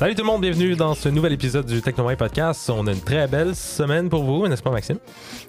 Salut 0.00 0.14
tout 0.14 0.22
le 0.22 0.28
monde, 0.28 0.40
bienvenue 0.40 0.76
dans 0.76 0.94
ce 0.94 1.10
nouvel 1.10 1.34
épisode 1.34 1.66
du 1.66 1.82
Technomai 1.82 2.16
Podcast. 2.16 2.70
On 2.70 2.86
a 2.86 2.92
une 2.92 3.02
très 3.02 3.28
belle 3.28 3.54
semaine 3.54 4.08
pour 4.08 4.24
vous, 4.24 4.48
n'est-ce 4.48 4.62
pas 4.62 4.70
Maxime? 4.70 4.96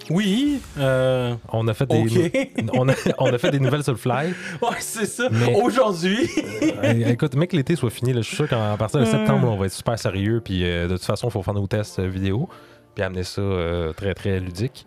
Oui. 0.10 0.60
Euh... 0.78 1.36
On 1.54 1.70
a 1.70 1.74
fait 1.74 1.86
des 1.86 2.52
on, 2.74 2.90
a, 2.90 2.94
on 3.20 3.28
a 3.28 3.38
fait 3.38 3.50
des 3.52 3.62
nouvelles 3.62 3.84
sur 3.84 3.94
le 3.94 3.98
fly. 3.98 4.34
Ouais, 4.62 4.76
c'est 4.80 5.06
ça. 5.06 5.30
Mais- 5.32 5.56
Aujourd'hui. 5.56 6.30
Euh, 6.84 7.12
écoute, 7.12 7.34
mec, 7.36 7.54
l'été 7.54 7.78
soit 7.78 7.92
fini, 7.92 8.12
là, 8.12 8.20
je 8.20 8.28
suis 8.28 8.36
sûr 8.36 8.50
qu'à 8.50 8.76
partir 8.78 9.00
de 9.00 9.06
septembre, 9.06 9.48
on 9.50 9.56
va 9.56 9.68
être 9.68 9.72
super 9.72 9.98
sérieux. 9.98 10.42
Puis 10.44 10.66
euh, 10.66 10.90
de 10.90 10.98
toute 10.98 11.06
façon, 11.06 11.30
il 11.30 11.32
faut 11.32 11.44
faire 11.44 11.54
nos 11.54 11.68
tests 11.68 12.00
euh, 12.00 12.10
vidéo. 12.10 12.50
Puis 12.94 13.06
amener 13.06 13.24
ça 13.24 13.40
euh, 13.40 13.94
très 13.94 14.14
très 14.14 14.42
ludique. 14.42 14.86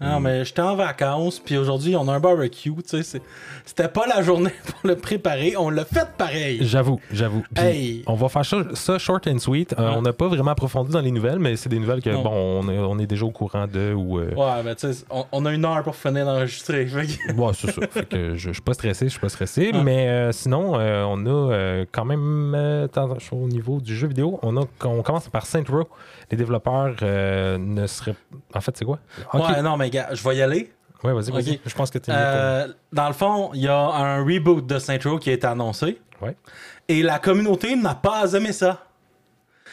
Non, 0.00 0.20
mais 0.20 0.44
j'étais 0.44 0.62
en 0.62 0.76
vacances, 0.76 1.38
puis 1.40 1.56
aujourd'hui, 1.56 1.96
on 1.96 2.06
a 2.08 2.12
un 2.12 2.20
barbecue. 2.20 2.72
Tu 2.88 3.02
sais, 3.02 3.20
c'était 3.64 3.88
pas 3.88 4.06
la 4.06 4.22
journée 4.22 4.50
pour 4.66 4.80
le 4.88 4.96
préparer. 4.96 5.54
On 5.56 5.70
l'a 5.70 5.84
fait 5.84 6.08
pareil. 6.18 6.58
J'avoue, 6.62 7.00
j'avoue. 7.12 7.44
Hey. 7.56 8.02
On 8.06 8.14
va 8.14 8.28
faire 8.28 8.44
ça, 8.44 8.58
ça 8.74 8.98
short 8.98 9.26
and 9.26 9.38
sweet. 9.38 9.74
Euh, 9.78 9.84
Ouais. 9.84 9.94
On 9.96 10.02
n'a 10.02 10.12
pas 10.14 10.28
vraiment 10.28 10.50
approfondi 10.52 10.90
dans 10.92 11.00
les 11.00 11.10
nouvelles, 11.10 11.38
mais 11.38 11.56
c'est 11.56 11.68
des 11.68 11.78
nouvelles 11.78 12.00
que, 12.02 12.08
Non. 12.10 12.22
bon, 12.22 12.30
on 12.64 12.68
est, 12.70 12.78
on 12.78 12.98
est 12.98 13.06
déjà 13.06 13.24
au 13.26 13.30
courant 13.30 13.66
de. 13.66 13.92
Ou, 13.92 14.18
euh, 14.18 14.30
Ouais, 14.34 14.62
mais 14.64 14.74
tu 14.74 14.92
sais, 14.92 15.04
on, 15.10 15.24
on 15.30 15.44
a 15.46 15.52
une 15.52 15.64
heure 15.64 15.82
pour 15.82 15.94
finir 15.94 16.24
d'enregistrer. 16.24 16.86
que- 16.86 17.32
Ouais, 17.34 17.52
c'est 17.54 17.70
ça. 17.70 17.82
Fait 17.90 18.08
que 18.08 18.30
je, 18.34 18.48
je 18.48 18.52
suis 18.52 18.62
pas 18.62 18.72
stressé, 18.74 19.04
je 19.06 19.10
suis 19.10 19.20
pas 19.20 19.28
stressé. 19.28 19.70
Ah. 19.74 19.82
Mais 19.84 20.08
euh, 20.08 20.32
sinon, 20.32 20.78
euh, 20.78 21.04
on 21.06 21.26
a 21.26 21.84
quand 21.92 22.04
même, 22.04 22.54
au 23.32 23.48
niveau 23.48 23.80
du 23.80 23.94
jeu 23.96 24.08
vidéo, 24.08 24.38
on, 24.42 24.56
a, 24.56 24.64
on 24.84 25.02
commence 25.02 25.28
par 25.28 25.46
Saint 25.46 25.62
Row. 25.68 25.88
Les 26.30 26.36
développeurs 26.38 26.94
ne 27.58 27.86
seraient. 27.86 28.14
En 28.54 28.60
fait, 28.60 28.76
c'est 28.76 28.84
quoi? 28.84 28.98
Ouais, 29.34 29.62
non, 29.62 29.76
mais 29.76 29.83
gars, 29.90 30.08
je 30.12 30.22
vais 30.26 30.36
y 30.36 30.42
aller. 30.42 30.72
Ouais, 31.02 31.12
vas-y, 31.12 31.30
vas-y. 31.30 31.60
Je 31.64 31.74
pense 31.74 31.90
que 31.90 31.98
tu 31.98 32.10
Euh, 32.10 32.66
dans 32.92 33.08
le 33.08 33.12
fond, 33.12 33.50
il 33.54 33.62
y 33.62 33.68
a 33.68 33.76
un 33.76 34.24
reboot 34.24 34.66
de 34.66 34.78
Saint 34.78 34.98
Row 35.04 35.18
qui 35.18 35.30
a 35.30 35.34
été 35.34 35.46
annoncé. 35.46 35.98
Ouais. 36.22 36.34
Et 36.88 37.02
la 37.02 37.18
communauté 37.18 37.76
n'a 37.76 37.94
pas 37.94 38.32
aimé 38.32 38.52
ça. 38.52 38.86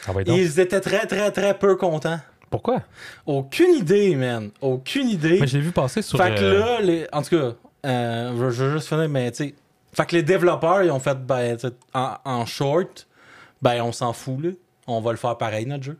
Ah, 0.07 0.11
ouais, 0.11 0.23
donc? 0.23 0.37
Ils 0.37 0.59
étaient 0.59 0.81
très, 0.81 1.05
très, 1.05 1.31
très 1.31 1.57
peu 1.57 1.75
contents. 1.75 2.19
Pourquoi? 2.49 2.81
Aucune 3.25 3.75
idée, 3.75 4.15
man. 4.15 4.51
Aucune 4.59 5.07
idée. 5.07 5.37
Mais 5.39 5.47
je 5.47 5.57
l'ai 5.57 5.63
vu 5.63 5.71
passer 5.71 6.01
sur. 6.01 6.17
Fait 6.17 6.35
que 6.35 6.41
euh, 6.41 6.59
là, 6.59 6.81
les... 6.81 7.07
en 7.13 7.21
tout 7.21 7.29
cas, 7.29 7.53
euh, 7.85 8.51
je, 8.51 8.63
veux 8.63 8.73
juste 8.73 8.89
finir, 8.89 9.07
mais 9.07 9.31
tu 9.31 9.45
sais. 9.45 9.55
Fait 9.93 10.05
que 10.05 10.15
les 10.15 10.23
développeurs, 10.23 10.83
ils 10.83 10.91
ont 10.91 10.99
fait, 10.99 11.17
ben, 11.25 11.57
en, 11.93 12.15
en 12.23 12.45
short, 12.45 13.07
ben, 13.61 13.81
on 13.81 13.91
s'en 13.91 14.11
fout, 14.11 14.43
là. 14.43 14.49
On 14.87 14.99
va 14.99 15.11
le 15.11 15.17
faire 15.17 15.37
pareil, 15.37 15.65
notre 15.65 15.83
jeu. 15.83 15.97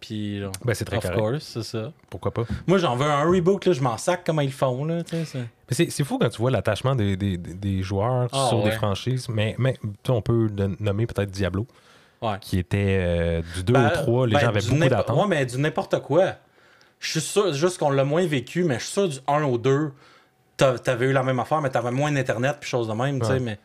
Puis, 0.00 0.40
genre, 0.40 0.52
Ben, 0.64 0.74
c'est 0.74 0.84
très 0.84 0.96
of 0.96 1.02
correct. 1.04 1.18
course, 1.20 1.44
c'est 1.44 1.62
ça. 1.62 1.92
Pourquoi 2.08 2.32
pas? 2.32 2.42
Moi, 2.66 2.78
j'en 2.78 2.96
veux 2.96 3.06
un 3.06 3.24
reboot, 3.24 3.64
là. 3.66 3.72
Je 3.72 3.80
m'en 3.82 3.96
sac 3.98 4.22
comment 4.24 4.40
ils 4.42 4.52
font, 4.52 4.84
là. 4.84 5.02
C'est- 5.70 6.04
fou 6.04 6.18
quand 6.18 6.28
tu 6.30 6.38
vois 6.38 6.50
l'attachement 6.50 6.94
des, 6.94 7.16
des, 7.16 7.36
des- 7.36 7.82
joueurs 7.82 8.28
Ah, 8.32 8.46
sur 8.48 8.62
des 8.64 8.70
franchises. 8.72 9.28
Mais, 9.28 9.54
mais 9.58 9.76
on 10.08 10.22
peut 10.22 10.48
le 10.56 10.76
nommer 10.80 11.06
peut-être 11.06 11.30
Diablo, 11.30 11.66
Ouais. 12.22 12.36
qui 12.40 12.58
était 12.58 12.98
euh, 13.00 13.42
du 13.54 13.62
2 13.64 13.72
Ben, 13.74 13.86
au 13.86 13.90
3. 13.90 14.26
Les 14.26 14.32
ben, 14.34 14.38
gens 14.40 14.48
avaient 14.48 14.60
beaucoup 14.60 14.88
d'attentes. 14.88 15.16
Ouais, 15.18 15.26
mais 15.28 15.46
du 15.46 15.58
n'importe 15.58 16.00
quoi. 16.02 16.34
Je 16.98 17.10
suis 17.12 17.20
sûr, 17.20 17.52
juste 17.54 17.78
qu'on 17.78 17.90
l'a 17.90 18.04
moins 18.04 18.26
vécu, 18.26 18.64
mais 18.64 18.78
je 18.78 18.84
suis 18.84 18.92
sûr 18.92 19.08
du 19.08 19.18
1 19.26 19.42
au 19.44 19.56
2, 19.58 19.92
t'a- 20.56 20.78
t'avais 20.78 21.06
eu 21.06 21.12
la 21.12 21.22
même 21.22 21.40
affaire, 21.40 21.60
mais 21.62 21.70
t'avais 21.70 21.90
moins 21.90 22.12
d'internet 22.12 22.56
puis 22.60 22.68
choses 22.68 22.88
de 22.88 22.92
même, 22.92 23.20
tu 23.20 23.26
sais, 23.26 23.38
mais 23.40 23.58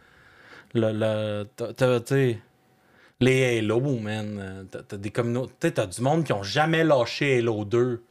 le, 0.74 0.92
le 0.94 1.46
les 3.20 3.59
Halo, 3.59 3.80
man, 4.00 4.38
euh, 4.40 4.64
t'as- 4.88 4.98
des 4.98 5.12
communautés, 5.12 5.72
t'as 5.72 5.86
du 5.88 6.02
monde 6.02 6.24
qui 6.24 6.34
ont 6.34 6.44
jamais 6.44 6.84
lâché 6.84 7.40
Halo 7.40 7.64
2, 7.66 8.03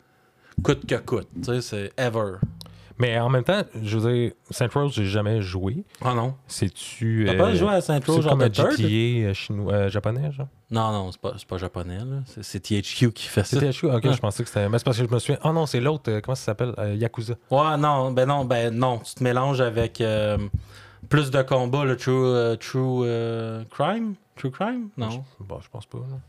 coûte 0.63 0.87
que 0.87 0.95
coûte, 0.97 1.29
tu 1.37 1.45
sais, 1.45 1.61
c'est 1.61 1.93
ever. 2.01 2.37
Mais 2.97 3.19
en 3.19 3.29
même 3.29 3.43
temps, 3.43 3.63
je 3.83 3.99
veux 3.99 4.13
dire, 4.13 4.33
Saint 4.51 4.69
Rose, 4.73 4.93
j'ai 4.95 5.05
jamais 5.07 5.43
joué. 5.43 5.85
Ah 6.01 6.15
non? 6.15 6.37
C'est-tu. 6.47 7.25
T'as 7.27 7.33
euh, 7.35 7.39
pas 7.39 7.53
joué 7.53 7.71
à 7.71 7.81
Saint 7.81 7.99
c'est 7.99 8.07
Rose 8.07 8.23
genre 8.23 8.39
comme 8.39 8.49
de 8.49 8.61
un? 8.63 8.71
GTA 8.71 9.31
euh, 9.31 9.35
chinois, 9.35 9.73
euh, 9.73 9.89
japonais, 9.91 10.31
genre? 10.31 10.47
Non, 10.71 10.93
non, 10.93 11.11
c'est 11.11 11.21
pas, 11.21 11.35
c'est 11.37 11.47
pas 11.49 11.59
japonais, 11.59 11.99
là, 11.99 12.23
c'est, 12.27 12.45
c'est 12.45 12.61
THQ 12.61 13.11
qui 13.13 13.27
fait 13.27 13.43
ça. 13.43 13.59
C'était 13.59 13.73
HQ? 13.73 13.87
Ok, 13.87 14.03
Ah. 14.07 14.13
je 14.13 14.21
pensais 14.21 14.45
que 14.45 14.49
c'était. 14.49 14.69
Mais 14.69 14.79
c'est 14.79 14.85
parce 14.85 14.97
que 14.99 15.09
je 15.09 15.13
me 15.13 15.19
souviens. 15.19 15.39
Oh 15.43 15.53
non, 15.53 15.67
c'est 15.67 15.81
l'autre. 15.81 16.09
euh, 16.09 16.21
comment 16.21 16.37
ça 16.37 16.45
s'appelle 16.45 16.73
Euh, 16.79 16.95
Yakuza. 16.95 17.35
Ouais, 17.51 17.77
non, 17.77 18.13
ben 18.13 18.27
non, 18.27 18.45
ben 18.45 18.73
non, 18.73 18.99
tu 18.99 19.13
te 19.15 19.25
mélanges 19.25 19.61
avec 19.61 20.01
euh, 20.01 20.39
plus 21.09 21.33
de 21.33 21.43
combats, 21.43 21.85
le 21.85 21.97
True, 21.97 22.13
euh, 22.15 22.55
true 22.57 23.03
euh, 23.07 23.65
Crime? 23.73 24.15
True 24.37 24.51
Crime? 24.51 24.89
Non. 24.97 25.25
Bon, 25.41 25.61
je 25.61 25.69
pense 25.69 25.87
pas. 25.87 25.99
Non, 25.99 26.05
non 26.07 26.21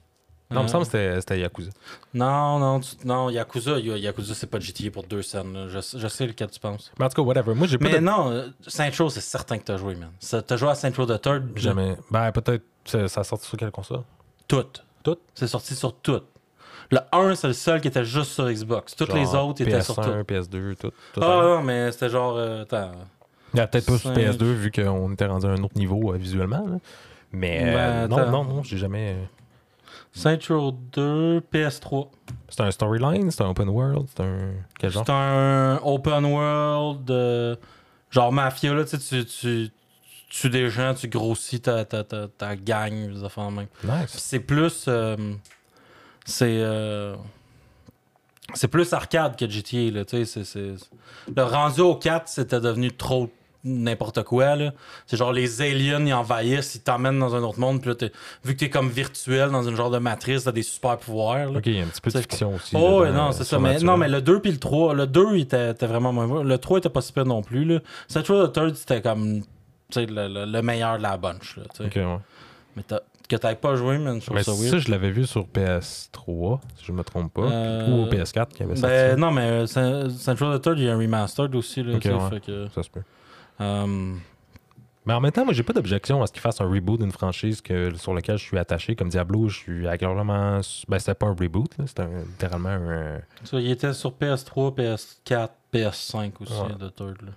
il 0.51 0.57
Euh, 0.57 0.63
me 0.63 0.67
semble 0.67 0.85
que 0.85 1.19
c'était- 1.19 1.39
Yakuza. 1.39 1.71
Non, 2.13 2.59
non, 2.59 2.79
tu- 2.79 2.95
non, 3.05 3.29
Yakuza, 3.29 3.79
Yakuza, 3.79 4.35
c'est 4.35 4.47
pas 4.49 4.59
GTA 4.59 4.91
pour 4.91 5.03
deux 5.03 5.21
scènes. 5.23 5.67
Je, 5.69 5.79
je 5.97 6.07
sais 6.07 6.27
lequel 6.27 6.49
tu 6.51 6.59
penses. 6.59 6.91
Mais 6.99 7.05
en 7.05 7.09
tout 7.09 7.15
cas, 7.15 7.21
whatever. 7.27 7.55
Moi, 7.55 7.65
j'ai 7.67 7.77
pas 7.79 7.85
Mais 7.85 7.93
de- 7.95 7.99
non, 7.99 8.31
euh, 8.31 8.47
Saint 8.67 8.89
Row, 8.97 9.09
c'est 9.09 9.21
certain 9.21 9.57
que 9.57 9.63
t'as 9.63 9.77
joué, 9.77 9.95
man. 9.95 10.11
T'as 10.45 10.55
joué 10.57 10.69
à 10.69 10.75
Saint 10.75 10.91
Row 10.95 11.05
de 11.05 11.17
Third? 11.17 11.51
Jamais. 11.55 11.97
Ben, 12.11 12.31
peut-être. 12.31 12.63
Ça, 12.85 12.99
a 13.05 13.23
sorti 13.23 13.47
sur 13.47 13.57
quelle 13.57 13.71
console? 13.71 14.01
Toutes. 14.47 14.83
Toutes? 15.03 15.21
C'est 15.33 15.47
sorti 15.47 15.73
sur 15.75 15.95
toutes. 15.95 16.27
Le 16.91 16.99
1, 17.11 17.33
c'est 17.33 17.47
le 17.47 17.53
seul 17.53 17.81
qui 17.81 17.87
était 17.87 18.05
juste 18.05 18.31
sur 18.33 18.47
Xbox. 18.47 18.95
Toutes 18.95 19.13
les 19.13 19.33
autres 19.33 19.59
étaient 19.63 19.81
sur 19.81 19.95
PS1, 19.95 20.03
toutes. 20.19 20.27
PS2, 20.29 20.75
tout. 20.75 20.91
tout 21.13 21.19
Ah 21.23 21.41
non, 21.41 21.63
mais 21.63 21.91
c'était 21.91 22.09
genre... 22.09 22.35
euh, 22.37 22.61
attends. 22.61 22.91
Il 23.55 23.57
y 23.57 23.59
a 23.61 23.65
peut-être 23.65 23.87
pas 23.87 23.97
sur 23.97 24.13
Cinq. 24.13 24.17
PS2 24.19 24.43
vu 24.53 24.71
qu'on 24.71 25.11
était 25.13 25.25
rendu 25.25 25.47
à 25.47 25.49
un 25.49 25.63
autre 25.63 25.75
niveau 25.77 26.13
euh, 26.13 26.17
visuellement. 26.17 26.63
là. 26.67 26.77
Mais 27.35 27.59
euh, 27.63 28.07
non, 28.07 28.31
non, 28.31 28.43
non, 28.45 28.63
j'ai 28.63 28.77
jamais. 28.77 29.15
Saint 30.13 30.37
Row 30.49 30.71
2, 30.93 31.41
PS3. 31.53 32.07
C'est 32.47 32.61
un 32.61 32.71
storyline, 32.71 33.29
c'est 33.31 33.43
un 33.43 33.49
open 33.49 33.67
world, 33.69 34.07
c'est 34.15 34.23
un. 34.23 34.53
Quel 34.79 34.91
genre? 34.91 35.03
C'est 35.05 35.11
un 35.11 35.79
open 35.83 36.25
world, 36.25 37.11
euh, 37.11 37.55
genre 38.09 38.31
mafia, 38.31 38.73
là, 38.73 38.85
tu 38.85 38.97
sais, 38.97 39.23
tu, 39.23 39.25
tu, 39.25 39.69
tu 40.29 40.41
tues 40.41 40.49
des 40.49 40.69
gens, 40.69 40.93
tu 40.93 41.09
grossis 41.09 41.59
ta, 41.59 41.83
ta, 41.83 42.03
ta, 42.05 42.27
ta 42.29 42.55
gang, 42.55 43.11
des 43.11 43.23
affaires 43.25 43.49
de 43.49 43.55
même. 43.55 43.67
Nice. 43.83 44.07
c'est 44.09 44.39
plus. 44.39 44.85
euh, 44.87 45.17
c'est. 46.23 46.59
euh, 46.61 47.15
c'est 48.53 48.67
plus 48.67 48.93
arcade 48.93 49.35
que 49.35 49.49
GTA, 49.49 49.91
là, 49.91 50.05
tu 50.05 50.23
sais. 50.23 50.43
Le 51.35 51.43
rendu 51.43 51.81
au 51.81 51.95
4, 51.95 52.27
c'était 52.27 52.61
devenu 52.61 52.91
trop 52.91 53.29
n'importe 53.65 54.23
quoi, 54.23 54.55
là. 54.55 54.71
C'est 55.07 55.17
genre 55.17 55.33
les 55.33 55.61
aliens, 55.61 56.05
ils 56.05 56.13
envahissent, 56.13 56.75
ils 56.75 56.81
t'emmènent 56.81 57.19
dans 57.19 57.35
un 57.35 57.41
autre 57.43 57.59
monde, 57.59 57.81
puis 57.81 57.89
là, 57.89 57.95
t'es- 57.95 58.11
vu 58.43 58.53
que 58.53 58.59
t'es 58.59 58.69
comme 58.69 58.89
virtuel 58.89 59.49
dans 59.49 59.63
une 59.63 59.75
genre 59.75 59.89
de 59.89 59.97
matrice, 59.97 60.43
t'as 60.45 60.51
des 60.51 60.63
super 60.63 60.97
pouvoirs, 60.97 61.51
là. 61.51 61.57
Ok, 61.57 61.63
il 61.65 61.77
y 61.77 61.79
a 61.81 61.83
un 61.83 61.87
petit 61.87 62.01
peu 62.01 62.11
de 62.11 62.19
fiction 62.19 62.53
aussi. 62.55 62.75
Oh, 62.77 63.05
non, 63.07 63.29
euh, 63.29 63.31
c'est 63.31 63.43
ça. 63.43 63.59
Mais, 63.59 63.79
non, 63.79 63.97
mais 63.97 64.07
le 64.07 64.21
2 64.21 64.39
puis 64.39 64.51
le 64.51 64.59
3, 64.59 64.93
le 64.93 65.07
2 65.07 65.35
il 65.35 65.41
était, 65.41 65.71
était 65.71 65.87
vraiment 65.87 66.13
mauvais. 66.13 66.43
Le 66.47 66.57
3 66.57 66.77
était 66.77 66.89
pas 66.89 67.01
si 67.01 67.11
pire 67.11 67.25
non 67.25 67.41
plus. 67.41 67.65
Là. 67.65 67.79
Le 68.15 68.47
third, 68.47 68.75
c'était 68.75 69.01
comme 69.01 69.41
tu 69.41 69.45
sais, 69.91 70.05
le, 70.05 70.27
le- 70.27 70.45
le 70.45 70.61
meilleur 70.61 70.97
de 70.97 71.03
la 71.03 71.17
bunch. 71.17 71.57
Là. 71.57 71.63
Ok, 71.85 71.95
ouais. 71.95 72.17
Mais 72.75 72.83
t'as- 72.83 73.01
que 73.27 73.35
t'avais 73.35 73.55
pas 73.55 73.75
joué, 73.75 73.97
man, 73.97 74.19
je 74.19 74.25
trouve 74.27 74.37
Mais 74.37 74.43
ça 74.43 74.53
ça, 74.53 74.61
weird. 74.61 74.77
je 74.77 74.91
l'avais 74.91 75.09
vu 75.09 75.25
sur 75.25 75.47
PS3, 75.47 76.59
si 76.77 76.85
je 76.85 76.91
me 76.91 77.03
trompe 77.03 77.33
pas. 77.33 77.41
Euh, 77.43 77.89
Ou 77.89 78.03
au 78.03 78.05
PS4 78.07 78.49
qui 78.49 78.61
avait 78.63 78.75
sorti. 78.75 78.81
Ben, 78.95 79.19
non, 79.19 79.31
mais 79.31 79.41
euh, 79.65 80.09
Central 80.09 80.59
the 80.59 80.61
Third, 80.61 80.77
il 80.79 80.85
y 80.85 80.89
a 80.89 80.93
un 80.93 80.97
remastered 80.99 81.55
aussi. 81.55 81.81
Là, 81.83 81.93
ouais. 81.93 81.99
fait 82.29 82.39
que, 82.45 82.67
Ça 82.73 82.83
se 82.83 82.89
peut. 82.89 83.01
Euh, 83.61 84.15
Mais 85.05 85.13
en 85.13 85.21
même 85.21 85.31
temps, 85.31 85.45
moi, 85.45 85.53
j'ai 85.53 85.63
pas 85.63 85.73
d'objection 85.73 86.21
à 86.21 86.27
ce 86.27 86.33
qu'ils 86.33 86.41
fassent 86.41 86.61
un 86.61 86.69
reboot 86.69 86.99
d'une 86.99 87.11
franchise 87.11 87.61
que, 87.61 87.93
sur 87.95 88.13
laquelle 88.13 88.37
je 88.37 88.43
suis 88.43 88.57
attaché. 88.57 88.95
Comme 88.95 89.09
Diablo, 89.09 89.47
je 89.49 89.57
suis 89.57 89.87
agréablement. 89.87 90.59
Ben, 90.87 90.99
c'était 90.99 91.15
pas 91.15 91.27
un 91.27 91.35
reboot, 91.35 91.77
là, 91.77 91.85
c'était 91.87 92.07
littéralement 92.07 92.69
un. 92.69 93.19
vois, 93.51 93.61
il 93.61 93.71
était 93.71 93.93
sur 93.93 94.11
PS3, 94.11 94.75
PS4, 94.75 95.49
PS5 95.73 96.31
aussi, 96.41 96.53
Ouais. 96.53 96.75
The 96.79 96.95
Third. 96.95 97.21
Là. 97.21 97.31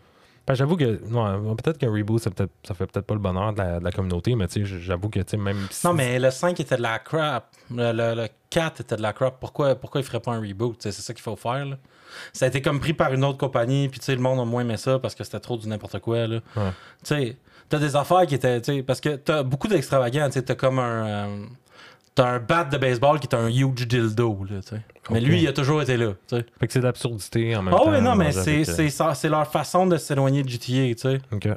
Ben, 0.49 0.55
j'avoue 0.55 0.77
que 0.77 0.85
ouais, 0.85 1.55
peut-être 1.63 1.77
qu'un 1.79 1.93
reboot, 1.93 2.19
ça, 2.23 2.31
ça 2.67 2.75
fait 2.75 2.87
peut-être 2.87 3.05
pas 3.07 3.13
le 3.15 3.21
bonheur 3.21 3.53
de 3.53 3.59
la, 3.59 3.79
de 3.81 3.85
la 3.85 3.93
communauté, 3.93 4.35
mais 4.35 4.47
j'avoue 4.51 5.11
que 5.11 5.21
même 5.37 5.67
si. 5.71 5.87
Non, 5.87 5.93
mais 5.93 6.19
le 6.19 6.31
5 6.31 6.59
était 6.59 6.77
de 6.79 6.83
la 6.83 6.99
crap. 6.99 7.49
Le, 7.71 7.93
le- 7.93 8.15
le 8.23 8.29
4 8.49 8.81
était 8.81 8.97
de 8.97 9.03
la 9.03 9.13
crap. 9.13 9.39
Pourquoi, 9.39 9.75
pourquoi 9.75 10.01
il 10.01 10.05
ferait 10.05 10.21
pas 10.21 10.33
un 10.33 10.41
reboot? 10.41 10.77
C'est 10.81 10.91
ça 10.93 11.13
qu'il 11.13 11.23
faut 11.23 11.37
faire. 11.37 11.67
Là. 11.67 11.77
Ça 12.33 12.47
a 12.47 12.49
été 12.49 12.63
comme 12.63 12.81
pris 12.81 12.95
par 12.95 13.13
une 13.13 13.25
autre 13.25 13.37
compagnie, 13.37 13.89
puis 13.91 14.01
tu 14.01 14.07
sais, 14.07 14.15
le 14.15 14.23
monde 14.23 14.41
a 14.41 14.45
moins 14.47 14.63
aimé 14.63 14.79
ça 14.79 14.99
parce 14.99 15.15
que 15.15 15.23
c'était 15.23 15.41
trop 15.41 15.59
du 15.59 15.69
n'importe 15.69 15.99
quoi. 15.99 16.27
Là. 16.27 16.37
Ouais. 16.57 16.71
Tu 17.05 17.15
sais, 17.15 17.37
t'as 17.69 17.79
des 17.79 17.95
affaires 17.95 18.27
qui 18.27 18.35
étaient. 18.35 18.83
Parce 18.83 19.03
que 19.03 19.17
t'as 19.17 19.43
beaucoup 19.43 19.69
d'extravagants. 19.69 20.31
T'as 20.31 20.55
comme 20.55 20.79
un. 20.79 21.07
euh, 21.07 21.45
T'as 22.19 22.31
un 22.33 22.39
bat 22.41 22.65
de 22.65 22.77
baseball 22.79 23.21
qui 23.21 23.29
est 23.29 23.35
un 23.37 23.47
huge 23.49 23.87
dildo. 23.87 24.45
Là, 24.51 24.61
tu 24.61 24.71
sais. 24.71 24.81
Mais 25.11 25.21
lui, 25.21 25.41
il 25.41 25.47
a 25.47 25.53
toujours 25.53 25.81
été 25.83 25.97
là. 25.97 26.15
tu 26.27 26.37
sais. 26.37 26.45
Fait 26.59 26.67
que 26.67 26.73
c'est 26.73 26.81
de 26.81 26.85
l'absurdité 26.85 27.55
en 27.55 27.63
même 27.63 27.73
Ah 27.73 27.77
temps. 27.79 27.91
oui, 27.93 28.01
non, 28.01 28.17
mais 28.17 28.33
c'est 28.33 28.69
euh, 28.69 29.15
c'est 29.15 29.29
leur 29.29 29.47
façon 29.47 29.87
de 29.87 29.97
s'éloigner 29.97 30.43
de 30.43 30.49
GTA. 30.49 30.67
Tu 30.67 30.95
sais. 30.97 31.21
Ok. 31.31 31.49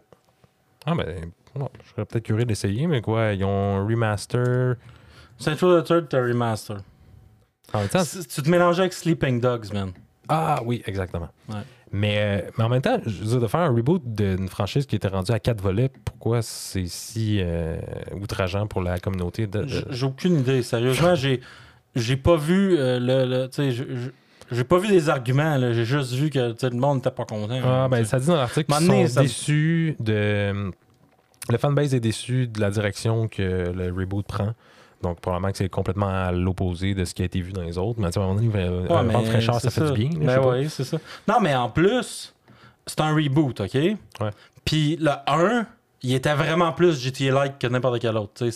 Ah, 0.86 0.94
ben, 0.94 1.32
bon, 1.56 1.68
je 1.84 1.90
serais 1.92 2.06
peut-être 2.06 2.24
curieux 2.26 2.46
d'essayer, 2.46 2.86
mais 2.86 3.02
quoi, 3.02 3.34
ils 3.34 3.44
ont 3.44 3.78
un 3.80 3.86
remaster. 3.88 4.76
Central 5.40 5.84
Third, 5.84 6.10
t'as 6.10 6.22
remaster. 6.22 6.78
En 7.74 7.80
même 7.80 7.90
temps, 7.90 8.04
Tu 8.06 8.42
te 8.44 8.50
mélanges 8.50 8.80
avec 8.80 8.94
Sleeping 8.94 9.42
Dogs, 9.42 9.74
man. 9.74 9.92
Ah 10.30 10.62
oui, 10.66 10.82
exactement. 10.86 11.30
Ouais. 11.50 11.62
Mais, 11.92 12.16
euh, 12.20 12.50
mais 12.58 12.64
en 12.64 12.70
même 12.70 12.82
temps, 12.82 13.00
je 13.06 13.10
veux 13.20 13.26
dire, 13.26 13.42
de 13.42 13.48
faire 13.48 13.60
un 13.62 13.74
reboot 13.76 14.02
d'une 14.06 14.48
franchise 14.48 14.86
qui 14.86 14.96
était 14.96 15.10
rendue 15.10 15.32
à 15.34 15.40
quatre 15.40 15.62
volets, 15.62 15.90
pourquoi 16.06 16.42
c'est 16.42 16.86
si 16.88 17.40
euh, 17.42 17.78
outrageant 18.20 18.66
pour 18.68 18.82
la 18.82 18.98
communauté 19.00 19.46
de. 19.48 19.66
J'ai 19.90 20.06
aucune 20.06 20.40
idée. 20.40 20.62
Sérieusement, 20.64 21.16
j'ai 21.16 21.42
j'ai 21.96 22.16
pas 22.16 22.38
vu 22.38 22.78
euh, 22.78 23.00
le. 23.02 23.50
j'ai 24.52 24.64
pas 24.64 24.78
vu 24.78 24.88
des 24.88 25.10
arguments. 25.10 25.58
J'ai 25.74 25.84
juste 25.84 26.14
vu 26.14 26.30
que 26.30 26.40
le 26.40 26.78
monde 26.78 26.98
n'était 26.98 27.12
pas 27.12 27.26
content. 27.26 27.60
Ah, 27.64 27.88
ben, 27.90 27.98
tu 27.98 28.04
sais. 28.06 28.10
ça 28.12 28.20
dit 28.20 28.28
dans 28.28 28.36
l'article 28.38 28.74
qu'ils 28.74 28.88
sont 28.88 29.08
ça- 29.08 29.22
déçus 29.22 29.96
de. 30.00 30.72
Le 31.50 31.58
fanbase 31.58 31.94
est 31.94 32.00
déçu 32.00 32.48
de 32.48 32.62
la 32.62 32.70
direction 32.70 33.28
que 33.28 33.72
le 33.76 33.92
reboot 33.92 34.26
prend. 34.26 34.54
Donc, 35.02 35.20
probablement 35.20 35.52
que 35.52 35.58
c'est 35.58 35.70
complètement 35.70 36.08
à 36.08 36.32
l'opposé 36.32 36.94
de 36.94 37.06
ce 37.06 37.14
qui 37.14 37.22
a 37.22 37.26
été 37.26 37.42
vu 37.42 37.52
dans 37.54 37.62
les 37.62 37.78
autres. 37.78 38.00
Mais 38.00 38.08
à 38.08 38.20
un 38.20 38.24
moment 38.24 38.36
donné, 38.36 38.50
euh, 38.56 38.88
Ouais, 38.88 38.94
un 38.94 39.04
vent 39.04 39.22
de 39.22 39.28
fraîcheur, 39.28 39.60
ça 39.60 39.70
fait 39.72 39.92
du 39.92 40.08
bien. 40.08 40.10
Ben 40.20 40.40
oui, 40.46 40.70
c'est 40.70 40.84
ça. 40.84 40.98
Non, 41.28 41.40
mais 41.42 41.56
en 41.56 41.70
plus, 41.70 42.34
c'est 42.86 43.02
un 43.02 43.16
reboot, 43.16 43.62
OK? 43.62 43.74
Ouais. 43.74 43.98
Puis 44.66 44.98
le 44.98 45.12
1, 45.28 45.66
il 46.04 46.14
était 46.14 46.34
vraiment 46.34 46.72
plus 46.72 47.00
GTA-like 47.02 47.60
que 47.60 47.68
n'importe 47.68 48.00
quel 48.00 48.18
autre. 48.18 48.46
Ils 48.46 48.52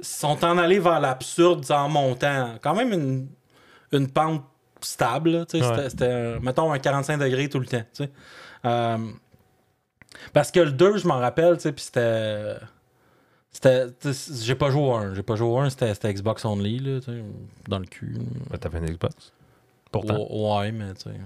sont 0.00 0.44
en 0.44 0.58
allés 0.58 0.78
vers 0.78 1.00
l'absurde 1.00 1.64
en 1.70 1.88
montant. 1.88 2.54
Quand 2.62 2.74
même 2.74 2.92
une, 2.92 3.28
une 3.92 4.08
pente 4.10 4.44
stable. 4.80 5.46
Ouais. 5.52 5.88
C'était, 5.88 6.04
euh, 6.04 6.40
mettons, 6.40 6.72
un 6.72 6.78
45 6.78 7.18
degrés 7.18 7.48
tout 7.48 7.58
le 7.60 7.66
temps. 7.66 7.82
Euh, 8.64 8.98
parce 10.32 10.50
que 10.50 10.60
le 10.60 10.72
2, 10.72 10.98
je 10.98 11.06
m'en 11.06 11.18
rappelle, 11.18 11.56
puis 11.56 11.72
c'était... 11.76 12.54
C'était, 13.56 13.86
j'ai 14.44 14.54
pas 14.54 14.68
joué 14.70 14.82
au 14.82 14.92
1. 14.92 15.14
J'ai 15.14 15.22
pas 15.22 15.34
joué 15.34 15.58
1, 15.60 15.70
c'était, 15.70 16.12
Xbox 16.12 16.44
Only, 16.44 16.78
là, 16.78 17.00
tu 17.00 17.06
sais, 17.06 17.24
dans 17.68 17.78
le 17.78 17.86
cul. 17.86 18.18
Ouais, 18.50 18.58
T'avais 18.58 18.78
une 18.80 18.90
Xbox? 18.90 19.32
Pourtant. 19.90 20.18
Ouais, 20.18 20.58
ouais, 20.58 20.72
mais 20.72 20.92
tu 20.92 21.04
sais. 21.04 21.16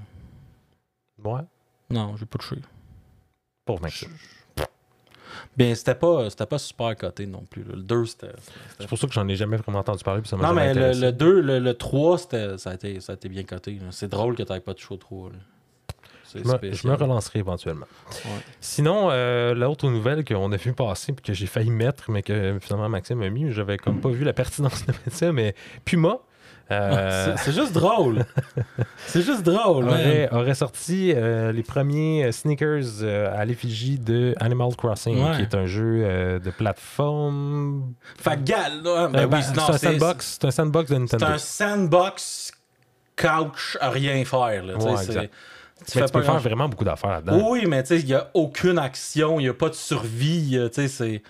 Ouais. 1.24 1.40
Non, 1.90 2.16
j'ai 2.16 2.26
pas 2.26 2.38
touché. 2.38 2.56
Pour 3.64 3.80
Maxime. 3.80 4.10
Bien, 5.56 5.74
c'était 5.74 5.96
pas, 5.96 6.30
c'était 6.30 6.46
pas 6.46 6.58
super 6.58 6.96
coté 6.96 7.26
non 7.26 7.44
plus. 7.50 7.64
là. 7.64 7.74
Le 7.74 7.82
2, 7.82 8.06
c'était. 8.06 8.30
C'est 8.78 8.86
pour 8.86 8.96
ça 8.98 9.08
que 9.08 9.12
j'en 9.12 9.26
ai 9.26 9.34
jamais 9.34 9.56
vraiment 9.56 9.80
entendu 9.80 10.04
parler. 10.04 10.20
Puis 10.20 10.30
ça 10.30 10.36
Non, 10.36 10.52
mais 10.52 10.72
le, 10.72 10.92
le 10.92 11.10
2, 11.12 11.40
le, 11.40 11.58
le 11.58 11.74
3, 11.74 12.18
c'était, 12.18 12.58
ça, 12.58 12.70
a 12.70 12.74
été, 12.74 13.00
ça 13.00 13.12
a 13.12 13.16
été 13.16 13.28
bien 13.28 13.42
coté. 13.42 13.76
C'est 13.90 14.08
drôle 14.08 14.36
que 14.36 14.44
t'aies 14.44 14.60
pas 14.60 14.74
touché 14.74 14.94
au 14.94 14.98
3. 14.98 15.30
là. 15.30 15.36
C'est 16.32 16.38
Je 16.40 16.44
me, 16.44 16.50
je 16.52 16.56
spécial. 16.56 16.92
me 16.92 16.96
relancerai 16.98 17.38
éventuellement. 17.40 17.86
Ouais. 18.24 18.30
Sinon, 18.60 19.08
euh, 19.10 19.54
l'autre 19.54 19.88
nouvelle 19.88 20.24
qu'on 20.24 20.50
a 20.52 20.56
vu 20.56 20.72
passer 20.72 21.12
puis 21.12 21.22
que 21.24 21.32
j'ai 21.32 21.46
failli 21.46 21.70
mettre, 21.70 22.10
mais 22.10 22.22
que 22.22 22.56
finalement 22.60 22.88
Maxime 22.88 23.20
a 23.22 23.30
mis, 23.30 23.50
j'avais 23.52 23.76
comme 23.78 24.00
pas 24.00 24.08
vu 24.10 24.24
la 24.24 24.32
pertinence 24.32 24.86
de 24.86 24.92
mettre 24.92 25.12
ça, 25.16 25.32
mais 25.32 25.54
Puma 25.84 26.18
euh, 26.70 27.34
C'est, 27.36 27.46
c'est 27.50 27.60
juste 27.60 27.72
drôle. 27.72 28.24
c'est 29.08 29.22
juste 29.22 29.42
drôle. 29.42 29.88
aurait, 29.88 30.28
aurait 30.30 30.54
sorti 30.54 31.12
euh, 31.16 31.50
les 31.50 31.64
premiers 31.64 32.26
euh, 32.26 32.30
sneakers 32.32 33.02
à 33.34 33.44
l'effigie 33.44 33.98
de 33.98 34.34
Animal 34.38 34.76
Crossing, 34.76 35.18
Ouais. 35.20 35.34
qui 35.36 35.42
est 35.42 35.54
un 35.56 35.66
jeu 35.66 36.38
de 36.38 36.50
plateforme. 36.50 37.92
Fait 38.18 38.36
que, 38.36 38.42
gal, 38.44 38.82
là, 38.84 39.08
ben 39.08 39.24
oui, 39.24 39.30
ben, 39.30 39.40
non, 39.56 39.62
c'est 39.66 39.86
un 39.86 39.90
sandbox, 39.92 40.38
c'est 40.40 40.46
un 40.46 40.50
sandbox 40.52 40.90
de 40.90 40.94
C'est 40.94 41.00
Nintendo. 41.00 41.26
un 41.26 41.38
sandbox 41.38 42.52
couch 43.16 43.76
à 43.80 43.90
rien 43.90 44.24
faire. 44.24 44.64
Là, 44.64 44.76
Ouais, 44.76 44.96
c'est-. 44.98 45.30
Tu 45.86 45.92
Mais 45.96 46.02
fais 46.02 46.06
tu 46.06 46.12
peux 46.12 46.22
faire 46.22 46.38
vraiment 46.38 46.68
beaucoup 46.68 46.84
d'affaires 46.84 47.10
là-dedans. 47.10 47.48
Oui, 47.50 47.64
mais 47.66 47.82
tu 47.82 47.88
sais, 47.88 48.00
il 48.00 48.06
n'y 48.06 48.14
a 48.14 48.30
aucune 48.34 48.78
action, 48.78 49.40
il 49.40 49.44
n'y 49.44 49.48
a 49.48 49.54
pas 49.54 49.68
de 49.68 49.74
survie. 49.74 50.56
euh, 50.56 50.68
Tu 50.68 50.82
sais, 50.82 50.88
c'est. 50.88 51.22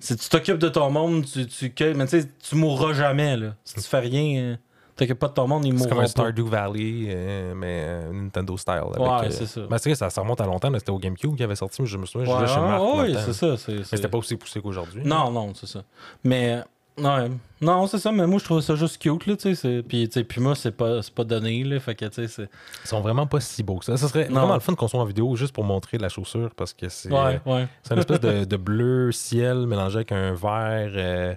Si 0.00 0.16
tu 0.16 0.28
t'occupes 0.28 0.58
de 0.58 0.68
ton 0.68 0.90
monde, 0.90 1.24
tu, 1.24 1.46
tu 1.46 1.70
cueilles, 1.72 1.94
mais 1.94 2.06
tu 2.06 2.20
sais, 2.20 2.28
tu 2.42 2.56
mourras 2.56 2.92
jamais. 2.92 3.36
Là. 3.36 3.54
Si 3.64 3.74
tu 3.74 3.82
fais 3.82 4.00
rien, 4.00 4.40
euh, 4.42 4.56
t'occupes 4.96 5.18
pas 5.20 5.28
de 5.28 5.34
ton 5.34 5.46
monde, 5.46 5.64
il 5.64 5.70
C'est 5.72 5.78
mourra 5.78 5.88
comme 5.90 6.00
un. 6.00 6.06
Stardew 6.08 6.42
Valley, 6.48 7.04
euh, 7.08 7.54
mais 7.54 7.82
euh, 7.84 8.12
Nintendo 8.12 8.56
style. 8.56 8.74
Avec, 8.74 8.98
Ouais, 8.98 9.26
euh, 9.26 9.30
c'est 9.30 9.46
ça. 9.46 9.60
Ben, 9.70 9.78
c'est 9.78 9.90
vrai, 9.90 9.94
ça, 9.94 10.10
ça 10.10 10.20
remonte 10.22 10.40
à 10.40 10.46
longtemps. 10.46 10.70
C'était 10.74 10.90
au 10.90 10.98
GameCube 10.98 11.36
qui 11.36 11.44
avait 11.44 11.54
sorti, 11.54 11.82
mais 11.82 11.86
je 11.86 11.98
me 11.98 12.06
souviens, 12.06 12.26
Ouais, 12.26 12.40
je 12.40 12.46
jouais 12.46 12.54
chez 12.54 12.60
Marc 12.60 12.82
oui, 12.96 13.16
c'est 13.24 13.32
ça. 13.32 13.56
c'est- 13.56 13.72
Mais 13.72 13.84
c'est- 13.84 13.96
c'était 13.96 14.08
pas 14.08 14.18
aussi 14.18 14.34
poussé 14.36 14.60
qu'aujourd'hui. 14.60 15.02
Non, 15.04 15.30
non, 15.30 15.52
c'est 15.54 15.68
ça. 15.68 15.84
Mais. 16.24 16.62
Ouais. 16.98 17.30
Non, 17.60 17.86
c'est 17.86 17.98
ça, 17.98 18.10
mais 18.12 18.26
moi 18.26 18.38
je 18.38 18.44
trouve 18.44 18.60
ça 18.60 18.74
juste 18.74 18.98
cute, 19.00 19.26
là, 19.26 19.36
tu 19.36 19.54
sais. 19.54 19.82
Puis, 19.82 20.08
tu 20.08 20.14
sais, 20.14 20.24
Puma, 20.24 20.54
c'est 20.54 20.72
pas, 20.76 21.00
pas 21.14 21.24
donné, 21.24 21.62
là. 21.64 21.78
Fait 21.80 21.94
que, 21.94 22.04
tu 22.06 22.28
sais. 22.28 22.48
Ils 22.84 22.88
sont 22.88 23.00
vraiment 23.00 23.26
pas 23.26 23.40
si 23.40 23.62
beaux 23.62 23.76
que 23.78 23.84
ça. 23.84 23.96
Ça 23.96 24.08
serait 24.08 24.28
Non. 24.28 24.40
vraiment 24.40 24.54
le 24.54 24.60
fun 24.60 24.74
qu'on 24.74 24.88
soit 24.88 25.00
en 25.00 25.04
vidéo 25.04 25.34
juste 25.36 25.54
pour 25.54 25.64
montrer 25.64 25.96
la 25.98 26.08
chaussure 26.08 26.50
parce 26.56 26.72
que 26.74 26.88
c'est 26.88 27.10
Ouais, 27.10 27.40
ouais. 27.46 27.66
c'est 27.82 27.94
une 27.94 28.00
espèce 28.00 28.20
de, 28.20 28.44
de 28.44 28.56
bleu 28.56 29.10
ciel 29.12 29.66
mélangé 29.66 29.96
avec 29.96 30.12
un 30.12 30.32
vert. 30.34 30.90
euh, 30.96 31.34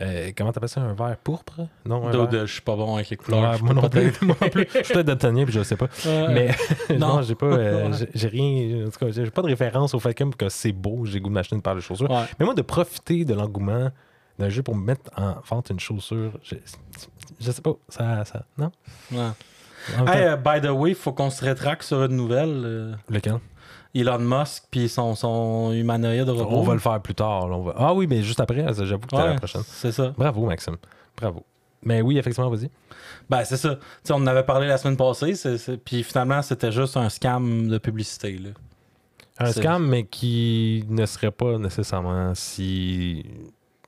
euh, 0.00 0.30
comment 0.36 0.52
t'appelles 0.52 0.68
ça 0.68 0.80
Un 0.80 0.94
vert 0.94 1.16
pourpre? 1.22 1.60
Non, 1.84 2.06
un 2.08 2.46
je 2.46 2.52
suis 2.52 2.60
pas 2.62 2.76
bon 2.76 2.94
avec 2.94 3.10
les 3.10 3.16
couleurs. 3.16 3.40
Ouais, 3.52 3.60
moi 3.62 3.74
non 3.74 3.88
plus. 3.88 4.12
t'aider. 4.12 4.12
moi 4.22 4.36
non 4.40 4.48
plus. 4.48 4.66
Je 4.72 4.82
suis 4.84 4.94
peut-être 4.94 5.06
daltonien 5.06 5.44
puis 5.44 5.52
je 5.52 5.62
sais 5.64 5.76
pas. 5.76 5.88
Mais 6.06 6.50
non, 6.96 7.16
Non. 7.16 7.22
j'ai 7.22 7.34
pas, 7.34 7.46
euh, 7.46 7.92
j'ai- 8.14 8.28
rien. 8.28 8.86
En 8.86 8.90
tout 8.90 8.98
cas, 9.04 9.10
j'ai 9.10 9.28
pas 9.30 9.42
de 9.42 9.48
référence 9.48 9.94
au 9.94 9.98
fait 10.00 10.14
que 10.14 10.24
que 10.24 10.48
c'est 10.48 10.72
beau. 10.72 11.04
J'ai 11.04 11.20
goût 11.20 11.28
de 11.28 11.34
m'acheter 11.34 11.56
une 11.56 11.62
paire 11.62 11.74
de 11.74 11.80
chaussures. 11.80 12.08
Ouais. 12.10 12.24
Mais 12.38 12.44
moi, 12.46 12.54
de 12.54 12.62
profiter 12.62 13.24
de 13.24 13.34
l'engouement 13.34 13.90
d'un 14.38 14.48
jeu 14.48 14.62
pour 14.62 14.74
me 14.76 14.84
mettre 14.84 15.10
en 15.16 15.36
vente 15.48 15.70
une 15.70 15.80
chaussure, 15.80 16.32
je, 16.42 16.54
je 17.40 17.50
sais 17.50 17.62
pas. 17.62 17.74
Ça, 17.88 18.24
ça 18.24 18.44
non? 18.56 18.70
Ouais. 19.12 19.18
Hey, 20.06 20.24
euh, 20.24 20.36
by 20.36 20.60
the 20.60 20.70
way, 20.70 20.94
faut 20.94 21.12
qu'on 21.12 21.30
se 21.30 21.44
rétracte 21.44 21.82
sur 21.82 22.02
une 22.04 22.16
nouvelle. 22.16 22.62
euh, 22.64 22.94
lequel? 23.08 23.38
Elon 23.94 24.18
Musk 24.18 24.64
puis 24.70 24.88
son, 24.88 25.14
son 25.14 25.72
humanoïde 25.72 26.28
robot. 26.28 26.46
On 26.56 26.62
va 26.62 26.74
le 26.74 26.78
faire 26.80 27.00
plus 27.00 27.14
tard. 27.14 27.48
là, 27.48 27.56
on 27.56 27.62
va- 27.62 27.74
Ah 27.76 27.94
oui, 27.94 28.06
mais 28.06 28.22
juste 28.22 28.38
après. 28.38 28.56
J'avoue 28.74 28.98
que 29.00 29.06
c'était 29.10 29.16
Ouais, 29.22 29.28
la 29.30 29.34
prochaine. 29.36 29.62
C'est 29.66 29.92
ça. 29.92 30.12
Bravo, 30.16 30.44
Maxime. 30.46 30.76
Bravo. 31.16 31.44
Mais 31.82 32.02
oui, 32.02 32.18
effectivement, 32.18 32.50
vas-y. 32.50 32.70
Ben, 33.30 33.44
c'est 33.44 33.56
ça. 33.56 33.76
Tu 33.76 33.80
sais, 34.04 34.12
on 34.12 34.16
en 34.16 34.26
avait 34.26 34.42
parlé 34.42 34.66
la 34.66 34.76
semaine 34.78 34.96
passée, 34.96 35.34
c'est- 35.34 35.56
c'est- 35.58 35.76
puis 35.78 36.02
finalement, 36.02 36.42
c'était 36.42 36.70
juste 36.72 36.96
un 36.96 37.08
scam 37.08 37.68
de 37.68 37.78
publicité. 37.78 38.36
Là. 38.36 38.50
Un 39.38 39.46
C'est- 39.52 39.60
scam, 39.60 39.86
mais 39.88 40.04
qui 40.04 40.84
ne 40.88 41.06
serait 41.06 41.30
pas 41.30 41.56
nécessairement 41.56 42.34
si 42.34 43.24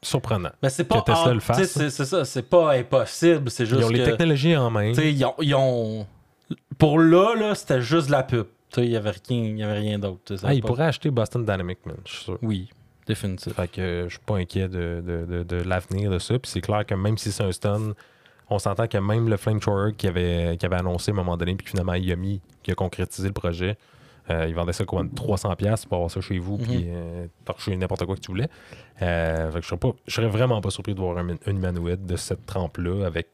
surprenant. 0.02 0.50
Ben, 0.62 0.68
c'est 0.68 0.84
pas. 0.84 1.00
Que 1.02 1.12
Tesla 1.12 1.34
le 1.34 1.40
fasse, 1.40 1.58
sais, 1.58 1.66
C'est 1.66 1.90
c'est 1.90 2.04
ça. 2.04 2.24
C'est 2.24 2.48
pas 2.48 2.72
impossible. 2.74 3.50
C'est 3.50 3.66
juste 3.66 3.80
Ils 3.80 3.84
ont 3.84 3.88
les 3.88 4.04
technologies 4.04 4.56
en 4.56 4.70
main. 4.70 4.92
ils 4.92 5.24
ont, 5.24 5.34
ils 5.40 5.54
ont- 5.54 6.06
Pour 6.78 6.98
là, 6.98 7.34
là 7.36 7.54
c'était 7.54 7.82
juste 7.82 8.06
de 8.06 8.12
la 8.12 8.22
pub. 8.22 8.46
Il 8.76 8.84
n'y 8.88 8.96
avait 8.96 9.10
rien, 9.10 9.20
il 9.42 9.58
y 9.58 9.62
avait 9.62 9.78
rien 9.78 9.98
d'autre. 9.98 10.36
Ah, 10.44 10.54
ils 10.54 10.62
pourraient 10.62 10.84
acheter 10.86 11.10
Boston 11.10 11.44
Dynamics, 11.44 11.84
man, 11.86 11.96
je 12.06 12.12
suis 12.12 12.24
sûr. 12.24 12.38
Oui, 12.42 12.70
définitif. 13.06 13.52
Fait 13.54 13.68
que 13.68 14.04
je 14.04 14.10
suis 14.10 14.24
pas 14.24 14.36
inquiet 14.36 14.68
de, 14.68 15.02
de, 15.04 15.26
de, 15.26 15.42
de 15.42 15.56
l'avenir 15.56 16.10
de 16.10 16.18
ça. 16.20 16.38
Puis 16.38 16.50
c'est 16.50 16.60
clair 16.60 16.86
que 16.86 16.94
même 16.94 17.18
si 17.18 17.32
c'est 17.32 17.42
un 17.42 17.50
stun, 17.52 17.94
on 18.48 18.58
s'entend 18.60 18.86
que 18.86 18.98
même 18.98 19.28
le 19.28 19.36
Flamethrower 19.36 19.94
qui 19.94 20.06
avait, 20.06 20.56
qui 20.58 20.66
avait 20.66 20.76
annoncé 20.76 21.10
à 21.10 21.14
un 21.14 21.16
moment 21.16 21.36
donné, 21.36 21.54
puis 21.56 21.66
finalement 21.66 21.94
il 21.94 22.10
a 22.12 22.16
mis, 22.16 22.40
qui 22.62 22.70
a 22.70 22.74
concrétisé 22.74 23.26
le 23.28 23.34
projet, 23.34 23.76
euh, 24.28 24.46
il 24.48 24.54
vendait 24.54 24.72
ça 24.72 24.84
quoi, 24.84 25.02
300$ 25.04 25.86
pour 25.86 25.94
avoir 25.96 26.10
ça 26.10 26.20
chez 26.20 26.38
vous, 26.38 26.58
Mhm. 26.58 26.64
puis 26.66 26.84
euh, 26.88 27.26
torcher 27.44 27.76
n'importe 27.76 28.04
quoi 28.04 28.14
que 28.16 28.20
tu 28.20 28.30
voulais. 28.30 28.48
Euh, 29.02 29.50
fait 29.50 29.58
que 29.58 29.62
je 29.62 29.68
serais, 29.68 29.78
pas, 29.78 29.92
je 30.06 30.14
serais 30.14 30.28
vraiment 30.28 30.60
pas 30.60 30.70
surpris 30.70 30.94
de 30.94 31.00
voir 31.00 31.16
un, 31.18 31.30
un 31.30 31.36
humanoïde 31.50 32.04
de 32.06 32.16
cette 32.16 32.44
trempe-là, 32.46 33.06
avec 33.06 33.28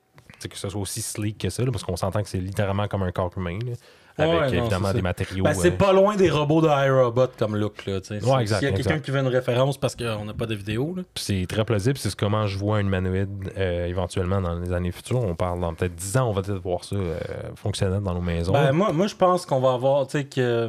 que 0.48 0.56
ce 0.56 0.68
soit 0.68 0.80
aussi 0.80 1.00
sleek 1.02 1.38
que 1.38 1.48
ça, 1.50 1.64
là, 1.64 1.72
parce 1.72 1.82
qu'on 1.82 1.96
s'entend 1.96 2.22
que 2.22 2.28
c'est 2.28 2.38
littéralement 2.38 2.86
comme 2.88 3.02
un 3.02 3.10
corps 3.10 3.32
humain, 3.36 3.58
là, 3.66 3.72
avec 4.18 4.50
Ouais, 4.50 4.58
évidemment 4.58 4.92
des 4.92 5.02
matériaux. 5.02 5.44
Ben, 5.44 5.52
c'est 5.52 5.72
euh, 5.74 5.76
pas 5.76 5.92
loin 5.92 6.16
des 6.16 6.30
robots 6.30 6.62
de 6.62 6.68
iRobot 6.68 7.28
comme 7.38 7.56
look. 7.56 7.84
Là. 7.86 8.00
Ouais, 8.10 8.42
exact, 8.42 8.58
S'il 8.58 8.68
y 8.68 8.72
a 8.72 8.74
quelqu'un 8.74 8.98
qui 8.98 9.10
veut 9.10 9.20
une 9.20 9.26
référence 9.26 9.76
parce 9.78 9.94
qu'on 9.94 10.24
n'a 10.24 10.34
pas 10.34 10.46
de 10.46 10.54
vidéo. 10.54 10.94
Là. 10.96 11.02
C'est 11.14 11.46
très 11.48 11.64
plausible. 11.64 11.98
C'est 11.98 12.14
comment 12.14 12.46
je 12.46 12.56
vois 12.58 12.78
un 12.78 12.80
humanoïde 12.80 13.52
euh, 13.58 13.86
éventuellement 13.86 14.40
dans 14.40 14.58
les 14.58 14.72
années 14.72 14.92
futures. 14.92 15.22
On 15.22 15.34
parle 15.34 15.60
dans 15.60 15.74
peut-être 15.74 15.94
10 15.94 16.16
ans, 16.16 16.30
on 16.30 16.32
va 16.32 16.42
peut-être 16.42 16.62
voir 16.62 16.84
ça 16.84 16.96
euh, 16.96 17.18
fonctionnel 17.56 18.02
dans 18.02 18.14
nos 18.14 18.20
maisons. 18.20 18.52
Ben, 18.52 18.72
moi, 18.72 18.92
moi, 18.92 19.06
je 19.06 19.14
pense 19.14 19.44
qu'on 19.44 19.60
va 19.60 19.72
avoir, 19.74 20.06
tu 20.06 20.18
sais, 20.18 20.24
que 20.24 20.68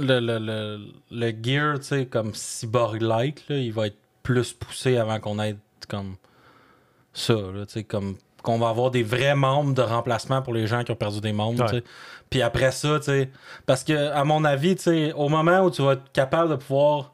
le, 0.00 0.20
le, 0.20 0.38
le, 0.38 0.80
le 1.10 1.32
gear, 1.42 1.78
tu 1.78 1.86
sais, 1.86 2.06
comme 2.06 2.32
cyborg-like, 2.34 3.48
là, 3.48 3.56
il 3.56 3.72
va 3.72 3.86
être 3.86 3.98
plus 4.22 4.52
poussé 4.52 4.96
avant 4.96 5.20
qu'on 5.20 5.40
ait 5.40 5.56
comme 5.88 6.16
ça, 7.12 7.34
là, 7.34 7.66
tu 7.66 7.72
sais, 7.72 7.84
comme 7.84 8.16
qu'on 8.42 8.58
va 8.58 8.68
avoir 8.68 8.90
des 8.90 9.02
vrais 9.02 9.34
membres 9.34 9.74
de 9.74 9.82
remplacement 9.82 10.42
pour 10.42 10.54
les 10.54 10.66
gens 10.66 10.84
qui 10.84 10.92
ont 10.92 10.96
perdu 10.96 11.20
des 11.20 11.32
membres, 11.32 11.70
Ouais. 11.72 11.82
Puis 12.30 12.42
après 12.42 12.70
ça, 12.70 12.98
parce 13.66 13.82
que, 13.82 14.12
à 14.12 14.22
mon 14.24 14.44
avis, 14.44 14.76
au 15.16 15.28
moment 15.28 15.62
où 15.62 15.70
tu 15.70 15.82
vas 15.82 15.94
être 15.94 16.12
capable 16.12 16.50
de 16.50 16.56
pouvoir 16.56 17.12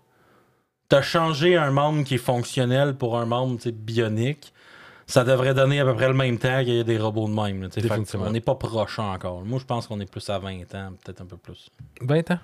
te 0.89 1.01
changer 1.01 1.57
un 1.57 1.71
membre 1.71 2.05
qui 2.05 2.15
est 2.17 2.19
fonctionnel 2.19 2.95
pour 2.95 3.17
un 3.19 3.25
membre, 3.25 3.59
bionique, 3.71 4.53
ça 5.07 5.25
devrait 5.25 5.55
donner 5.55 5.81
à 5.81 5.85
peu 5.85 5.95
près 5.95 6.09
le 6.09 6.15
même 6.15 6.39
temps 6.39 6.59
qu'il 6.65 6.75
y 6.75 6.81
a 6.81 6.85
des 6.85 6.99
robots 6.99 7.29
de 7.29 7.33
même. 7.33 7.63
là. 7.63 7.69
Fait 7.71 8.17
on 8.17 8.31
n'est 8.31 8.41
pas 8.41 8.57
proche 8.57 8.99
encore. 8.99 9.43
Moi, 9.43 9.59
je 9.59 9.65
pense 9.65 9.87
qu'on 9.87 10.01
est 10.01 10.11
plus 10.11 10.29
à 10.29 10.39
20 10.39 10.75
ans, 10.75 10.93
peut-être 11.03 11.23
un 11.23 11.27
peu 11.27 11.37
plus. 11.37 11.71
20 12.01 12.31
ans? 12.33 12.39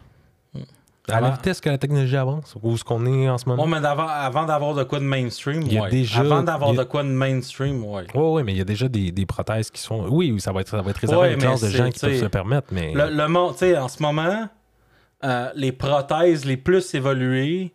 À 1.09 1.21
la 1.21 1.31
vitesse 1.31 1.61
que 1.61 1.69
la 1.69 1.79
technologie 1.79 2.17
avance, 2.17 2.55
où 2.63 2.75
est-ce 2.75 2.85
qu'on 2.85 3.05
est 3.07 3.29
en 3.29 3.37
ce 3.37 3.49
moment? 3.49 3.65
Ouais, 3.65 3.69
mais 3.81 3.85
avant 3.87 4.45
d'avoir 4.47 4.75
de 4.75 4.85
quoi 4.85 5.01
de 5.01 5.05
mainstream, 5.05 5.63
Il 5.63 5.73
y 5.73 5.79
a 5.79 5.83
ouais. 5.83 5.91
déjà- 5.91 6.21
Avant 6.21 6.43
d'avoir 6.45 6.71
a- 6.71 6.75
de 6.75 6.85
quoi 6.85 7.03
de 7.03 7.09
mainstream. 7.09 7.85
Oui, 7.85 8.03
oui, 8.15 8.43
mais 8.45 8.53
il 8.53 8.59
y 8.59 8.61
a 8.61 8.65
déjà 8.65 8.89
des, 8.89 9.11
des 9.11 9.27
prothèses 9.27 9.71
qui 9.71 9.81
sont. 9.81 10.07
Oui, 10.09 10.39
ça 10.41 10.53
va 10.53 10.61
être, 10.61 10.69
ça 10.69 10.81
va 10.81 10.91
être 10.91 10.99
réservé 10.99 11.21
Ouais, 11.23 11.29
à 11.29 11.33
une 11.33 11.39
mais 11.41 11.47
classe 11.47 11.61
de 11.63 11.69
gens 11.71 11.91
qui 11.91 11.99
peuvent 11.99 12.21
se 12.21 12.27
permettre, 12.27 12.69
mais. 12.71 12.93
Le, 12.95 13.11
le 13.11 13.29
monde, 13.29 13.53
tu 13.55 13.59
sais, 13.59 13.77
en 13.77 13.89
ce 13.89 14.01
moment, 14.01 14.49
euh, 15.25 15.51
les 15.57 15.73
prothèses 15.73 16.45
les 16.45 16.57
plus 16.57 16.95
évoluées 16.95 17.73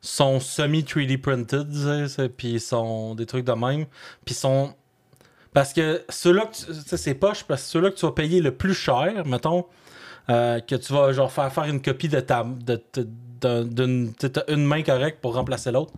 sont 0.00 0.40
semi-3D 0.40 1.18
printed, 1.18 1.70
tu 1.70 1.76
sais, 1.76 2.08
c'est- 2.08 2.28
puis 2.30 2.58
sont 2.60 3.14
des 3.14 3.26
trucs 3.26 3.44
de 3.44 3.52
même, 3.52 3.84
puis 4.24 4.34
sont... 4.34 4.72
Parce 5.52 5.72
que 5.74 6.02
ceux-là 6.08 6.44
c'est 6.52 7.14
poche, 7.14 7.44
parce 7.44 7.62
que 7.64 7.68
ceux-là 7.68 7.90
que 7.90 7.96
tu 7.96 8.06
vas 8.06 8.12
payer 8.12 8.40
le 8.40 8.52
plus 8.52 8.72
cher, 8.72 9.26
mettons, 9.26 9.66
euh, 10.30 10.60
que 10.60 10.76
tu 10.76 10.92
vas 10.94 11.12
genre 11.12 11.30
faire 11.30 11.52
faire 11.52 11.64
une 11.64 11.82
copie 11.82 12.08
de 12.08 12.20
ta... 12.20 12.44
De, 12.44 12.82
de- 12.94 13.08
d'un- 13.40 13.64
d'une 13.64 14.12
une 14.48 14.66
main 14.66 14.82
correcte 14.82 15.22
pour 15.22 15.34
remplacer 15.34 15.72
l'autre 15.72 15.94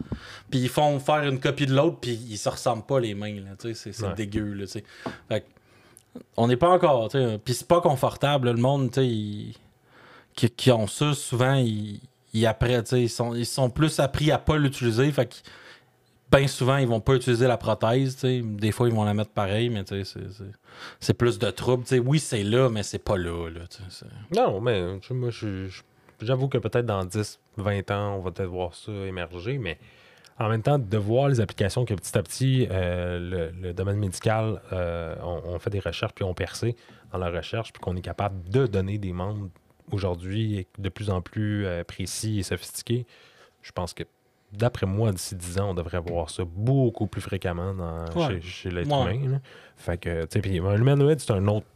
puis 0.48 0.60
ils 0.60 0.68
font 0.68 1.00
faire 1.00 1.24
une 1.24 1.40
copie 1.40 1.66
de 1.66 1.74
l'autre 1.74 1.96
puis 2.00 2.12
ils 2.30 2.38
se 2.38 2.48
ressemblent 2.48 2.84
pas 2.86 3.00
les 3.00 3.14
mains 3.16 3.34
c'est 3.74 4.00
Ouais. 4.00 4.14
dégueu 4.14 4.52
là 4.52 4.64
fait 5.28 5.44
on 6.36 6.46
n'est 6.46 6.56
pas 6.56 6.68
encore 6.70 7.08
puis 7.44 7.52
c'est 7.54 7.66
pas 7.66 7.80
confortable 7.80 8.46
là, 8.46 8.52
le 8.52 8.60
monde 8.60 8.92
tu 8.92 9.00
sais 9.00 9.06
ils- 9.08 9.56
qui, 10.36 10.50
qui 10.50 10.70
ont 10.70 10.86
ça 10.86 11.14
souvent 11.14 11.54
ils, 11.54 11.98
ils 12.32 12.46
après 12.46 12.80
ils 12.92 13.10
sont 13.10 13.34
ils 13.34 13.44
sont 13.44 13.70
plus 13.70 13.98
appris 13.98 14.30
à 14.30 14.38
pas 14.38 14.56
l'utiliser 14.56 15.10
fait 15.10 15.26
que 15.26 15.34
bien 16.32 16.46
souvent, 16.46 16.76
ils 16.76 16.86
vont 16.86 17.00
pas 17.00 17.14
utiliser 17.14 17.46
la 17.46 17.56
prothèse. 17.56 18.14
tu 18.14 18.20
sais. 18.20 18.42
Des 18.42 18.72
fois, 18.72 18.88
ils 18.88 18.94
vont 18.94 19.04
la 19.04 19.14
mettre 19.14 19.30
pareil, 19.30 19.68
mais 19.68 19.84
c'est- 19.86 21.14
plus 21.14 21.38
de 21.38 21.50
trouble. 21.50 21.84
tu 21.84 21.90
sais. 21.90 21.98
Oui, 21.98 22.18
c'est 22.18 22.42
là, 22.42 22.68
mais 22.68 22.82
c'est 22.82 22.98
pas 22.98 23.16
là. 23.16 23.50
là 23.50 23.62
Non, 24.34 24.60
mais 24.60 24.98
moi, 25.10 25.30
j'avoue 26.20 26.48
que 26.48 26.58
peut-être 26.58 26.86
dans 26.86 27.04
10, 27.04 27.40
20 27.56 27.90
ans, 27.90 28.16
on 28.16 28.20
va 28.20 28.30
peut-être 28.30 28.50
voir 28.50 28.74
ça 28.74 28.92
émerger, 28.92 29.58
mais 29.58 29.78
en 30.38 30.48
même 30.48 30.62
temps, 30.62 30.78
de 30.78 30.98
voir 30.98 31.28
les 31.28 31.40
applications 31.40 31.84
que 31.84 31.94
petit 31.94 32.16
à 32.16 32.22
petit, 32.22 32.66
euh, 32.70 33.52
le, 33.60 33.72
domaine 33.72 33.98
médical, 33.98 34.60
euh, 34.72 35.14
on, 35.22 35.58
fait 35.58 35.70
des 35.70 35.80
recherches, 35.80 36.14
puis 36.14 36.24
on 36.24 36.34
percé 36.34 36.74
dans 37.12 37.18
la 37.18 37.30
recherche, 37.30 37.72
puis 37.72 37.80
qu'on 37.80 37.96
est 37.96 38.02
capable 38.02 38.48
de 38.48 38.66
donner 38.66 38.98
des 38.98 39.12
membres 39.12 39.48
aujourd'hui 39.90 40.66
de 40.78 40.88
plus 40.88 41.10
en 41.10 41.20
plus 41.20 41.66
euh, 41.66 41.84
précis 41.84 42.38
et 42.38 42.42
sophistiqués, 42.42 43.06
je 43.60 43.72
pense 43.72 43.92
que 43.94 44.04
d'après 44.52 44.86
moi, 44.86 45.12
d'ici 45.12 45.34
10 45.34 45.58
ans, 45.58 45.70
on 45.70 45.74
devrait 45.74 46.00
voir 46.00 46.30
ça 46.30 46.42
beaucoup 46.46 47.06
plus 47.06 47.20
fréquemment 47.20 47.72
dans- 47.74 48.04
Ouais. 48.20 48.34
chez, 48.34 48.40
chez 48.42 48.70
l'être 48.70 48.88
Ouais. 48.90 49.14
humain. 49.16 49.32
là. 49.32 49.38
Fait 49.76 49.96
que, 49.98 50.22
tu 50.22 50.28
sais, 50.30 50.40
puis 50.40 50.58
un 50.58 50.76
humanoïde, 50.76 51.20
c'est 51.20 51.32
un 51.32 51.46
autre 51.48 51.66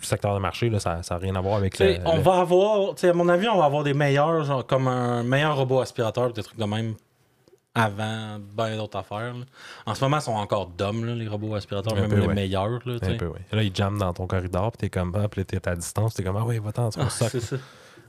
secteur 0.00 0.34
de 0.34 0.40
marché, 0.40 0.70
là, 0.70 0.80
ça 0.80 1.00
n'a 1.08 1.16
rien 1.18 1.34
à 1.36 1.40
voir 1.40 1.56
avec 1.56 1.78
le- 1.78 1.98
on 2.06 2.16
le- 2.16 2.22
va 2.22 2.40
avoir, 2.40 2.94
tu 2.94 3.02
sais, 3.02 3.08
à 3.10 3.12
mon 3.12 3.28
avis, 3.28 3.48
on 3.48 3.58
va 3.58 3.66
avoir 3.66 3.84
des 3.84 3.94
meilleurs, 3.94 4.44
genre, 4.44 4.66
comme 4.66 4.88
un 4.88 5.22
meilleur 5.22 5.56
robot 5.56 5.80
aspirateur, 5.80 6.32
des 6.32 6.42
trucs 6.42 6.58
de 6.58 6.64
même, 6.64 6.94
avant 7.74 8.38
ben 8.54 8.76
d'autres 8.76 8.98
affaires. 8.98 9.32
là. 9.34 9.44
En 9.86 9.94
ce 9.94 10.04
moment, 10.04 10.18
ils 10.18 10.22
sont 10.22 10.32
encore 10.32 10.70
là, 10.78 10.92
les 11.14 11.26
robots 11.26 11.54
aspirateurs, 11.54 11.94
Un 11.96 12.02
même 12.02 12.10
peu, 12.10 12.16
les 12.20 12.26
ouais. 12.26 12.34
meilleurs. 12.34 12.80
Là, 12.86 12.98
tu 13.00 13.06
Un 13.06 13.08
sais. 13.12 13.16
peu, 13.16 13.26
oui. 13.28 13.38
Là, 13.50 13.62
il 13.62 13.74
jamme 13.74 13.96
dans 13.98 14.12
ton 14.12 14.26
corridor, 14.26 14.72
puis 14.72 14.78
t'es 14.78 14.90
comme, 14.90 15.14
ah, 15.18 15.26
puis 15.28 15.44
t'es 15.46 15.66
à 15.66 15.74
distance, 15.74 16.12
t'es 16.14 16.22
comme, 16.22 16.36
ah 16.36 16.44
oui, 16.46 16.58
va-t'en, 16.58 16.90
tu 16.90 16.98
Ah, 17.00 17.08
ça. 17.08 17.28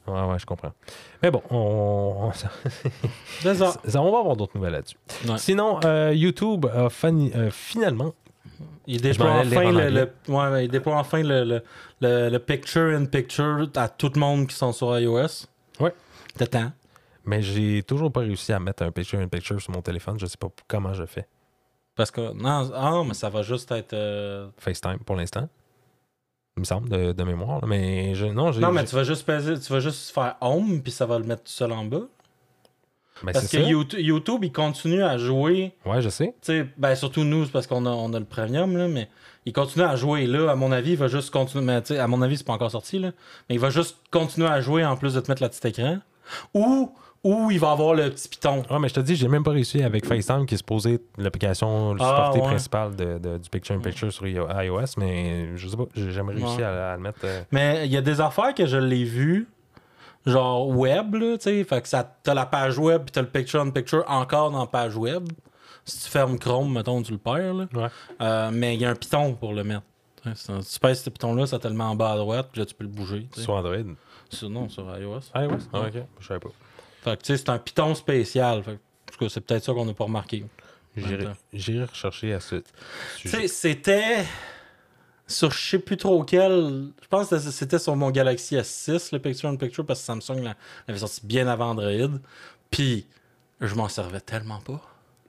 Ouais, 0.08 0.22
ouais, 0.22 0.40
je 0.40 0.46
comprends. 0.46 0.74
Mais 1.22 1.32
bon, 1.32 1.42
on, 1.50 2.28
on, 2.28 2.32
ça- 2.34 2.50
ça. 3.86 4.02
on 4.02 4.12
va 4.12 4.20
avoir 4.20 4.36
d'autres 4.36 4.56
nouvelles 4.56 4.74
là-dessus. 4.74 4.98
Ouais. 5.28 5.38
Sinon, 5.38 5.80
euh, 5.86 6.12
YouTube 6.14 6.66
a 6.66 6.88
euh, 7.06 7.50
finalement. 7.52 8.14
Il 8.86 9.02
déploie 9.02 9.32
enfin 9.32 9.72
le, 9.72 10.12
ouais, 10.28 10.66
il 10.66 10.70
déploie 10.72 10.98
enfin 10.98 11.24
le, 11.24 11.46
le, 11.46 11.64
le, 12.02 12.30
le 12.30 12.40
picture-in-picture 12.40 13.70
à 13.76 13.88
tout 13.88 14.12
le 14.14 14.20
monde 14.20 14.48
qui 14.48 14.56
sont 14.56 14.74
sur 14.74 14.98
iOS. 15.00 15.48
Ouais. 15.80 15.94
C'était 16.34 16.48
temps. 16.48 16.72
Mais 17.26 17.42
j'ai 17.42 17.82
toujours 17.84 18.12
pas 18.12 18.20
réussi 18.22 18.52
à 18.52 18.60
mettre 18.60 18.84
un 18.84 18.92
picture-in-picture 18.92 19.62
sur 19.62 19.72
mon 19.72 19.82
téléphone. 19.82 20.20
Je 20.20 20.26
sais 20.26 20.38
pas 20.38 20.50
comment 20.68 20.94
je 20.94 21.06
fais. 21.06 21.26
Parce 21.96 22.12
que, 22.12 22.34
non, 22.34 22.72
ah, 22.76 23.04
mais 23.08 23.14
ça 23.14 23.30
va 23.30 23.42
juste 23.44 23.72
être... 23.72 23.94
euh, 23.94 24.50
FaceTime 24.58 25.00
pour 25.06 25.16
l'instant. 25.16 25.48
Il 26.58 26.60
me 26.60 26.66
semble, 26.66 26.88
de, 26.90 27.12
de 27.14 27.24
mémoire. 27.24 27.62
là. 27.62 27.68
Mais 27.68 28.14
je, 28.16 28.26
non, 28.28 28.52
j'ai. 28.52 28.62
Non, 28.62 28.72
mais 28.72 28.82
j'ai- 28.82 28.88
tu 28.88 28.96
vas 28.96 29.04
juste 29.04 29.26
peser, 29.26 29.60
tu 29.60 29.74
vas 29.74 29.80
juste 29.80 30.12
faire 30.14 30.36
home, 30.42 30.82
puis 30.84 30.92
ça 30.92 31.06
va 31.06 31.18
le 31.18 31.26
mettre 31.26 31.44
tout 31.44 31.52
seul 31.52 31.72
en 31.72 31.84
bas. 31.86 32.02
ben, 33.24 33.32
Parce 33.34 33.46
c'est 33.46 33.58
que 33.58 33.64
ça. 33.64 33.70
YouTube, 33.70 34.00
YouTube, 34.00 34.44
il 34.44 34.52
continue 34.52 35.02
à 35.04 35.18
jouer 35.18 35.74
Ouais, 35.86 36.02
je 36.02 36.10
sais. 36.10 36.28
Tu 36.42 36.54
sais, 36.54 36.68
ben 36.78 36.94
surtout 36.96 37.24
nous, 37.24 37.46
c'est 37.46 37.52
parce 37.52 37.66
qu'on 37.68 37.86
a, 37.86 37.90
on 37.90 38.14
a 38.14 38.20
le 38.20 38.26
premium, 38.26 38.78
là, 38.78 38.88
mais 38.88 39.10
il 39.46 39.54
continue 39.54 39.84
à 39.86 39.96
jouer 39.96 40.28
là. 40.28 40.52
À 40.52 40.56
mon 40.56 40.72
avis, 40.72 40.92
il 40.92 40.98
va 40.98 41.08
juste 41.08 41.32
continuer. 41.32 41.64
Mais 41.66 41.82
tu 41.82 41.96
sais, 41.96 42.00
à 42.00 42.08
mon 42.08 42.22
avis, 42.22 42.38
c'est 42.38 42.46
pas 42.46 42.54
encore 42.54 42.72
sorti, 42.72 43.00
là. 43.00 43.12
Mais 43.50 43.56
il 43.56 43.60
va 43.60 43.70
juste 43.72 43.98
continuer 44.12 44.48
à 44.48 44.62
jouer 44.62 44.86
en 44.86 44.96
plus 44.96 45.16
de 45.16 45.20
te 45.22 45.32
mettre 45.32 45.42
le 45.42 45.50
petit 45.50 45.68
écran. 45.68 45.98
Ou, 46.54 46.92
ou 47.24 47.50
il 47.52 47.60
va 47.60 47.72
avoir 47.72 47.94
le 47.96 48.10
petit 48.10 48.28
piton. 48.28 48.64
Ah, 48.70 48.80
mais 48.80 48.90
je 48.90 48.96
te 48.96 49.00
dis, 49.00 49.16
j'ai 49.16 49.28
même 49.30 49.44
pas 49.44 49.52
réussi 49.52 49.82
avec 49.82 50.06
FaceTime, 50.06 50.46
qui 50.46 50.56
est 50.56 50.58
supposé 50.58 51.00
l'application 51.18 51.96
Ah, 52.00 52.04
supportée 52.32 52.40
ouais. 52.40 52.46
principale 52.48 52.96
de, 52.96 53.18
de- 53.18 53.38
du 53.38 53.50
Picture-in-Picture 53.50 54.12
sur 54.12 54.28
iO- 54.28 54.48
iOS, 54.50 54.96
mais 54.98 55.56
je 55.56 55.68
sais 55.68 55.78
pas, 55.78 55.86
j'ai 55.96 56.12
jamais 56.12 56.34
réussi 56.34 56.58
Ouais. 56.58 56.64
à, 56.64 56.92
à 56.92 56.96
le 56.98 57.02
mettre. 57.02 57.20
euh, 57.24 57.42
Mais 57.52 57.86
il 57.86 57.92
y 57.94 57.98
a 57.98 58.02
des 58.02 58.20
affaires 58.20 58.54
que 58.54 58.66
je 58.66 58.78
l'ai 58.78 59.06
vues, 59.06 59.48
genre 60.26 60.68
web, 60.68 61.16
là, 61.16 61.38
tu 61.38 61.44
sais. 61.44 61.64
Fait 61.64 61.82
que 61.82 61.88
ça, 61.88 62.04
t'as 62.24 62.34
la 62.34 62.46
page 62.46 62.78
web, 62.78 63.04
puis 63.04 63.12
t'as 63.12 63.22
le 63.22 63.28
picture-in-picture 63.30 64.04
encore 64.08 64.52
dans 64.52 64.60
la 64.62 64.68
page 64.68 64.96
web. 64.98 65.28
Si 65.86 66.04
tu 66.06 66.10
fermes 66.10 66.38
Chrome, 66.40 66.72
mettons, 66.74 67.02
tu 67.02 67.12
le 67.12 67.18
perds, 67.18 67.54
là. 67.54 67.66
Ouais. 67.74 67.88
Euh, 68.22 68.52
mais 68.54 68.76
il 68.76 68.82
y 68.82 68.86
a 68.86 68.90
un 68.90 68.96
piton 68.96 69.34
pour 69.34 69.54
le 69.54 69.64
mettre. 69.64 69.84
Un- 70.26 70.32
tu 70.34 70.80
pèses 70.80 71.04
ce 71.04 71.10
piton-là, 71.10 71.46
ça 71.46 71.60
te 71.60 71.68
le 71.68 71.74
met 71.74 71.84
en 71.84 71.96
bas 71.96 72.12
à 72.14 72.18
droite, 72.18 72.48
puis 72.52 72.60
là, 72.62 72.66
tu 72.66 72.74
peux 72.74 72.86
le 72.86 72.90
bouger. 72.90 73.28
Sur 73.36 73.54
Android? 73.56 73.76
Sur- 74.30 74.50
non, 74.50 74.70
sur 74.70 74.84
iOS. 74.98 75.20
iOS? 75.36 75.58
Ah, 75.74 75.82
ok. 75.82 75.94
Je 76.22 76.26
savais 76.28 76.40
pas. 76.40 76.50
Fait 77.04 77.18
que, 77.18 77.24
tu 77.24 77.28
sais, 77.34 77.38
c'est 77.38 77.50
un 77.50 77.58
piton 77.60 77.94
spécial. 77.96 78.64
Fait 78.64 78.80
que, 79.20 79.28
c'est 79.30 79.42
peut-être 79.42 79.64
ça 79.64 79.74
qu'on 79.74 79.86
n'a 79.86 79.94
pas 79.94 80.06
remarqué. 80.06 80.46
J'irai 81.54 81.86
rechercher 81.86 82.34
à 82.34 82.40
ce 82.40 82.56
Tu 82.56 82.64
sujet. 83.30 83.42
sais, 83.42 83.48
c'était 83.48 84.26
sur 85.28 85.52
je 85.52 85.70
sais 85.70 85.80
plus 85.80 85.98
trop 85.98 86.24
quel. 86.24 86.92
Je 87.02 87.08
pense 87.08 87.30
que 87.30 87.40
c'était 87.40 87.80
sur 87.80 87.96
mon 87.96 88.12
Galaxy 88.12 88.56
S6, 88.56 89.10
le 89.14 89.20
Picture 89.20 89.50
in 89.50 89.56
Picture, 89.56 89.86
parce 89.86 90.00
que 90.02 90.06
Samsung 90.06 90.44
la- 90.44 90.56
l'avait 90.88 91.00
sorti 91.00 91.22
bien 91.26 91.48
avant 91.48 91.72
Android. 91.72 92.20
Puis, 92.70 93.08
je 93.62 93.74
m'en 93.76 93.88
servais 93.90 94.20
tellement 94.20 94.60
pas. 94.60 94.82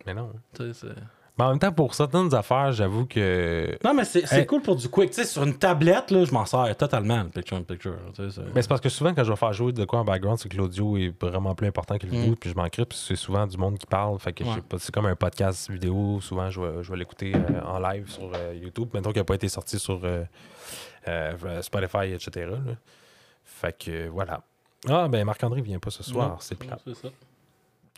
Mais 0.07 0.12
non. 0.14 0.33
Tu 0.54 0.73
sais, 0.73 0.81
c'est- 0.81 1.00
Mais 1.37 1.45
en 1.45 1.50
même 1.50 1.59
temps, 1.59 1.73
pour 1.73 1.95
certaines 1.95 2.33
affaires, 2.33 2.71
j'avoue 2.71 3.07
que. 3.07 3.76
Non, 3.85 3.93
mais 3.93 4.05
c'est 4.05 4.33
Hey. 4.33 4.47
cool 4.47 4.62
pour 4.62 4.76
du 4.76 4.88
quick. 4.88 5.11
Tu 5.11 5.17
sais, 5.17 5.25
sur 5.25 5.43
une 5.43 5.55
tablette, 5.59 6.12
là, 6.12 6.25
je 6.25 6.33
m'en 6.33 6.47
sers 6.47 6.76
totalement, 6.76 7.25
le 7.25 7.29
Picture 7.29 7.57
in 7.57 7.62
Picture. 7.64 7.97
tu 8.14 8.23
sais, 8.23 8.37
c'est- 8.37 8.55
Mais 8.55 8.62
c'est 8.62 8.69
parce 8.69 8.81
que 8.81 8.88
souvent, 8.88 9.12
quand 9.12 9.25
je 9.25 9.31
vais 9.31 9.37
faire 9.37 9.53
jouer 9.53 9.73
de 9.73 9.85
quoi 9.85 9.99
en 9.99 10.05
background, 10.05 10.38
c'est 10.38 10.49
que 10.49 10.57
l'audio 10.57 10.97
est 10.97 11.12
vraiment 11.21 11.57
plus 11.57 11.67
important 11.67 11.99
que 11.99 12.07
le 12.07 12.12
vidéo, 12.12 12.33
Mm. 12.33 12.37
puis 12.37 12.50
je 12.50 12.55
m'en 12.55 12.69
crée, 12.69 12.85
puis 12.85 12.97
c'est 12.97 13.17
souvent 13.17 13.49
du 13.49 13.57
monde 13.57 13.79
qui 13.79 13.87
parle. 13.87 14.17
Fait 14.21 14.33
que 14.33 14.45
je 14.45 14.49
Ouais. 14.49 14.55
sais 14.55 14.61
pas, 14.62 14.79
c'est 14.79 14.95
comme 14.95 15.07
un 15.07 15.17
podcast 15.17 15.69
vidéo. 15.69 16.21
Souvent, 16.21 16.50
je 16.50 16.61
vais, 16.61 16.83
je 16.85 16.91
vais 16.93 16.99
l'écouter 16.99 17.33
euh, 17.35 17.61
en 17.67 17.81
live 17.81 18.09
sur 18.09 18.31
euh, 18.33 18.55
YouTube. 18.55 18.91
Mettons 18.95 19.11
qu'il 19.11 19.21
n'a 19.21 19.25
pas 19.25 19.35
été 19.35 19.49
sorti 19.49 19.79
sur 19.81 20.00
euh, 20.05 21.61
Spotify, 21.62 22.12
etc. 22.12 22.47
là. 22.50 22.59
Fait 23.43 23.76
que 23.76 24.09
voilà. 24.09 24.41
Ah, 24.88 25.09
ben 25.09 25.25
Marc-André 25.25 25.62
vient 25.62 25.79
pas 25.79 25.91
ce 25.91 26.03
soir, 26.03 26.37
c'est 26.41 26.55
plat. 26.59 26.79
c'est 26.85 26.95
ça. 26.95 27.09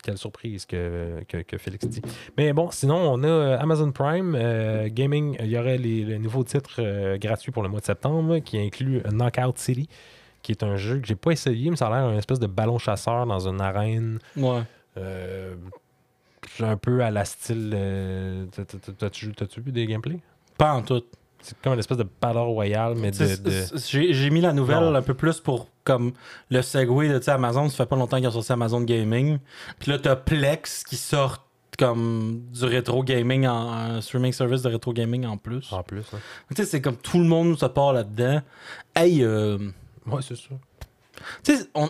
Quelle 0.07 0.19
surprise 0.19 0.67
que, 0.67 1.25
que, 1.27 1.39
que 1.39 1.59
Félix 1.59 1.85
dit. 1.89 2.01
Mais 2.39 2.53
bon, 2.53 2.71
sinon, 2.71 2.97
on 2.97 3.25
a 3.25 3.27
euh, 3.27 3.59
Amazon 3.59 3.91
Prime 3.91 4.37
euh, 4.39 4.89
Gaming. 4.89 5.37
Il 5.41 5.47
y 5.49 5.59
aurait 5.59 5.79
les, 5.79 6.05
le 6.05 6.19
nouveau 6.19 6.45
titre 6.45 6.77
euh, 6.79 7.19
gratuit 7.19 7.51
pour 7.51 7.65
le 7.65 7.69
mois 7.69 7.81
de 7.81 7.87
septembre 7.87 8.39
qui 8.39 8.57
inclut 8.57 9.03
Knockout 9.11 9.59
City, 9.59 9.89
qui 10.43 10.53
est 10.53 10.63
un 10.63 10.77
jeu 10.77 11.01
que 11.01 11.09
j'ai 11.09 11.17
pas 11.17 11.33
essayé, 11.33 11.71
mais 11.71 11.77
ça 11.77 11.89
a 11.89 11.91
l'air 11.91 12.07
un 12.09 12.17
espèce 12.19 12.39
de 12.39 12.47
ballon 12.47 12.79
chasseur 12.79 13.27
dans 13.27 13.49
une 13.49 13.61
arène. 13.61 14.21
Ouais. 14.37 14.63
euh, 14.97 15.57
un 16.61 16.77
peu 16.77 17.03
à 17.03 17.11
la 17.11 17.25
style. 17.25 17.77
t'as- 18.55 18.65
t'as- 18.65 18.93
T'as-tu 18.93 19.33
t'as-tu 19.35 19.61
vu 19.61 19.73
des 19.73 19.87
gameplays? 19.87 20.21
Pas 20.57 20.73
en 20.73 20.83
tout. 20.83 21.03
C'est 21.47 21.57
comme 21.63 21.75
une 21.75 21.79
espèce 21.79 21.99
de 21.99 22.07
Battle 22.21 22.39
Royale, 22.39 22.95
mais 22.97 23.13
de. 23.13 23.51
J'ai 24.13 24.31
mis 24.31 24.41
la 24.41 24.53
nouvelle 24.53 24.81
Non. 24.81 24.95
un 24.95 25.03
peu 25.03 25.15
plus 25.15 25.39
pour 25.41 25.69
comme 25.85 26.13
le 26.51 26.61
segue 26.63 26.89
de 26.89 27.31
Amazon. 27.31 27.69
Ça 27.69 27.77
fait 27.77 27.87
pas 27.87 27.95
longtemps 27.97 28.17
qu'ils 28.17 28.27
ont 28.27 28.33
sorti 28.33 28.53
Amazon 28.53 28.81
Gaming. 28.81 29.39
Puis 29.79 29.93
là, 29.93 29.99
t'as 30.01 30.17
Plex 30.17 30.83
qui 30.83 30.97
sort 30.97 31.47
comme 31.79 32.43
du 32.53 32.65
rétro 32.65 33.05
gaming, 33.05 33.47
en, 33.47 33.71
un 33.73 34.01
streaming 34.01 34.33
service 34.33 34.63
de 34.63 34.71
rétro 34.71 34.93
gaming 34.93 35.27
en 35.27 35.37
plus. 35.37 35.71
En 35.73 35.83
plus. 35.83 36.05
hein. 36.15 36.19
Tu 36.51 36.57
sais, 36.57 36.65
c'est 36.65 36.81
comme 36.81 36.97
tout 36.97 37.19
le 37.19 37.27
monde 37.27 37.59
se 37.59 37.67
part 37.67 37.93
là-dedans. 37.93 38.41
Hey, 38.95 39.23
euh, 39.23 39.59
Ouais, 40.07 40.23
c'est 40.23 40.37
ça. 40.37 40.55
tu 41.45 41.57
sais, 41.57 41.67
on 41.75 41.85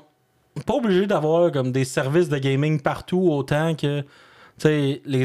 n'est 0.57 0.63
pas 0.65 0.75
obligé 0.75 1.07
d'avoir 1.07 1.51
comme 1.53 1.71
des 1.73 1.85
services 1.85 2.29
de 2.29 2.39
gaming 2.39 2.81
partout 2.81 3.29
autant 3.31 3.75
que 3.75 4.01
tu 4.01 4.07
sais, 4.59 5.03
les 5.05 5.25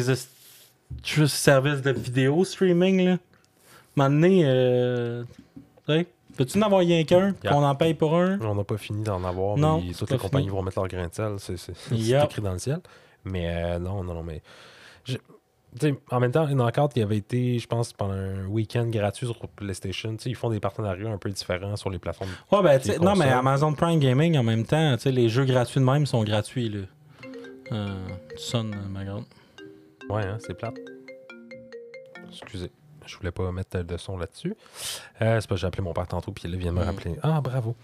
services 1.28 1.82
de 1.82 1.92
vidéo 1.92 2.44
streaming. 2.46 3.06
Là. 3.06 3.18
Donné, 3.98 4.44
euh, 4.46 5.24
tu 5.88 5.94
sais, 5.94 6.08
peux-tu 6.38 6.58
en 6.58 6.62
avoir 6.64 6.80
rien 6.82 7.04
qu'un 7.04 7.34
Yeah. 7.44 7.52
qu'on 7.52 7.64
en 7.64 7.76
paye 7.76 7.94
pour 7.94 8.16
un? 8.16 8.40
On 8.42 8.56
n'a 8.56 8.64
pas 8.64 8.78
fini 8.78 9.04
d'en 9.04 9.24
avoir, 9.24 9.58
Non, 9.58 9.82
mais 9.86 9.94
toutes 9.94 10.12
les 10.12 10.18
compagnies 10.18 10.46
fini. 10.46 10.56
vont 10.58 10.64
mettre 10.64 10.80
leur 10.80 10.88
grain 10.88 11.08
de 11.08 11.14
sel. 11.14 11.36
C'est 11.58 11.74
Yep. 11.92 12.24
écrit 12.26 12.42
dans 12.42 12.54
le 12.54 12.60
ciel. 12.60 12.80
Mais 13.26 13.48
euh, 13.54 13.80
non, 13.80 14.04
non, 14.04 14.14
non, 14.14 14.24
mais. 14.24 14.42
je- 15.06 15.18
tu 15.80 15.88
sais, 15.88 15.96
en 16.10 16.20
même 16.20 16.32
temps, 16.34 16.48
Knockout, 16.48 16.92
il 16.98 17.04
avait 17.04 17.16
été, 17.18 17.58
je 17.60 17.66
pense, 17.68 17.94
pendant 17.94 18.14
un 18.14 18.46
week-end 18.48 18.88
gratuit 18.88 19.26
sur 19.26 19.38
PlayStation. 19.48 20.12
Tu 20.18 20.24
sais, 20.24 20.30
ils 20.30 20.36
font 20.36 20.50
des 20.50 20.60
partenariats 20.60 21.10
un 21.10 21.18
peu 21.18 21.30
différents 21.30 21.78
sur 21.78 21.90
les 21.90 21.98
plateformes. 22.00 22.30
Ouais, 22.52 22.62
ben, 22.62 22.78
tu 22.80 22.88
sais, 22.88 22.98
Les 22.98 23.06
non, 23.06 23.16
mais. 23.16 23.30
Amazon 23.30 23.72
Prime 23.74 24.00
Gaming, 24.00 24.38
en 24.38 24.44
même 24.44 24.66
temps, 24.66 24.96
tu 24.98 25.04
sais, 25.04 25.12
les 25.14 25.30
jeux 25.30 25.46
gratuits 25.46 25.80
de 25.80 25.86
même 25.86 26.06
sont 26.06 26.24
gratuits. 26.26 26.68
Là. 26.70 26.80
Euh, 27.72 27.88
tu 28.36 28.44
sonnes, 28.44 28.76
ma 28.90 29.06
grande. 29.06 29.24
Ouais, 30.10 30.24
hein, 30.26 30.38
c'est 30.46 30.56
plate. 30.58 30.76
Excusez. 32.30 32.70
Je 33.12 33.18
voulais 33.18 33.32
pas 33.32 33.52
mettre 33.52 33.82
de 33.84 33.98
son 33.98 34.18
là-dessus. 34.18 34.56
Euh, 35.22 35.40
c'est 35.42 35.48
parce 35.48 35.48
que 35.48 35.56
j'ai 35.58 35.68
appelé 35.68 35.84
mon 35.84 35.94
père 35.94 36.08
tantôt, 36.08 36.32
puis 36.32 36.48
là, 36.48 36.56
il 36.56 36.60
vient 36.60 36.72
de 36.72 36.78
me 36.78 36.84
Mm. 36.84 36.88
rappeler. 36.88 37.16
Ah, 37.24 37.42
bravo. 37.42 37.76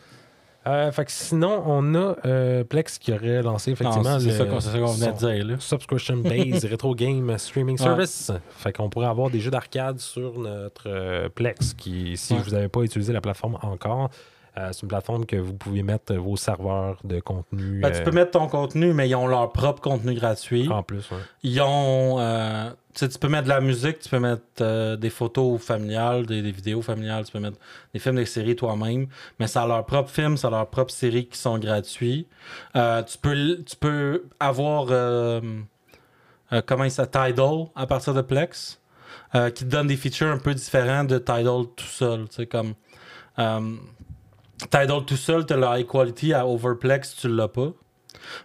Euh, 0.66 0.92
fait 0.92 1.06
que 1.06 1.12
sinon, 1.12 1.64
on 1.66 1.96
a 1.96 2.16
euh, 2.26 2.64
Plex 2.66 2.98
qui 2.98 3.14
aurait 3.14 3.42
lancé 3.42 3.72
effectivement 3.72 4.04
Non, 4.04 4.20
c'est 4.20 4.26
le- 4.26 4.32
ça 4.34 4.46
qu'on 4.46 4.60
venait 4.92 5.14
de 5.14 5.18
dire. 5.18 5.46
Là. 5.46 5.56
Subscription 5.60 6.18
Based 6.18 6.66
Retro 6.72 6.94
Game 6.94 7.38
Streaming 7.38 7.78
Ouais. 7.80 7.84
Service. 7.86 8.32
Fait 8.58 8.74
qu'on 8.74 8.90
pourrait 8.90 9.06
avoir 9.08 9.30
des 9.30 9.40
jeux 9.40 9.52
d'arcade 9.52 10.00
sur 10.00 10.38
notre 10.40 10.84
euh, 10.90 11.30
Plex 11.30 11.74
qui, 11.74 12.18
si 12.18 12.34
Ouais. 12.34 12.40
vous 12.42 12.52
n'avez 12.52 12.68
pas 12.68 12.82
utilisé 12.82 13.14
la 13.14 13.22
plateforme 13.22 13.58
encore, 13.62 14.10
euh, 14.58 14.70
c'est 14.72 14.82
une 14.82 14.88
plateforme 14.88 15.26
que 15.26 15.36
vous 15.36 15.54
pouvez 15.54 15.84
mettre 15.84 16.14
vos 16.16 16.36
serveurs 16.36 17.00
de 17.04 17.20
contenu 17.20 17.80
Ben, 17.82 17.92
tu 17.92 18.00
euh, 18.00 18.04
peux 18.04 18.12
mettre 18.12 18.32
ton 18.32 18.48
contenu, 18.48 18.94
mais 18.94 19.08
ils 19.08 19.16
ont 19.16 19.28
leur 19.28 19.52
propre 19.52 19.82
contenu 19.82 20.14
gratuit. 20.16 20.68
en 20.70 20.84
plus. 20.84 21.10
ouais. 21.12 21.18
Ils 21.44 21.62
ont. 21.62 22.18
euh, 22.20 22.70
tu 22.96 23.08
peux 23.20 23.28
mettre 23.30 23.44
de 23.44 23.50
la 23.50 23.62
musique, 23.62 24.00
tu 24.00 24.10
peux 24.10 24.20
mettre 24.20 24.96
des 24.96 25.10
photos 25.12 25.62
familiales, 25.62 26.26
des, 26.26 26.42
des 26.42 26.52
vidéos 26.52 26.82
familiales, 26.82 27.26
tu 27.26 27.32
peux 27.32 27.40
mettre 27.40 27.58
des 27.94 28.00
films, 28.00 28.16
des 28.16 28.26
séries 28.26 28.56
toi-même. 28.56 29.08
Mais 29.40 29.46
ça 29.48 29.64
a 29.64 29.68
leurs 29.68 29.86
propres 29.86 30.10
films, 30.10 30.36
ça 30.38 30.48
a 30.48 30.52
leurs 30.52 30.68
propres 30.70 30.92
séries 30.94 31.28
qui 31.28 31.38
sont 31.38 31.60
gratuits. 31.60 32.28
Tu, 32.74 33.18
peux, 33.22 33.64
tu 33.64 33.76
peux 33.76 34.24
avoir. 34.40 34.88
euh, 36.54 36.62
comment 36.66 36.84
il 36.86 36.92
s'appelle 36.92 37.34
Tidal 37.34 37.66
à 37.76 37.86
partir 37.88 38.14
de 38.14 38.22
Plex, 38.22 38.80
euh, 39.36 39.50
qui 39.50 39.66
te 39.66 39.70
donne 39.70 39.88
des 39.88 39.98
features 39.98 40.32
un 40.32 40.38
peu 40.38 40.54
différents 40.54 41.04
de 41.04 41.18
Tidal 41.18 41.66
tout 41.76 41.86
seul. 41.86 42.28
Tu 42.30 42.36
sais, 42.38 42.46
comme 42.48 42.74
euh, 43.40 43.76
Tidal 44.72 45.06
tout 45.06 45.18
seul, 45.18 45.46
tu 45.46 45.54
as 45.54 45.58
la 45.58 45.80
high 45.80 45.86
quality 45.88 46.34
à 46.34 46.48
Overplex, 46.48 47.16
tu 47.16 47.28
l'as 47.30 47.48
pas. 47.48 47.72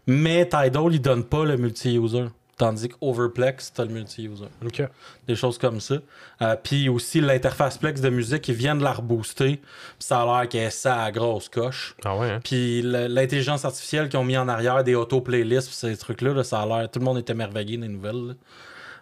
Mais 0.07 0.45
Tidal, 0.47 0.93
il 0.93 1.01
donne 1.01 1.25
pas 1.25 1.45
le 1.45 1.57
multi-user. 1.57 2.27
Tandis 2.59 2.91
que 2.91 2.95
Overplex, 3.01 3.73
tu 3.75 3.81
as 3.81 3.85
le 3.87 3.91
multi-user. 3.93 4.45
OK. 4.65 4.83
Des 5.27 5.35
choses 5.35 5.57
comme 5.59 5.81
ça. 5.81 5.97
Euh, 6.43 6.55
puis 6.63 6.89
aussi 6.89 7.21
l'interface 7.21 7.79
Plex 7.79 8.01
de 8.01 8.11
musique, 8.11 8.47
ils 8.49 8.55
viennent 8.55 8.79
de 8.79 8.85
la 8.85 8.93
rebooster. 8.93 9.61
Ça 9.99 10.21
a 10.21 10.27
l'air 10.41 10.49
qu'elle 10.49 10.67
est 10.67 10.71
ça 10.71 11.03
à 11.03 11.11
grosse 11.11 11.49
coche. 11.49 11.97
Ah 12.05 12.17
ouais, 12.17 12.31
hein? 12.31 12.41
Puis 12.45 12.83
l'intelligence 12.83 13.65
artificielle 13.65 14.09
qu'ils 14.11 14.19
ont 14.21 14.25
mis 14.25 14.37
en 14.37 14.49
arrière, 14.49 14.85
des 14.85 14.95
auto-playlists, 14.95 15.73
ces 15.73 15.97
trucs-là, 15.97 16.35
là, 16.35 16.45
ça 16.45 16.61
a 16.61 16.67
l'air. 16.67 16.91
Tout 16.91 16.99
le 17.01 17.05
monde 17.07 17.19
est 17.19 17.31
émerveillé 17.31 17.79
des 17.79 17.89
nouvelles. 17.89 18.29
là. 18.29 18.35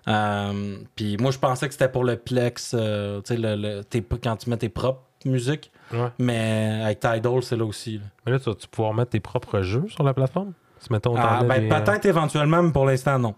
Euh, 0.09 0.77
puis 0.97 1.17
moi, 1.19 1.31
je 1.31 1.39
pensais 1.39 1.67
que 1.67 1.75
c'était 1.75 1.89
pour 1.91 2.05
le 2.05 2.17
Plex, 2.17 2.73
euh, 2.75 3.21
tu 3.21 3.35
sais, 3.35 3.41
le, 3.41 3.57
le- 3.57 3.85
tes- 3.85 4.03
quand 4.23 4.37
tu 4.37 4.49
mets 4.49 4.57
tes 4.57 4.71
propres 4.71 5.03
musiques. 5.27 5.71
Ouais. 5.93 6.09
Mais 6.19 6.81
avec 6.85 7.01
Tidal, 7.01 7.43
c'est 7.43 7.57
là 7.57 7.65
aussi. 7.65 7.99
là. 7.99 8.05
Mais 8.27 8.33
là, 8.33 8.39
tu 8.39 8.47
vas-tu 8.51 8.69
pouvoir 8.69 8.95
mettre 8.95 9.11
tes 9.11 9.21
propres 9.21 9.63
jeux 9.63 9.85
sur 9.89 10.03
la 10.05 10.15
plateforme? 10.15 10.53
Si 10.79 10.93
mettons, 10.93 11.15
Ah, 11.17 11.43
ben, 11.45 11.61
les, 11.63 11.71
euh, 11.71 11.81
peut-être 11.81 12.07
éventuellement, 12.07 12.63
mais 12.63 12.73
pour 12.73 12.87
l'instant, 12.87 13.19
non. 13.19 13.35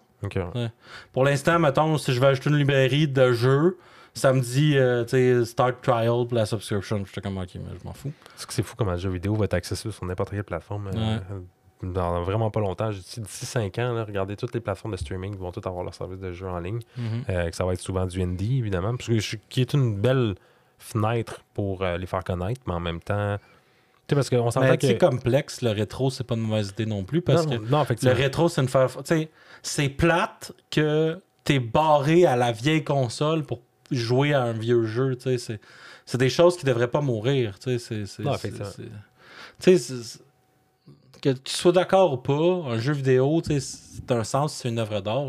Pour 1.13 1.25
l'instant, 1.25 1.59
mettons, 1.59 1.99
si 1.99 2.13
je 2.13 2.21
vais 2.21 2.29
acheter 2.29 2.49
une 2.51 2.57
librairie 2.57 3.09
de 3.09 3.33
jeux, 3.33 3.79
ça 4.15 4.33
me 4.33 4.41
dit, 4.41 4.77
euh, 4.77 5.03
tu 5.05 5.11
sais, 5.11 5.45
start 5.45 5.81
trial 5.83 6.27
pour 6.29 6.35
la 6.35 6.47
subscription. 6.47 7.03
J'étais 7.07 7.21
comme, 7.21 7.39
ok, 7.39 7.49
mais 7.57 7.79
je 7.81 7.85
m'en 7.87 7.93
fous. 7.95 8.13
Parce 8.29 8.47
que 8.47 8.53
c'est 8.53 8.63
fou 8.63 8.75
comment 8.77 8.93
le 8.93 8.99
jeu 8.99 9.11
vidéo 9.11 9.35
va 9.35 9.47
être 9.47 9.55
accessible 9.55 9.93
sur 9.93 10.05
n'importe 10.05 10.31
quelle 10.31 10.45
plateforme. 10.45 10.91
euh, 10.95 11.19
Dans 11.83 12.23
vraiment 12.23 12.51
pas 12.51 12.61
longtemps, 12.61 12.93
je 12.93 12.99
d'ici 12.99 13.45
5 13.47 13.77
ans, 13.79 13.93
là, 13.95 14.05
regardez 14.05 14.37
toutes 14.37 14.55
les 14.55 14.61
plateformes 14.61 14.93
de 14.93 14.99
streaming 14.99 15.37
vont 15.37 15.51
toutes 15.51 15.67
avoir 15.67 15.83
leur 15.83 15.95
service 15.95 16.21
de 16.21 16.31
jeu 16.33 16.47
en 16.47 16.61
ligne. 16.61 16.79
Mhm. 16.97 17.25
Euh, 17.31 17.51
que 17.51 17.57
ça 17.57 17.65
va 17.65 17.73
être 17.73 17.81
souvent 17.81 18.07
du 18.07 18.23
indie, 18.23 18.59
évidemment, 18.59 18.95
parce 18.97 19.09
que 19.09 19.19
je- 19.19 19.37
qui 19.49 19.63
est 19.63 19.73
une 19.75 19.97
belle 19.97 20.37
fenêtre 20.83 21.41
pour 21.55 21.83
euh, 21.83 21.97
les 21.97 22.07
faire 22.07 22.25
connaître, 22.25 22.61
mais 22.67 22.75
en 22.75 22.81
même 22.81 23.01
temps. 23.01 23.39
Tu 24.07 24.11
sais, 24.11 24.15
parce 24.15 24.31
qu'on 24.31 24.51
s'entend 24.51 24.77
que. 24.77 24.93
comme 24.99 25.21
Plex, 25.21 25.63
le 25.63 25.71
rétro, 25.71 26.11
c'est 26.11 26.25
pas 26.25 26.35
une 26.35 26.43
mauvaise 26.43 26.71
idée 26.71 26.87
non 26.87 27.05
plus 27.05 27.23
parce 27.23 27.47
non, 27.47 27.59
que 27.59 27.65
non, 27.71 27.87
le 28.03 28.13
rétro, 28.13 28.49
c'est 28.49 28.61
une 28.61 28.69
faire. 28.69 28.89
Tu 28.89 29.03
sais, 29.05 29.31
c'est 29.63 29.89
plate 29.89 30.53
que 30.71 31.21
t'es 31.45 31.61
barré 31.61 32.27
à 32.27 32.37
la 32.37 32.53
vieille 32.53 32.85
console 32.85 33.45
pour 33.45 33.61
jouer 33.91 34.35
à 34.35 34.43
un 34.43 34.53
vieux 34.53 34.85
jeu. 34.85 35.17
Tu 35.17 35.23
sais, 35.23 35.39
c'est, 35.39 35.61
c'est 36.05 36.19
des 36.19 36.31
choses 36.31 36.57
qui 36.57 36.65
devraient 36.65 36.91
pas 36.91 37.01
mourir. 37.01 37.59
Tu 37.59 37.79
sais, 37.79 38.05
c'est. 38.07 38.23
Que 41.23 41.31
tu 41.31 41.53
sois 41.55 41.73
d'accord 41.73 42.13
ou 42.13 42.17
pas, 42.19 42.71
un 42.73 42.79
jeu 42.79 42.93
vidéo, 42.93 43.41
c'est 43.47 44.11
un 44.11 44.25
sens, 44.25 44.55
c'est 44.55 44.69
une 44.69 44.79
œuvre 44.79 45.01
d'art. 45.01 45.27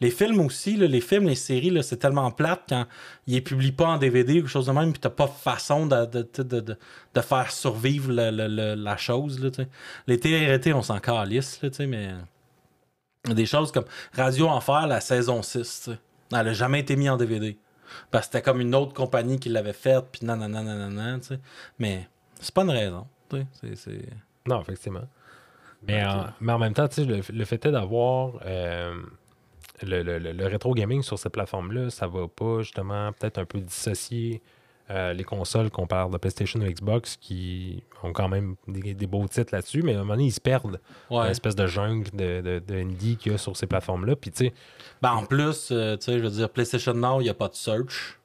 Les 0.00 0.10
films 0.10 0.40
aussi, 0.40 0.76
les 0.76 1.00
films, 1.00 1.26
les 1.28 1.34
séries, 1.36 1.82
c'est 1.82 1.96
tellement 1.96 2.30
plate 2.32 2.62
quand 2.68 2.84
ils 3.26 3.34
les 3.34 3.40
publient 3.40 3.72
pas 3.72 3.86
en 3.86 3.98
DVD 3.98 4.32
ou 4.32 4.36
quelque 4.42 4.48
chose 4.48 4.66
de 4.66 4.72
même, 4.72 4.92
puis 4.92 5.00
t'as 5.00 5.10
pas 5.10 5.28
façon 5.28 5.86
de, 5.86 6.04
de, 6.06 6.28
de, 6.42 6.60
de- 6.60 7.20
faire 7.22 7.50
survivre 7.52 8.12
le- 8.12 8.30
le- 8.48 8.74
la 8.74 8.96
chose. 8.96 9.38
Là, 9.42 9.50
les 10.06 10.18
TRT, 10.18 10.74
on 10.74 10.82
s'en 10.82 10.98
calisse, 10.98 11.62
là, 11.62 11.70
mais 11.86 12.10
des 13.32 13.46
choses 13.46 13.72
comme 13.72 13.84
Radio 14.12 14.48
Enfer, 14.48 14.86
la 14.86 15.00
saison 15.00 15.40
6, 15.42 15.52
tu 15.58 15.62
sais, 15.92 15.98
elle 16.32 16.48
a 16.48 16.52
jamais 16.52 16.80
été 16.80 16.96
mise 16.96 17.10
en 17.10 17.16
DVD. 17.16 17.56
Parce 18.10 18.26
que 18.26 18.32
c'était 18.32 18.42
comme 18.42 18.60
une 18.60 18.74
autre 18.74 18.92
compagnie 18.92 19.38
qui 19.38 19.48
l'avait 19.50 19.72
faite, 19.72 20.06
puis 20.10 20.26
nanana, 20.26 20.62
nanana. 20.62 21.18
Mais 21.78 22.08
c'est 22.40 22.52
pas 22.52 22.62
une 22.62 22.70
raison. 22.70 23.06
Non, 24.46 24.60
effectivement. 24.60 25.06
Mais 25.86 26.04
en, 26.04 26.26
mais 26.40 26.52
en 26.52 26.58
même 26.58 26.72
temps, 26.74 26.88
tu 26.88 26.96
sais, 26.96 27.04
le, 27.04 27.20
le 27.30 27.44
fait 27.44 27.64
est 27.66 27.70
d'avoir 27.72 28.32
euh, 28.46 28.94
le, 29.82 30.02
le- 30.02 30.18
le- 30.18 30.32
le 30.32 30.46
rétro 30.46 30.72
gaming 30.74 31.02
sur 31.02 31.18
cette 31.18 31.32
plateforme-là, 31.32 31.90
ça 31.90 32.06
va 32.06 32.26
pas 32.28 32.60
justement 32.60 33.12
peut-être 33.12 33.38
un 33.38 33.44
peu 33.44 33.58
dissocier 33.60 34.40
euh, 34.90 35.12
les 35.14 35.24
consoles 35.24 35.70
qu'on 35.70 35.86
parle 35.86 36.10
de 36.12 36.18
PlayStation 36.18 36.60
ou 36.60 36.64
Xbox 36.64 37.16
qui 37.16 37.82
ont 38.02 38.12
quand 38.12 38.28
même 38.28 38.56
des, 38.68 38.92
des 38.94 39.06
beaux 39.06 39.26
titres 39.28 39.54
là-dessus, 39.54 39.82
mais 39.82 39.92
à 39.92 39.96
un 39.96 39.98
moment 40.00 40.14
donné, 40.14 40.24
ils 40.26 40.30
se 40.32 40.40
perdent 40.40 40.78
dans 41.10 41.20
Ouais. 41.22 41.28
l'espèce 41.28 41.56
de 41.56 41.66
jungle 41.66 42.10
de, 42.12 42.40
de, 42.42 42.58
de 42.66 42.74
indie 42.80 43.16
qu'il 43.16 43.32
y 43.32 43.34
a 43.34 43.38
sur 43.38 43.56
ces 43.56 43.66
plateformes-là. 43.66 44.14
Puis 44.16 44.30
tu 44.30 44.46
sais, 44.46 44.54
Ben, 45.00 45.12
en 45.12 45.24
plus, 45.24 45.68
euh, 45.70 45.96
tu 45.96 46.04
sais, 46.04 46.18
je 46.18 46.24
veux 46.24 46.30
dire, 46.30 46.50
PlayStation 46.50 46.92
Now, 46.94 47.20
il 47.20 47.24
n'y 47.24 47.30
a 47.30 47.34
pas 47.34 47.48
de 47.48 47.54
search. 47.54 48.18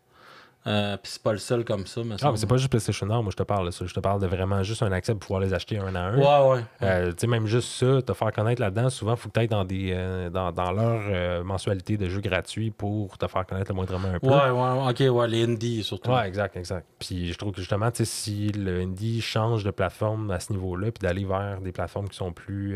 Euh, 0.67 0.97
puis 0.97 1.11
c'est 1.13 1.23
pas 1.23 1.31
le 1.31 1.37
seul 1.37 1.63
comme 1.63 1.85
ça. 1.87 2.01
Mais 2.03 2.15
ah, 2.21 2.31
mais 2.31 2.37
c'est 2.37 2.45
pas 2.45 2.57
juste 2.57 2.69
PlayStation 2.69 3.05
Now, 3.07 3.21
moi 3.21 3.31
je 3.31 3.37
te 3.37 3.43
parle 3.43 3.65
de 3.67 3.71
ça. 3.71 3.85
Je 3.85 3.93
te 3.93 3.99
parle 4.01 4.19
de 4.21 4.27
vraiment 4.27 4.61
juste 4.61 4.83
un 4.83 4.91
accès 4.91 5.13
pour 5.13 5.21
pouvoir 5.21 5.39
les 5.39 5.53
acheter 5.53 5.77
un 5.77 5.95
à 5.95 5.99
un. 6.01 6.17
Ouais, 6.17 6.51
ouais. 6.57 6.63
Euh, 6.81 7.07
tu 7.11 7.15
sais, 7.19 7.27
même 7.27 7.45
juste 7.47 7.69
ça, 7.69 8.01
te 8.01 8.11
faire 8.13 8.31
connaître 8.33 8.61
là-dedans, 8.61 8.89
souvent, 8.89 9.13
il 9.13 9.17
faut 9.17 9.29
que 9.29 9.33
tu 9.33 9.39
ailles 9.39 9.47
dans, 9.47 9.63
des, 9.63 9.91
euh, 9.93 10.29
dans, 10.29 10.51
dans 10.51 10.71
leur 10.73 11.01
euh, 11.07 11.43
mensualité 11.45 11.95
de 11.95 12.09
jeux 12.09 12.19
gratuits 12.19 12.71
pour 12.71 13.17
te 13.17 13.25
faire 13.27 13.45
connaître 13.45 13.71
le 13.71 13.75
moindrement 13.75 14.09
un 14.09 14.19
peu. 14.19 14.27
Ouais, 14.27 14.49
ouais, 14.49 14.89
ok, 15.09 15.15
ouais, 15.17 15.27
les 15.29 15.43
indies 15.45 15.81
surtout. 15.81 16.11
Ouais, 16.11 16.27
exact, 16.27 16.57
exact. 16.57 16.85
Puis 16.99 17.31
je 17.31 17.37
trouve 17.37 17.53
que 17.53 17.61
justement, 17.61 17.89
tu 17.89 17.99
sais, 17.99 18.05
si 18.05 18.49
le 18.49 18.81
indie 18.81 19.21
change 19.21 19.63
de 19.63 19.71
plateforme 19.71 20.29
à 20.31 20.41
ce 20.41 20.51
niveau-là, 20.51 20.91
puis 20.91 20.99
d'aller 21.07 21.23
vers 21.23 21.61
des 21.61 21.71
plateformes 21.71 22.09
qui 22.09 22.17
sont 22.17 22.33
plus 22.33 22.75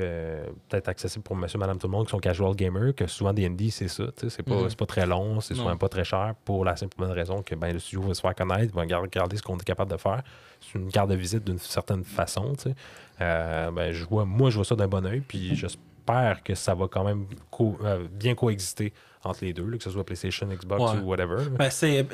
peut-être 0.70 0.88
accessibles 0.88 1.24
pour 1.24 1.36
monsieur, 1.36 1.60
madame, 1.60 1.78
tout 1.78 1.88
le 1.88 1.92
monde, 1.92 2.06
qui 2.06 2.12
sont 2.12 2.20
casual 2.20 2.56
gamers, 2.56 2.96
que 2.96 3.08
souvent 3.08 3.34
des 3.34 3.46
indies, 3.46 3.72
c'est 3.72 3.90
ça. 3.90 4.06
tu 4.06 4.30
sais, 4.30 4.30
C'est 4.30 4.44
pas, 4.44 4.56
Mhm. 4.56 4.74
pas 4.74 4.86
très 4.86 5.06
long, 5.06 5.42
c'est 5.42 5.54
souvent 5.54 5.76
pas 5.76 5.90
très 5.90 6.06
cher 6.06 6.34
pour 6.46 6.64
la 6.64 6.76
simple 6.78 6.96
bonne 6.98 7.12
raison 7.12 7.42
que 7.44 7.56
ben, 7.56 7.73
le 7.74 7.80
studio 7.80 8.02
va 8.08 8.14
se 8.14 8.22
faire 8.22 8.36
connaître, 8.36 8.74
va 8.74 8.82
regarder, 8.84 9.38
ce 9.38 9.42
qu'on 9.42 9.58
est 9.58 9.64
capable 9.64 9.92
de 9.92 9.98
faire. 9.98 10.22
C'est 10.62 10.80
une 10.80 10.90
carte 10.92 11.10
de 11.10 11.16
visite 11.16 11.44
d'une 11.44 11.60
certaine 11.60 12.04
façon. 12.04 12.54
Euh, 13.22 13.72
ben, 13.72 13.92
je 13.92 14.06
vois, 14.06 14.26
moi, 14.26 14.50
je 14.50 14.56
vois 14.56 14.66
ça 14.66 14.76
d'un 14.76 14.88
bon 14.88 15.06
oeil, 15.06 15.22
puis 15.22 15.56
j'espère 15.56 16.42
que 16.44 16.56
ça 16.56 16.74
va 16.74 16.88
quand 16.88 17.04
même 17.04 17.26
co- 17.52 17.78
euh, 17.84 18.08
bien 18.12 18.34
coexister 18.36 18.94
entre 19.26 19.46
les 19.46 19.54
deux, 19.54 19.66
là, 19.66 19.78
que 19.78 19.84
ce 19.84 19.90
soit 19.90 20.04
PlayStation, 20.06 20.48
Xbox 20.48 20.82
Ouais. 20.82 21.00
ou 21.00 21.06
whatever. 21.08 21.46
Ben, 21.58 21.70
c'est, 21.70 22.06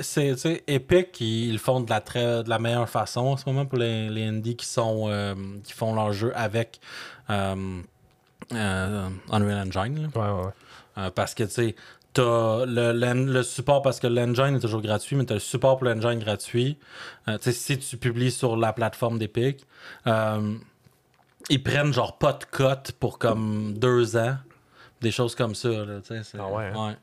Epic, 0.68 1.20
ils, 1.22 1.58
font 1.58 1.80
de 1.82 1.90
la, 1.90 2.02
très, 2.02 2.44
de 2.44 2.50
la 2.50 2.60
meilleure 2.60 2.88
façon 2.90 3.22
en 3.22 3.38
ce 3.38 3.50
moment 3.50 3.66
pour 3.66 3.80
les, 3.80 4.10
les 4.10 4.26
indies 4.26 4.56
qui, 4.56 4.68
sont, 4.68 5.06
euh, 5.10 5.34
qui 5.64 5.74
font 5.74 5.96
leur 5.96 6.12
jeu 6.14 6.32
avec 6.36 6.80
Unreal 7.30 7.84
Engine. 9.32 10.04
là. 10.04 10.10
Ouais, 10.16 10.46
ouais, 10.46 11.12
parce 11.16 11.34
que, 11.34 11.44
tu 11.44 11.50
sais, 11.52 11.76
t'as 12.14 12.66
le, 12.66 12.92
le 12.94 13.44
support, 13.44 13.82
parce 13.82 14.00
que 14.00 14.08
l'engine 14.08 14.56
est 14.56 14.60
toujours 14.60 14.82
gratuit, 14.82 15.16
mais 15.16 15.26
t'as 15.26 15.36
le 15.36 15.40
support 15.40 15.78
pour 15.78 15.86
l'engine 15.88 16.20
gratuit. 16.20 16.78
Euh, 17.28 17.38
tu 17.38 17.46
sais, 17.46 17.52
si 17.52 17.78
tu 17.80 17.98
publies 17.98 18.32
sur 18.32 18.58
la 18.58 18.74
plateforme 18.74 19.20
d'Epic, 19.20 19.66
euh, 20.08 20.56
ils 21.50 21.62
prennent 21.64 21.94
genre 21.94 22.18
pas 22.18 22.34
de 22.34 22.44
cote 22.46 22.92
pour 23.00 23.20
comme 23.20 23.74
deux 23.78 24.18
ans. 24.18 24.38
Des 25.02 25.12
choses 25.12 25.36
comme 25.36 25.56
ça, 25.56 25.70
là, 25.70 26.02
tu 26.02 26.14
c'est- 26.24 26.38
Ah 26.40 26.48
ouais, 26.52 26.72
hein? 26.76 26.98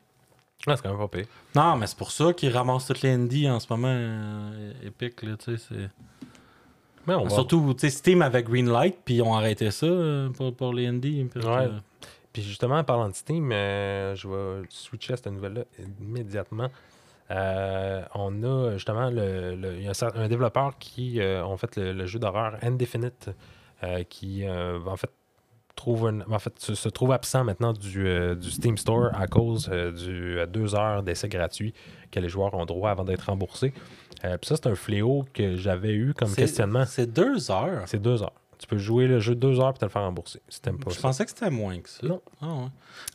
Ah, 0.67 0.75
c'est 0.77 0.83
quand 0.83 0.91
même 0.91 0.99
pas 0.99 1.09
pire. 1.09 1.27
Non, 1.55 1.77
mais 1.77 1.87
c'est 1.87 1.97
pour 1.97 2.11
ça 2.11 2.33
qu'ils 2.33 2.51
ramassent 2.55 2.87
toutes 2.87 3.03
les 3.03 3.11
indies 3.13 3.49
en 3.49 3.61
ce 3.61 3.67
moment, 3.71 3.89
euh, 3.91 4.73
Epic, 4.85 5.23
là, 5.23 5.37
tu 5.37 5.57
sais. 5.57 5.65
c'est- 5.69 5.91
Mais 7.07 7.15
on 7.15 7.23
va- 7.25 7.31
Surtout, 7.31 7.73
tu 7.75 7.83
sais, 7.89 7.91
Steam 7.91 8.21
avec 8.21 8.49
Greenlight, 8.49 8.97
puis 9.05 9.15
ils 9.17 9.23
ont 9.23 9.35
arrêté 9.35 9.71
ça 9.71 9.87
euh, 9.87 10.29
pour, 10.31 10.53
pour 10.55 10.75
les 10.75 10.89
indies. 10.89 11.25
Ouais. 11.37 11.69
Puis 12.37 12.43
justement, 12.43 12.77
en 12.77 12.85
parlant 12.85 13.09
de 13.09 13.15
Steam, 13.15 13.51
euh, 13.51 14.15
je 14.15 14.29
vais 14.29 14.67
switcher 14.69 15.15
à 15.15 15.17
cette 15.17 15.33
nouvelle-là 15.33 15.63
immédiatement. 16.03 16.69
Euh, 17.31 18.03
on 18.15 18.43
a 18.43 18.73
justement 18.75 19.09
le, 19.09 19.81
y 19.81 19.89
a 19.89 20.11
un, 20.15 20.29
développeur 20.29 20.77
qui 20.79 21.19
euh, 21.19 21.43
ont 21.47 21.57
fait 21.57 21.77
le, 21.77 21.95
le 21.95 22.05
jeu 22.05 22.19
d'horreur 22.19 22.59
Indefinite, 22.61 23.31
euh, 23.83 24.03
qui 24.03 24.45
en 24.47 24.97
fait 24.97 25.09
trouve 25.77 26.09
un- 26.09 26.31
en 26.31 26.39
fait 26.39 26.53
se, 26.59 26.75
se 26.75 26.91
trouve 26.91 27.13
absent 27.13 27.43
maintenant 27.43 27.73
du, 27.73 28.05
du 28.37 28.51
Steam 28.51 28.77
Store 28.77 29.13
à 29.15 29.27
cause 29.29 29.71
du 29.71 30.37
deux 30.47 30.75
heures 30.75 31.03
d'essai 31.03 31.31
gratuit 31.31 31.73
que 32.11 32.21
les 32.21 32.29
joueurs 32.29 32.53
ont 32.53 32.67
droit 32.67 32.91
avant 32.91 33.05
d'être 33.05 33.31
remboursés. 33.31 33.73
Puis 34.21 34.31
ça, 34.43 34.57
c'est 34.57 34.67
un 34.67 34.75
fléau 34.75 35.25
que 35.33 35.57
j'avais 35.57 35.95
eu 35.95 36.13
comme 36.13 36.35
questionnement. 36.35 36.85
C'est 36.85 37.11
deux 37.11 37.51
heures? 37.51 37.85
C'est 37.87 38.03
deux 38.03 38.23
heures. 38.23 38.35
Tu 38.59 38.67
peux 38.67 38.79
jouer 38.79 39.07
le 39.07 39.21
jeu 39.21 39.35
deux 39.35 39.61
heures 39.61 39.73
puis 39.73 39.81
te 39.81 39.85
le 39.85 39.91
faire 39.91 40.03
rembourser 40.03 40.41
si 40.49 40.61
t'aimes 40.63 40.79
pas 40.79 40.91
Je 40.91 40.97
ça. 40.97 41.03
pensais 41.03 41.25
que 41.25 41.31
c'était 41.31 41.51
moins 41.51 41.79
que 41.79 41.89
ça. 41.89 42.07
Non. 42.07 42.21
Ah 42.41 42.47
ouais. 42.47 42.69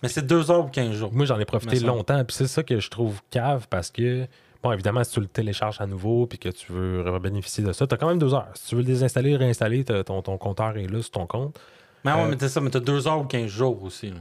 Mais 0.04 0.10
c'est 0.10 0.26
deux 0.26 0.52
heures 0.52 0.66
ou 0.66 0.70
quinze 0.70 0.94
jours. 0.96 1.12
Moi, 1.14 1.26
j'en 1.26 1.40
ai 1.40 1.46
profité 1.46 1.80
longtemps. 1.80 2.24
Puis 2.26 2.36
c'est 2.38 2.48
ça 2.48 2.62
que 2.64 2.80
je 2.80 2.90
trouve 2.90 3.22
cave 3.32 3.68
parce 3.70 3.90
que, 3.90 4.28
bon, 4.62 4.72
évidemment, 4.72 5.04
si 5.04 5.12
tu 5.14 5.20
le 5.20 5.28
télécharges 5.28 5.82
à 5.82 5.88
nouveau 5.88 6.28
puis 6.28 6.38
que 6.38 6.50
tu 6.50 6.72
veux 6.72 7.04
bénéficier 7.20 7.64
de 7.64 7.72
ça, 7.74 7.88
tu 7.88 7.94
as 7.96 7.98
quand 7.98 8.08
même 8.08 8.20
deux 8.20 8.34
heures. 8.34 8.50
Si 8.54 8.68
tu 8.70 8.76
veux 8.76 8.82
le 8.82 8.88
désinstaller, 8.88 9.36
réinstaller, 9.36 9.84
t'as- 9.84 10.04
ton, 10.04 10.22
ton 10.22 10.38
compteur 10.38 10.78
est 10.78 10.88
là 10.88 11.02
sur 11.02 11.12
ton 11.12 11.26
compte. 11.26 11.60
Mais 12.06 12.12
ouais, 12.14 12.20
Euh, 12.22 12.28
mais 12.30 12.36
t'as 12.38 12.50
ça, 12.50 12.62
mais 12.62 12.70
t'as 12.70 12.80
deux 12.80 13.08
heures 13.08 13.20
ou 13.22 13.26
quinze 13.26 13.50
jours 13.50 13.82
aussi. 13.84 14.10
là. 14.12 14.18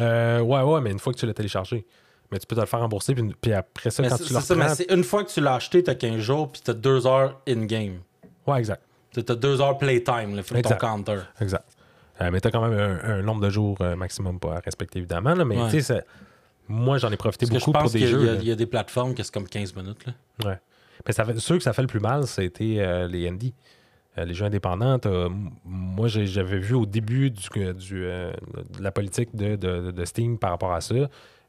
Euh, 0.00 0.40
ouais, 0.40 0.62
ouais, 0.62 0.80
mais 0.80 0.90
une 0.90 0.98
fois 0.98 1.12
que 1.12 1.18
tu 1.18 1.26
l'as 1.26 1.34
téléchargé. 1.34 1.86
Mais 2.32 2.38
tu 2.38 2.46
peux 2.46 2.56
te 2.56 2.60
le 2.60 2.66
faire 2.66 2.80
rembourser. 2.80 3.14
Puis, 3.14 3.22
puis 3.40 3.52
après 3.52 3.90
ça, 3.90 4.02
Mais 4.02 4.08
quand 4.08 4.16
c'est 4.16 4.24
tu 4.24 4.32
le 4.34 4.40
c'est 4.40 4.46
ça, 4.46 4.54
mais 4.56 4.62
reprends... 4.62 4.74
c'est 4.74 4.90
une 4.92 5.04
fois 5.04 5.22
que 5.24 5.30
tu 5.30 5.40
l'as 5.40 5.54
acheté, 5.54 5.82
t'as 5.84 5.94
15 5.94 6.18
jours, 6.18 6.50
puis 6.50 6.62
t'as 6.64 6.72
deux 6.72 7.06
heures 7.06 7.38
in-game. 7.46 8.00
Ouais, 8.46 8.58
exact. 8.58 8.82
T'as- 9.14 9.22
T'as 9.22 9.34
deux 9.34 9.60
heures 9.60 9.78
playtime, 9.78 10.34
là, 10.36 10.42
ton 10.42 10.56
Exact. 10.56 10.80
counter. 10.80 11.18
Exact. 11.40 11.64
Euh, 12.20 12.30
mais 12.30 12.40
tu 12.40 12.48
as 12.48 12.50
quand 12.50 12.66
même 12.68 12.78
un, 12.78 13.18
un 13.18 13.22
nombre 13.22 13.40
de 13.40 13.50
jours 13.50 13.76
euh, 13.80 13.96
maximum 13.96 14.38
à 14.44 14.60
respecter, 14.60 14.98
évidemment. 14.98 15.34
là, 15.34 15.44
mais 15.44 15.56
Ouais. 15.60 15.70
tu 15.70 15.80
sais, 15.80 16.04
moi, 16.68 16.98
j'en 16.98 17.10
ai 17.10 17.16
profité 17.16 17.46
Parce 17.46 17.50
que 17.54 17.58
je 17.58 17.64
beaucoup 17.64 17.72
pour 17.72 17.82
pense 17.82 17.92
des 17.92 18.00
y, 18.02 18.06
jeux. 18.06 18.30
a- 18.30 18.34
il 18.34 18.44
y 18.48 18.52
a 18.52 18.54
des 18.56 18.66
plateformes 18.66 19.14
qui 19.14 19.24
c'est 19.24 19.32
comme 19.34 19.48
15 19.48 19.74
minutes. 19.74 20.04
Là. 20.06 20.12
Ouais. 20.50 20.58
Mais 21.06 21.12
ça 21.12 21.24
fait, 21.24 21.38
ceux 21.40 21.56
que 21.58 21.62
ça 21.64 21.72
fait 21.72 21.82
le 21.82 21.88
plus 21.88 22.00
mal, 22.00 22.26
c'était 22.26 22.76
euh, 22.78 23.08
les 23.08 23.28
indies. 23.28 23.54
euh, 24.16 24.24
les 24.24 24.32
jeux 24.32 24.44
indépendants, 24.46 24.96
t'as- 25.00 25.28
moi 25.64 26.06
j'avais 26.06 26.58
vu 26.58 26.74
au 26.76 26.86
début 26.86 27.32
du, 27.32 27.48
du, 27.74 28.04
euh, 28.04 28.32
de 28.78 28.80
la 28.80 28.92
politique 28.92 29.34
de, 29.34 29.56
de- 29.56 29.90
de 29.90 30.04
Steam 30.04 30.38
par 30.38 30.50
rapport 30.50 30.72
à 30.72 30.80
ça, 30.80 30.94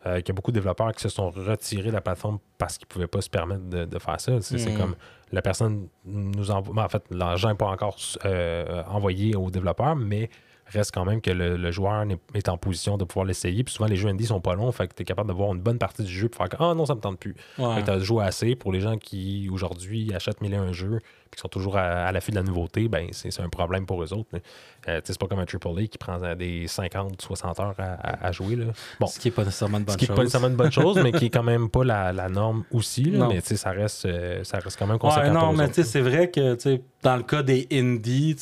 euh, 0.07 0.17
qu'il 0.17 0.29
y 0.29 0.31
a 0.31 0.33
beaucoup 0.35 0.51
de 0.51 0.55
développeurs 0.59 0.91
qui 0.93 1.01
se 1.01 1.09
sont 1.09 1.29
retirés 1.29 1.89
de 1.89 1.93
la 1.95 2.01
plateforme 2.01 2.37
parce 2.57 2.77
qu'ils 2.77 2.85
ne 2.87 2.93
pouvaient 2.93 3.07
pas 3.07 3.21
se 3.21 3.29
permettre 3.29 3.63
de, 3.69 3.85
de 3.85 3.99
faire 3.99 4.19
ça. 4.21 4.39
C'est 4.41 4.57
c'est 4.59 4.71
Mhm. 4.71 4.77
comme 4.77 4.95
la 5.31 5.41
personne 5.41 5.87
nous 6.05 6.51
envoie. 6.51 6.83
En 6.83 6.89
fait, 6.89 7.03
l'argent 7.11 7.49
n'est 7.49 7.55
pas 7.55 7.67
encore 7.69 7.97
euh, 8.25 8.83
envoyé 8.87 9.35
aux 9.35 9.49
développeurs, 9.49 9.95
mais 9.95 10.29
reste 10.67 10.91
quand 10.95 11.05
même 11.05 11.21
que 11.21 11.29
le, 11.29 11.57
le 11.57 11.71
joueur 11.71 12.03
est 12.33 12.49
en 12.49 12.57
position 12.57 12.97
de 12.97 13.03
pouvoir 13.05 13.25
l'essayer. 13.25 13.63
Puis 13.63 13.73
souvent, 13.75 13.87
les 13.87 13.95
jeux 13.95 14.09
indie 14.09 14.25
sont 14.25 14.41
pas 14.41 14.55
longs, 14.55 14.71
fait 14.71 14.87
que 14.87 14.95
tu 14.95 15.03
es 15.03 15.05
capable 15.05 15.29
de 15.29 15.33
voir 15.35 15.53
une 15.53 15.61
bonne 15.61 15.77
partie 15.77 16.03
du 16.03 16.11
jeu 16.11 16.27
pour 16.27 16.37
faire 16.39 16.49
que 16.49 16.55
Ah 16.63 16.73
non, 16.73 16.85
ça 16.87 16.95
me 16.95 17.01
tente 17.01 17.19
plus. 17.19 17.35
Ouais. 17.59 17.83
tu 17.83 17.89
as 17.91 17.99
joué 17.99 18.23
assez. 18.25 18.55
Pour 18.55 18.71
les 18.71 18.79
gens 18.81 18.97
qui, 18.97 19.47
aujourd'hui, 19.51 20.11
achètent 20.15 20.41
mille 20.41 20.53
et 20.53 20.57
un 20.57 20.73
jeux 20.73 20.99
puis 21.31 21.37
qui 21.37 21.41
sont 21.41 21.47
toujours 21.47 21.77
à, 21.77 21.81
à 22.05 22.11
l'affût 22.11 22.31
de 22.31 22.35
la 22.35 22.43
nouveauté, 22.43 22.87
ben 22.87 23.07
c'est 23.11 23.39
un 23.41 23.49
problème 23.49 23.85
pour 23.85 24.01
eux 24.03 24.13
autres. 24.13 24.29
là. 24.33 24.39
Euh, 24.87 25.01
c'est 25.03 25.17
pas 25.19 25.27
comme 25.27 25.39
un 25.39 25.45
AAA 25.45 25.87
qui 25.87 25.97
prend 25.97 26.19
des 26.35 26.67
50, 26.67 27.21
60 27.21 27.59
heures 27.59 27.73
à, 27.79 27.83
à- 27.93 28.27
à 28.27 28.31
jouer. 28.31 28.55
Là. 28.55 28.65
Bon, 28.99 29.07
Ce 29.07 29.19
qui 29.19 29.27
n'est 29.27 29.31
pas 29.33 29.43
nécessairement 29.43 29.79
une 29.79 29.83
bonne 29.85 29.93
ce 29.93 29.97
qui 29.97 30.03
n'est 30.03 30.07
chose. 30.07 30.15
pas 30.15 30.21
nécessairement 30.23 30.47
une 30.49 30.55
bonne 30.55 30.71
chose, 30.71 30.99
mais 31.03 31.11
qui 31.11 31.25
est 31.25 31.29
quand 31.29 31.43
même 31.43 31.69
pas 31.69 31.83
la, 31.83 32.13
la 32.13 32.29
norme 32.29 32.63
aussi. 32.71 33.03
là. 33.05 33.27
Mais 33.27 33.41
ça 33.41 33.71
reste, 33.71 34.05
euh, 34.05 34.43
ça 34.43 34.59
reste 34.59 34.77
quand 34.77 34.87
même 34.87 34.99
conséquent 34.99 35.23
Ouais, 35.25 35.31
non, 35.31 35.39
pour 35.39 35.53
eux 35.53 35.55
mais 35.57 35.83
c'est 35.83 36.01
vrai 36.01 36.29
que 36.29 36.55
dans 37.01 37.15
le 37.17 37.23
cas 37.23 37.41
des 37.43 37.67
indies, 37.71 38.35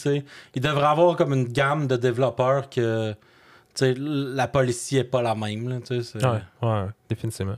il 0.54 0.62
devrait 0.62 0.86
avoir 0.88 1.16
comme 1.16 1.34
une 1.34 1.48
gamme 1.48 1.88
de 1.88 1.96
développeurs 1.96 2.70
que 2.70 3.16
la 3.80 4.48
policy 4.48 4.96
n'est 4.96 5.04
pas 5.04 5.22
la 5.22 5.34
même. 5.36 5.68
Là, 5.70 5.78
Ouais, 6.16 6.42
ouais, 6.70 6.86
définitivement. 7.10 7.56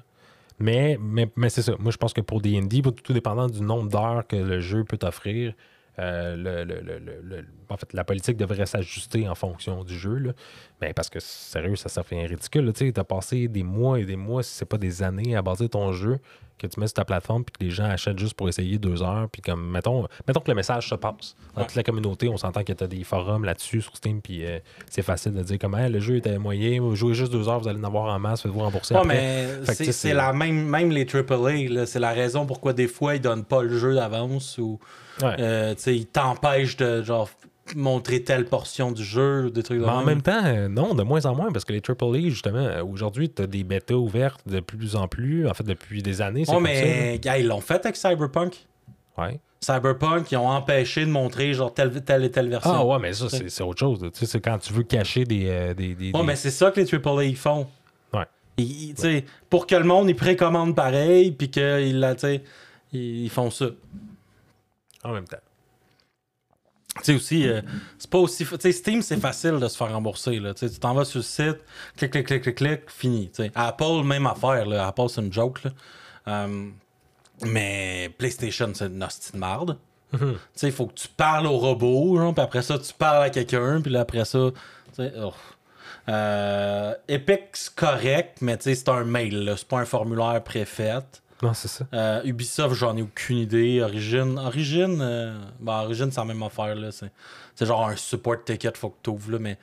Mais, 0.59 0.97
mais, 1.01 1.29
mais 1.35 1.49
c'est 1.49 1.61
ça. 1.61 1.73
Moi, 1.79 1.91
je 1.91 1.97
pense 1.97 2.13
que 2.13 2.21
pour 2.21 2.41
indies, 2.45 2.81
tout 2.81 3.13
dépendant 3.13 3.47
du 3.47 3.61
nombre 3.61 3.89
d'heures 3.89 4.25
que 4.25 4.35
le 4.35 4.59
jeu 4.59 4.83
peut 4.83 4.97
t'offrir, 4.97 5.53
euh, 5.99 6.65
en 7.69 7.77
fait, 7.77 7.93
la 7.93 8.03
politique 8.03 8.37
devrait 8.37 8.65
s'ajuster 8.65 9.27
en 9.27 9.35
fonction 9.35 9.83
du 9.83 9.97
jeu. 9.97 10.15
Là. 10.15 10.31
Ben, 10.81 10.93
parce 10.93 11.09
que, 11.09 11.19
sérieux, 11.19 11.75
ça, 11.75 11.89
ça 11.89 12.03
fait 12.03 12.25
ridicule. 12.25 12.71
Tu 12.73 12.93
as 12.95 13.03
passé 13.03 13.47
des 13.47 13.63
mois 13.63 13.99
et 13.99 14.05
des 14.05 14.15
mois, 14.15 14.43
si 14.43 14.53
c'est 14.55 14.65
pas 14.65 14.77
des 14.77 15.03
années, 15.03 15.35
à 15.35 15.41
baser 15.41 15.69
ton 15.69 15.91
jeu 15.91 16.19
que 16.57 16.67
tu 16.67 16.79
mets 16.79 16.87
sur 16.87 16.93
ta 16.95 17.05
plateforme 17.05 17.43
puis 17.43 17.53
que 17.59 17.63
les 17.65 17.71
gens 17.71 17.85
achètent 17.85 18.17
juste 18.19 18.33
pour 18.35 18.47
essayer 18.49 18.77
deux 18.77 19.01
heures. 19.03 19.27
Puis 19.31 19.41
comme, 19.41 19.69
mettons, 19.69 20.07
mettons 20.27 20.39
que 20.39 20.49
le 20.49 20.55
message 20.55 20.89
se 20.89 20.95
passe. 20.95 21.35
Dans 21.55 21.63
toute 21.63 21.75
la 21.75 21.83
communauté, 21.83 22.29
on 22.29 22.37
s'entend 22.37 22.63
que 22.63 22.73
tu 22.73 22.83
as 22.83 22.87
des 22.87 23.03
forums 23.03 23.43
là-dessus 23.45 23.81
sur 23.81 23.95
Steam, 23.95 24.21
puis 24.21 24.45
euh, 24.45 24.59
c'est 24.89 25.01
facile 25.01 25.33
de 25.33 25.43
dire 25.43 25.59
comme, 25.59 25.75
Hey, 25.75 25.89
le 25.91 25.99
jeu 25.99 26.17
était 26.17 26.37
moyen, 26.37 26.81
vous 26.81 26.95
jouez 26.95 27.13
juste 27.13 27.31
deux 27.31 27.47
heures, 27.49 27.59
vous 27.59 27.67
allez 27.67 27.79
en 27.79 27.83
avoir 27.83 28.13
en 28.13 28.19
masse, 28.19 28.41
faites-vous 28.41 28.59
rembourser. 28.59 28.93
Ouais, 28.95 28.99
après. 29.01 29.15
mais 29.15 29.73
c'est 29.73 29.91
c'est 29.91 30.13
la 30.13 30.33
même, 30.33 30.65
même 30.65 30.91
les 30.91 31.05
AAA, 31.05 31.85
c'est 31.85 31.99
la 31.99 32.11
raison 32.13 32.45
pourquoi 32.45 32.73
des 32.73 32.87
fois 32.87 33.15
ils 33.15 33.21
donnent 33.21 33.45
pas 33.45 33.61
le 33.63 33.77
jeu 33.77 33.93
d'avance 33.95 34.57
ou 34.57 34.79
Ouais. 35.21 35.35
euh, 35.39 35.73
tu 35.75 35.81
sais, 35.81 35.95
ils 35.95 36.07
t'empêchent 36.07 36.75
de 36.75 37.01
genre 37.01 37.29
montrer 37.75 38.23
telle 38.23 38.45
portion 38.45 38.91
du 38.91 39.03
jeu 39.03 39.45
ou 39.45 39.49
des 39.49 39.63
trucs 39.63 39.79
de 39.79 39.85
Mais 39.85 39.91
en 39.91 40.03
même? 40.03 40.21
temps, 40.21 40.45
euh, 40.45 40.67
non, 40.67 40.93
de 40.93 41.01
moins 41.03 41.25
en 41.25 41.33
moins, 41.33 41.51
parce 41.51 41.65
que 41.65 41.73
les 41.73 41.81
AAA, 41.81 42.29
justement, 42.29 42.59
euh, 42.59 42.83
aujourd'hui, 42.83 43.29
tu 43.29 43.41
as 43.41 43.47
des 43.47 43.63
bêtas 43.63 43.95
ouvertes 43.95 44.41
de 44.47 44.59
plus 44.59 44.95
en 44.95 45.07
plus, 45.07 45.47
en 45.47 45.53
fait, 45.53 45.63
depuis 45.63 46.03
des 46.03 46.21
années. 46.21 46.45
comme 46.45 46.63
mais 46.63 47.17
gars, 47.21 47.37
ils 47.39 47.47
l'ont 47.47 47.61
fait 47.61 47.83
avec 47.83 47.95
Cyberpunk. 47.95 48.65
Ouais. 49.17 49.39
Cyberpunk, 49.61 50.31
ils 50.31 50.37
ont 50.37 50.47
empêché 50.49 51.05
de 51.05 51.09
montrer 51.09 51.53
genre 51.53 51.73
telle, 51.73 52.03
telle 52.03 52.23
et 52.25 52.29
telle 52.29 52.49
version. 52.49 52.71
Ah 52.71 52.85
ouais, 52.85 52.99
mais 52.99 53.13
ça, 53.13 53.29
c'est 53.29 53.49
c'est 53.49 53.63
autre 53.63 53.79
chose. 53.79 53.99
Tu 53.99 54.09
sais, 54.19 54.25
c'est 54.27 54.41
quand 54.41 54.59
tu 54.59 54.71
veux 54.73 54.83
cacher 54.83 55.23
des... 55.23 55.45
euh, 55.47 55.73
des, 55.73 55.95
des- 55.95 56.11
Ouais, 56.11 56.19
des- 56.19 56.23
mais 56.23 56.35
c'est 56.35 56.51
ça 56.51 56.69
que 56.69 56.79
les 56.79 56.93
AAA 56.93 57.23
ils 57.23 57.35
font. 57.37 57.65
Ouais. 58.13 58.25
Ils- 58.57 58.89
ils- 58.89 58.93
tu 58.93 59.01
sais, 59.01 59.25
Pour 59.49 59.65
que 59.65 59.73
le 59.75 59.85
monde 59.85 60.07
il 60.09 60.15
précommande 60.15 60.75
pareil, 60.75 61.31
puis 61.31 61.49
qu'ils 61.49 61.99
la- 61.99 62.13
tu 62.13 62.21
sais, 62.21 62.43
ils 62.93 63.23
ils 63.23 63.29
font 63.31 63.49
ça. 63.49 63.67
En 65.03 65.13
même 65.13 65.25
temps. 65.27 65.37
Tu 66.97 67.03
sais 67.03 67.15
aussi, 67.15 67.47
euh, 67.47 67.61
c'est 67.97 68.09
pas 68.09 68.19
aussi. 68.19 68.45
Tu 68.45 68.57
sais, 68.57 68.71
Steam, 68.71 69.01
c'est 69.01 69.17
facile 69.17 69.59
de 69.59 69.67
se 69.67 69.75
faire 69.77 69.91
rembourser. 69.91 70.39
Là. 70.39 70.53
Tu 70.53 70.69
t'en 70.69 70.93
vas 70.93 71.03
sur 71.03 71.19
le 71.19 71.23
site, 71.23 71.57
clic, 71.97 72.11
clic, 72.11 72.25
clic, 72.25 72.41
clic, 72.43 72.55
clic, 72.55 72.81
fini. 72.87 73.31
Apple, 73.53 74.03
même 74.03 74.25
affaire. 74.25 74.65
Là. 74.65 74.87
Apple, 74.87 75.09
c'est 75.09 75.21
une 75.21 75.33
joke. 75.33 75.63
Là. 75.63 75.71
Euh, 76.27 76.69
mais 77.43 78.09
PlayStation, 78.17 78.71
c'est 78.73 78.87
une 78.87 79.03
hostie 79.03 79.33
de 79.33 79.37
marde. 79.37 79.77
Tu 80.11 80.27
sais, 80.53 80.67
il 80.67 80.73
faut 80.73 80.87
que 80.87 80.93
tu 80.93 81.09
parles 81.09 81.45
au 81.47 81.57
robot, 81.57 82.17
genre, 82.17 82.33
puis 82.33 82.43
après 82.43 82.61
ça, 82.61 82.79
tu 82.79 82.93
parles 82.93 83.23
à 83.23 83.29
quelqu'un, 83.29 83.81
puis 83.81 83.91
là, 83.91 84.01
après 84.01 84.23
ça, 84.23 84.49
oh. 84.99 85.33
Euh, 86.07 86.93
Epic, 87.07 87.41
c'est 87.53 87.75
correct, 87.75 88.37
mais 88.41 88.57
tu 88.57 88.63
sais, 88.63 88.75
c'est 88.75 88.89
un 88.89 89.03
mail, 89.03 89.53
c'est 89.57 89.67
pas 89.67 89.79
un 89.79 89.85
formulaire 89.85 90.41
préfet. 90.43 90.99
Non, 91.41 91.53
c'est 91.53 91.67
ça. 91.67 91.85
Euh, 91.93 92.21
Ubisoft, 92.23 92.75
j'en 92.75 92.95
ai 92.95 93.01
aucune 93.01 93.37
idée. 93.37 93.81
Origin, 93.81 94.37
Origin, 94.37 94.99
euh, 95.01 95.37
ben, 95.59 95.81
Origin, 95.83 96.09
c'est 96.09 96.19
la 96.19 96.25
même 96.25 96.41
affaire. 96.43 96.75
Là. 96.75 96.91
C'est, 96.91 97.11
c'est 97.55 97.65
genre 97.65 97.87
un 97.87 97.95
support 97.95 98.43
ticket, 98.43 98.71
faut 98.75 98.89
que 98.89 98.97
tu 99.03 99.09
ouvres. 99.09 99.31
Là, 99.33 99.39
mais 99.39 99.57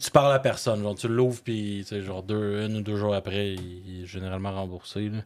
tu 0.00 0.10
parles 0.10 0.32
à 0.34 0.38
personne. 0.38 0.82
Genre, 0.82 0.94
tu 0.94 1.08
l'ouvres, 1.08 1.40
puis 1.42 1.84
genre 2.04 2.22
deux, 2.22 2.66
une 2.66 2.76
ou 2.76 2.82
deux 2.82 2.96
jours 2.96 3.14
après, 3.14 3.54
il, 3.54 3.88
il 3.88 4.02
est 4.02 4.06
généralement 4.06 4.52
remboursé. 4.52 5.08
là. 5.08 5.18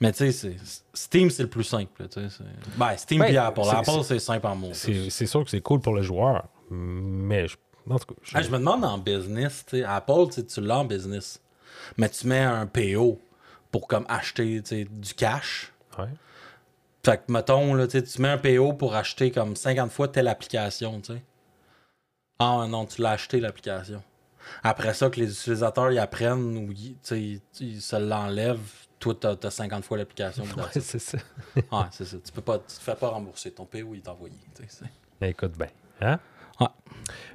Mais 0.00 0.12
tu 0.12 0.18
sais, 0.18 0.32
c'est- 0.32 0.82
Steam, 0.94 1.28
c'est 1.28 1.42
le 1.42 1.50
plus 1.50 1.64
simple. 1.64 2.06
c'est- 2.10 2.28
Ben, 2.78 2.96
Steam 2.96 3.18
Ben, 3.20 3.26
puis 3.26 3.36
Apple. 3.36 3.60
c'est- 3.64 3.76
Apple, 3.90 4.02
c'est 4.04 4.18
simple 4.18 4.46
en 4.46 4.56
mots. 4.56 4.70
C'est 4.72 5.10
c'est 5.10 5.26
sûr 5.26 5.44
que 5.44 5.50
c'est 5.50 5.60
cool 5.60 5.80
pour 5.80 5.94
le 5.94 6.00
joueur, 6.00 6.44
mais 6.70 7.46
je, 7.48 7.56
en 7.90 7.98
tout 7.98 8.14
cas, 8.14 8.20
je- 8.22 8.32
Ah, 8.34 8.40
je 8.40 8.48
me 8.48 8.56
demande 8.56 8.82
en 8.82 8.96
business, 8.96 9.62
Apple, 9.86 10.28
tu 10.48 10.60
l'as 10.62 10.78
en 10.78 10.84
business, 10.86 11.42
mais 11.98 12.08
tu 12.08 12.26
mets 12.28 12.38
un 12.40 12.66
PO 12.66 13.20
pour 13.70 13.86
comme 13.88 14.04
acheter 14.08 14.60
du 14.60 15.14
cash. 15.14 15.72
ouais. 15.98 16.06
Fait 17.04 17.16
que, 17.16 17.32
mettons, 17.32 17.72
là, 17.74 17.86
tu 17.86 18.02
mets 18.20 18.28
un 18.28 18.36
PO 18.36 18.74
pour 18.74 18.94
acheter 18.94 19.30
comme 19.30 19.56
50 19.56 19.90
fois 19.90 20.08
telle 20.08 20.28
application, 20.28 21.00
tu 21.00 21.14
sais. 21.14 21.22
Ah 22.38 22.66
non, 22.68 22.84
tu 22.86 23.00
l'as 23.00 23.12
acheté 23.12 23.40
l'application. 23.40 24.02
Après 24.62 24.94
ça, 24.94 25.08
que 25.10 25.20
les 25.20 25.30
utilisateurs 25.30 25.90
ils 25.92 25.98
apprennent 25.98 26.56
ou 26.56 26.72
ils, 26.72 27.80
se 27.80 27.96
l'enlèvent, 27.96 28.86
toi, 28.98 29.14
t'as 29.18 29.36
as 29.42 29.50
50 29.50 29.84
fois 29.84 29.98
l'application. 29.98 30.44
Ouais, 30.56 30.80
c'est 30.80 30.98
ça. 30.98 31.18
ouais, 31.56 31.86
c'est 31.90 32.04
ça. 32.04 32.16
Tu 32.22 32.32
peux 32.32 32.42
pas, 32.42 32.58
tu 32.58 32.76
te 32.76 32.80
fais 32.80 32.94
pas 32.94 33.08
rembourser. 33.08 33.50
Ton 33.50 33.64
PO, 33.64 33.94
il 33.94 33.98
est 33.98 34.08
envoyé. 34.08 34.34
Ben, 35.20 35.28
écoute 35.28 35.52
bien. 35.56 35.68
Hein? 36.00 36.18
Ouais. 36.60 36.66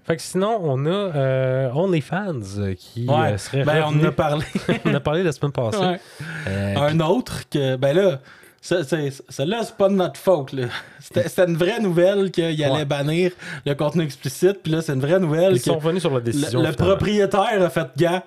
Fait 0.03 0.15
que 0.17 0.21
sinon, 0.21 0.59
on 0.61 0.85
a 0.85 0.89
euh, 0.89 1.71
OnlyFans 1.73 2.41
qui 2.77 3.07
Ouais, 3.07 3.33
euh, 3.33 3.37
serait 3.39 3.63
ben, 3.63 3.83
on 3.87 3.99
en 3.99 4.03
a 4.03 4.11
parlé. 4.11 4.45
on 4.85 4.93
a 4.93 4.99
parlé 4.99 5.23
la 5.23 5.31
semaine 5.31 5.51
passée. 5.51 5.79
Ouais. 5.79 5.99
Euh, 6.47 6.75
Un 6.77 6.99
autre 6.99 7.49
que, 7.49 7.75
ben 7.75 7.95
là, 7.95 8.19
celle-là, 8.61 9.63
c'est 9.63 9.75
pas 9.77 9.89
de 9.89 9.95
notre 9.95 10.19
faute. 10.19 10.53
C'était 10.99 11.45
une 11.47 11.57
vraie 11.57 11.79
nouvelle 11.79 12.29
qu'il 12.31 12.43
allait 12.43 12.69
Ouais. 12.69 12.85
bannir 12.85 13.31
le 13.65 13.73
contenu 13.73 14.03
explicite. 14.03 14.61
Puis 14.63 14.71
là, 14.71 14.81
c'est 14.81 14.93
une 14.93 15.01
vraie 15.01 15.19
nouvelle 15.19 15.53
ils 15.53 15.59
que 15.59 15.65
sont 15.65 15.77
revenus 15.79 16.01
sur 16.01 16.13
la 16.13 16.19
décision. 16.19 16.61
le, 16.61 16.71
propriétaire 16.71 17.61
a 17.61 17.69
fait 17.69 17.87
gars, 17.97 18.23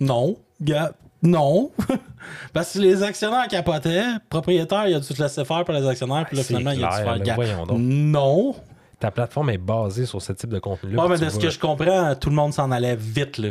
non, 0.00 0.36
gars, 0.60 0.92
non. 1.22 1.70
Parce 2.52 2.72
que 2.74 2.78
les 2.80 3.02
actionnaires 3.02 3.46
capotaient, 3.48 4.02
le 4.04 4.18
propriétaire, 4.28 4.86
il 4.88 4.94
a 4.94 5.00
dû 5.00 5.06
se 5.06 5.22
laisser 5.22 5.44
faire 5.44 5.64
par 5.64 5.74
les 5.76 5.86
actionnaires. 5.86 6.24
Puis 6.26 6.36
là, 6.36 6.42
C'est 6.42 6.56
finalement, 6.56 6.70
il 6.72 6.84
a 6.84 6.88
dû 6.88 7.02
clair, 7.02 7.36
faire 7.36 7.66
gars. 7.66 7.76
Non. 7.78 8.54
Ta 9.00 9.10
plateforme 9.10 9.50
est 9.50 9.58
basée 9.58 10.06
sur 10.06 10.20
ce 10.22 10.32
type 10.32 10.50
de 10.50 10.58
contenu-là. 10.58 11.02
Ouais, 11.02 11.08
mais 11.08 11.18
de 11.18 11.28
ce 11.30 11.38
que 11.38 11.50
je 11.50 11.58
comprends, 11.58 12.14
tout 12.14 12.28
le 12.30 12.36
monde 12.36 12.52
s'en 12.52 12.70
allait 12.70 12.96
vite. 12.96 13.38
là. 13.38 13.50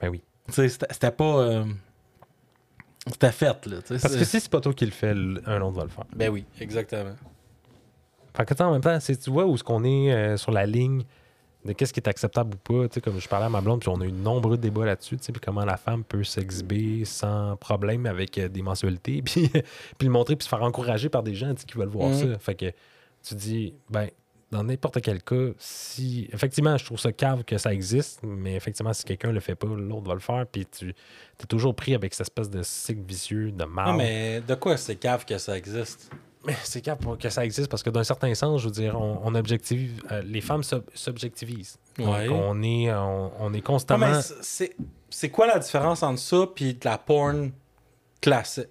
Ben 0.00 0.08
oui. 0.08 0.22
Tu 0.46 0.52
sais, 0.54 0.68
C'était 0.68 1.10
pas. 1.10 1.24
euh, 1.40 1.64
C'était 3.06 3.32
fait. 3.32 3.66
Là, 3.66 3.76
Parce 3.88 4.16
que 4.16 4.24
si 4.24 4.40
c'est 4.40 4.48
pas 4.50 4.60
toi 4.60 4.72
qui 4.72 4.86
le 4.86 4.92
fais, 4.92 5.10
un 5.10 5.60
autre 5.60 5.76
va 5.76 5.82
le 5.84 5.90
faire. 5.90 6.04
Ben 6.14 6.30
oui, 6.30 6.44
exactement. 6.60 7.14
Fait 8.36 8.44
que 8.44 8.54
tu 8.54 8.58
sais, 8.58 8.64
en 8.64 8.72
même 8.72 8.80
temps, 8.80 8.98
c'est- 9.00 9.16
tu 9.22 9.30
vois 9.30 9.44
où 9.46 9.54
est-ce 9.54 9.64
qu'on 9.64 9.84
est 9.84 10.12
euh, 10.12 10.36
sur 10.36 10.50
la 10.52 10.64
ligne 10.66 11.04
de 11.64 11.72
qu'est-ce 11.72 11.92
qui 11.92 12.00
est 12.00 12.08
acceptable 12.08 12.54
ou 12.54 12.58
pas. 12.58 12.88
Tu 12.88 12.94
sais, 12.94 13.00
comme 13.00 13.18
je 13.20 13.28
parlais 13.28 13.46
à 13.46 13.48
ma 13.48 13.60
blonde, 13.60 13.80
puis 13.80 13.88
on 13.88 14.00
a 14.00 14.04
eu 14.06 14.10
de 14.12 14.16
nombreux 14.16 14.56
débats 14.56 14.84
là-dessus, 14.86 15.16
tu 15.18 15.24
sais, 15.24 15.32
puis 15.32 15.40
comment 15.40 15.64
la 15.64 15.76
femme 15.76 16.02
peut 16.04 16.24
s'exhiber 16.24 17.04
sans 17.04 17.56
problème 17.56 18.06
avec 18.06 18.36
euh, 18.38 18.48
des 18.48 18.62
mensualités, 18.62 19.22
puis, 19.24 19.48
puis 19.98 20.06
le 20.06 20.10
montrer, 20.10 20.36
puis 20.36 20.44
se 20.44 20.48
faire 20.48 20.62
encourager 20.62 21.08
par 21.08 21.22
des 21.22 21.34
gens 21.34 21.54
qui 21.54 21.76
veulent 21.78 21.88
voir 21.88 22.08
Mhm. 22.10 22.32
ça. 22.32 22.38
Fait 22.38 22.54
que 22.54 22.66
tu 23.22 23.34
dis, 23.34 23.74
ben, 23.90 24.08
dans 24.54 24.64
n'importe 24.64 25.00
quel 25.02 25.22
cas, 25.22 25.48
si. 25.58 26.28
Effectivement, 26.32 26.76
je 26.78 26.84
trouve 26.84 26.98
ça 26.98 27.12
cave 27.12 27.44
que 27.44 27.58
ça 27.58 27.72
existe, 27.72 28.20
mais 28.22 28.54
effectivement, 28.54 28.92
si 28.92 29.04
quelqu'un 29.04 29.32
le 29.32 29.40
fait 29.40 29.54
pas, 29.54 29.66
l'autre 29.66 30.06
va 30.08 30.14
le 30.14 30.20
faire, 30.20 30.46
puis 30.50 30.64
tu 30.66 30.88
es 30.90 31.46
toujours 31.46 31.74
pris 31.74 31.94
avec 31.94 32.14
cette 32.14 32.26
espèce 32.28 32.48
de 32.50 32.62
cycle 32.62 33.02
vicieux 33.06 33.50
de 33.52 33.64
mal. 33.64 33.86
Ah, 33.88 33.92
mais 33.92 34.40
de 34.40 34.54
quoi 34.54 34.76
c'est 34.76 34.96
cave 34.96 35.24
que 35.24 35.36
ça 35.38 35.56
existe? 35.56 36.10
Mais 36.46 36.54
c'est 36.62 36.82
pour 36.96 37.16
que 37.16 37.30
ça 37.30 37.42
existe 37.44 37.68
parce 37.68 37.82
que 37.82 37.88
d'un 37.90 38.04
certain 38.04 38.34
sens, 38.34 38.60
je 38.60 38.66
veux 38.66 38.72
dire, 38.72 39.00
on, 39.00 39.18
on 39.24 39.34
objective, 39.34 40.02
euh, 40.12 40.20
les 40.22 40.42
femmes 40.42 40.60
s'ob- 40.62 40.84
s'objectivisent. 40.92 41.78
Ouais. 41.98 42.28
on 42.28 42.62
est, 42.62 42.92
on, 42.92 43.32
on 43.40 43.52
est 43.54 43.56
Non, 43.56 43.62
constamment. 43.62 44.10
mais 44.10 44.20
c'est- 45.10 45.30
quoi 45.30 45.46
la 45.46 45.58
différence 45.58 46.02
entre 46.02 46.20
ça 46.20 46.46
puis 46.54 46.74
de 46.74 46.80
la 46.84 46.98
porn 46.98 47.50
classique? 48.20 48.68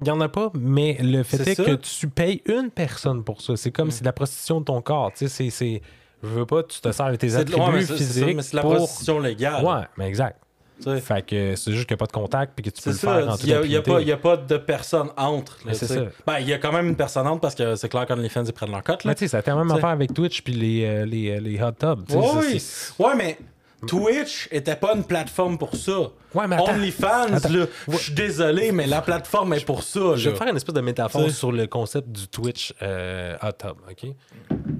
Il 0.00 0.04
n'y 0.04 0.10
en 0.10 0.20
a 0.20 0.28
pas, 0.28 0.50
mais 0.54 0.98
le 1.00 1.22
fait 1.22 1.38
C'est 1.38 1.50
est 1.52 1.64
que 1.64 1.74
tu 1.76 2.08
payes 2.08 2.42
une 2.46 2.70
personne 2.70 3.24
pour 3.24 3.40
ça. 3.40 3.56
C'est 3.56 3.70
comme 3.72 3.90
si 3.90 4.04
la 4.04 4.12
prostitution 4.12 4.60
de 4.60 4.66
ton 4.66 4.82
corps. 4.82 5.10
Tu 5.12 5.26
sais, 5.26 5.28
c'est, 5.28 5.50
c'est. 5.50 5.80
Je 6.22 6.28
veux 6.28 6.46
pas, 6.46 6.62
tu 6.62 6.80
te 6.80 6.92
sers 6.92 7.10
de 7.10 7.16
tes 7.16 7.34
attributs 7.36 7.60
ouais, 7.62 7.72
mais 7.72 7.80
c'est- 7.82 7.96
c'est 7.98 8.04
ça, 8.04 8.20
physiques. 8.20 8.36
mais 8.36 8.42
c'est 8.42 8.56
la 8.56 8.62
pour... 8.62 8.74
prostitution 8.74 9.18
légale. 9.20 9.64
Ouais, 9.64 9.82
mais 9.96 10.08
exact. 10.08 10.38
Fait 11.00 11.24
que 11.24 11.54
c'est 11.56 11.72
juste 11.72 11.86
qu'il 11.86 11.94
n'y 11.94 11.98
a 11.98 12.04
pas 12.04 12.06
de 12.06 12.12
contact 12.12 12.52
puis 12.54 12.62
que 12.62 12.68
tu 12.68 12.82
peux 12.82 12.90
le 12.90 12.96
faire 12.96 13.26
en 13.30 13.32
toute 13.38 13.44
il 13.44 13.46
n'y 13.68 13.76
a, 13.76 14.14
a 14.14 14.16
pas- 14.18 14.36
de 14.36 14.56
personne 14.58 15.08
entre. 15.16 15.58
c'est 15.72 15.86
ça. 15.86 16.02
Ben, 16.26 16.38
il 16.40 16.48
y 16.48 16.52
a 16.52 16.58
quand 16.58 16.72
même 16.72 16.88
une 16.88 16.96
personne 16.96 17.26
entre 17.26 17.40
parce 17.40 17.54
que 17.54 17.76
c'est 17.76 17.88
clair 17.88 18.04
quand 18.06 18.16
les 18.16 18.28
fans 18.28 18.44
ils 18.44 18.52
prennent 18.52 18.70
leur 18.72 18.82
cote. 18.82 19.02
Là. 19.04 19.10
Mais 19.10 19.14
tu 19.14 19.20
sais, 19.20 19.28
ça 19.28 19.38
a 19.38 19.42
tellement 19.42 19.64
T'sais. 19.64 19.74
affaire 19.76 19.88
avec 19.88 20.12
Twitch 20.12 20.42
puis 20.42 20.52
les, 20.52 20.84
euh, 20.84 21.06
les, 21.06 21.30
euh, 21.30 21.40
les 21.40 21.62
hot 21.62 21.72
tubs. 21.72 22.02
oui. 22.10 22.62
Ouais, 22.98 23.14
mais 23.16 23.38
Twitch 23.86 24.48
était 24.50 24.76
pas 24.76 24.94
une 24.94 25.04
plateforme 25.04 25.58
pour 25.58 25.74
ça. 25.76 25.98
Ouais, 26.34 26.46
mais 26.48 26.56
attends. 26.56 26.72
OnlyFans, 26.74 27.32
Attends. 27.34 27.48
là, 27.50 27.66
je 27.88 27.96
suis 27.96 28.12
désolé, 28.14 28.72
mais 28.72 28.86
la 28.86 29.00
plateforme 29.02 29.52
est 29.54 29.64
pour 29.64 29.82
ça. 29.82 30.16
Je 30.16 30.30
vais 30.30 30.36
faire 30.36 30.48
une 30.48 30.56
espèce 30.56 30.74
de 30.74 30.80
métaphore 30.80 31.30
sur 31.30 31.52
le 31.52 31.66
concept 31.66 32.08
du 32.10 32.26
Twitch 32.28 32.72
euh, 32.82 33.36
hot 33.42 33.52
tub, 33.52 33.76
OK? 33.90 34.10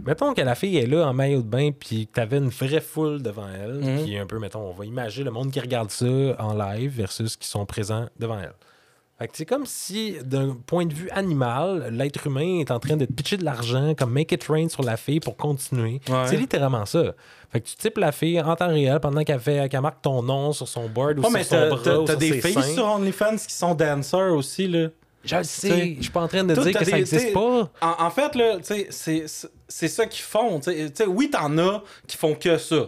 Mettons 0.05 0.35
que 0.35 0.41
la 0.41 0.55
fille 0.55 0.77
est 0.79 0.87
là 0.87 1.07
en 1.07 1.13
maillot 1.13 1.43
de 1.43 1.49
bain 1.49 1.71
puis 1.79 2.07
que 2.07 2.13
t'avais 2.13 2.39
une 2.39 2.49
vraie 2.49 2.81
foule 2.81 3.23
devant 3.23 3.47
elle 3.49 3.75
Mhm. 3.81 4.05
qui 4.05 4.15
est 4.15 4.19
un 4.19 4.27
peu, 4.27 4.39
mettons, 4.39 4.61
on 4.61 4.73
va 4.73 4.85
imaginer 4.85 5.25
le 5.25 5.31
monde 5.31 5.51
qui 5.51 5.61
regarde 5.61 5.91
ça 5.91 6.07
en 6.39 6.55
live 6.55 6.91
versus 6.97 7.37
qui 7.37 7.49
sont 7.49 7.67
présents 7.67 8.07
devant 8.19 8.39
elle. 8.39 8.55
Fait 9.19 9.29
que 9.29 9.37
c'est 9.37 9.47
comme 9.47 9.65
si, 9.65 10.17
d'un 10.25 10.55
point 10.67 10.85
de 10.85 10.93
vue 10.93 11.09
animal, 11.11 11.89
l'être 11.91 12.27
humain 12.27 12.59
est 12.61 12.71
en 12.71 12.79
train 12.79 12.97
de 12.99 13.07
te 13.07 13.13
pitcher 13.13 13.39
de 13.39 13.45
l'argent 13.45 13.95
comme 13.97 14.13
make 14.13 14.31
it 14.33 14.45
rain 14.49 14.69
sur 14.69 14.83
la 14.83 14.99
fille 14.99 15.21
pour 15.21 15.37
continuer. 15.39 16.01
Ouais. 16.09 16.27
C'est 16.27 16.37
littéralement 16.37 16.85
ça. 16.85 17.15
Fait 17.51 17.61
que 17.63 17.67
tu 17.69 17.77
types 17.77 17.97
la 17.97 18.13
fille 18.13 18.39
en 18.41 18.55
temps 18.57 18.69
réel 18.69 19.01
pendant 19.01 19.25
qu'elle 19.25 19.41
fait 19.41 19.71
qu'elle 19.71 19.81
marque 19.81 20.03
ton 20.03 20.23
nom 20.23 20.53
sur 20.53 20.69
son 20.69 20.89
board 20.91 21.19
ou 21.21 21.31
mais 21.31 21.45
sur 21.45 21.57
son 21.59 21.69
bras 21.69 21.81
t'as- 21.83 21.99
ou 22.01 22.07
sur 22.07 22.17
des 22.19 22.29
ses 22.33 22.41
filles 22.43 22.53
seins. 22.53 22.75
sur 22.75 22.85
OnlyFans 22.87 23.37
qui 23.37 23.55
sont 23.55 23.75
danseurs 23.75 24.35
aussi, 24.35 24.69
là. 24.69 24.89
Je 25.25 25.35
le 25.37 25.43
sais, 25.45 25.69
T'sais, 25.69 25.95
je 25.97 26.03
suis 26.03 26.13
pas 26.13 26.21
en 26.21 26.29
train 26.29 26.45
de 26.45 26.55
dire 26.55 26.79
que 26.79 26.85
ça 26.85 26.97
des- 26.99 27.03
t'sais, 27.05 27.33
pas. 27.33 27.69
En, 27.81 27.95
en 28.07 28.11
fait, 28.11 28.35
là, 28.37 28.59
c'est- 28.63 28.87
c'est 28.91 29.25
c'est 29.67 29.89
ça 29.89 30.07
qu'ils 30.07 30.23
font. 30.25 30.61
tu 30.61 30.71
sais. 30.71 30.91
Tu 30.91 31.03
sais, 31.03 31.07
oui, 31.07 31.29
t'en 31.31 31.57
as 31.59 31.83
qui 32.07 32.17
font 32.17 32.35
que 32.35 32.59
ça. 32.59 32.87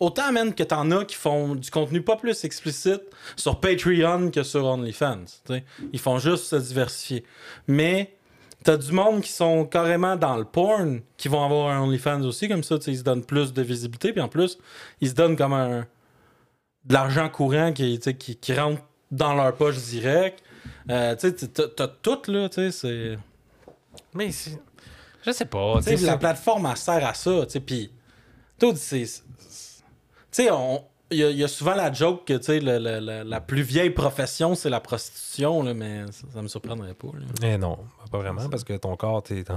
Autant 0.00 0.32
même 0.32 0.54
que 0.54 0.62
t'en 0.62 0.90
as 0.90 1.04
qui 1.04 1.16
font 1.16 1.54
du 1.54 1.70
contenu 1.70 2.02
pas 2.02 2.16
plus 2.16 2.44
explicite 2.44 3.02
sur 3.36 3.60
Patreon 3.60 4.30
que 4.30 4.42
sur 4.42 4.64
OnlyFans. 4.64 5.24
Ils 5.92 6.00
font 6.00 6.18
juste 6.18 6.44
se 6.44 6.56
diversifier. 6.56 7.24
Mais 7.66 8.16
t'as 8.62 8.76
du 8.76 8.92
monde 8.92 9.20
qui 9.20 9.32
sont 9.32 9.64
carrément 9.66 10.16
dans 10.16 10.36
le 10.36 10.44
porn 10.44 11.00
qui 11.16 11.28
vont 11.28 11.44
avoir 11.44 11.70
un 11.70 11.82
OnlyFans 11.82 12.22
aussi, 12.22 12.48
comme 12.48 12.62
ça, 12.62 12.76
ils 12.86 12.98
se 12.98 13.02
donnent 13.02 13.24
plus 13.24 13.52
de 13.52 13.62
visibilité. 13.62 14.12
Puis 14.12 14.22
en 14.22 14.28
plus, 14.28 14.58
ils 15.00 15.08
se 15.08 15.14
donnent 15.14 15.36
comme 15.36 15.52
un 15.52 15.86
de 16.84 16.92
l'argent 16.92 17.28
courant 17.28 17.72
qui, 17.72 17.98
qui, 17.98 18.36
qui 18.36 18.54
rentre 18.54 18.82
dans 19.10 19.34
leur 19.34 19.54
poche 19.54 19.78
direct. 19.78 20.42
Euh, 20.90 21.16
tu 21.16 21.32
t'as 21.32 21.88
tout, 21.88 22.20
là, 22.28 22.48
tu 22.48 22.54
sais, 22.54 22.70
c'est... 22.70 23.18
Mais 24.12 24.30
je 25.24 25.30
sais 25.30 25.44
pas. 25.46 25.80
La 26.02 26.18
plateforme, 26.18 26.66
elle 26.70 26.76
sert 26.76 27.06
à 27.06 27.14
ça, 27.14 27.46
tu 27.46 27.52
sais, 27.52 27.60
puis... 27.60 27.90
tout, 28.58 28.74
c'est... 28.76 29.04
Tu 30.34 30.42
sais, 30.44 30.50
on... 30.50 30.82
Il 31.10 31.18
y, 31.18 31.22
a- 31.24 31.30
il 31.30 31.36
y 31.36 31.44
a 31.44 31.48
souvent 31.48 31.74
la 31.74 31.92
joke 31.92 32.24
que, 32.24 32.32
tu 32.38 32.58
le- 32.58 32.78
le- 32.78 33.22
la 33.22 33.40
plus 33.40 33.62
vieille 33.62 33.90
profession, 33.90 34.54
c'est 34.54 34.70
la 34.70 34.80
prostitution, 34.80 35.62
là, 35.62 35.74
mais 35.74 36.06
ça, 36.10 36.26
ça 36.32 36.42
me 36.42 36.48
surprendrait 36.48 36.94
pas, 36.94 37.08
là. 37.08 37.26
Eh 37.42 37.58
non, 37.58 37.78
pas 38.10 38.18
vraiment, 38.18 38.48
parce 38.48 38.64
que 38.64 38.72
ton 38.72 38.96
corps, 38.96 39.22
t'es 39.22 39.44
t'es- 39.44 39.52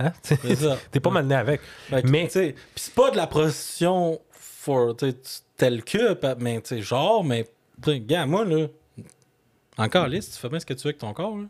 hein? 0.00 0.12
T'es- 0.90 1.00
pas 1.00 1.10
mal 1.10 1.26
né 1.26 1.34
avec. 1.34 1.60
Fait 1.90 2.02
que, 2.02 2.08
Mais- 2.08 2.28
c'est 2.30 2.54
pas 2.94 3.10
de 3.10 3.16
la 3.18 3.26
prostitution 3.26 4.20
for, 4.32 4.96
tu 4.96 5.10
sais, 5.10 5.16
tel 5.56 5.84
que, 5.84 6.18
mais, 6.40 6.60
tu 6.62 6.68
sais, 6.76 6.82
genre, 6.82 7.22
mais, 7.22 7.46
gars, 7.86 8.26
moi, 8.26 8.44
là, 8.46 8.66
encore 9.78 10.06
liste, 10.08 10.32
tu 10.34 10.40
fais 10.40 10.48
bien 10.48 10.58
ce 10.58 10.66
que 10.66 10.74
tu 10.74 10.82
veux 10.84 10.88
avec 10.88 10.98
ton 10.98 11.12
corps, 11.12 11.36
là. 11.36 11.44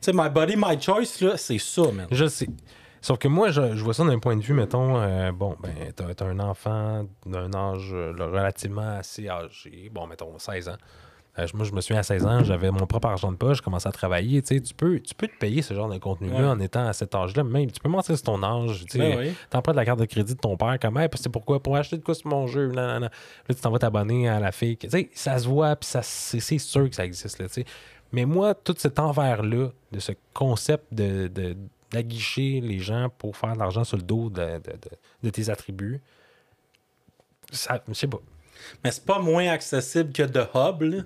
Tu 0.00 0.06
sais, 0.06 0.12
my 0.12 0.28
body, 0.28 0.54
my 0.56 0.80
choice, 0.80 1.20
là, 1.20 1.36
c'est 1.36 1.58
ça, 1.58 1.90
man. 1.92 2.08
Je 2.10 2.26
sais. 2.26 2.48
Sauf 3.00 3.18
que 3.18 3.28
moi, 3.28 3.50
je, 3.50 3.76
je 3.76 3.84
vois 3.84 3.94
ça 3.94 4.04
d'un 4.04 4.18
point 4.18 4.36
de 4.36 4.42
vue, 4.42 4.54
mettons, 4.54 5.00
euh, 5.00 5.32
bon, 5.32 5.56
ben, 5.62 5.72
t'as 5.94 6.12
t'as 6.14 6.26
un 6.26 6.38
enfant 6.40 7.06
d'un 7.26 7.52
âge 7.54 7.90
euh, 7.92 8.12
relativement 8.18 8.96
assez 8.98 9.28
âgé, 9.28 9.90
bon, 9.92 10.06
mettons, 10.06 10.38
16 10.38 10.68
ans. 10.70 10.76
Euh, 11.38 11.46
moi, 11.54 11.64
je 11.64 11.72
me 11.72 11.80
suis 11.80 11.94
à 11.94 12.02
16 12.02 12.26
ans, 12.26 12.42
j'avais 12.42 12.72
mon 12.72 12.84
propre 12.86 13.06
argent 13.06 13.30
de 13.30 13.36
poche, 13.36 13.58
je 13.58 13.62
commençais 13.62 13.88
à 13.88 13.92
travailler, 13.92 14.42
tu 14.42 14.56
sais, 14.56 14.60
tu 14.60 14.74
peux, 14.74 14.98
tu 14.98 15.14
peux 15.14 15.28
te 15.28 15.38
payer 15.38 15.62
ce 15.62 15.72
genre 15.72 15.88
de 15.88 15.96
contenu-là 15.98 16.36
Ouais. 16.40 16.44
en 16.46 16.58
étant 16.58 16.84
à 16.88 16.92
cet 16.92 17.14
âge-là, 17.14 17.44
même, 17.44 17.70
tu 17.70 17.78
peux 17.78 17.88
mentir 17.88 18.16
sur 18.16 18.24
ton 18.24 18.42
âge, 18.42 18.84
tu 18.86 18.98
sais, 18.98 18.98
Ben 18.98 19.18
oui. 19.18 19.34
t'empruntes 19.48 19.76
la 19.76 19.84
carte 19.84 20.00
de 20.00 20.04
crédit 20.06 20.34
de 20.34 20.40
ton 20.40 20.56
père, 20.56 20.76
comme, 20.80 20.98
hey, 20.98 21.08
c'est 21.14 21.28
pourquoi, 21.30 21.62
pour 21.62 21.76
acheter 21.76 21.96
de 21.96 22.02
quoi 22.02 22.14
sur 22.16 22.26
mon 22.28 22.48
jeu, 22.48 22.66
nan, 22.66 22.74
nan, 22.74 23.00
nan. 23.02 23.10
Là, 23.48 23.54
tu 23.54 23.60
t'en 23.60 23.70
vas 23.70 23.78
t'abonner 23.78 24.28
à 24.28 24.40
la 24.40 24.50
fille, 24.50 24.76
tu 24.76 24.90
sais, 24.90 25.10
ça 25.14 25.38
se 25.38 25.46
voit, 25.46 25.76
puis 25.76 25.88
ça, 25.88 26.00
c'est 26.02 26.40
c'est 26.40 26.58
sûr 26.58 26.88
que 26.90 26.96
ça 26.96 27.04
existe, 27.04 27.38
là, 27.38 27.46
tu 27.46 27.54
sais. 27.54 27.64
Mais 28.10 28.24
moi, 28.24 28.54
tout 28.54 28.74
cet 28.76 28.98
envers-là, 28.98 29.68
de 29.92 30.00
ce 30.00 30.12
concept 30.34 30.92
de, 30.92 31.28
de- 31.28 31.56
d'aguicher 31.90 32.60
les 32.60 32.78
gens 32.78 33.08
pour 33.18 33.36
faire 33.36 33.54
de 33.54 33.58
l'argent 33.58 33.84
sur 33.84 33.96
le 33.96 34.02
dos 34.02 34.28
de, 34.30 34.42
de- 34.58 34.58
de- 34.72 34.78
de 35.24 35.30
tes 35.30 35.48
attributs, 35.50 36.00
ça, 37.50 37.82
je 37.88 37.94
sais 37.94 38.06
pas. 38.06 38.20
Mais 38.84 38.90
c'est 38.90 39.04
pas 39.04 39.20
moins 39.20 39.48
accessible 39.48 40.12
que 40.12 40.22
The 40.22 40.48
Hub, 40.54 40.82
là. 40.82 41.02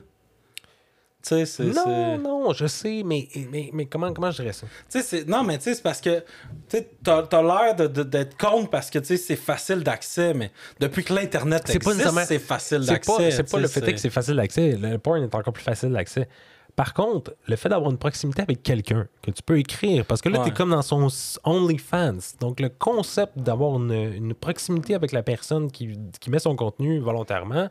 Tu 1.24 1.28
sais, 1.28 1.46
c'est... 1.46 1.62
Non, 1.66 1.84
c'est- 1.84 2.18
non, 2.18 2.52
je 2.52 2.66
sais, 2.66 3.02
mais, 3.04 3.28
mais, 3.52 3.70
mais 3.72 3.86
comment, 3.86 4.12
comment 4.12 4.32
je 4.32 4.42
dirais 4.42 4.52
ça? 4.52 4.66
C'est- 4.88 5.24
non, 5.28 5.44
mais 5.44 5.56
tu 5.58 5.64
sais, 5.64 5.74
c'est 5.76 5.82
parce 5.82 6.00
que 6.00 6.24
t'as 6.68 7.22
t'as 7.22 7.42
l'air 7.42 7.76
de- 7.76 7.86
de- 7.86 8.02
d'être 8.02 8.36
contre 8.36 8.70
parce 8.70 8.90
que 8.90 8.98
tu 8.98 9.06
sais, 9.06 9.16
c'est 9.16 9.36
facile 9.36 9.84
d'accès, 9.84 10.34
mais 10.34 10.50
depuis 10.80 11.04
que 11.04 11.14
l'Internet 11.14 11.62
C'est 11.66 11.74
pas 11.78 11.90
existe, 11.92 11.96
nécessairement- 11.98 12.24
c'est 12.26 12.40
facile 12.40 12.84
d'accès. 12.86 13.12
pas, 13.16 13.30
c'est 13.30 13.48
pas 13.48 13.58
le 13.60 13.68
fait 13.68 13.92
que 13.92 13.98
c'est 14.00 14.10
facile 14.10 14.34
d'accès. 14.34 14.72
Le 14.72 14.98
porn 14.98 15.22
est 15.22 15.32
encore 15.32 15.52
plus 15.52 15.62
facile 15.62 15.90
d'accès. 15.92 16.26
Par 16.74 16.94
contre, 16.94 17.34
le 17.46 17.56
fait 17.56 17.68
d'avoir 17.68 17.90
une 17.90 17.98
proximité 17.98 18.40
avec 18.42 18.62
quelqu'un 18.62 19.06
que 19.20 19.30
tu 19.30 19.42
peux 19.42 19.58
écrire, 19.58 20.06
parce 20.06 20.22
que 20.22 20.28
là, 20.30 20.38
Ouais. 20.38 20.44
tu 20.46 20.50
es 20.50 20.54
comme 20.54 20.70
dans 20.70 20.80
son 20.82 21.08
OnlyFans. 21.44 22.36
Donc, 22.40 22.60
le 22.60 22.70
concept 22.70 23.38
d'avoir 23.38 23.76
une, 23.76 23.92
une 23.92 24.34
proximité 24.34 24.94
avec 24.94 25.12
la 25.12 25.22
personne 25.22 25.70
qui, 25.70 25.98
qui 26.20 26.30
met 26.30 26.38
son 26.38 26.56
contenu 26.56 26.98
volontairement 26.98 27.68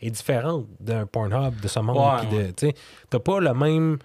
est 0.00 0.10
différent 0.10 0.64
d'un 0.80 1.06
Pornhub, 1.06 1.60
de 1.60 1.68
ce 1.68 1.80
monde. 1.80 1.96
Ouais, 2.32 2.52
tu 2.56 2.68
T'as 3.10 3.18
pas 3.18 3.40
le 3.40 3.54
même. 3.54 3.98